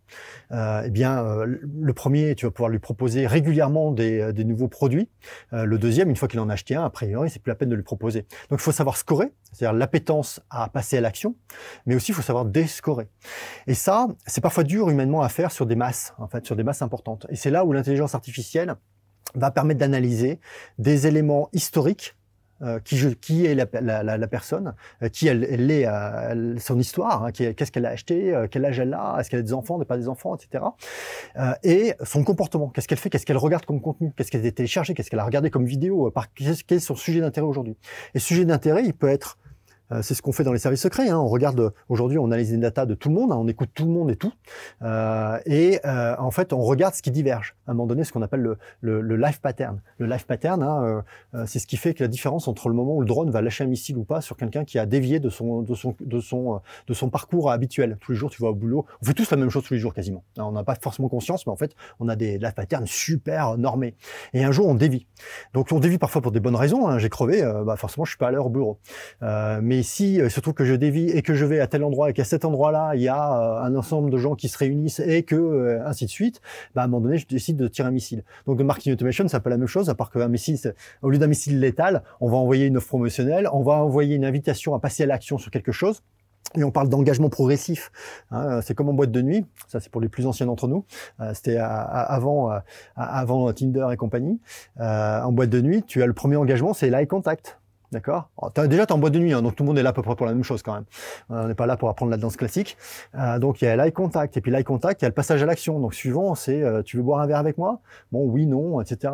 eh 0.52 0.92
bien, 0.92 1.24
le 1.46 1.94
premier, 1.94 2.36
tu 2.36 2.46
vas 2.46 2.52
pouvoir 2.52 2.70
lui 2.70 2.78
proposer 2.78 3.26
régulièrement 3.26 3.92
des, 3.92 4.32
des 4.34 4.44
nouveaux 4.44 4.68
produits. 4.68 5.10
le 5.52 5.78
deuxième, 5.80 6.12
une 6.12 6.16
fois 6.16 6.28
qu'il 6.28 6.40
en 6.40 6.50
a 6.50 6.54
acheté 6.54 6.76
un, 6.76 6.84
a 6.84 6.92
priori, 6.92 7.32
c'est 7.32 7.42
plus 7.42 7.50
la 7.50 7.56
peine 7.56 7.70
de 7.70 7.76
lui 7.76 7.82
proposer. 7.82 8.28
Donc 8.52 8.60
il 8.60 8.64
faut 8.64 8.72
savoir 8.72 8.98
scorer, 8.98 9.32
c'est-à-dire 9.52 9.74
l'appétence 9.76 10.42
à 10.52 10.70
passer 10.70 11.00
à 11.00 11.02
l'action, 11.02 11.36
mais 11.88 11.96
aussi 11.96 12.12
il 12.12 12.14
faut 12.14 12.22
savoir 12.22 12.46
déscorer. 12.46 13.08
Et 13.66 13.74
ça, 13.74 14.08
c'est 14.28 14.42
parfois 14.42 14.64
dur 14.64 14.92
humainement 14.92 15.24
à 15.24 15.30
faire 15.30 15.52
sur 15.52 15.66
des 15.66 15.76
masses, 15.76 16.14
en 16.20 16.28
fait, 16.28 16.46
sur 16.46 16.56
des 16.56 16.64
masses 16.64 16.84
importantes. 16.84 17.26
Et 17.30 17.36
c'est 17.36 17.50
là 17.50 17.66
où 17.66 17.74
l'intelligence 17.74 18.14
artificielle 18.14 18.76
va 19.36 19.52
permettre 19.52 19.80
d'analyser 19.80 20.40
des 20.78 21.08
éléments 21.08 21.50
historiques 21.54 22.16
euh, 22.64 22.80
qui, 22.80 23.16
qui, 23.18 23.46
est 23.46 23.54
la, 23.54 23.68
la, 24.02 24.18
la 24.18 24.28
personne, 24.28 24.74
euh, 25.04 25.10
qui 25.10 25.28
elle, 25.28 25.44
elle 25.48 25.70
est, 25.70 25.86
euh, 25.86 26.58
son 26.58 26.80
histoire, 26.80 27.26
hein, 27.26 27.32
qu'est-ce 27.32 27.72
qu'elle 27.72 27.86
a 27.86 27.90
acheté, 27.90 28.34
quel 28.50 28.66
âge 28.66 28.80
elle 28.80 28.96
a, 28.96 29.18
est-ce 29.20 29.30
qu'elle 29.30 29.42
a 29.42 29.44
des 29.44 29.54
enfants, 29.54 29.80
pas 29.86 29.96
des 29.96 30.08
enfants, 30.08 30.36
etc. 30.36 30.64
et 31.62 31.94
son 32.04 32.24
comportement, 32.24 32.70
qu'est-ce 32.70 32.88
qu'elle 32.88 32.98
fait, 32.98 33.12
qu'est-ce 33.12 33.28
qu'elle 33.28 33.38
regarde 33.38 33.64
comme 33.66 33.80
contenu, 33.80 34.12
qu'est-ce 34.18 34.32
qu'elle 34.32 34.44
a 34.44 34.52
téléchargé, 34.52 34.96
qu'est-ce 34.96 35.12
qu'elle 35.12 35.20
a 35.20 35.26
regardé 35.26 35.52
comme 35.52 35.66
vidéo, 35.66 36.10
par, 36.10 36.34
quel 36.34 36.48
est 36.50 36.80
son 36.80 36.96
sujet 36.96 37.22
d'intérêt 37.22 37.46
aujourd'hui. 37.46 37.78
Et 38.16 38.20
sujet 38.20 38.44
d'intérêt, 38.44 38.84
il 38.84 38.96
peut 38.96 39.10
être 39.10 39.38
Euh, 39.92 40.02
c'est 40.02 40.14
ce 40.14 40.22
qu'on 40.22 40.32
fait 40.32 40.44
dans 40.44 40.54
les 40.54 40.60
services 40.60 40.82
secrets. 40.82 41.10
Hein. 41.10 41.18
On 41.18 41.28
regarde 41.28 41.74
aujourd'hui, 41.90 42.18
on 42.18 42.26
analyse 42.26 42.52
les 42.52 42.58
data 42.58 42.86
de 42.86 42.94
tout 42.94 43.10
le 43.10 43.16
monde, 43.16 43.32
hein. 43.32 43.38
on 43.38 43.48
écoute 43.48 43.70
tout 43.74 43.86
le 43.86 43.92
monde 43.92 44.12
et 44.12 44.16
tout, 44.16 44.34
euh, 44.82 45.40
et 45.46 45.80
euh, 45.86 46.16
en 46.20 46.32
fait, 46.32 46.54
on 46.54 46.62
regarde 46.62 46.94
ce 46.94 47.02
qui 47.02 47.12
diverge. 47.12 47.56
À 47.68 47.72
un 47.72 47.74
moment 47.74 47.88
donné, 47.88 48.04
ce 48.04 48.12
qu'on 48.12 48.22
appelle 48.22 48.42
le, 48.42 48.58
le, 48.82 49.02
le, 49.02 49.16
life 49.16 49.40
pattern. 49.40 49.82
Le 49.98 50.08
life 50.08 50.26
pattern, 50.26 50.64
hein, 50.64 51.04
euh, 51.34 51.46
c'est 51.46 51.60
ce 51.60 51.68
qui 51.68 51.78
fait 51.78 51.94
que 51.94 52.04
la 52.04 52.08
différence 52.08 52.48
entre 52.48 52.70
le 52.70 52.76
moment 52.76 52.96
où 52.96 53.02
le 53.02 53.08
drone 53.08 53.30
va 53.30 53.42
lâcher 53.42 53.64
un 53.64 53.68
missile 53.68 53.98
ou 53.98 54.04
pas 54.04 54.22
sur 54.22 54.38
quelqu'un 54.38 54.66
qui 54.66 54.80
a 54.80 54.86
dévié 54.86 55.20
de 55.20 55.30
son 55.30 55.62
de 55.62 55.76
son 55.76 55.96
de 56.00 56.20
son 56.20 56.62
de 56.88 56.94
son 56.94 57.10
parcours 57.10 57.52
habituel. 57.52 57.98
Tous 58.00 58.12
les 58.12 58.18
jours, 58.18 58.30
tu 58.30 58.42
vas 58.42 58.50
au 58.50 58.56
boulot. 58.56 58.86
On 59.02 59.06
fait 59.06 59.14
tous 59.14 59.30
la 59.32 59.38
même 59.38 59.50
chose 59.50 59.64
tous 59.64 59.74
les 59.74 59.80
jours 59.80 59.94
quasiment. 59.94 60.24
on 60.38 60.52
n'a 60.52 60.64
pas 60.64 60.76
forcément 60.76 61.10
conscience, 61.10 61.46
mais 61.46 61.54
en 61.54 61.58
fait, 61.58 61.76
on 62.00 62.08
a 62.08 62.16
des 62.16 62.38
life 62.38 62.56
patterns 62.56 62.88
super 62.88 63.58
normés. 63.58 63.96
Et 64.34 64.44
un 64.44 64.52
jour, 64.52 64.68
on 64.68 64.76
dévie. 64.76 65.08
Donc, 65.54 65.72
on 65.72 65.80
dévie 65.80 65.98
parfois 65.98 66.22
pour 66.22 66.32
des 66.32 66.40
bonnes 66.40 66.56
raisons. 66.56 66.88
Hein. 66.88 67.00
J'ai 67.00 67.10
crevé, 67.10 67.42
bah 67.66 67.76
forcément, 67.76 68.06
je 68.06 68.12
suis 68.12 68.18
pas 68.18 68.28
à 68.28 68.32
l'heure 68.32 68.46
au 68.46 68.50
bureau. 68.50 68.80
mais 69.22 69.77
mais 69.78 69.84
si, 69.84 70.20
euh, 70.20 70.28
surtout 70.28 70.54
que 70.54 70.66
je 70.66 70.74
dévie 70.74 71.12
et 71.12 71.22
que 71.22 71.36
je 71.36 71.46
vais 71.46 71.60
à 71.60 71.68
tel 71.68 71.84
endroit 71.84 72.10
et 72.10 72.14
qu'à 72.14 72.24
cet 72.24 72.46
endroit-là, 72.46 72.96
il 72.96 73.04
y 73.04 73.08
a 73.08 73.60
euh, 73.60 73.62
un 73.62 73.76
ensemble 73.76 74.10
de 74.10 74.18
gens 74.18 74.34
qui 74.34 74.48
se 74.48 74.58
réunissent 74.58 75.00
et 75.02 75.22
que 75.22 75.36
euh, 75.36 75.86
ainsi 75.86 76.06
de 76.06 76.10
suite, 76.10 76.42
bah, 76.74 76.82
à 76.82 76.86
un 76.86 76.88
moment 76.88 77.04
donné, 77.04 77.20
je 77.20 77.28
décide 77.28 77.58
de 77.58 77.68
tirer 77.68 77.88
un 77.88 77.92
missile. 77.92 78.24
Donc, 78.48 78.58
le 78.58 78.64
marketing 78.64 78.94
automation, 78.94 79.28
c'est 79.28 79.38
un 79.38 79.40
peu 79.40 79.52
la 79.52 79.58
même 79.58 79.68
chose, 79.68 79.88
à 79.92 79.94
part 79.94 80.10
qu'un 80.10 80.30
missile, 80.30 80.58
au 81.04 81.12
lieu 81.12 81.20
d'un 81.20 81.28
missile 81.28 81.60
létal, 81.60 82.02
on 82.22 82.28
va 82.28 82.38
envoyer 82.38 82.66
une 82.66 82.78
offre 82.78 82.88
promotionnelle, 82.88 83.48
on 83.54 83.62
va 83.62 83.74
envoyer 83.74 84.16
une 84.16 84.26
invitation 84.26 84.74
à 84.74 84.80
passer 84.80 85.04
à 85.04 85.06
l'action 85.06 85.38
sur 85.38 85.52
quelque 85.52 85.72
chose. 85.72 86.02
Et 86.56 86.64
on 86.64 86.72
parle 86.72 86.90
d'engagement 86.90 87.30
progressif. 87.30 87.92
Hein, 88.32 88.62
c'est 88.64 88.74
comme 88.74 88.90
en 88.90 88.94
boîte 88.94 89.12
de 89.12 89.22
nuit. 89.22 89.46
Ça, 89.68 89.80
c'est 89.80 89.92
pour 89.92 90.02
les 90.02 90.10
plus 90.10 90.26
anciens 90.26 90.48
d'entre 90.48 90.68
nous. 90.68 90.86
C'était 91.34 91.58
avant, 91.58 92.50
avant 92.96 93.54
Tinder 93.54 93.90
et 93.92 93.98
compagnie. 93.98 94.40
en 94.80 95.32
boîte 95.34 95.52
de 95.52 95.62
nuit, 95.62 95.84
tu 95.84 96.02
as 96.02 96.08
le 96.08 96.14
premier 96.14 96.38
engagement, 96.38 96.74
c'est 96.74 96.90
l'eye 96.90 97.06
contact. 97.06 97.60
D'accord 97.92 98.30
Déjà, 98.68 98.86
tu 98.86 98.92
en 98.92 98.98
boîte 98.98 99.14
de 99.14 99.20
nuit, 99.20 99.32
hein, 99.32 99.42
donc 99.42 99.56
tout 99.56 99.64
le 99.64 99.68
monde 99.68 99.78
est 99.78 99.84
là 99.84 99.92
à 99.92 99.94
peu 99.94 100.02
près 100.02 100.16
pour 100.16 100.26
la 100.26 100.34
même 100.34 100.44
chose 100.44 100.62
quand 100.62 100.74
même. 100.74 100.84
Euh, 101.32 101.44
on 101.46 101.48
n'est 101.48 101.56
pas 101.56 101.66
là 101.66 101.78
pour 101.78 101.88
apprendre 101.88 102.12
la 102.12 102.18
danse 102.18 102.36
classique. 102.36 102.76
Euh, 103.16 103.40
donc, 103.40 103.62
il 103.62 103.66
y 103.66 103.68
a 103.70 103.78
l'eye 103.78 103.94
contact. 103.94 104.36
Et 104.36 104.42
puis, 104.42 104.52
l'eye 104.52 104.66
contact, 104.66 105.02
il 105.02 105.06
y 105.06 105.08
a 105.08 105.10
le 105.10 105.14
passage 105.14 105.42
à 105.42 105.46
l'action. 105.46 105.80
Donc, 105.80 105.94
suivant, 105.94 106.36
c'est 106.36 106.62
euh, 106.62 106.82
tu 106.84 106.98
veux 106.98 107.04
boire 107.04 107.22
un 107.22 107.28
verre 107.28 107.38
avec 107.38 107.58
moi? 107.58 107.80
Bon, 108.12 108.26
oui, 108.26 108.46
non, 108.46 108.82
etc. 108.82 109.14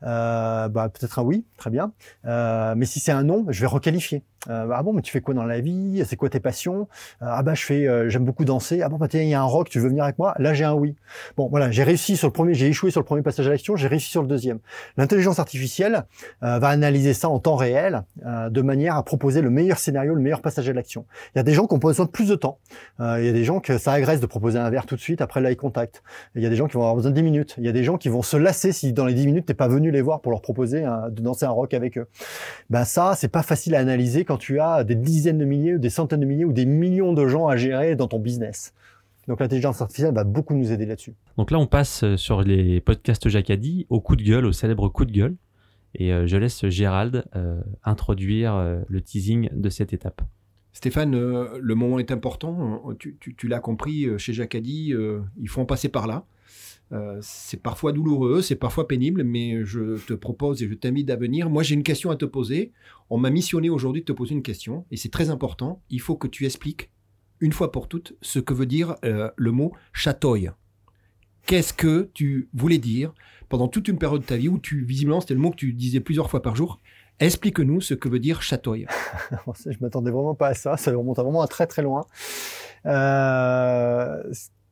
bah, 0.00 0.70
Peut-être 0.72 1.18
un 1.18 1.22
oui, 1.22 1.44
très 1.58 1.70
bien. 1.70 1.92
mais 2.24 2.86
si 2.86 2.98
c'est 2.98 3.12
un 3.12 3.24
non, 3.24 3.44
je 3.48 3.60
vais 3.60 3.66
requalifier. 3.66 4.22
Ah 4.48 4.82
bon, 4.82 4.92
mais 4.92 5.02
tu 5.02 5.12
fais 5.12 5.20
quoi 5.20 5.34
dans 5.34 5.44
la 5.44 5.60
vie? 5.60 6.02
C'est 6.06 6.16
quoi 6.16 6.28
tes 6.28 6.40
passions? 6.40 6.88
Ah 7.20 7.42
bah, 7.42 7.54
je 7.54 7.64
fais, 7.64 8.10
j'aime 8.10 8.24
beaucoup 8.24 8.44
danser. 8.44 8.82
Ah 8.82 8.88
bon, 8.88 8.96
bah, 8.96 9.06
il 9.12 9.24
y 9.24 9.34
a 9.34 9.40
un 9.40 9.44
rock, 9.44 9.68
tu 9.68 9.80
veux 9.80 9.88
venir 9.88 10.04
avec 10.04 10.18
moi? 10.18 10.34
Là, 10.38 10.54
j'ai 10.54 10.64
un 10.64 10.74
oui. 10.74 10.96
Bon, 11.36 11.48
voilà, 11.48 11.70
j'ai 11.70 11.82
réussi 11.82 12.16
sur 12.16 12.28
le 12.28 12.32
premier, 12.32 12.54
j'ai 12.54 12.68
échoué 12.68 12.90
sur 12.90 13.00
le 13.00 13.06
premier 13.06 13.22
passage 13.22 13.46
à 13.46 13.50
l'action, 13.50 13.76
j'ai 13.76 13.88
réussi 13.88 14.10
sur 14.10 14.22
le 14.22 14.28
deuxième. 14.28 14.58
L'intelligence 14.96 15.38
artificielle 15.38 16.04
va 16.40 16.68
analyser 16.68 17.14
ça 17.14 17.28
en 17.28 17.38
temps 17.38 17.56
réel 17.56 18.02
euh, 18.26 18.50
de 18.50 18.62
manière 18.62 18.96
à 18.96 19.02
proposer 19.02 19.42
le 19.42 19.50
meilleur 19.50 19.78
scénario, 19.78 20.14
le 20.14 20.20
meilleur 20.20 20.40
passage 20.40 20.68
à 20.68 20.72
l'action. 20.72 21.06
Il 21.34 21.38
y 21.38 21.40
a 21.40 21.42
des 21.42 21.52
gens 21.52 21.66
qui 21.66 21.74
ont 21.74 21.78
besoin 21.78 22.06
de 22.06 22.10
plus 22.10 22.28
de 22.28 22.34
temps. 22.34 22.58
Euh, 23.00 23.16
il 23.20 23.26
y 23.26 23.28
a 23.28 23.32
des 23.32 23.44
gens 23.44 23.60
que 23.60 23.78
ça 23.78 23.92
agresse 23.92 24.20
de 24.20 24.26
proposer 24.26 24.58
un 24.58 24.70
verre 24.70 24.86
tout 24.86 24.96
de 24.96 25.00
suite 25.00 25.20
après 25.20 25.40
l'eye 25.40 25.56
contact. 25.56 26.02
Il 26.34 26.42
y 26.42 26.46
a 26.46 26.50
des 26.50 26.56
gens 26.56 26.66
qui 26.66 26.74
vont 26.74 26.80
avoir 26.80 26.96
besoin 26.96 27.10
de 27.10 27.16
10 27.16 27.22
minutes. 27.22 27.54
Il 27.58 27.64
y 27.64 27.68
a 27.68 27.72
des 27.72 27.84
gens 27.84 27.96
qui 27.96 28.08
vont 28.08 28.22
se 28.22 28.36
lasser 28.36 28.72
si 28.72 28.92
dans 28.92 29.04
les 29.04 29.14
10 29.14 29.26
minutes 29.26 29.46
t'es 29.46 29.54
pas 29.54 29.68
venu 29.68 29.90
les 29.90 30.02
voir 30.02 30.20
pour 30.20 30.32
leur 30.32 30.42
proposer 30.42 30.82
de 30.82 31.22
danser 31.22 31.44
un 31.44 31.50
rock 31.50 31.74
avec 31.74 31.98
eux. 31.98 32.06
Ben 32.70 32.84
ça, 32.84 33.14
c'est 33.16 33.28
pas 33.28 33.42
facile 33.42 33.74
à 33.74 33.78
analyser 33.78 34.24
quand 34.24 34.33
tu 34.36 34.60
as 34.60 34.84
des 34.84 34.94
dizaines 34.94 35.38
de 35.38 35.44
milliers 35.44 35.74
ou 35.74 35.78
des 35.78 35.90
centaines 35.90 36.20
de 36.20 36.26
milliers 36.26 36.44
ou 36.44 36.52
des 36.52 36.66
millions 36.66 37.12
de 37.12 37.26
gens 37.26 37.46
à 37.46 37.56
gérer 37.56 37.96
dans 37.96 38.08
ton 38.08 38.18
business. 38.18 38.72
Donc 39.28 39.40
l'intelligence 39.40 39.80
artificielle 39.80 40.14
va 40.14 40.24
beaucoup 40.24 40.54
nous 40.54 40.70
aider 40.70 40.86
là-dessus. 40.86 41.14
Donc 41.38 41.50
là, 41.50 41.58
on 41.58 41.66
passe 41.66 42.04
euh, 42.04 42.16
sur 42.16 42.42
les 42.42 42.80
podcasts 42.80 43.28
Jacadi 43.28 43.86
au 43.88 44.00
coup 44.00 44.16
de 44.16 44.22
gueule, 44.22 44.44
au 44.44 44.52
célèbre 44.52 44.88
coup 44.88 45.04
de 45.04 45.12
gueule. 45.12 45.36
Et 45.94 46.12
euh, 46.12 46.26
je 46.26 46.36
laisse 46.36 46.66
Gérald 46.68 47.24
euh, 47.36 47.60
introduire 47.84 48.54
euh, 48.54 48.80
le 48.88 49.00
teasing 49.00 49.48
de 49.52 49.68
cette 49.68 49.92
étape. 49.92 50.22
Stéphane, 50.72 51.16
le 51.16 51.74
moment 51.76 52.00
est 52.00 52.10
important. 52.10 52.82
Tu, 52.98 53.46
l'as 53.46 53.60
compris, 53.60 54.08
chez 54.18 54.32
Jacadi, 54.32 54.92
il 55.40 55.48
faut 55.48 55.60
en 55.60 55.66
passer 55.66 55.88
par 55.88 56.08
là. 56.08 56.24
C'est 57.20 57.60
parfois 57.60 57.92
douloureux, 57.92 58.40
c'est 58.40 58.56
parfois 58.56 58.86
pénible, 58.86 59.24
mais 59.24 59.64
je 59.64 59.96
te 60.04 60.14
propose 60.14 60.62
et 60.62 60.68
je 60.68 60.74
t'invite 60.74 61.10
à 61.10 61.16
venir. 61.16 61.50
Moi, 61.50 61.62
j'ai 61.62 61.74
une 61.74 61.82
question 61.82 62.10
à 62.10 62.16
te 62.16 62.24
poser. 62.24 62.72
On 63.10 63.18
m'a 63.18 63.30
missionné 63.30 63.68
aujourd'hui 63.68 64.02
de 64.02 64.06
te 64.06 64.12
poser 64.12 64.34
une 64.34 64.42
question, 64.42 64.86
et 64.90 64.96
c'est 64.96 65.10
très 65.10 65.30
important. 65.30 65.82
Il 65.90 66.00
faut 66.00 66.16
que 66.16 66.28
tu 66.28 66.44
expliques, 66.44 66.90
une 67.40 67.52
fois 67.52 67.72
pour 67.72 67.88
toutes, 67.88 68.16
ce 68.22 68.38
que 68.38 68.54
veut 68.54 68.66
dire 68.66 68.94
le 69.02 69.50
mot 69.50 69.72
chatouille. 69.92 70.50
Qu'est-ce 71.46 71.74
que 71.74 72.10
tu 72.14 72.48
voulais 72.54 72.78
dire 72.78 73.12
pendant 73.48 73.68
toute 73.68 73.88
une 73.88 73.98
période 73.98 74.22
de 74.22 74.26
ta 74.26 74.36
vie 74.36 74.48
où 74.48 74.58
tu, 74.58 74.84
visiblement, 74.84 75.20
c'était 75.20 75.34
le 75.34 75.40
mot 75.40 75.50
que 75.50 75.56
tu 75.56 75.72
disais 75.74 76.00
plusieurs 76.00 76.30
fois 76.30 76.42
par 76.42 76.56
jour. 76.56 76.80
Explique-nous 77.20 77.80
ce 77.80 77.94
que 77.94 78.08
veut 78.08 78.18
dire 78.18 78.42
chatouille. 78.42 78.86
je 79.66 79.76
m'attendais 79.80 80.10
vraiment 80.10 80.34
pas 80.34 80.48
à 80.48 80.54
ça. 80.54 80.76
Ça 80.76 80.90
remonte 80.90 81.18
vraiment 81.18 81.42
à 81.42 81.46
très 81.46 81.66
très 81.66 81.82
loin. 81.82 82.06
Euh, 82.86 84.22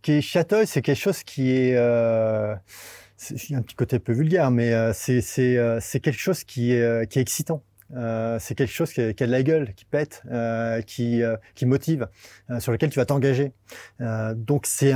qui 0.03 0.13
est 0.13 0.67
c'est 0.67 0.83
quelque 0.83 0.99
chose 0.99 1.23
qui 1.23 1.53
est, 1.53 1.77
euh, 1.77 2.55
un 2.55 3.63
petit 3.63 3.77
côté 3.77 3.97
un 3.97 4.01
peu 4.01 4.13
vulgaire, 4.13 4.51
mais 4.51 4.73
euh, 4.73 4.93
c'est 4.93 5.21
c'est 5.21 5.57
euh, 5.57 5.81
quelque 5.81 6.19
chose 6.19 6.45
qui 6.45 6.73
est 6.73 7.09
qui 7.11 7.19
est 7.19 7.23
excitant. 7.23 7.63
Euh, 7.95 8.39
c'est 8.41 8.55
quelque 8.55 8.73
chose 8.73 8.93
qui 8.93 9.01
a, 9.01 9.13
de 9.13 9.25
la 9.27 9.43
gueule, 9.43 9.75
qui 9.75 9.85
pète, 9.85 10.23
euh, 10.31 10.81
qui, 10.83 11.23
euh, 11.23 11.37
qui 11.55 11.67
motive, 11.67 12.09
sur 12.59 12.73
lequel 12.73 12.91
tu 12.91 12.99
vas 12.99 13.07
t'engager. 13.07 13.53
donc 14.35 14.67
c'est 14.67 14.95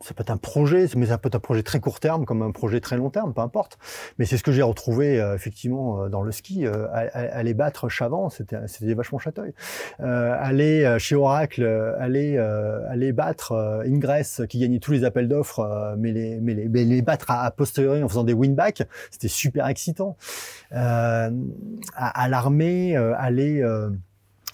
ça 0.00 0.12
peut 0.12 0.22
être 0.22 0.30
un 0.30 0.36
projet, 0.36 0.86
mais 0.96 1.06
ça 1.06 1.18
peut 1.18 1.28
être 1.28 1.36
un 1.36 1.40
projet 1.40 1.62
très 1.62 1.80
court 1.80 2.00
terme 2.00 2.24
comme 2.24 2.42
un 2.42 2.50
projet 2.50 2.80
très 2.80 2.96
long 2.96 3.10
terme, 3.10 3.32
peu 3.32 3.40
importe. 3.40 3.78
Mais 4.18 4.26
c'est 4.26 4.36
ce 4.36 4.42
que 4.42 4.52
j'ai 4.52 4.62
retrouvé 4.62 5.20
euh, 5.20 5.34
effectivement 5.34 6.02
euh, 6.02 6.08
dans 6.08 6.22
le 6.22 6.32
ski. 6.32 6.66
Euh, 6.66 6.86
aller 6.92 7.54
battre 7.54 7.88
Chavant, 7.88 8.28
c'était 8.28 8.58
vachement 8.94 9.18
chatouille. 9.18 9.54
aller 9.98 10.96
chez 10.98 11.14
Oracle, 11.14 11.64
aller 11.98 12.38
aller 12.38 13.12
battre 13.12 13.82
Ingress 13.86 14.42
qui 14.48 14.58
gagnait 14.58 14.78
tous 14.78 14.92
les 14.92 15.04
appels 15.04 15.28
d'offres, 15.28 15.94
mais 15.98 16.12
les 16.12 16.40
mais 16.40 16.54
les, 16.54 16.68
les 16.68 17.02
battre 17.02 17.30
à, 17.30 17.50
posteriori 17.50 18.02
en 18.02 18.08
faisant 18.08 18.24
des 18.24 18.32
winbacks, 18.32 18.82
c'était 19.10 19.28
super 19.28 19.66
excitant. 19.68 20.16
à, 20.70 21.30
à 21.94 22.28
l'armée, 22.28 22.96
aller 22.96 23.62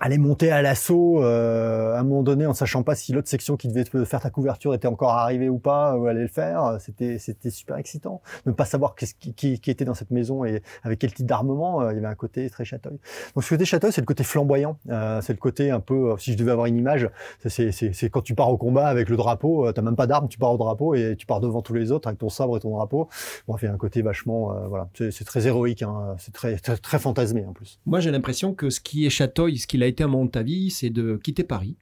aller 0.01 0.19
monter 0.19 0.51
à 0.51 0.63
l'assaut 0.63 1.23
euh, 1.23 1.95
à 1.95 2.01
un 2.01 2.03
moment 2.03 2.23
donné 2.23 2.47
en 2.47 2.55
sachant 2.55 2.83
pas 2.83 2.95
si 2.95 3.13
l'autre 3.13 3.29
section 3.29 3.57
qui 3.57 3.69
devait 3.69 3.85
faire 4.05 4.21
ta 4.21 4.31
couverture 4.31 4.75
était 4.75 4.89
encore 4.89 5.11
arrivée 5.11 5.49
ou 5.49 5.59
pas 5.59 5.97
ou 5.97 6.07
allait 6.07 6.23
le 6.23 6.29
faire 6.29 6.79
c'était 6.81 7.19
c'était 7.19 7.51
super 7.51 7.77
excitant. 7.77 8.23
Ne 8.47 8.53
pas 8.53 8.65
savoir 8.65 8.95
qui, 8.95 9.35
qui, 9.35 9.71
était 9.71 9.85
dans 9.85 9.95
cette 9.95 10.11
maison 10.11 10.45
et 10.45 10.63
avec 10.83 10.99
quel 10.99 11.13
type 11.13 11.27
d'armement 11.27 11.83
euh, 11.83 11.93
il 11.93 11.97
y 11.97 11.99
avait 11.99 12.09
un 12.09 12.15
côté 12.15 12.49
très 12.51 12.65
châteuil 12.65 12.99
donc 13.35 13.45
ce 13.45 13.49
côté 13.51 13.65
châteuil 13.65 13.93
c'est 13.93 14.01
le 14.01 14.07
côté 14.07 14.25
flamboyant 14.25 14.79
euh, 14.89 15.21
c'est 15.21 15.33
le 15.33 15.39
côté 15.39 15.71
un 15.71 15.81
peu 15.81 16.15
si 16.19 16.33
je 16.33 16.39
devais 16.39 16.53
avoir 16.53 16.67
une 16.67 16.77
image 16.77 17.09
c'est 17.47 18.11
quand 18.11 18.23
tu 18.23 18.35
pars 18.35 18.51
au 18.51 18.57
combat 18.57 18.87
avec 18.87 19.09
le 19.09 19.17
drapeau 19.17 19.67
euh, 19.67 19.73
t'as 19.73 19.83
même 19.83 19.97
pas 19.97 20.07
d'arme 20.07 20.29
tu 20.29 20.39
pars 20.39 20.53
au 20.53 20.59
drapeau 20.59 20.95
et 20.95 21.15
tu 21.17 21.27
pars 21.27 21.41
devant 21.41 21.63
tous 21.63 21.75
les 21.75 21.93
autres 21.93 22.09
avec 22.09 22.19
ton 22.19 22.29
sabre 22.29 22.57
et 22.57 22.61
ton 22.61 22.71
drapeau. 22.71 23.09
Bon 23.47 23.55
a 23.55 23.67
un 23.67 23.77
côté 23.77 24.03
vachement 24.03 24.53
euh, 24.53 24.67
voilà 24.69 24.89
c'est 24.95 25.25
très 25.25 25.47
héroïque 25.47 25.83
hein, 25.83 26.15
c'est 26.19 26.33
très, 26.33 26.57
très, 26.57 26.77
très 26.77 26.99
fantasmé 26.99 27.45
en 27.47 27.53
plus. 27.53 27.79
Moi 27.87 28.01
j'ai 28.01 28.11
l'impression 28.11 28.55
que 28.55 28.71
ce 28.71 28.81
qui 28.81 29.07
est 29.07 29.11
châteuil 29.11 29.59
ce 29.59 29.67
qu'il 29.67 29.83
a 29.83 29.87
été 29.91 30.03
un 30.05 30.09
moment 30.09 30.25
de 30.25 30.31
ta 30.31 30.43
vie, 30.43 30.71
c'est 30.71 30.91
de 30.91 31.19
quitter 31.23 31.45
Paris. 31.45 31.77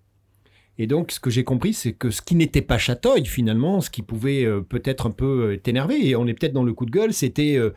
Et 0.79 0.87
donc, 0.87 1.11
ce 1.11 1.19
que 1.19 1.29
j'ai 1.29 1.45
compris, 1.45 1.75
c'est 1.75 1.93
que 1.93 2.11
ce 2.11 2.23
qui 2.23 2.37
n'était 2.37 2.63
pas 2.63 2.79
Châteuil, 2.79 3.27
finalement, 3.27 3.81
ce 3.81 3.91
qui 3.91 4.03
pouvait 4.03 4.45
euh, 4.45 4.61
peut-être 4.61 5.07
un 5.07 5.11
peu 5.11 5.53
euh, 5.53 5.57
t'énerver, 5.57 6.07
et 6.07 6.15
on 6.15 6.27
est 6.27 6.35
peut-être 6.35 6.53
dans 6.53 6.63
le 6.63 6.73
coup 6.73 6.87
de 6.87 6.93
gueule, 6.93 7.13
c'était 7.13 7.57
euh, 7.57 7.71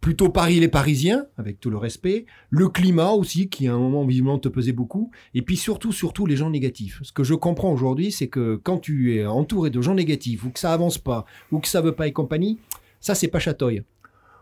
plutôt 0.00 0.28
Paris 0.28 0.58
les 0.58 0.66
Parisiens, 0.66 1.26
avec 1.36 1.60
tout 1.60 1.70
le 1.70 1.76
respect, 1.76 2.26
le 2.50 2.68
climat 2.68 3.10
aussi, 3.10 3.48
qui 3.48 3.68
à 3.68 3.74
un 3.74 3.78
moment 3.78 4.04
visiblement 4.04 4.40
te 4.40 4.48
pesait 4.48 4.72
beaucoup, 4.72 5.12
et 5.34 5.42
puis 5.42 5.56
surtout, 5.56 5.92
surtout 5.92 6.26
les 6.26 6.36
gens 6.36 6.50
négatifs. 6.50 6.98
Ce 7.02 7.12
que 7.12 7.22
je 7.22 7.34
comprends 7.34 7.72
aujourd'hui, 7.72 8.10
c'est 8.10 8.28
que 8.28 8.56
quand 8.56 8.78
tu 8.78 9.14
es 9.14 9.24
entouré 9.24 9.70
de 9.70 9.80
gens 9.80 9.94
négatifs, 9.94 10.44
ou 10.44 10.50
que 10.50 10.58
ça 10.58 10.72
avance 10.72 10.98
pas, 10.98 11.26
ou 11.52 11.60
que 11.60 11.68
ça 11.68 11.80
veut 11.80 11.94
pas 11.94 12.08
et 12.08 12.12
compagnie, 12.12 12.58
ça 13.00 13.14
c'est 13.14 13.28
pas 13.28 13.38
Châteuil. 13.38 13.84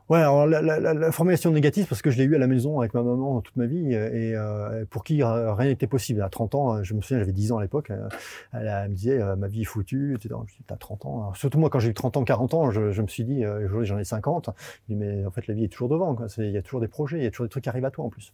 Ouais, 0.09 0.21
alors 0.21 0.47
la, 0.47 0.63
la, 0.63 0.79
la, 0.79 1.11
formulation 1.11 1.51
négative, 1.51 1.87
parce 1.89 2.01
que 2.01 2.13
je 2.13 2.19
l'ai 2.19 2.23
eu 2.23 2.37
à 2.37 2.39
la 2.39 2.47
maison 2.47 2.79
avec 2.79 2.95
ma 2.95 3.03
maman 3.03 3.41
toute 3.41 3.57
ma 3.57 3.67
vie, 3.67 3.93
et 3.93 4.37
euh, 4.37 4.85
pour 4.89 5.03
qui 5.03 5.25
rien 5.25 5.65
n'était 5.65 5.89
possible. 5.89 6.23
À 6.23 6.29
30 6.29 6.55
ans, 6.55 6.83
je 6.85 6.95
me 6.95 7.01
souviens, 7.01 7.19
j'avais 7.19 7.33
10 7.33 7.51
ans 7.51 7.59
à 7.59 7.63
l'époque, 7.63 7.91
euh, 7.91 8.09
elle, 8.53 8.89
me 8.89 8.95
disait 8.95 9.21
euh, 9.21 9.35
ma 9.35 9.49
vie 9.49 9.63
est 9.63 9.65
foutue, 9.65 10.15
etc. 10.15 10.29
Je 10.47 10.55
me 10.55 10.65
t'as 10.65 10.77
30 10.77 11.07
ans. 11.07 11.35
surtout 11.35 11.59
moi, 11.59 11.71
quand 11.71 11.81
j'ai 11.81 11.89
eu 11.89 11.95
30 11.95 12.19
ans, 12.19 12.23
40 12.23 12.55
ans, 12.55 12.71
je, 12.71 12.93
je 12.93 13.03
me 13.03 13.09
suis 13.09 13.25
dit, 13.25 13.45
aujourd'hui 13.45 13.87
j'en 13.87 13.99
ai 13.99 14.05
50, 14.05 14.51
je 14.57 14.95
dis, 14.95 14.97
mais 14.97 15.27
en 15.27 15.33
fait 15.33 15.49
la 15.49 15.55
vie 15.55 15.65
est 15.65 15.69
toujours 15.69 15.89
devant, 15.89 16.17
il 16.39 16.51
y 16.53 16.57
a 16.57 16.63
toujours 16.63 16.81
des 16.81 16.89
projets, 16.89 17.19
il 17.19 17.25
y 17.25 17.27
a 17.27 17.31
toujours 17.33 17.47
des 17.47 17.51
trucs 17.51 17.65
qui 17.65 17.69
arrivent 17.69 17.85
à 17.85 17.91
toi 17.91 18.05
en 18.05 18.09
plus. 18.09 18.33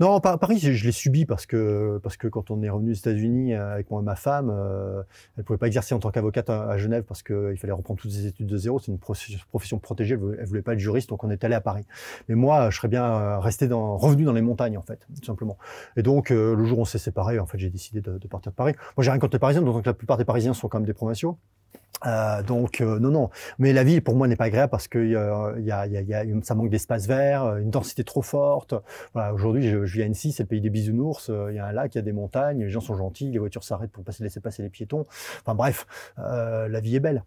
Non, 0.00 0.20
Paris, 0.20 0.58
je 0.58 0.84
l'ai 0.84 0.92
subi 0.92 1.24
parce 1.24 1.46
que, 1.46 2.00
parce 2.02 2.16
que 2.16 2.26
quand 2.26 2.50
on 2.50 2.62
est 2.62 2.68
revenu 2.68 2.90
aux 2.90 2.94
États-Unis 2.94 3.54
avec 3.54 3.92
moi 3.92 4.00
et 4.00 4.04
ma 4.04 4.16
femme, 4.16 4.52
elle 5.38 5.44
pouvait 5.44 5.56
pas 5.56 5.68
exercer 5.68 5.94
en 5.94 6.00
tant 6.00 6.10
qu'avocate 6.10 6.50
à, 6.50 6.76
Genève 6.78 7.04
parce 7.04 7.22
qu'il 7.22 7.56
fallait 7.58 7.72
reprendre 7.72 8.00
toutes 8.00 8.10
ses 8.10 8.26
études 8.26 8.48
de 8.48 8.56
zéro, 8.56 8.80
c'est 8.80 8.90
une 8.90 8.98
profession 8.98 9.78
protégée, 9.78 10.14
elle 10.14 10.20
voulait, 10.20 10.44
voulait 10.44 10.62
pas 10.62 10.72
être 10.72 10.80
donc 11.06 11.24
on 11.24 11.30
est 11.30 11.44
allé 11.44 11.54
à 11.54 11.60
Paris. 11.60 11.84
Mais 12.28 12.34
moi, 12.34 12.70
je 12.70 12.76
serais 12.76 12.88
bien 12.88 13.04
euh, 13.04 13.38
resté 13.38 13.68
dans, 13.68 13.96
revenu 13.96 14.24
dans 14.24 14.32
les 14.32 14.42
montagnes, 14.42 14.78
en 14.78 14.82
fait, 14.82 15.06
tout 15.14 15.24
simplement. 15.24 15.58
Et 15.96 16.02
donc, 16.02 16.30
euh, 16.30 16.54
le 16.54 16.64
jour 16.64 16.78
où 16.78 16.82
on 16.82 16.86
s'est 16.86 16.98
séparés, 16.98 17.38
en 17.38 17.46
fait, 17.46 17.58
j'ai 17.58 17.70
décidé 17.70 18.00
de, 18.00 18.18
de, 18.18 18.28
partir 18.28 18.52
de 18.52 18.56
Paris. 18.56 18.74
Moi, 18.96 19.04
j'ai 19.04 19.10
rien 19.10 19.20
contre 19.20 19.34
les 19.34 19.38
Parisiens, 19.40 19.62
donc 19.62 19.84
la 19.84 19.94
plupart 19.94 20.16
des 20.16 20.24
Parisiens 20.24 20.54
sont 20.54 20.68
quand 20.68 20.78
même 20.78 20.86
des 20.86 20.94
provinciaux. 20.94 21.36
Euh, 22.04 22.42
donc 22.42 22.80
euh, 22.80 22.98
non 22.98 23.10
non. 23.10 23.30
Mais 23.58 23.72
la 23.72 23.82
ville 23.82 24.02
pour 24.02 24.14
moi 24.16 24.28
n'est 24.28 24.36
pas 24.36 24.44
agréable 24.44 24.70
parce 24.70 24.86
que 24.86 24.98
euh, 24.98 25.58
y 25.60 25.70
a, 25.70 25.86
ça 26.42 26.54
manque 26.54 26.68
d'espace 26.68 27.06
vert 27.06 27.56
une 27.56 27.70
densité 27.70 28.04
trop 28.04 28.22
forte. 28.22 28.74
Aujourd'hui 29.32 29.68
je, 29.68 29.86
je 29.86 29.94
vis 29.94 30.02
à 30.02 30.04
Annecy 30.06 30.32
c'est 30.32 30.42
le 30.42 30.48
pays 30.48 30.60
des 30.60 30.70
bisounours 30.70 31.30
il 31.48 31.54
y 31.54 31.58
a 31.58 31.66
un 31.66 31.72
lac 31.72 31.94
il 31.94 31.98
y 31.98 32.00
a 32.00 32.02
des 32.02 32.12
montagnes 32.12 32.64
les 32.64 32.70
gens 32.70 32.80
sont 32.80 32.96
gentils 32.96 33.30
les 33.30 33.38
voitures 33.38 33.64
s'arrêtent 33.64 33.92
pour 33.92 34.04
passer 34.04 34.22
laisser 34.22 34.40
passer 34.40 34.62
les 34.62 34.68
piétons. 34.68 35.06
Enfin 35.40 35.54
bref 35.54 35.86
la 36.18 36.80
vie 36.80 36.96
est 36.96 37.00
belle. 37.00 37.24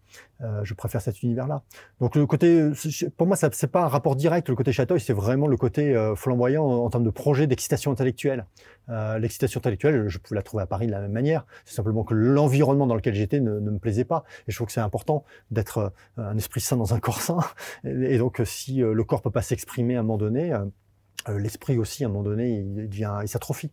Je 0.62 0.74
préfère 0.74 1.00
cet 1.00 1.22
univers 1.22 1.48
là 1.48 1.62
donc 2.00 2.14
le 2.14 2.26
côté 2.26 2.70
pour 3.16 3.26
moi 3.26 3.36
ça 3.36 3.48
c'est 3.52 3.70
pas 3.70 3.82
un 3.82 3.88
rapport 3.88 4.14
direct 4.14 4.48
le 4.48 4.54
côté 4.54 4.72
château 4.72 4.98
c'est 4.98 5.12
vraiment 5.12 5.48
le 5.48 5.56
côté 5.56 5.94
flamboyant 6.16 6.64
en, 6.64 6.84
en 6.84 6.90
termes 6.90 7.04
de 7.04 7.10
projet 7.10 7.46
d'excitation 7.46 7.90
intellectuelle 7.90 8.46
l'excitation 8.88 9.58
intellectuelle 9.58 10.08
je 10.08 10.18
pouvais 10.18 10.36
la 10.36 10.42
trouver 10.42 10.62
à 10.62 10.66
Paris 10.66 10.86
de 10.86 10.92
la 10.92 11.00
même 11.00 11.12
manière 11.12 11.46
c'est 11.64 11.74
simplement 11.74 12.02
que 12.02 12.14
l'environnement 12.14 12.86
dans 12.86 12.94
lequel 12.94 13.14
j'étais 13.14 13.40
ne, 13.40 13.60
me 13.60 13.78
plaisait 13.78 14.04
pas 14.04 14.24
et 14.46 14.52
je 14.52 14.56
trouve 14.56 14.66
que 14.66 14.72
c'est 14.72 14.80
important 14.80 15.24
d'être 15.50 15.78
euh, 15.78 15.90
un 16.16 16.36
esprit 16.36 16.60
sain 16.60 16.76
dans 16.76 16.94
un 16.94 17.00
corps 17.00 17.20
sain. 17.20 17.40
Et 17.84 18.18
donc, 18.18 18.40
si 18.44 18.82
euh, 18.82 18.92
le 18.92 19.04
corps 19.04 19.22
peut 19.22 19.30
pas 19.30 19.42
s'exprimer 19.42 19.96
à 19.96 20.00
un 20.00 20.02
moment 20.02 20.18
donné, 20.18 20.52
euh, 20.52 21.38
l'esprit 21.38 21.78
aussi, 21.78 22.04
à 22.04 22.06
un 22.06 22.10
moment 22.10 22.24
donné, 22.24 22.50
il, 22.50 22.88
il 22.92 23.28
s'atrophie. 23.28 23.72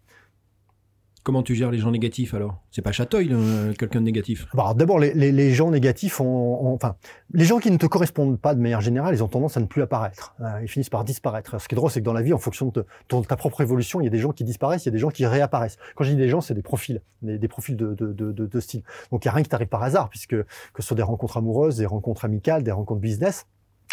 Comment 1.28 1.44
tu 1.44 1.56
gères 1.56 1.72
les 1.72 1.78
gens 1.80 1.92
négatifs 1.92 2.34
alors? 2.34 2.56
C'est 2.72 2.82
pas 2.82 2.94
Châteuil, 2.94 3.36
quelqu'un 3.78 4.00
de 4.00 4.06
négatif? 4.06 4.48
Bah, 4.54 4.74
D'abord, 4.74 4.98
les, 4.98 5.54
gens 5.54 5.72
négatifs, 5.72 6.22
ont, 6.22 6.74
enfin, 6.74 6.96
les 7.34 7.44
gens 7.44 7.60
qui 7.60 7.70
ne 7.70 7.76
te 7.76 7.86
correspondent 7.86 8.40
pas 8.40 8.56
de 8.56 8.62
manière 8.62 8.80
générale, 8.80 9.14
ils 9.14 9.22
ont 9.22 9.28
tendance 9.28 9.58
à 9.58 9.60
ne 9.60 9.66
plus 9.66 9.82
apparaître. 9.82 10.36
Euh, 10.40 10.62
ils 10.62 10.70
finissent 10.70 10.90
par 10.90 11.04
disparaître. 11.04 11.60
Ce 11.60 11.68
qui 11.68 11.76
est 11.76 11.76
drôle, 11.76 11.92
c'est 11.92 12.00
que 12.00 12.06
dans 12.06 12.14
la 12.14 12.22
vie, 12.22 12.32
en 12.32 12.38
fonction 12.38 12.72
de, 12.74 12.86
ta 13.26 13.36
propre 13.36 13.60
évolution, 13.60 14.00
il 14.00 14.06
y 14.06 14.08
a 14.08 14.10
des 14.10 14.20
gens 14.20 14.32
qui 14.32 14.46
disparaissent, 14.46 14.86
il 14.86 14.88
y 14.88 14.90
a 14.90 14.94
des 14.94 15.00
gens 15.00 15.10
qui 15.10 15.26
réapparaissent. 15.26 15.76
Quand 15.98 16.06
je 16.06 16.12
dis 16.12 16.16
des 16.16 16.30
gens, 16.30 16.40
c'est 16.40 16.54
des 16.54 16.62
profils, 16.62 17.02
des, 17.22 17.48
profils 17.50 17.76
de, 17.76 17.94
de, 17.94 18.60
style. 18.62 18.84
Donc 19.12 19.26
il 19.26 19.28
n'y 19.28 19.32
a 19.32 19.34
rien 19.34 19.44
qui 19.44 19.50
t'arrive 19.50 19.68
par 19.68 19.84
hasard, 19.84 20.08
puisque 20.08 20.30
que 20.42 20.46
ce 20.82 20.84
soit 20.84 20.96
des 20.96 21.04
rencontres 21.04 21.36
amoureuses, 21.36 21.76
des 21.76 21.86
rencontres 21.86 22.24
amicales, 22.24 22.64
des 22.64 22.72
rencontres 22.72 23.02
business, 23.02 23.48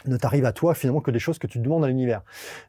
ne 0.06 0.16
t'arrive 0.16 0.44
à 0.44 0.52
toi 0.52 0.74
finalement 0.74 1.00
que 1.00 1.10
des 1.10 1.18
choses 1.18 1.38
que 1.38 1.46
tu 1.46 1.58
demandes 1.58 1.84
à 1.84 1.88
l'univers. 1.88 2.22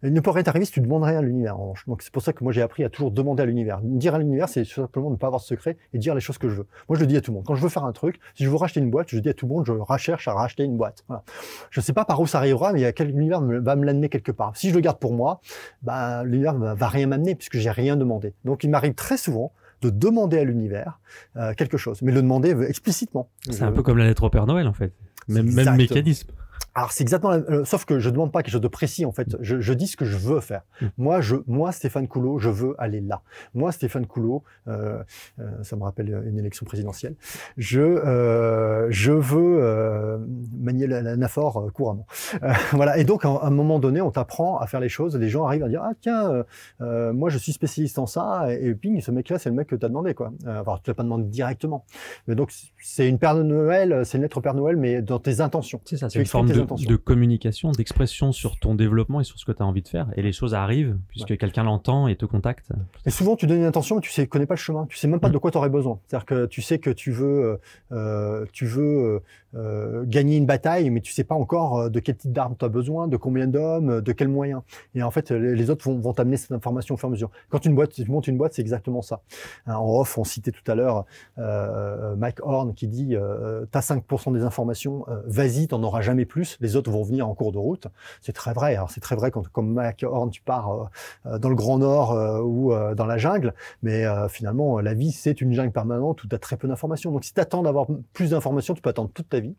Il 0.04 0.14
ne 0.14 0.20
peut 0.20 0.32
rien 0.32 0.44
t'arriver 0.44 0.66
si 0.66 0.72
tu 0.72 0.82
demandes 0.82 1.04
rien 1.04 1.20
à 1.20 1.22
l'univers. 1.22 1.58
Donc 1.88 2.02
c'est 2.02 2.12
pour 2.12 2.22
ça 2.22 2.34
que 2.34 2.44
moi 2.44 2.54
j'ai 2.54 2.62
appris 2.62 2.84
à 2.84 2.90
toujours 2.90 3.12
demander 3.12 3.44
à 3.44 3.46
l'univers. 3.46 3.80
Dire 3.84 4.16
à 4.16 4.20
l'univers, 4.20 4.50
c'est 4.50 4.66
simplement 4.66 5.10
ne 5.10 5.16
pas 5.16 5.28
avoir 5.28 5.42
de 5.42 5.46
secret 5.46 5.78
et 5.94 5.98
dire 5.98 6.16
les 6.16 6.22
choses 6.22 6.38
que 6.38 6.50
je 6.50 6.56
veux. 6.56 6.68
Moi 6.90 6.98
je 6.98 7.02
le 7.02 7.08
dis 7.08 7.18
à 7.18 7.22
tout 7.22 7.32
le 7.32 7.36
monde. 7.36 7.46
Quand 7.46 7.56
je 7.56 7.62
veux 7.62 7.70
faire 7.70 7.86
un 7.86 7.92
truc, 7.92 8.20
si 8.36 8.44
je 8.44 8.50
veux 8.50 8.56
racheter 8.56 8.80
une 8.80 8.90
boîte, 8.90 9.08
je 9.10 9.20
dis 9.20 9.30
à 9.30 9.34
tout 9.34 9.48
le 9.48 9.54
monde, 9.54 9.66
je 9.66 9.72
recherche 9.72 10.28
à 10.28 10.34
racheter 10.34 10.64
une 10.64 10.78
boîte. 10.78 11.04
Voilà. 11.08 11.24
Je 11.70 11.82
sais 11.82 11.94
pas 11.94 12.06
par 12.06 12.20
où 12.20 12.28
ça 12.28 12.38
arrivera, 12.38 12.74
mais 12.74 12.92
quel 12.94 13.10
univers 13.10 13.42
va 13.42 13.76
me 13.76 13.86
l'amener 13.86 14.10
quelque 14.10 14.32
part. 14.32 14.56
Si 14.56 14.70
je 14.70 14.76
le 14.76 14.82
garde 14.82 15.00
pour 15.00 15.14
moi, 15.14 15.42
bah, 15.82 16.24
l'univers 16.24 16.56
va, 16.56 16.74
va 16.74 16.88
rien 16.88 17.08
m'amener 17.08 17.36
puisque 17.36 17.58
j'ai 17.58 17.72
rien 17.72 17.96
demandé. 17.96 18.34
Donc 18.46 18.64
il 18.64 18.70
m'arrive 18.70 18.94
très 18.94 19.18
souvent 19.18 19.52
de 19.82 19.90
demander 19.90 20.40
à 20.40 20.44
l'univers 20.44 21.00
euh, 21.36 21.54
quelque 21.54 21.78
chose, 21.78 22.02
mais 22.02 22.12
le 22.12 22.22
demander 22.22 22.56
explicitement. 22.68 23.30
C'est 23.50 23.64
un 23.64 23.72
peu 23.72 23.84
comme 23.84 23.98
la 23.98 24.06
lettre 24.06 24.24
au 24.24 24.30
Père 24.30 24.46
Noël 24.46 24.68
en 24.68 24.74
fait. 24.74 24.94
Même, 25.28 25.52
même 25.52 25.76
mécanisme. 25.76 26.30
Alors 26.78 26.92
c'est 26.92 27.04
exactement, 27.04 27.32
euh, 27.34 27.64
sauf 27.64 27.86
que 27.86 28.00
je 28.00 28.10
demande 28.10 28.34
pas 28.34 28.44
quelque 28.44 28.52
chose 28.52 28.62
de 28.62 28.68
précis 28.68 29.06
en 29.06 29.14
fait. 29.14 29.38
Je, 29.40 29.62
je 29.62 29.74
dis 29.74 29.88
ce 29.88 29.96
que 29.96 30.04
je 30.04 30.18
veux 30.18 30.42
faire. 30.42 30.64
Mm. 30.82 30.86
Moi, 30.98 31.22
je, 31.22 31.38
moi 31.48 31.72
Stéphane 31.72 32.08
Coulot, 32.08 32.38
je 32.38 32.50
veux 32.50 32.76
aller 32.78 33.00
là. 33.00 33.22
Moi 33.54 33.72
Stéphane 33.72 34.06
Coulot, 34.06 34.44
euh, 34.68 35.02
euh, 35.40 35.64
ça 35.64 35.78
me 35.78 35.84
rappelle 35.84 36.22
une 36.28 36.38
élection 36.38 36.66
présidentielle. 36.66 37.16
Je, 37.56 37.80
euh, 37.80 38.88
je 38.90 39.14
veux 39.14 39.64
euh, 39.64 40.18
manier 40.54 40.86
l'anaphore 40.86 41.58
euh, 41.58 41.70
couramment. 41.70 42.06
voilà. 42.74 42.98
Et 42.98 43.06
donc 43.06 43.24
à 43.24 43.30
un 43.30 43.50
moment 43.52 43.80
donné, 43.80 44.02
on 44.02 44.12
t'apprend 44.12 44.60
à 44.60 44.68
faire 44.68 44.82
les 44.82 44.90
choses. 44.90 45.16
Les 45.16 45.30
gens 45.30 45.46
arrivent 45.46 45.64
à 45.64 45.70
dire 45.70 45.82
ah 45.82 45.94
tiens, 46.02 46.44
moi 46.80 47.30
je 47.30 47.38
suis 47.38 47.54
spécialiste 47.54 48.00
en 48.00 48.06
ça. 48.06 48.48
Et, 48.50 48.68
et 48.68 48.76
ping, 48.76 49.00
ce 49.00 49.12
mec-là, 49.12 49.40
c'est 49.40 49.50
le 49.50 49.56
mec 49.56 49.68
que 49.68 49.76
tu 49.76 49.86
as 49.86 49.90
demandé 49.90 50.14
quoi. 50.14 50.34
enfin, 50.46 50.78
tu 50.84 50.90
l'as 50.90 50.96
pas 50.96 51.04
demandé 51.04 51.24
directement. 51.24 51.86
Mais 52.28 52.36
donc 52.36 52.52
c'est 52.82 53.08
une 53.08 53.18
Père 53.18 53.36
de 53.36 53.44
Noël, 53.44 54.06
c'est 54.06 54.18
une 54.18 54.24
lettre 54.24 54.42
Père 54.42 54.56
Noël, 54.56 54.76
mais 54.76 55.02
dans 55.02 55.20
tes 55.20 55.40
intentions. 55.40 55.80
C'est 55.86 55.98
ça. 55.98 56.10
C'est 56.10 56.20
une 56.20 56.26
forme 56.26 56.45
de 56.46 56.86
de 56.86 56.96
communication, 56.96 57.72
d'expression 57.72 58.32
sur 58.32 58.58
ton 58.60 58.76
développement 58.76 59.22
et 59.22 59.24
sur 59.24 59.40
ce 59.40 59.46
que 59.46 59.52
tu 59.52 59.62
as 59.62 59.66
envie 59.66 59.82
de 59.82 59.88
faire. 59.88 60.08
Et 60.16 60.22
les 60.22 60.32
choses 60.32 60.54
arrivent 60.54 60.98
puisque 61.10 61.38
quelqu'un 61.38 61.64
l'entend 61.64 62.08
et 62.08 62.16
te 62.16 62.26
contacte. 62.26 62.70
Et 63.06 63.12
souvent, 63.12 63.36
tu 63.36 63.48
donnes 63.48 63.60
une 63.60 63.66
intention, 63.66 63.96
mais 63.96 64.02
tu 64.02 64.12
sais, 64.12 64.28
connais 64.28 64.46
pas 64.46 64.56
le 64.56 64.60
chemin. 64.60 64.86
Tu 64.88 64.98
sais 64.98 65.08
même 65.08 65.20
pas 65.20 65.30
mm. 65.30 65.34
de 65.34 65.38
quoi 65.38 65.52
tu 65.52 65.58
aurais 65.58 65.70
besoin. 65.70 66.00
C'est-à-dire 66.08 66.26
que 66.26 66.46
tu 66.46 66.62
sais 66.62 66.80
que 66.80 66.90
tu 66.90 67.12
veux, 67.12 67.60
euh, 67.92 68.46
tu 68.52 68.66
veux 68.66 69.22
euh, 69.56 70.04
gagner 70.06 70.36
une 70.36 70.46
bataille, 70.46 70.90
mais 70.90 71.00
tu 71.00 71.14
sais 71.14 71.24
pas 71.24 71.36
encore 71.36 71.80
euh, 71.80 71.90
de 71.90 72.02
quel 72.02 72.18
type 72.18 72.34
d'arme 72.34 72.56
tu 72.60 72.66
as 72.66 72.68
besoin, 72.68 73.08
de 73.08 73.16
combien 73.16 73.48
d'hommes, 73.48 74.02
de 74.02 74.12
quels 74.12 74.28
moyens. 74.28 74.62
Et 74.96 75.04
en 75.04 75.12
fait, 75.12 75.32
les 75.32 75.70
autres 75.70 75.86
vont, 75.86 75.98
vont 75.98 76.14
t'amener 76.14 76.36
cette 76.36 76.52
information 76.52 76.96
au 76.96 76.98
fur 76.98 77.08
et 77.08 77.10
à 77.10 77.12
mesure. 77.12 77.32
Quand 77.50 77.66
une 77.66 77.74
boîte, 77.74 77.92
tu 77.94 78.04
montes 78.12 78.28
une 78.28 78.38
boîte, 78.38 78.54
c'est 78.54 78.62
exactement 78.62 79.02
ça. 79.02 79.22
Hein, 79.66 79.76
en 79.76 80.02
off, 80.02 80.18
on 80.18 80.26
citait 80.26 80.52
tout 80.52 80.70
à 80.70 80.76
l'heure 80.76 81.06
euh, 81.38 82.16
Mike 82.18 82.40
Horn 82.42 82.74
qui 82.74 82.88
dit 82.88 83.16
euh, 83.16 83.66
T'as 83.72 83.80
5% 83.80 84.34
des 84.34 84.44
informations, 84.44 85.06
vas-y, 85.26 85.68
t'en 85.68 85.82
auras 85.84 86.02
jamais 86.02 86.26
plus. 86.26 86.35
Les 86.60 86.76
autres 86.76 86.92
vont 86.92 87.04
venir 87.04 87.28
en 87.28 87.36
cours 87.36 87.52
de 87.52 87.58
route. 87.58 87.88
C'est 88.22 88.34
très 88.34 88.54
vrai. 88.54 88.76
Alors 88.76 88.90
c'est 88.90 89.02
très 89.02 89.16
vrai 89.16 89.32
quand, 89.32 89.48
comme 89.50 89.74
Mike 89.74 90.04
Horn, 90.04 90.30
tu 90.30 90.42
pars 90.42 90.90
dans 91.26 91.50
le 91.50 91.56
Grand 91.56 91.80
Nord 91.80 92.44
ou 92.46 92.74
dans 92.96 93.06
la 93.06 93.18
jungle, 93.18 93.54
mais 93.84 94.06
finalement, 94.30 94.80
la 94.80 94.94
vie, 94.94 95.12
c'est 95.12 95.42
une 95.42 95.54
jungle 95.54 95.72
permanente 95.72 96.24
où 96.24 96.28
tu 96.28 96.36
as 96.36 96.40
très 96.40 96.58
peu 96.58 96.68
d'informations. 96.68 97.12
Donc 97.12 97.24
si 97.24 97.34
tu 97.34 97.42
attends 97.42 97.64
d'avoir 97.64 97.88
plus 98.14 98.32
d'informations, 98.32 98.74
tu 98.74 98.82
peux 98.82 98.90
attendre 98.90 99.10
toute 99.14 99.30
ta 99.30 99.40
vie 99.40 99.56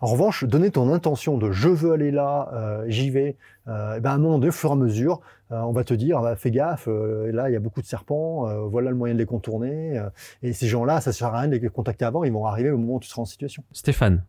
en 0.00 0.06
revanche, 0.06 0.44
donner 0.44 0.70
ton 0.70 0.92
intention 0.92 1.38
de 1.38 1.50
je 1.50 1.68
veux 1.68 1.92
aller 1.92 2.10
là, 2.10 2.50
euh, 2.52 2.84
j'y 2.88 3.10
vais, 3.10 3.36
euh, 3.68 3.96
et 3.96 4.00
ben 4.00 4.10
à 4.10 4.14
un 4.14 4.18
moment 4.18 4.38
donné, 4.38 4.48
au 4.48 4.52
fur 4.52 4.70
et 4.70 4.72
à 4.72 4.76
mesure, 4.76 5.20
euh, 5.52 5.60
on 5.60 5.72
va 5.72 5.84
te 5.84 5.94
dire 5.94 6.20
bah, 6.20 6.36
fais 6.36 6.50
gaffe, 6.50 6.86
là 6.86 7.50
il 7.50 7.52
y 7.52 7.56
a 7.56 7.60
beaucoup 7.60 7.82
de 7.82 7.86
serpents, 7.86 8.46
voilà 8.68 8.90
le 8.90 8.96
moyen 8.96 9.14
de 9.14 9.18
les 9.18 9.26
contourner. 9.26 10.02
et 10.42 10.52
ces 10.52 10.66
gens-là, 10.66 11.00
ça 11.00 11.12
sert 11.12 11.28
à 11.28 11.40
rien 11.40 11.48
de 11.48 11.56
les 11.56 11.68
contacter 11.68 12.04
avant, 12.04 12.24
ils 12.24 12.32
vont 12.32 12.46
arriver 12.46 12.70
au 12.70 12.78
moment 12.78 12.94
où 12.94 13.00
tu 13.00 13.08
seras 13.08 13.22
en 13.22 13.26
situation. 13.26 13.62
Stéphane, 13.72 14.22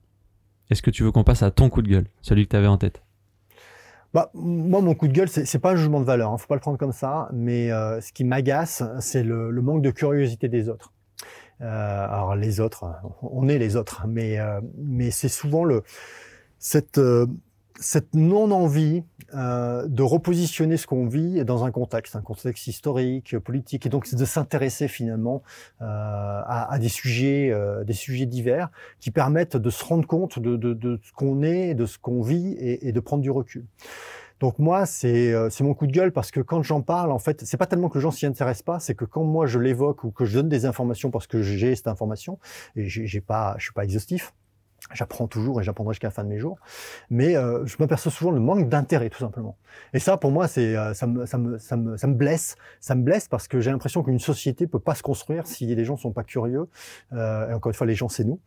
est-ce 0.72 0.82
que 0.82 0.90
tu 0.90 1.04
veux 1.04 1.12
qu'on 1.12 1.24
passe 1.24 1.44
à 1.44 1.52
ton 1.52 1.70
coup 1.70 1.84
de 1.84 1.90
gueule, 1.90 2.08
celui 2.22 2.46
que 2.46 2.52
tu 2.52 2.56
avais 2.56 2.68
en 2.68 2.78
tête? 2.78 3.04
Bah, 4.14 4.32
moi, 4.34 4.82
mon 4.82 4.96
coup 4.96 5.08
de 5.08 5.14
gueule, 5.14 5.30
c'est 5.30 5.60
pas 5.60 5.72
un 5.72 5.76
jugement 5.76 6.00
de 6.00 6.06
valeur, 6.06 6.32
hein, 6.32 6.38
faut 6.38 6.48
pas 6.48 6.56
le 6.56 6.62
prendre 6.62 6.78
comme 6.78 6.92
ça, 6.92 7.30
mais 7.32 7.70
ce 7.70 8.12
qui 8.12 8.24
m'agace, 8.24 8.84
c'est 9.00 9.24
le, 9.24 9.52
manque 9.62 9.84
de 9.84 9.92
curiosité 9.92 10.50
des 10.50 10.68
autres. 10.68 10.92
Euh, 11.62 12.06
alors 12.08 12.36
les 12.36 12.60
autres, 12.60 12.86
on 13.22 13.48
est 13.48 13.60
les 13.60 13.76
autres, 13.76 14.06
mais 14.08 14.40
euh, 14.40 14.60
c'est 15.12 15.30
souvent 15.30 15.64
le 15.64 15.84
cette 16.58 16.98
euh, 16.98 17.28
cette 17.82 18.14
non-envie 18.14 19.04
euh, 19.34 19.88
de 19.88 20.04
repositionner 20.04 20.78
ce 20.78 20.88
qu'on 20.88 21.08
vit 21.08 21.44
dans 21.44 21.66
un 21.66 21.72
contexte, 21.72 22.16
un 22.16 22.22
contexte 22.22 22.68
historique, 22.68 23.38
politique, 23.40 23.86
et 23.86 23.90
donc 23.90 24.14
de 24.14 24.26
s'intéresser 24.26 24.88
finalement 24.88 25.42
euh, 25.82 25.86
à, 25.86 26.72
à, 26.72 26.80
des 26.80 26.90
sujets, 26.90 27.50
euh, 27.52 27.84
des 27.84 27.94
sujets 27.94 28.28
divers 28.28 28.70
qui 29.00 29.12
permettent 29.12 29.58
de 29.58 29.70
se 29.70 29.84
rendre 29.84 30.06
compte 30.08 30.40
de, 30.40 30.56
de, 30.56 30.74
de 30.74 31.00
ce 31.04 31.12
qu'on 31.12 31.42
est, 31.42 31.74
de 31.74 31.86
ce 31.86 31.98
qu'on 31.98 32.22
vit, 32.22 32.54
et, 32.54 32.88
et, 32.88 32.92
de 32.92 33.00
prendre 33.00 33.24
du 33.24 33.32
recul. 33.32 33.66
Donc 34.42 34.58
moi, 34.58 34.86
euh, 35.04 35.50
c'est 35.52 35.64
mon 35.64 35.76
coup 35.76 35.86
de 35.86 35.92
gueule 35.92 36.12
parce 36.12 36.32
que 36.32 36.40
quand 36.40 36.64
j'en 36.64 36.82
parle, 36.82 37.12
en 37.12 37.20
fait, 37.20 37.46
c'est 37.46 37.58
pas 37.58 37.68
tellement 37.68 37.90
que 37.90 38.00
les 38.00 38.02
gens 38.02 38.10
s'y 38.10 38.26
intéressent 38.26 38.64
pas, 38.64 38.80
c'est 38.80 38.96
que 38.96 39.06
quand 39.06 39.24
moi 39.24 39.46
je 39.46 39.60
l'évoque 39.60 40.04
ou 40.04 40.10
que 40.10 40.26
je 40.26 40.34
donne 40.34 40.50
des 40.50 40.66
informations 40.66 41.12
parce 41.12 41.28
que 41.28 41.44
j'ai 41.44 41.76
cette 41.76 41.88
information 41.88 42.40
et 42.76 42.90
j'ai 42.90 43.22
pas, 43.22 43.56
je 43.60 43.66
suis 43.66 43.74
pas 43.74 43.84
exhaustif, 43.84 44.34
J'apprends 44.94 45.28
toujours 45.28 45.62
et 45.62 45.64
j'apprendrai 45.64 45.94
jusqu'à 45.94 46.08
la 46.08 46.12
fin 46.12 46.24
de 46.24 46.30
mes 46.30 46.40
jours, 46.40 46.58
mais 47.10 47.36
euh, 47.36 47.66
je 47.66 47.76
m'aperçois 47.80 48.12
souvent 48.12 48.32
le 48.32 48.40
manque 48.40 48.68
d'intérêt 48.68 49.10
tout 49.10 49.20
simplement. 49.20 49.56
Et 49.94 50.00
ça, 50.00 50.18
pour 50.18 50.32
moi, 50.32 50.48
c'est 50.48 50.76
euh, 50.76 50.94
ça, 50.94 51.08
me, 51.08 51.26
ça, 51.26 51.38
me, 51.38 51.60
ça, 51.60 51.78
me, 51.78 51.98
ça 51.98 52.08
me 52.08 52.16
blesse, 52.16 52.56
ça 52.80 52.96
me 52.96 53.04
blesse 53.04 53.28
parce 53.28 53.48
que 53.48 53.62
j'ai 53.62 53.72
l'impression 53.72 54.04
qu'une 54.04 54.20
société 54.20 54.68
peut 54.68 54.80
pas 54.80 54.96
se 54.96 55.04
construire 55.04 55.48
si 55.48 55.66
les 55.68 55.86
gens 55.86 55.98
sont 55.98 56.12
pas 56.12 56.24
curieux. 56.24 56.68
Euh, 57.14 57.50
et 57.50 57.54
encore 57.54 57.70
une 57.70 57.76
fois, 57.76 57.88
les 57.88 57.96
gens, 57.96 58.10
c'est 58.10 58.24
nous. 58.24 58.40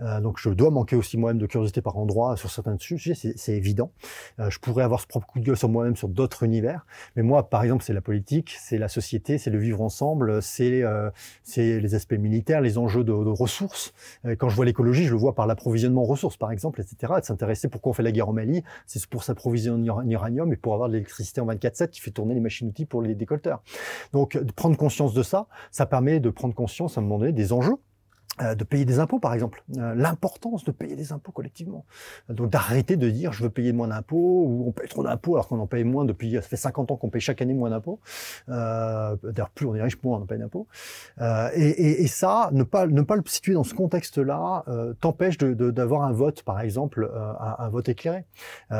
Euh, 0.00 0.20
donc, 0.20 0.38
je 0.38 0.50
dois 0.50 0.70
manquer 0.70 0.96
aussi 0.96 1.16
moi-même 1.18 1.40
de 1.40 1.46
curiosité 1.46 1.82
par 1.82 1.96
endroit 1.96 2.36
sur 2.36 2.50
certains 2.50 2.76
sujets, 2.78 3.14
c'est 3.14 3.52
évident. 3.52 3.92
Euh, 4.38 4.50
je 4.50 4.58
pourrais 4.58 4.84
avoir 4.84 5.00
ce 5.00 5.06
propre 5.06 5.26
coup 5.26 5.40
de 5.40 5.44
gueule 5.44 5.56
sur 5.56 5.68
moi-même 5.68 5.96
sur 5.96 6.08
d'autres 6.08 6.44
univers, 6.44 6.86
mais 7.16 7.22
moi, 7.22 7.48
par 7.48 7.62
exemple, 7.62 7.84
c'est 7.84 7.92
la 7.92 8.00
politique, 8.00 8.56
c'est 8.58 8.78
la 8.78 8.88
société, 8.88 9.38
c'est 9.38 9.50
le 9.50 9.58
vivre 9.58 9.80
ensemble, 9.82 10.42
c'est 10.42 10.82
euh, 10.82 11.10
c'est 11.42 11.80
les 11.80 11.94
aspects 11.94 12.12
militaires, 12.12 12.60
les 12.60 12.78
enjeux 12.78 13.04
de, 13.04 13.12
de 13.12 13.28
ressources. 13.28 13.92
quand 14.38 14.48
je 14.48 14.56
vois 14.56 14.64
l'écologie, 14.64 15.04
je 15.04 15.12
le 15.12 15.18
vois 15.18 15.34
par 15.34 15.46
l'approvisionnement 15.46 15.79
en 15.88 16.04
ressources, 16.04 16.36
par 16.36 16.52
exemple, 16.52 16.80
etc. 16.80 17.14
de 17.20 17.24
s'intéresser 17.24 17.68
pourquoi 17.68 17.90
on 17.90 17.92
fait 17.92 18.02
la 18.02 18.12
guerre 18.12 18.28
au 18.28 18.32
Mali, 18.32 18.62
c'est 18.86 19.04
pour 19.06 19.24
s'approvisionner 19.24 19.90
en 19.90 20.08
uranium 20.08 20.52
et 20.52 20.56
pour 20.56 20.74
avoir 20.74 20.88
de 20.88 20.94
l'électricité 20.94 21.40
en 21.40 21.46
24/7 21.46 21.90
qui 21.90 22.00
fait 22.00 22.10
tourner 22.10 22.34
les 22.34 22.40
machines-outils 22.40 22.86
pour 22.86 23.02
les 23.02 23.14
décolteurs. 23.14 23.62
Donc, 24.12 24.38
prendre 24.56 24.76
conscience 24.76 25.14
de 25.14 25.22
ça, 25.22 25.46
ça 25.70 25.86
permet 25.86 26.20
de 26.20 26.30
prendre 26.30 26.54
conscience 26.54 26.96
à 26.96 27.00
un 27.00 27.04
moment 27.04 27.18
donné 27.18 27.32
des 27.32 27.52
enjeux 27.52 27.76
de 28.38 28.64
payer 28.64 28.84
des 28.84 28.98
impôts, 28.98 29.18
par 29.18 29.34
exemple. 29.34 29.62
Euh, 29.76 29.94
l'importance 29.94 30.64
de 30.64 30.70
payer 30.70 30.96
des 30.96 31.12
impôts 31.12 31.32
collectivement. 31.32 31.84
Donc 32.28 32.50
d'arrêter 32.50 32.96
de 32.96 33.10
dire 33.10 33.32
je 33.32 33.42
veux 33.42 33.50
payer 33.50 33.72
moins 33.72 33.88
d'impôts 33.88 34.44
ou 34.46 34.64
on 34.66 34.72
paye 34.72 34.88
trop 34.88 35.02
d'impôts 35.02 35.34
alors 35.34 35.48
qu'on 35.48 35.58
en 35.58 35.66
paye 35.66 35.84
moins 35.84 36.04
depuis... 36.04 36.34
Ça 36.34 36.42
fait 36.42 36.56
50 36.56 36.90
ans 36.90 36.96
qu'on 36.96 37.10
paye 37.10 37.20
chaque 37.20 37.42
année 37.42 37.54
moins 37.54 37.70
d'impôts. 37.70 38.00
Euh, 38.48 39.16
D'ailleurs, 39.22 39.50
plus 39.50 39.66
on 39.66 39.74
est 39.74 39.82
riche, 39.82 40.02
moins 40.02 40.18
on 40.18 40.22
en 40.22 40.26
paye 40.26 40.38
d'impôts. 40.38 40.66
Euh, 41.20 41.50
et, 41.54 41.68
et, 41.68 42.02
et, 42.02 42.06
ça, 42.06 42.50
ne 42.52 42.62
pas, 42.62 42.86
ne 42.86 43.02
pas 43.02 43.16
le 43.16 43.22
situer 43.26 43.54
dans 43.54 43.64
ce 43.64 43.74
contexte-là 43.74 44.64
euh, 44.68 44.94
t'empêche 44.94 45.36
d'avoir 45.38 46.08
de, 46.08 46.12
un 46.12 46.12
vote, 46.12 46.42
par 46.42 46.60
exemple, 46.60 47.10
un, 47.14 47.56
un, 47.58 47.68
vote 47.68 47.88
éclairé. 47.88 48.24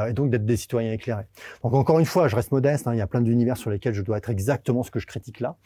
et 0.09 0.13
donc 0.13 0.31
d'être 0.31 0.47
des 0.47 0.57
citoyens 0.57 0.93
éclairés. 0.93 1.27
Donc 1.63 1.75
encore 1.75 1.99
une 1.99 2.07
fois, 2.07 2.29
je 2.29 2.37
reste 2.37 2.53
modeste. 2.53 2.87
Hein, 2.87 2.95
il 2.95 2.99
y 2.99 3.03
a 3.03 3.07
plein 3.07 3.21
d'univers 3.21 3.57
sur 3.57 3.71
lesquels 3.71 3.95
je 3.95 4.03
dois 4.03 4.19
être 4.19 4.31
exactement 4.31 4.83
ce 4.83 4.91
que 4.91 5.01
je 5.01 5.07
critique 5.07 5.41
là. 5.41 5.57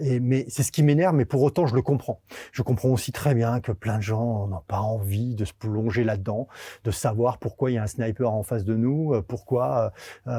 et, 0.00 0.20
mais 0.20 0.46
c'est 0.48 0.62
ce 0.62 0.72
qui 0.72 0.82
m'énerve, 0.82 1.14
mais 1.14 1.24
pour 1.24 1.42
autant, 1.42 1.66
je 1.66 1.74
le 1.74 1.82
comprends. 1.82 2.20
Je 2.52 2.62
comprends 2.62 2.83
aussi 2.92 3.12
très 3.12 3.34
bien 3.34 3.60
que 3.60 3.72
plein 3.72 3.98
de 3.98 4.02
gens 4.02 4.46
n'ont 4.46 4.62
pas 4.66 4.80
envie 4.80 5.34
de 5.34 5.44
se 5.44 5.52
plonger 5.52 6.04
là-dedans, 6.04 6.48
de 6.84 6.90
savoir 6.90 7.38
pourquoi 7.38 7.70
il 7.70 7.74
y 7.74 7.78
a 7.78 7.82
un 7.82 7.86
sniper 7.86 8.32
en 8.32 8.42
face 8.42 8.64
de 8.64 8.74
nous, 8.74 9.14
pourquoi 9.28 9.92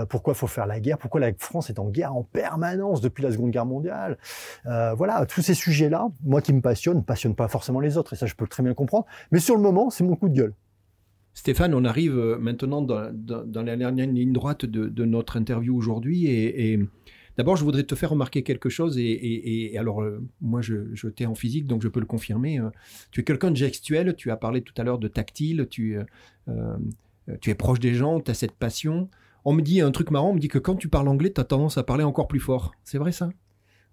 pourquoi 0.09 0.33
faut 0.33 0.47
faire 0.47 0.65
la 0.65 0.79
guerre, 0.79 0.97
pourquoi 0.97 1.19
la 1.19 1.31
France 1.37 1.69
est 1.69 1.79
en 1.79 1.89
guerre 1.89 2.15
en 2.15 2.23
permanence 2.23 3.01
depuis 3.01 3.23
la 3.23 3.31
Seconde 3.31 3.51
Guerre 3.51 3.65
mondiale. 3.65 4.17
voilà, 4.63 5.25
tous 5.25 5.41
ces 5.41 5.53
sujets-là, 5.53 6.07
moi 6.23 6.41
qui 6.41 6.53
me 6.53 6.61
passionnent, 6.61 6.97
ne 6.97 7.01
passionnent 7.01 7.35
pas 7.35 7.47
forcément 7.47 7.79
les 7.79 7.97
autres, 7.97 8.13
et 8.13 8.15
ça 8.15 8.25
je 8.25 8.35
peux 8.35 8.47
très 8.47 8.63
bien 8.63 8.73
comprendre. 8.73 9.05
Mais 9.31 9.39
sur 9.39 9.55
le 9.55 9.61
moment, 9.61 9.89
c'est 9.89 10.03
mon 10.03 10.15
coup 10.15 10.29
de 10.29 10.35
gueule. 10.35 10.53
Stéphane, 11.35 11.73
on 11.73 11.83
arrive 11.83 12.17
euh, 12.17 12.37
maintenant 12.39 12.81
dans, 12.81 13.11
la 13.53 13.75
dernière 13.75 14.07
ligne 14.07 14.31
droite 14.31 14.65
de, 14.65 15.05
notre 15.05 15.35
interview 15.35 15.75
aujourd'hui. 15.75 16.27
Et, 16.27 16.79
d'abord, 17.37 17.55
je 17.55 17.63
voudrais 17.63 17.83
te 17.83 17.95
faire 17.95 18.11
remarquer 18.11 18.43
quelque 18.43 18.69
chose. 18.69 18.97
Et, 18.97 19.75
alors, 19.77 20.01
euh, 20.01 20.21
moi, 20.41 20.61
je, 20.61 21.07
t'ai 21.07 21.25
en 21.25 21.35
physique, 21.35 21.67
donc 21.67 21.81
je 21.81 21.87
peux 21.87 21.99
le 21.99 22.05
confirmer. 22.05 22.59
Euh. 22.59 22.69
tu 23.11 23.21
es 23.21 23.23
quelqu'un 23.23 23.51
de 23.51 23.57
gestuel. 23.57 24.15
Tu 24.15 24.31
as 24.31 24.37
parlé 24.37 24.61
tout 24.61 24.73
à 24.77 24.83
l'heure 24.83 24.99
de 24.99 25.07
tactile. 25.07 25.67
Tu, 25.69 25.97
tu 27.41 27.49
es 27.49 27.55
proche 27.55 27.79
des 27.79 27.93
gens. 27.93 28.19
Tu 28.19 28.31
as 28.31 28.33
cette 28.33 28.55
passion. 28.55 29.09
On 29.43 29.53
me 29.53 29.61
dit 29.61 29.81
un 29.81 29.91
truc 29.91 30.11
marrant. 30.11 30.31
On 30.31 30.35
me 30.35 30.39
dit 30.39 30.47
que 30.47 30.59
quand 30.59 30.75
tu 30.75 30.89
parles 30.89 31.07
anglais, 31.07 31.31
tu 31.31 31.41
as 31.41 31.45
tendance 31.45 31.77
à 31.77 31.83
parler 31.83 32.03
encore 32.03 32.27
plus 32.27 32.39
fort. 32.39 32.73
C'est 32.83 32.97
vrai 32.97 33.11
ça? 33.11 33.29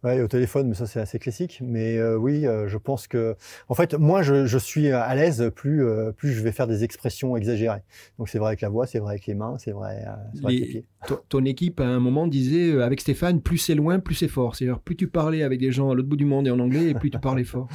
Oui, 0.05 0.21
au 0.21 0.27
téléphone, 0.27 0.69
mais 0.69 0.75
ça 0.75 0.87
c'est 0.87 1.01
assez 1.01 1.19
classique. 1.21 1.61
Mais 1.63 1.97
euh, 1.97 2.17
oui, 2.17 2.45
euh, 2.47 2.67
je 2.67 2.77
pense 2.77 3.07
que, 3.07 3.37
en 3.69 3.75
fait, 3.75 3.95
moi 3.95 4.23
je, 4.23 4.47
je 4.47 4.59
suis 4.59 4.91
à 4.91 5.15
l'aise 5.15 5.51
plus 5.55 5.87
euh, 5.87 6.11
plus 6.11 6.33
je 6.33 6.43
vais 6.43 6.51
faire 6.51 6.67
des 6.67 6.83
expressions 6.83 7.37
exagérées. 7.37 7.83
Donc 8.19 8.29
c'est 8.29 8.39
vrai 8.39 8.49
avec 8.49 8.63
la 8.63 8.69
voix, 8.69 8.87
c'est 8.87 8.99
vrai 8.99 9.13
avec 9.13 9.27
les 9.27 9.35
mains, 9.35 9.57
c'est 9.59 9.71
vrai, 9.71 10.05
avec 10.45 10.61
les 10.61 10.67
pieds. 10.67 10.87
Ton 11.29 11.45
équipe 11.45 11.79
à 11.81 11.87
un 11.87 12.01
moment 12.01 12.27
disait 12.27 12.83
avec 12.83 13.01
Stéphane, 13.01 13.41
plus 13.41 13.59
c'est 13.59 13.77
loin, 13.77 14.01
plus 14.01 14.17
c'est 14.17 14.29
fort. 14.29 14.57
C'est-à-dire 14.57 14.81
plus 14.81 14.97
tu 14.97 15.07
parlais 15.07 15.45
avec 15.45 15.61
des 15.61 15.71
gens 15.71 15.91
à 15.91 15.95
l'autre 15.95 16.09
bout 16.09 16.17
du 16.17 16.25
monde 16.25 16.49
et 16.49 16.51
en 16.51 16.59
anglais, 16.59 16.89
et 16.89 16.95
plus 16.95 17.11
tu 17.11 17.19
parlais 17.19 17.45
fort. 17.45 17.69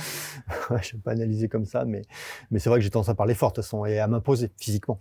ouais, 0.70 0.80
je 0.82 0.96
ne 0.96 0.98
vais 0.98 1.04
pas 1.04 1.12
analyser 1.12 1.48
comme 1.48 1.66
ça, 1.66 1.86
mais 1.86 2.02
mais 2.52 2.60
c'est 2.60 2.70
vrai 2.70 2.80
que 2.80 2.84
j'ai 2.84 2.90
tendance 2.90 3.10
à 3.10 3.16
parler 3.16 3.36
fort 3.36 3.52
de 3.52 3.56
toute 3.56 3.64
façon 3.64 3.86
et 3.86 4.00
à 4.00 4.08
m'imposer 4.08 4.52
physiquement. 4.58 5.00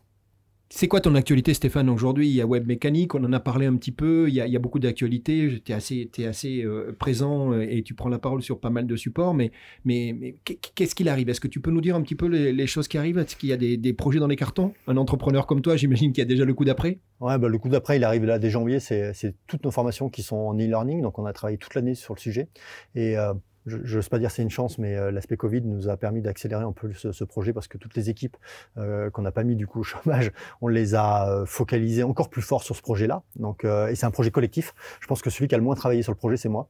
C'est 0.68 0.88
quoi 0.88 1.01
ton 1.01 1.14
actualité, 1.14 1.55
Stéphane, 1.55 1.88
aujourd'hui? 1.88 2.28
Il 2.28 2.34
y 2.34 2.40
a 2.40 2.47
Web 2.47 2.66
Mécanique, 2.66 3.14
on 3.14 3.22
en 3.22 3.32
a 3.32 3.38
parlé 3.38 3.66
un 3.66 3.76
petit 3.76 3.93
peu, 3.93 4.28
il 4.28 4.34
y 4.34 4.40
a, 4.40 4.59
beaucoup 4.59 4.80
d'actualités, 4.80 5.62
tu 5.64 5.70
es 5.70 5.74
assez, 5.74 6.10
assez 6.28 6.64
euh, 6.64 6.94
présent 6.98 7.52
euh, 7.52 7.64
et 7.68 7.84
tu 7.84 7.94
prends 7.94 8.09
la 8.09 8.18
parole 8.18 8.43
sur 8.43 8.59
pas 8.59 8.68
mal 8.68 8.84
de 8.88 8.97
supports, 8.97 9.32
mais, 9.32 9.52
mais, 9.84 10.34
qu'est-ce 10.74 10.97
qu'il 10.97 11.09
arrive? 11.09 11.28
Est-ce 11.28 11.40
que 11.40 11.47
tu 11.47 11.60
peux 11.60 11.70
nous 11.70 11.80
dire 11.80 11.94
un 11.94 12.02
petit 12.02 12.16
peu 12.16 12.26
les, 12.26 12.66
choses 12.66 12.88
qui 12.88 12.98
arrivent? 12.98 13.18
Est-ce 13.18 13.36
qu'il 13.36 13.48
y 13.48 13.52
a 13.52 13.56
des, 13.56 13.93
projets 13.93 14.18
dans 14.18 14.26
les 14.26 14.34
cartons? 14.34 14.74
Un 14.88 14.97
entrepreneur 14.97 15.47
comme 15.47 15.62
toi, 15.62 15.76
j'imagine 15.76 16.12
qu'il 16.12 16.22
y 16.22 16.26
a 16.26 16.28
déjà 16.28 16.44
le 16.44 16.52
coup 16.52 16.64
d'après. 16.64 16.98
Ouais, 17.20 17.38
bah, 17.38 17.48
le 17.48 17.59
coup 17.59 17.68
d'après, 17.68 17.97
il 17.97 18.05
arrive 18.05 18.24
là 18.24 18.40
dès 18.40 18.51
janvier, 18.51 18.80
c'est 18.80 19.14
toutes 19.47 19.64
nos 19.64 19.70
formations 19.70 20.09
qui 20.09 20.22
sont 20.22 20.36
en 20.36 20.55
e-learning, 20.55 21.01
donc 21.01 21.18
on 21.20 21.26
a 21.26 21.32
travaillé 21.32 21.59
toute 21.59 21.76
l'année 21.76 21.94
sur 21.94 22.12
le 22.14 22.20
sujet. 22.20 22.48
Et 22.97 23.16
euh, 23.16 23.34
je 23.66 23.97
n'ose 23.97 24.09
pas 24.09 24.18
dire 24.18 24.30
c'est 24.30 24.43
une 24.43 24.51
chance, 24.51 24.78
mais 24.78 24.97
euh, 24.97 25.10
l'aspect 25.10 25.36
Covid 25.36 25.62
nous 25.62 25.88
a 25.88 25.97
permis 25.97 26.22
d'accélérer 26.22 26.64
un 26.64 26.72
peu 26.72 26.93
ce, 26.93 27.24
projet 27.24 27.52
parce 27.52 27.66
que 27.66 27.78
toutes 27.78 27.97
les 27.97 28.10
équipes 28.10 28.36
euh, 28.78 29.10
qu'on 29.10 29.22
n'a 29.22 29.32
pas 29.32 29.43
mis 29.43 29.56
du 29.56 29.66
coup 29.66 29.80
au 29.80 29.82
chômage, 29.82 30.30
on 30.60 30.68
les 30.68 30.94
a 30.94 31.28
euh, 31.28 31.47
focalisées 31.47 32.05
encore 32.05 32.30
plus 32.30 32.43
fort 32.43 32.62
sur 32.62 32.76
ce 32.76 32.82
projet-là. 32.82 33.22
Donc, 33.36 33.64
et 33.64 33.94
c'est 33.94 34.06
un 34.06 34.10
projet 34.10 34.30
collectif. 34.30 34.74
Je 35.01 35.06
pense 35.06 35.22
que 35.22 35.30
celui 35.30 35.48
qui 35.48 35.55
a 35.55 35.59
le 35.59 35.64
moins 35.64 35.74
travaillé 35.74 36.02
sur 36.02 36.12
le 36.12 36.16
projet, 36.16 36.36
c'est 36.36 36.48
moi. 36.48 36.68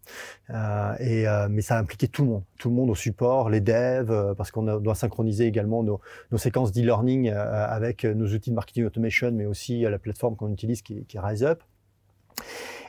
et, 1.00 1.26
mais 1.50 1.62
ça 1.62 1.76
a 1.76 1.80
impliqué 1.80 2.08
tout 2.08 2.22
le 2.22 2.30
monde, 2.30 2.42
tout 2.58 2.68
le 2.68 2.74
monde 2.74 2.90
au 2.90 2.94
support, 2.94 3.50
les 3.50 3.60
devs, 3.60 4.34
parce 4.36 4.50
qu'on 4.50 4.78
doit 4.80 4.94
synchroniser 4.94 5.46
également 5.46 5.82
nos, 5.82 6.00
nos 6.32 6.38
séquences 6.38 6.72
d'e-learning 6.72 7.30
avec 7.30 8.04
nos 8.04 8.26
outils 8.26 8.50
de 8.50 8.54
marketing 8.54 8.84
automation, 8.84 9.30
mais 9.32 9.46
aussi 9.46 9.82
la 9.82 9.98
plateforme 9.98 10.36
qu'on 10.36 10.52
utilise 10.52 10.82
qui, 10.82 11.04
qui 11.04 11.16
est 11.16 11.20
RiseUp. 11.20 11.62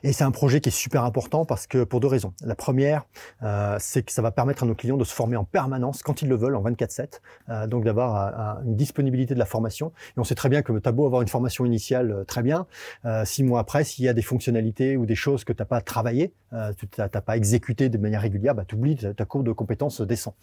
Et 0.04 0.14
c'est 0.14 0.24
un 0.24 0.32
projet 0.32 0.62
qui 0.62 0.70
est 0.70 0.72
super 0.72 1.04
important 1.04 1.46
parce 1.46 1.68
que 1.68 1.84
pour 1.84 2.00
deux 2.00 2.08
raisons. 2.08 2.34
La 2.44 2.56
première, 2.56 3.06
euh, 3.44 3.78
c'est 3.80 4.04
que 4.04 4.12
ça 4.12 4.22
va 4.22 4.32
permettre 4.32 4.64
à 4.64 4.66
nos 4.66 4.76
clients 4.76 4.98
de 4.98 5.04
se 5.04 5.14
former 5.14 5.38
en 5.38 5.44
permanence 5.44 6.04
quand 6.04 6.22
ils 6.22 6.30
le 6.30 6.36
veulent, 6.36 6.56
en 6.56 6.62
24/7, 6.62 7.22
euh, 7.50 7.68
donc 7.68 7.84
d'avoir 7.84 8.58
euh, 8.60 8.64
une 8.66 8.76
disponibilité 8.76 9.34
de 9.34 9.40
la 9.40 9.46
formation. 9.46 9.92
Et 10.16 10.20
on 10.20 10.24
sait 10.24 10.36
très 10.36 10.50
bien 10.50 10.62
que 10.62 10.78
tu 10.78 10.88
as 10.88 10.92
beau 10.92 11.06
avoir 11.06 11.22
une 11.22 11.28
formation 11.28 11.66
initiale 11.66 12.12
euh, 12.12 12.24
très 12.24 12.44
bien, 12.44 12.68
euh, 13.06 13.26
six 13.26 13.44
mois 13.44 13.60
après, 13.60 13.84
s'il 13.84 14.06
y 14.06 14.10
a 14.10 14.14
des 14.14 14.22
fonctionnalités 14.22 14.98
ou 14.98 15.06
des 15.06 15.16
choses 15.16 15.44
que 15.44 15.54
tu 15.54 15.62
n'as 15.62 15.66
pas 15.66 15.82
travaillé, 15.82 16.34
tu 16.78 16.88
n'as 16.98 17.10
pas 17.10 17.36
exécuté 17.36 17.90
de 17.90 17.98
manière 17.98 18.22
régulière, 18.22 18.56
bah, 18.56 18.64
tu 18.66 18.76
oublies, 18.76 18.96
ta 18.96 19.26
courbe 19.26 19.46
de 19.46 19.52
compétences 19.52 20.00
descend. 20.02 20.34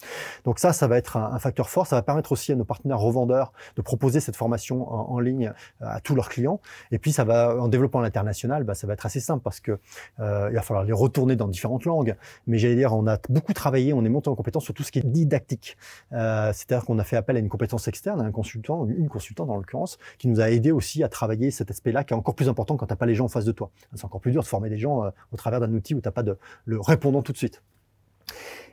Donc 0.43 0.59
ça, 0.59 0.71
ça 0.71 0.87
va 0.87 0.97
être 0.97 1.17
un, 1.17 1.33
un, 1.33 1.39
facteur 1.39 1.67
fort. 1.67 1.87
Ça 1.87 1.95
va 1.95 2.03
permettre 2.03 2.31
aussi 2.31 2.51
à 2.51 2.55
nos 2.55 2.63
partenaires 2.63 2.99
revendeurs 2.99 3.53
de 3.75 3.81
proposer 3.81 4.19
cette 4.19 4.35
formation 4.35 4.87
en, 4.91 5.13
en 5.13 5.19
ligne 5.19 5.51
à 5.81 5.99
tous 6.01 6.13
leurs 6.13 6.29
clients. 6.29 6.59
Et 6.91 6.99
puis 6.99 7.11
ça 7.11 7.23
va, 7.23 7.57
en 7.59 7.67
développant 7.67 8.01
l'international, 8.01 8.63
bah, 8.63 8.75
ça 8.75 8.85
va 8.85 8.93
être 8.93 9.05
assez 9.05 9.19
simple 9.19 9.41
parce 9.45 9.61
que 9.61 9.79
euh, 10.19 10.49
il 10.49 10.55
va 10.55 10.61
falloir 10.61 10.83
les 10.83 10.91
retourner 10.91 11.37
dans 11.37 11.47
différentes 11.47 11.85
langues. 11.85 12.15
Mais 12.47 12.57
j'allais 12.57 12.75
dire, 12.75 12.93
on 12.93 13.07
a 13.07 13.17
beaucoup 13.29 13.53
travaillé, 13.53 13.93
on 13.93 14.03
est 14.03 14.09
monté 14.09 14.27
en 14.29 14.35
compétence 14.35 14.65
sur 14.65 14.73
tout 14.73 14.83
ce 14.83 14.91
qui 14.91 14.99
est 14.99 15.05
didactique. 15.05 15.77
Euh, 16.11 16.51
C'est-à-dire 16.51 16.83
qu'on 16.85 16.99
a 16.99 17.03
fait 17.03 17.15
appel 17.15 17.37
à 17.37 17.39
une 17.39 17.47
compétence 17.47 17.87
externe, 17.87 18.19
à 18.19 18.25
un 18.25 18.31
consultant, 18.31 18.85
une 18.87 19.07
consultante 19.07 19.49
en 19.49 19.55
l'occurrence, 19.55 19.97
qui 20.17 20.27
nous 20.27 20.41
a 20.41 20.49
aidé 20.49 20.71
aussi 20.71 21.03
à 21.03 21.07
travailler 21.07 21.51
cet 21.51 21.71
aspect-là, 21.71 22.03
qui 22.03 22.13
est 22.13 22.17
encore 22.17 22.35
plus 22.35 22.49
important 22.49 22.75
quand 22.75 22.87
t'as 22.87 22.95
pas 22.95 23.05
les 23.05 23.15
gens 23.15 23.25
en 23.25 23.29
face 23.29 23.45
de 23.45 23.51
toi. 23.51 23.69
C'est 23.93 24.03
encore 24.03 24.19
plus 24.19 24.31
dur 24.31 24.41
de 24.41 24.47
former 24.47 24.69
des 24.69 24.79
gens 24.79 25.05
euh, 25.05 25.11
au 25.31 25.37
travers 25.37 25.59
d'un 25.59 25.71
outil 25.73 25.93
où 25.93 26.01
t'as 26.01 26.11
pas 26.11 26.23
de 26.23 26.37
le 26.65 26.81
répondant 26.81 27.21
tout 27.21 27.31
de 27.31 27.37
suite. 27.37 27.61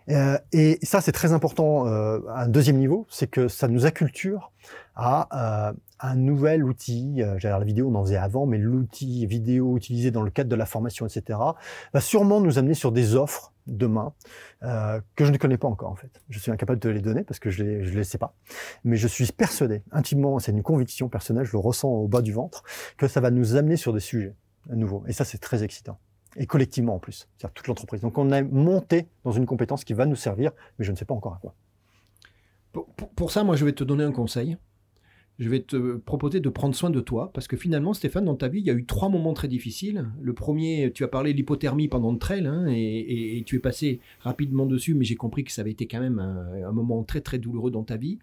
Euh, 0.08 0.38
et 0.52 0.78
ça, 0.82 1.00
c'est 1.00 1.12
très 1.12 1.32
important 1.32 1.86
euh, 1.86 2.20
à 2.28 2.44
un 2.44 2.48
deuxième 2.48 2.76
niveau, 2.76 3.06
c'est 3.10 3.28
que 3.28 3.48
ça 3.48 3.68
nous 3.68 3.86
acculture 3.86 4.52
à 4.94 5.70
euh, 5.70 5.72
un 6.00 6.16
nouvel 6.16 6.64
outil. 6.64 7.22
Euh, 7.22 7.38
J'allais 7.38 7.58
la 7.58 7.64
vidéo, 7.64 7.88
on 7.90 7.94
en 7.94 8.02
faisait 8.02 8.16
avant, 8.16 8.46
mais 8.46 8.58
l'outil 8.58 9.26
vidéo 9.26 9.76
utilisé 9.76 10.10
dans 10.10 10.22
le 10.22 10.30
cadre 10.30 10.50
de 10.50 10.56
la 10.56 10.66
formation, 10.66 11.06
etc., 11.06 11.38
va 11.92 12.00
sûrement 12.00 12.40
nous 12.40 12.58
amener 12.58 12.74
sur 12.74 12.92
des 12.92 13.14
offres 13.14 13.52
demain 13.68 14.12
euh, 14.64 15.00
que 15.14 15.24
je 15.24 15.30
ne 15.30 15.36
connais 15.36 15.56
pas 15.56 15.68
encore 15.68 15.90
en 15.90 15.94
fait. 15.94 16.20
Je 16.28 16.38
suis 16.38 16.50
incapable 16.50 16.80
de 16.80 16.88
les 16.88 17.00
donner 17.00 17.22
parce 17.22 17.38
que 17.38 17.50
je 17.50 17.62
ne 17.62 17.80
les, 17.80 18.04
sais 18.04 18.18
pas. 18.18 18.34
Mais 18.84 18.96
je 18.96 19.06
suis 19.06 19.26
persuadé, 19.26 19.82
intimement, 19.92 20.38
c'est 20.40 20.52
une 20.52 20.62
conviction 20.62 21.08
personnelle, 21.08 21.44
je 21.44 21.52
le 21.52 21.58
ressens 21.58 21.88
au 21.88 22.08
bas 22.08 22.22
du 22.22 22.32
ventre, 22.32 22.64
que 22.96 23.06
ça 23.06 23.20
va 23.20 23.30
nous 23.30 23.56
amener 23.56 23.76
sur 23.76 23.92
des 23.92 24.00
sujets 24.00 24.34
nouveaux. 24.70 25.04
Et 25.06 25.12
ça, 25.12 25.24
c'est 25.24 25.38
très 25.38 25.62
excitant 25.62 25.98
et 26.36 26.46
collectivement 26.46 26.94
en 26.94 26.98
plus, 26.98 27.28
c'est-à-dire 27.36 27.54
toute 27.54 27.68
l'entreprise. 27.68 28.00
Donc 28.00 28.18
on 28.18 28.30
a 28.30 28.42
monté 28.42 29.06
dans 29.24 29.32
une 29.32 29.46
compétence 29.46 29.84
qui 29.84 29.92
va 29.92 30.06
nous 30.06 30.16
servir, 30.16 30.52
mais 30.78 30.84
je 30.84 30.92
ne 30.92 30.96
sais 30.96 31.04
pas 31.04 31.14
encore 31.14 31.34
à 31.34 31.38
quoi. 31.38 31.54
Pour, 33.16 33.30
ça, 33.30 33.44
moi, 33.44 33.56
je 33.56 33.64
vais 33.64 33.72
te 33.72 33.84
donner 33.84 34.04
un 34.04 34.12
conseil. 34.12 34.56
Je 35.38 35.48
vais 35.48 35.60
te 35.60 35.96
proposer 35.96 36.40
de 36.40 36.48
prendre 36.48 36.74
soin 36.74 36.90
de 36.90 37.00
toi, 37.00 37.30
parce 37.34 37.48
que 37.48 37.56
finalement, 37.56 37.94
Stéphane, 37.94 38.24
dans 38.24 38.34
ta 38.34 38.48
vie, 38.48 38.60
il 38.60 38.66
y 38.66 38.70
a 38.70 38.74
eu 38.74 38.84
trois 38.84 39.08
moments 39.08 39.34
très 39.34 39.48
difficiles. 39.48 40.06
Le 40.20 40.32
premier, 40.32 40.92
tu 40.94 41.04
as 41.04 41.08
parlé 41.08 41.32
de 41.32 41.38
l'hypothermie 41.38 41.88
pendant 41.88 42.12
le 42.12 42.18
trail, 42.18 42.46
hein, 42.46 42.66
et, 42.68 43.42
tu 43.46 43.56
es 43.56 43.58
passé 43.58 44.00
rapidement 44.20 44.66
dessus, 44.66 44.94
mais 44.94 45.04
j'ai 45.04 45.16
compris 45.16 45.44
que 45.44 45.52
ça 45.52 45.62
avait 45.62 45.72
été 45.72 45.86
quand 45.86 46.00
même 46.00 46.18
un, 46.18 46.72
moment 46.72 47.02
très 47.02 47.20
très 47.20 47.38
douloureux 47.38 47.70
dans 47.70 47.82
ta 47.82 47.96
vie. 47.96 48.18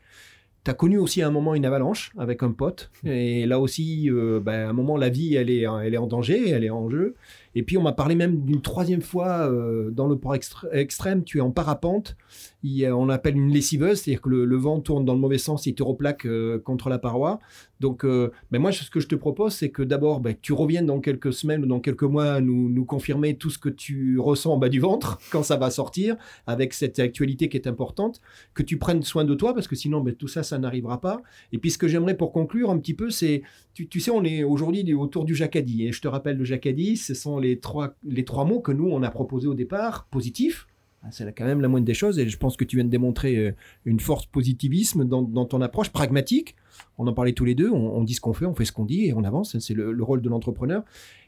Tu 0.63 0.71
as 0.71 0.73
connu 0.73 0.97
aussi 0.97 1.21
à 1.21 1.27
un 1.27 1.31
moment 1.31 1.55
une 1.55 1.65
avalanche 1.65 2.11
avec 2.17 2.43
un 2.43 2.51
pote. 2.51 2.91
Et 3.05 3.45
là 3.45 3.59
aussi, 3.59 4.09
euh, 4.09 4.39
ben, 4.39 4.67
à 4.67 4.69
un 4.69 4.73
moment, 4.73 4.97
la 4.97 5.09
vie, 5.09 5.35
elle 5.35 5.49
est, 5.49 5.65
elle 5.83 5.93
est 5.93 5.97
en 5.97 6.07
danger, 6.07 6.49
elle 6.49 6.63
est 6.63 6.69
en 6.69 6.89
jeu. 6.89 7.15
Et 7.59 7.63
puis, 7.63 7.77
on 7.77 7.81
m'a 7.81 7.91
parlé 7.91 8.15
même 8.15 8.45
d'une 8.45 8.61
troisième 8.61 9.01
fois 9.01 9.51
euh, 9.51 9.91
dans 9.91 10.07
le 10.07 10.17
port 10.17 10.33
extrême, 10.71 11.25
tu 11.25 11.39
es 11.39 11.41
en 11.41 11.51
parapente. 11.51 12.15
on 12.63 13.09
appelle 13.09 13.35
une 13.35 13.51
lessiveuse, 13.51 13.99
c'est-à-dire 13.99 14.21
que 14.21 14.29
le, 14.29 14.55
vent 14.55 14.79
tourne 14.79 15.03
dans 15.03 15.13
le 15.13 15.19
mauvais 15.19 15.37
sens 15.37 15.67
et 15.67 15.73
te 15.73 15.83
replaque 15.83 16.25
euh, 16.25 16.57
contre 16.59 16.87
la 16.87 16.99
paroi. 16.99 17.41
Donc, 17.81 18.05
euh, 18.05 18.31
ben 18.49 18.59
moi, 18.59 18.71
ce 18.71 18.89
que 18.89 19.01
je 19.01 19.09
te 19.09 19.15
propose, 19.15 19.55
c'est 19.55 19.71
que 19.71 19.83
d'abord, 19.83 20.21
ben, 20.21 20.35
tu 20.41 20.53
reviennes 20.53 20.85
dans 20.85 21.01
quelques 21.01 21.33
semaines 21.33 21.65
ou 21.65 21.67
dans 21.67 21.81
quelques 21.81 22.03
mois 22.03 22.39
nous, 22.39 22.69
nous 22.69 22.85
confirmer 22.85 23.35
tout 23.35 23.49
ce 23.49 23.57
que 23.57 23.67
tu 23.67 24.17
ressens 24.19 24.53
en 24.53 24.57
bas 24.57 24.69
du 24.69 24.79
ventre 24.79 25.19
quand 25.31 25.43
ça 25.43 25.57
va 25.57 25.69
sortir, 25.69 26.15
avec 26.47 26.73
cette 26.73 26.97
actualité 26.97 27.49
qui 27.49 27.57
est 27.57 27.67
importante, 27.67 28.21
que 28.53 28.63
tu 28.63 28.77
prennes 28.77 29.03
soin 29.03 29.25
de 29.25 29.35
toi, 29.35 29.53
parce 29.53 29.67
que 29.67 29.75
sinon, 29.75 29.99
ben, 29.99 30.15
tout 30.15 30.29
ça, 30.29 30.43
ça 30.43 30.59
n'arrivera 30.59 31.01
pas. 31.01 31.21
Et 31.51 31.57
puis, 31.57 31.71
ce 31.71 31.77
que 31.77 31.89
j'aimerais 31.89 32.15
pour 32.15 32.31
conclure 32.31 32.69
un 32.69 32.79
petit 32.79 32.93
peu, 32.93 33.09
c'est, 33.09 33.41
tu, 33.87 33.99
sais, 33.99 34.11
on 34.11 34.23
est 34.23 34.43
aujourd'hui 34.43 34.93
autour 34.93 35.25
du 35.25 35.35
Jacadi. 35.35 35.87
Et 35.87 35.91
je 35.91 36.01
te 36.01 36.07
rappelle, 36.07 36.37
le 36.37 36.45
Jacadi, 36.45 36.97
ce 36.97 37.13
sont 37.13 37.39
les 37.39 37.59
trois, 37.59 37.95
les 38.03 38.25
trois 38.25 38.45
mots 38.45 38.59
que 38.59 38.71
nous, 38.71 38.89
on 38.89 39.03
a 39.03 39.11
proposés 39.11 39.47
au 39.47 39.53
départ, 39.53 40.07
positif. 40.11 40.67
Ah, 41.01 41.07
c'est 41.11 41.31
quand 41.33 41.45
même 41.45 41.61
la 41.61 41.69
moindre 41.69 41.85
des 41.85 41.93
choses 41.93 42.19
et 42.19 42.27
je 42.27 42.37
pense 42.37 42.57
que 42.57 42.65
tu 42.65 42.75
viens 42.75 42.83
de 42.83 42.89
démontrer 42.89 43.37
euh, 43.37 43.51
une 43.85 44.01
force 44.01 44.25
positivisme 44.25 45.05
dans, 45.05 45.45
ton 45.45 45.61
approche 45.61 45.89
pragmatique. 45.89 46.55
On 46.97 47.07
en 47.07 47.13
parlait 47.13 47.31
tous 47.31 47.45
les 47.45 47.55
deux, 47.55 47.69
on, 47.69 48.03
dit 48.03 48.13
ce 48.13 48.21
qu'on 48.21 48.33
fait, 48.33 48.45
on 48.45 48.53
fait 48.53 48.65
ce 48.65 48.73
qu'on 48.73 48.83
dit 48.83 49.05
et 49.05 49.13
on 49.13 49.23
avance. 49.23 49.57
C'est 49.59 49.73
le, 49.73 50.03
rôle 50.03 50.21
de 50.21 50.29
l'entrepreneur. 50.29 50.83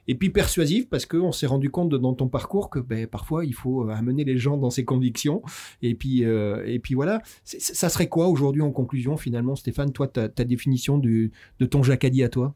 Et 0.07 0.15
puis 0.15 0.29
persuasif 0.29 0.89
parce 0.89 1.05
qu'on 1.05 1.31
s'est 1.31 1.45
rendu 1.45 1.69
compte 1.69 1.89
dans 1.89 2.13
ton 2.13 2.27
parcours 2.27 2.69
que 2.69 2.79
ben, 2.79 3.07
parfois 3.07 3.45
il 3.45 3.53
faut 3.53 3.87
euh, 3.87 3.93
amener 3.93 4.25
les 4.25 4.37
gens 4.37 4.57
dans 4.57 4.69
ses 4.69 4.83
convictions. 4.83 5.41
Et 5.81 5.95
puis, 5.95 6.25
euh, 6.25 6.65
et 6.65 6.79
puis 6.79 6.93
voilà, 6.93 7.21
ça 7.43 7.87
serait 7.87 8.09
quoi 8.09 8.27
aujourd'hui 8.27 8.61
en 8.61 8.71
conclusion 8.71 9.15
finalement, 9.15 9.55
Stéphane, 9.55 9.93
toi, 9.93 10.07
ta, 10.07 10.27
définition 10.43 10.97
de 10.97 11.31
ton 11.65 11.81
Jacadi 11.81 12.23
à 12.23 12.29
toi? 12.29 12.55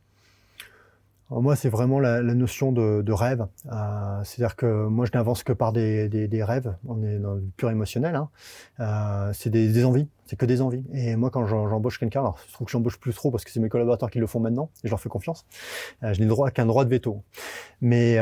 Moi, 1.31 1.55
c'est 1.55 1.69
vraiment 1.69 1.99
la, 1.99 2.21
notion 2.21 2.71
de, 2.71 3.11
rêve. 3.11 3.47
Euh, 3.71 4.21
c'est-à-dire 4.23 4.55
que 4.55 4.85
moi, 4.87 5.05
je 5.05 5.11
n'avance 5.13 5.43
que 5.43 5.53
par 5.53 5.73
des, 5.73 6.43
rêves. 6.43 6.75
On 6.87 7.01
est 7.03 7.17
dans 7.17 7.33
le 7.33 7.43
pur 7.57 7.69
émotionnel. 7.71 8.15
Hein. 8.15 8.29
Euh, 8.79 9.31
c'est 9.33 9.49
des, 9.49 9.85
envies. 9.85 10.07
C'est 10.27 10.35
que 10.35 10.45
des 10.45 10.61
envies. 10.61 10.83
Et 10.93 11.15
moi, 11.15 11.29
quand 11.29 11.45
j'embauche 11.45 11.99
quelqu'un, 11.99 12.21
alors 12.21 12.37
je 12.47 12.53
trouve 12.53 12.65
que 12.65 12.71
j'embauche 12.71 12.99
plus 12.99 13.13
trop 13.13 13.31
parce 13.31 13.43
que 13.43 13.51
c'est 13.51 13.59
mes 13.59 13.69
collaborateurs 13.69 14.09
qui 14.09 14.19
le 14.19 14.27
font 14.27 14.39
maintenant 14.39 14.69
et 14.83 14.87
je 14.87 14.91
leur 14.91 14.99
fais 14.99 15.09
confiance. 15.09 15.45
Euh, 16.03 16.13
je 16.13 16.21
n'ai 16.21 16.27
droit 16.27 16.51
qu'un 16.51 16.65
droit 16.65 16.85
de 16.85 16.89
veto. 16.89 17.23
Mais 17.81 18.17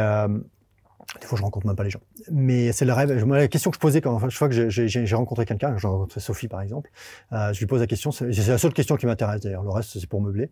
Des 1.20 1.28
fois, 1.28 1.38
je 1.38 1.44
rencontre 1.44 1.68
même 1.68 1.76
pas 1.76 1.84
les 1.84 1.90
gens. 1.90 2.02
Mais 2.32 2.72
c'est 2.72 2.86
le 2.86 2.94
rêve. 2.94 3.12
La 3.12 3.48
question 3.48 3.72
que 3.72 3.76
je 3.76 3.80
posais 3.80 4.02
quand 4.02 4.20
chaque 4.20 4.32
fois 4.32 4.50
que 4.50 4.70
j'ai 4.70 5.16
rencontré 5.16 5.46
quelqu'un, 5.46 5.78
j'ai 5.78 5.88
rencontré 5.88 6.20
Sophie 6.20 6.48
par 6.48 6.62
exemple, 6.62 6.90
euh, 7.32 7.54
je 7.54 7.60
lui 7.60 7.66
pose 7.66 7.80
la 7.80 7.88
question. 7.88 8.12
C'est 8.12 8.48
la 8.48 8.58
seule 8.58 8.74
question 8.74 8.96
qui 8.96 9.06
m'intéresse 9.06 9.42
d'ailleurs. 9.42 9.64
Le 9.64 9.70
reste, 9.70 9.98
c'est 10.00 10.08
pour 10.08 10.22
meubler. 10.22 10.50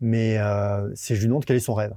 Mais 0.00 0.38
euh, 0.38 0.90
c'est 0.94 1.14
je 1.14 1.20
lui 1.20 1.28
demande 1.28 1.44
quel 1.44 1.56
est 1.56 1.60
son 1.60 1.74
rêve. 1.74 1.94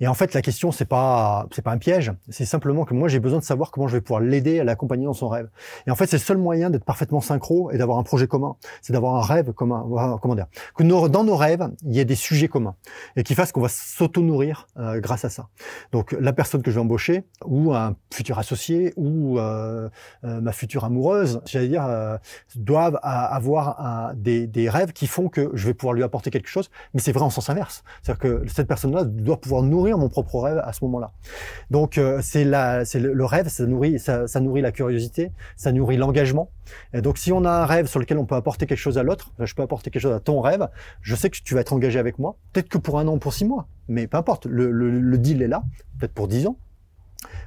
Et 0.00 0.08
en 0.08 0.14
fait, 0.14 0.34
la 0.34 0.42
question, 0.42 0.72
c'est 0.72 0.84
pas, 0.84 1.46
c'est 1.52 1.62
pas 1.62 1.70
un 1.70 1.78
piège. 1.78 2.12
C'est 2.28 2.44
simplement 2.44 2.84
que 2.84 2.94
moi, 2.94 3.08
j'ai 3.08 3.20
besoin 3.20 3.38
de 3.38 3.44
savoir 3.44 3.70
comment 3.70 3.86
je 3.86 3.96
vais 3.96 4.00
pouvoir 4.00 4.20
l'aider 4.20 4.58
à 4.58 4.64
l'accompagner 4.64 5.04
dans 5.04 5.12
son 5.12 5.28
rêve. 5.28 5.48
Et 5.86 5.90
en 5.90 5.94
fait, 5.94 6.06
c'est 6.06 6.16
le 6.16 6.22
seul 6.22 6.38
moyen 6.38 6.70
d'être 6.70 6.84
parfaitement 6.84 7.20
synchro 7.20 7.70
et 7.70 7.78
d'avoir 7.78 7.98
un 7.98 8.02
projet 8.02 8.26
commun. 8.26 8.56
C'est 8.80 8.92
d'avoir 8.92 9.14
un 9.16 9.22
rêve 9.22 9.52
commun. 9.52 9.86
Comment 10.20 10.34
dire 10.34 10.46
Que 10.76 10.82
dans 10.82 11.24
nos 11.24 11.36
rêves, 11.36 11.68
il 11.84 11.94
y 11.94 12.00
ait 12.00 12.04
des 12.04 12.16
sujets 12.16 12.48
communs 12.48 12.74
et 13.14 13.22
qui 13.22 13.34
fassent 13.34 13.52
qu'on 13.52 13.60
va 13.60 13.68
s'auto-nourrir 13.68 14.66
euh, 14.76 14.98
grâce 14.98 15.24
à 15.24 15.30
ça. 15.30 15.48
Donc, 15.92 16.16
la 16.18 16.32
personne 16.32 16.62
que 16.62 16.70
je 16.70 16.76
vais 16.76 16.80
embaucher 16.80 17.24
ou 17.44 17.72
un 17.72 17.94
futur 18.12 18.38
associé 18.38 18.92
ou 18.96 19.38
euh, 19.38 19.88
euh, 20.24 20.40
ma 20.40 20.52
future 20.52 20.84
amoureuse, 20.84 21.40
j'allais 21.44 21.68
dire, 21.68 21.84
euh, 21.86 22.16
doivent 22.56 22.98
avoir 23.02 24.12
des, 24.14 24.46
des 24.46 24.68
rêves 24.68 24.92
qui 24.92 25.06
font 25.06 25.28
que 25.28 25.50
je 25.54 25.66
vais 25.66 25.74
pouvoir 25.74 25.94
lui 25.94 26.02
apporter 26.02 26.30
quelque 26.30 26.48
chose. 26.48 26.70
Mais 26.94 27.00
c'est 27.00 27.12
vrai 27.12 27.22
en 27.22 27.30
sens 27.30 27.50
inverse. 27.50 27.84
C'est-à-dire 28.02 28.20
que 28.20 28.48
cette 28.48 28.66
personne-là 28.66 29.04
doit 29.04 29.40
pouvoir 29.40 29.51
nourrir 29.60 29.98
mon 29.98 30.08
propre 30.08 30.40
rêve 30.40 30.62
à 30.64 30.72
ce 30.72 30.82
moment-là. 30.84 31.12
Donc 31.70 31.98
euh, 31.98 32.20
c'est 32.22 32.44
le, 32.44 33.24
rêve, 33.24 33.48
ça 33.48 33.66
nourrit, 33.66 34.62
la 34.62 34.72
curiosité, 34.72 35.32
ça 35.56 35.72
nourrit 35.72 35.98
l'engagement. 35.98 36.48
Et 36.94 37.02
donc 37.02 37.18
si 37.18 37.32
on 37.32 37.44
a 37.44 37.50
un 37.50 37.66
rêve 37.66 37.86
sur 37.86 38.00
lequel 38.00 38.16
on 38.16 38.24
peut 38.24 38.36
apporter 38.36 38.66
quelque 38.66 38.78
chose 38.78 38.96
à 38.96 39.02
l'autre, 39.02 39.32
je 39.38 39.54
peux 39.54 39.62
apporter 39.62 39.90
quelque 39.90 40.02
chose 40.02 40.14
à 40.14 40.20
ton 40.20 40.40
rêve, 40.40 40.68
je 41.02 41.14
sais 41.14 41.28
que 41.28 41.36
tu 41.44 41.54
vas 41.54 41.60
être 41.60 41.74
engagé 41.74 41.98
avec 41.98 42.18
moi, 42.18 42.36
peut-être 42.52 42.70
que 42.70 42.78
pour 42.78 42.98
un 42.98 43.06
an, 43.08 43.18
pour 43.18 43.34
six 43.34 43.44
mois, 43.44 43.66
mais 43.88 44.06
peu 44.06 44.16
importe, 44.16 44.46
le 44.46 45.18
deal 45.18 45.42
est 45.42 45.48
là, 45.48 45.62
peut-être 45.98 46.14
pour 46.14 46.28
dix 46.28 46.46
ans. 46.46 46.56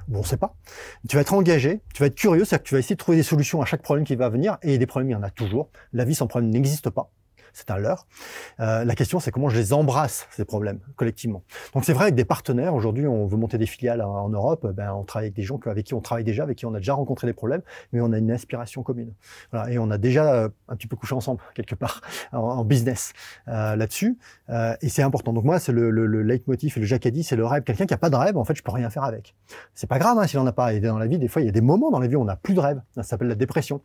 Bon, 0.08 0.20
on 0.20 0.22
sait 0.22 0.36
pas. 0.36 0.54
Tu 1.08 1.16
vas 1.16 1.22
être 1.22 1.34
engagé, 1.34 1.80
tu 1.92 2.02
vas 2.02 2.06
être 2.06 2.14
curieux, 2.14 2.44
c'est-à-dire 2.44 2.62
que 2.62 2.68
tu 2.68 2.74
vas 2.74 2.78
essayer 2.78 2.94
de 2.94 3.00
trouver 3.00 3.16
des 3.16 3.22
solutions 3.22 3.60
à 3.60 3.64
chaque 3.64 3.82
problème 3.82 4.04
qui 4.04 4.14
va 4.14 4.28
venir, 4.28 4.58
et 4.62 4.78
des 4.78 4.86
problèmes, 4.86 5.10
il 5.10 5.12
y 5.12 5.16
en 5.16 5.22
a 5.22 5.30
toujours. 5.30 5.68
La 5.92 6.04
vie 6.04 6.14
sans 6.14 6.26
problème 6.26 6.50
n'existe 6.50 6.90
pas 6.90 7.10
c'est 7.56 7.70
un 7.70 7.78
leurre. 7.78 8.06
Euh, 8.60 8.84
la 8.84 8.94
question, 8.94 9.18
c'est 9.18 9.30
comment 9.30 9.48
je 9.48 9.56
les 9.56 9.72
embrasse, 9.72 10.28
ces 10.30 10.44
problèmes, 10.44 10.78
collectivement. 10.94 11.42
Donc 11.72 11.84
c'est 11.84 11.94
vrai, 11.94 12.04
avec 12.04 12.14
des 12.14 12.26
partenaires, 12.26 12.74
aujourd'hui, 12.74 13.06
on 13.06 13.26
veut 13.26 13.38
monter 13.38 13.56
des 13.56 13.66
filiales 13.66 14.02
en, 14.02 14.28
Europe, 14.28 14.66
ben, 14.74 14.92
on 14.92 15.04
travaille 15.04 15.26
avec 15.26 15.34
des 15.34 15.42
gens 15.42 15.58
avec 15.64 15.86
qui 15.86 15.94
on 15.94 16.00
travaille 16.00 16.24
déjà, 16.24 16.42
avec 16.42 16.58
qui 16.58 16.66
on 16.66 16.74
a 16.74 16.78
déjà 16.78 16.92
rencontré 16.92 17.26
des 17.26 17.32
problèmes, 17.32 17.62
mais 17.92 18.00
on 18.00 18.12
a 18.12 18.18
une 18.18 18.30
inspiration 18.30 18.82
commune. 18.82 19.12
Voilà, 19.52 19.70
et 19.70 19.78
on 19.78 19.90
a 19.90 19.96
déjà 19.96 20.34
euh, 20.34 20.48
un 20.68 20.76
petit 20.76 20.86
peu 20.86 20.96
couché 20.96 21.14
ensemble, 21.14 21.40
quelque 21.54 21.74
part, 21.74 22.02
en, 22.32 22.64
business 22.64 23.12
euh, 23.48 23.74
là-dessus. 23.76 24.18
Euh, 24.50 24.76
et 24.82 24.88
c'est 24.88 25.02
important. 25.02 25.32
Donc 25.32 25.44
moi, 25.44 25.58
c'est 25.58 25.72
le, 25.72 25.90
le, 25.90 26.06
le 26.06 26.22
leitmotiv 26.22 26.74
et 26.76 26.80
le 26.80 26.86
jacadi, 26.86 27.22
c'est 27.22 27.36
le 27.36 27.46
rêve. 27.46 27.62
Quelqu'un 27.62 27.86
qui 27.86 27.94
a 27.94 27.98
pas 27.98 28.10
de 28.10 28.16
rêve, 28.16 28.36
en 28.36 28.44
fait, 28.44 28.54
je 28.54 28.62
peux 28.62 28.72
rien 28.72 28.90
faire 28.90 29.04
avec. 29.04 29.34
C'est 29.74 29.86
pas 29.86 29.98
grave 29.98 30.18
hein, 30.18 30.26
s'il 30.26 30.38
en 30.38 30.46
a 30.46 30.52
pas. 30.52 30.74
Et 30.74 30.80
dans 30.80 30.98
la 30.98 31.06
vie, 31.06 31.18
des 31.18 31.28
fois, 31.28 31.42
il 31.42 31.46
y 31.46 31.48
a 31.48 31.52
des 31.52 31.60
moments 31.60 31.90
dans 31.90 32.00
la 32.00 32.06
vie 32.06 32.16
où 32.16 32.20
on 32.20 32.24
n'a 32.24 32.36
plus 32.36 32.54
de 32.54 32.60
rêve. 32.60 32.80
Ça 32.94 33.02
s'appelle 33.02 33.28
la 33.28 33.34
dépression. 33.34 33.80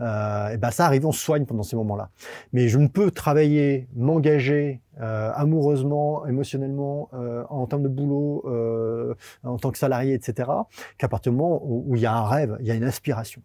Euh, 0.00 0.50
et 0.50 0.56
ben 0.56 0.70
ça 0.70 0.86
arrive, 0.86 1.06
on 1.06 1.12
se 1.12 1.20
soigne 1.20 1.46
pendant 1.46 1.62
ces 1.62 1.76
moments-là. 1.76 2.10
Mais 2.52 2.68
je 2.68 2.78
ne 2.78 2.88
peux 2.88 3.10
travailler, 3.14 3.88
m'engager 3.94 4.82
euh, 5.00 5.32
amoureusement, 5.34 6.26
émotionnellement, 6.26 7.08
euh, 7.14 7.44
en 7.50 7.66
termes 7.66 7.82
de 7.82 7.88
boulot, 7.88 8.44
euh, 8.46 9.14
en 9.42 9.56
tant 9.56 9.70
que 9.70 9.78
salarié, 9.78 10.14
etc., 10.14 10.50
qu'à 10.98 11.08
partir 11.08 11.32
du 11.32 11.38
moment 11.38 11.60
où, 11.64 11.96
il 11.96 12.02
y 12.02 12.06
a 12.06 12.14
un 12.14 12.26
rêve, 12.26 12.56
il 12.60 12.66
y 12.66 12.70
a 12.70 12.74
une 12.74 12.84
inspiration. 12.84 13.42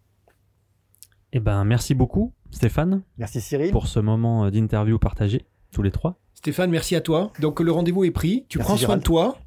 Eh 1.32 1.40
ben, 1.40 1.64
merci 1.64 1.96
beaucoup, 1.96 2.34
Stéphane. 2.52 3.04
Merci 3.18 3.42
Cyril. 3.42 3.72
Pour 3.72 3.88
ce 3.88 4.00
moment 4.00 4.50
d'interview 4.50 4.98
partagé, 4.98 5.46
tous 5.72 5.84
les 5.84 5.92
trois. 5.92 6.20
Stéphane, 6.34 6.72
merci 6.72 6.96
à 6.96 7.02
toi. 7.02 7.32
Donc 7.40 7.60
le 7.60 7.72
rendez-vous 7.72 8.04
est 8.04 8.12
pris. 8.12 8.46
Tu 8.50 8.60
prends 8.60 8.78
soin 8.78 8.98
de 8.98 9.04
toi 9.04 9.38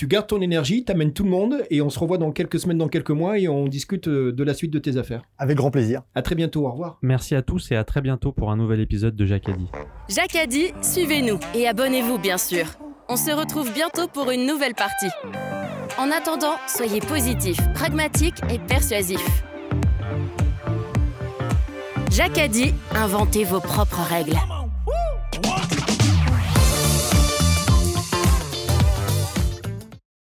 tu 0.00 0.06
gardes 0.06 0.28
ton 0.28 0.40
énergie, 0.40 0.82
tu 0.82 0.90
amènes 0.90 1.12
tout 1.12 1.24
le 1.24 1.28
monde 1.28 1.62
et 1.68 1.82
on 1.82 1.90
se 1.90 1.98
revoit 1.98 2.16
dans 2.16 2.32
quelques 2.32 2.58
semaines, 2.58 2.78
dans 2.78 2.88
quelques 2.88 3.10
mois 3.10 3.38
et 3.38 3.48
on 3.48 3.68
discute 3.68 4.08
euh, 4.08 4.32
de 4.32 4.42
la 4.42 4.54
suite 4.54 4.70
de 4.70 4.78
tes 4.78 4.96
affaires. 4.96 5.24
Avec 5.36 5.58
grand 5.58 5.70
plaisir. 5.70 6.00
À 6.14 6.22
très 6.22 6.34
bientôt, 6.34 6.64
au 6.66 6.70
revoir. 6.70 6.98
Merci 7.02 7.34
à 7.34 7.42
tous 7.42 7.70
et 7.70 7.76
à 7.76 7.84
très 7.84 8.00
bientôt 8.00 8.32
pour 8.32 8.50
un 8.50 8.56
nouvel 8.56 8.80
épisode 8.80 9.14
de 9.14 9.26
Jacadi. 9.26 9.66
Jacadi, 10.08 10.68
suivez-nous 10.80 11.38
et 11.54 11.68
abonnez-vous 11.68 12.16
bien 12.16 12.38
sûr. 12.38 12.64
On 13.10 13.16
se 13.16 13.30
retrouve 13.30 13.70
bientôt 13.74 14.08
pour 14.08 14.30
une 14.30 14.46
nouvelle 14.46 14.74
partie. 14.74 15.10
En 15.98 16.10
attendant, 16.10 16.54
soyez 16.66 17.00
positifs, 17.00 17.60
pragmatiques 17.74 18.40
et 18.50 18.58
persuasifs. 18.58 19.44
Jacadi, 22.10 22.72
inventez 22.94 23.44
vos 23.44 23.60
propres 23.60 24.00
règles. 24.08 24.38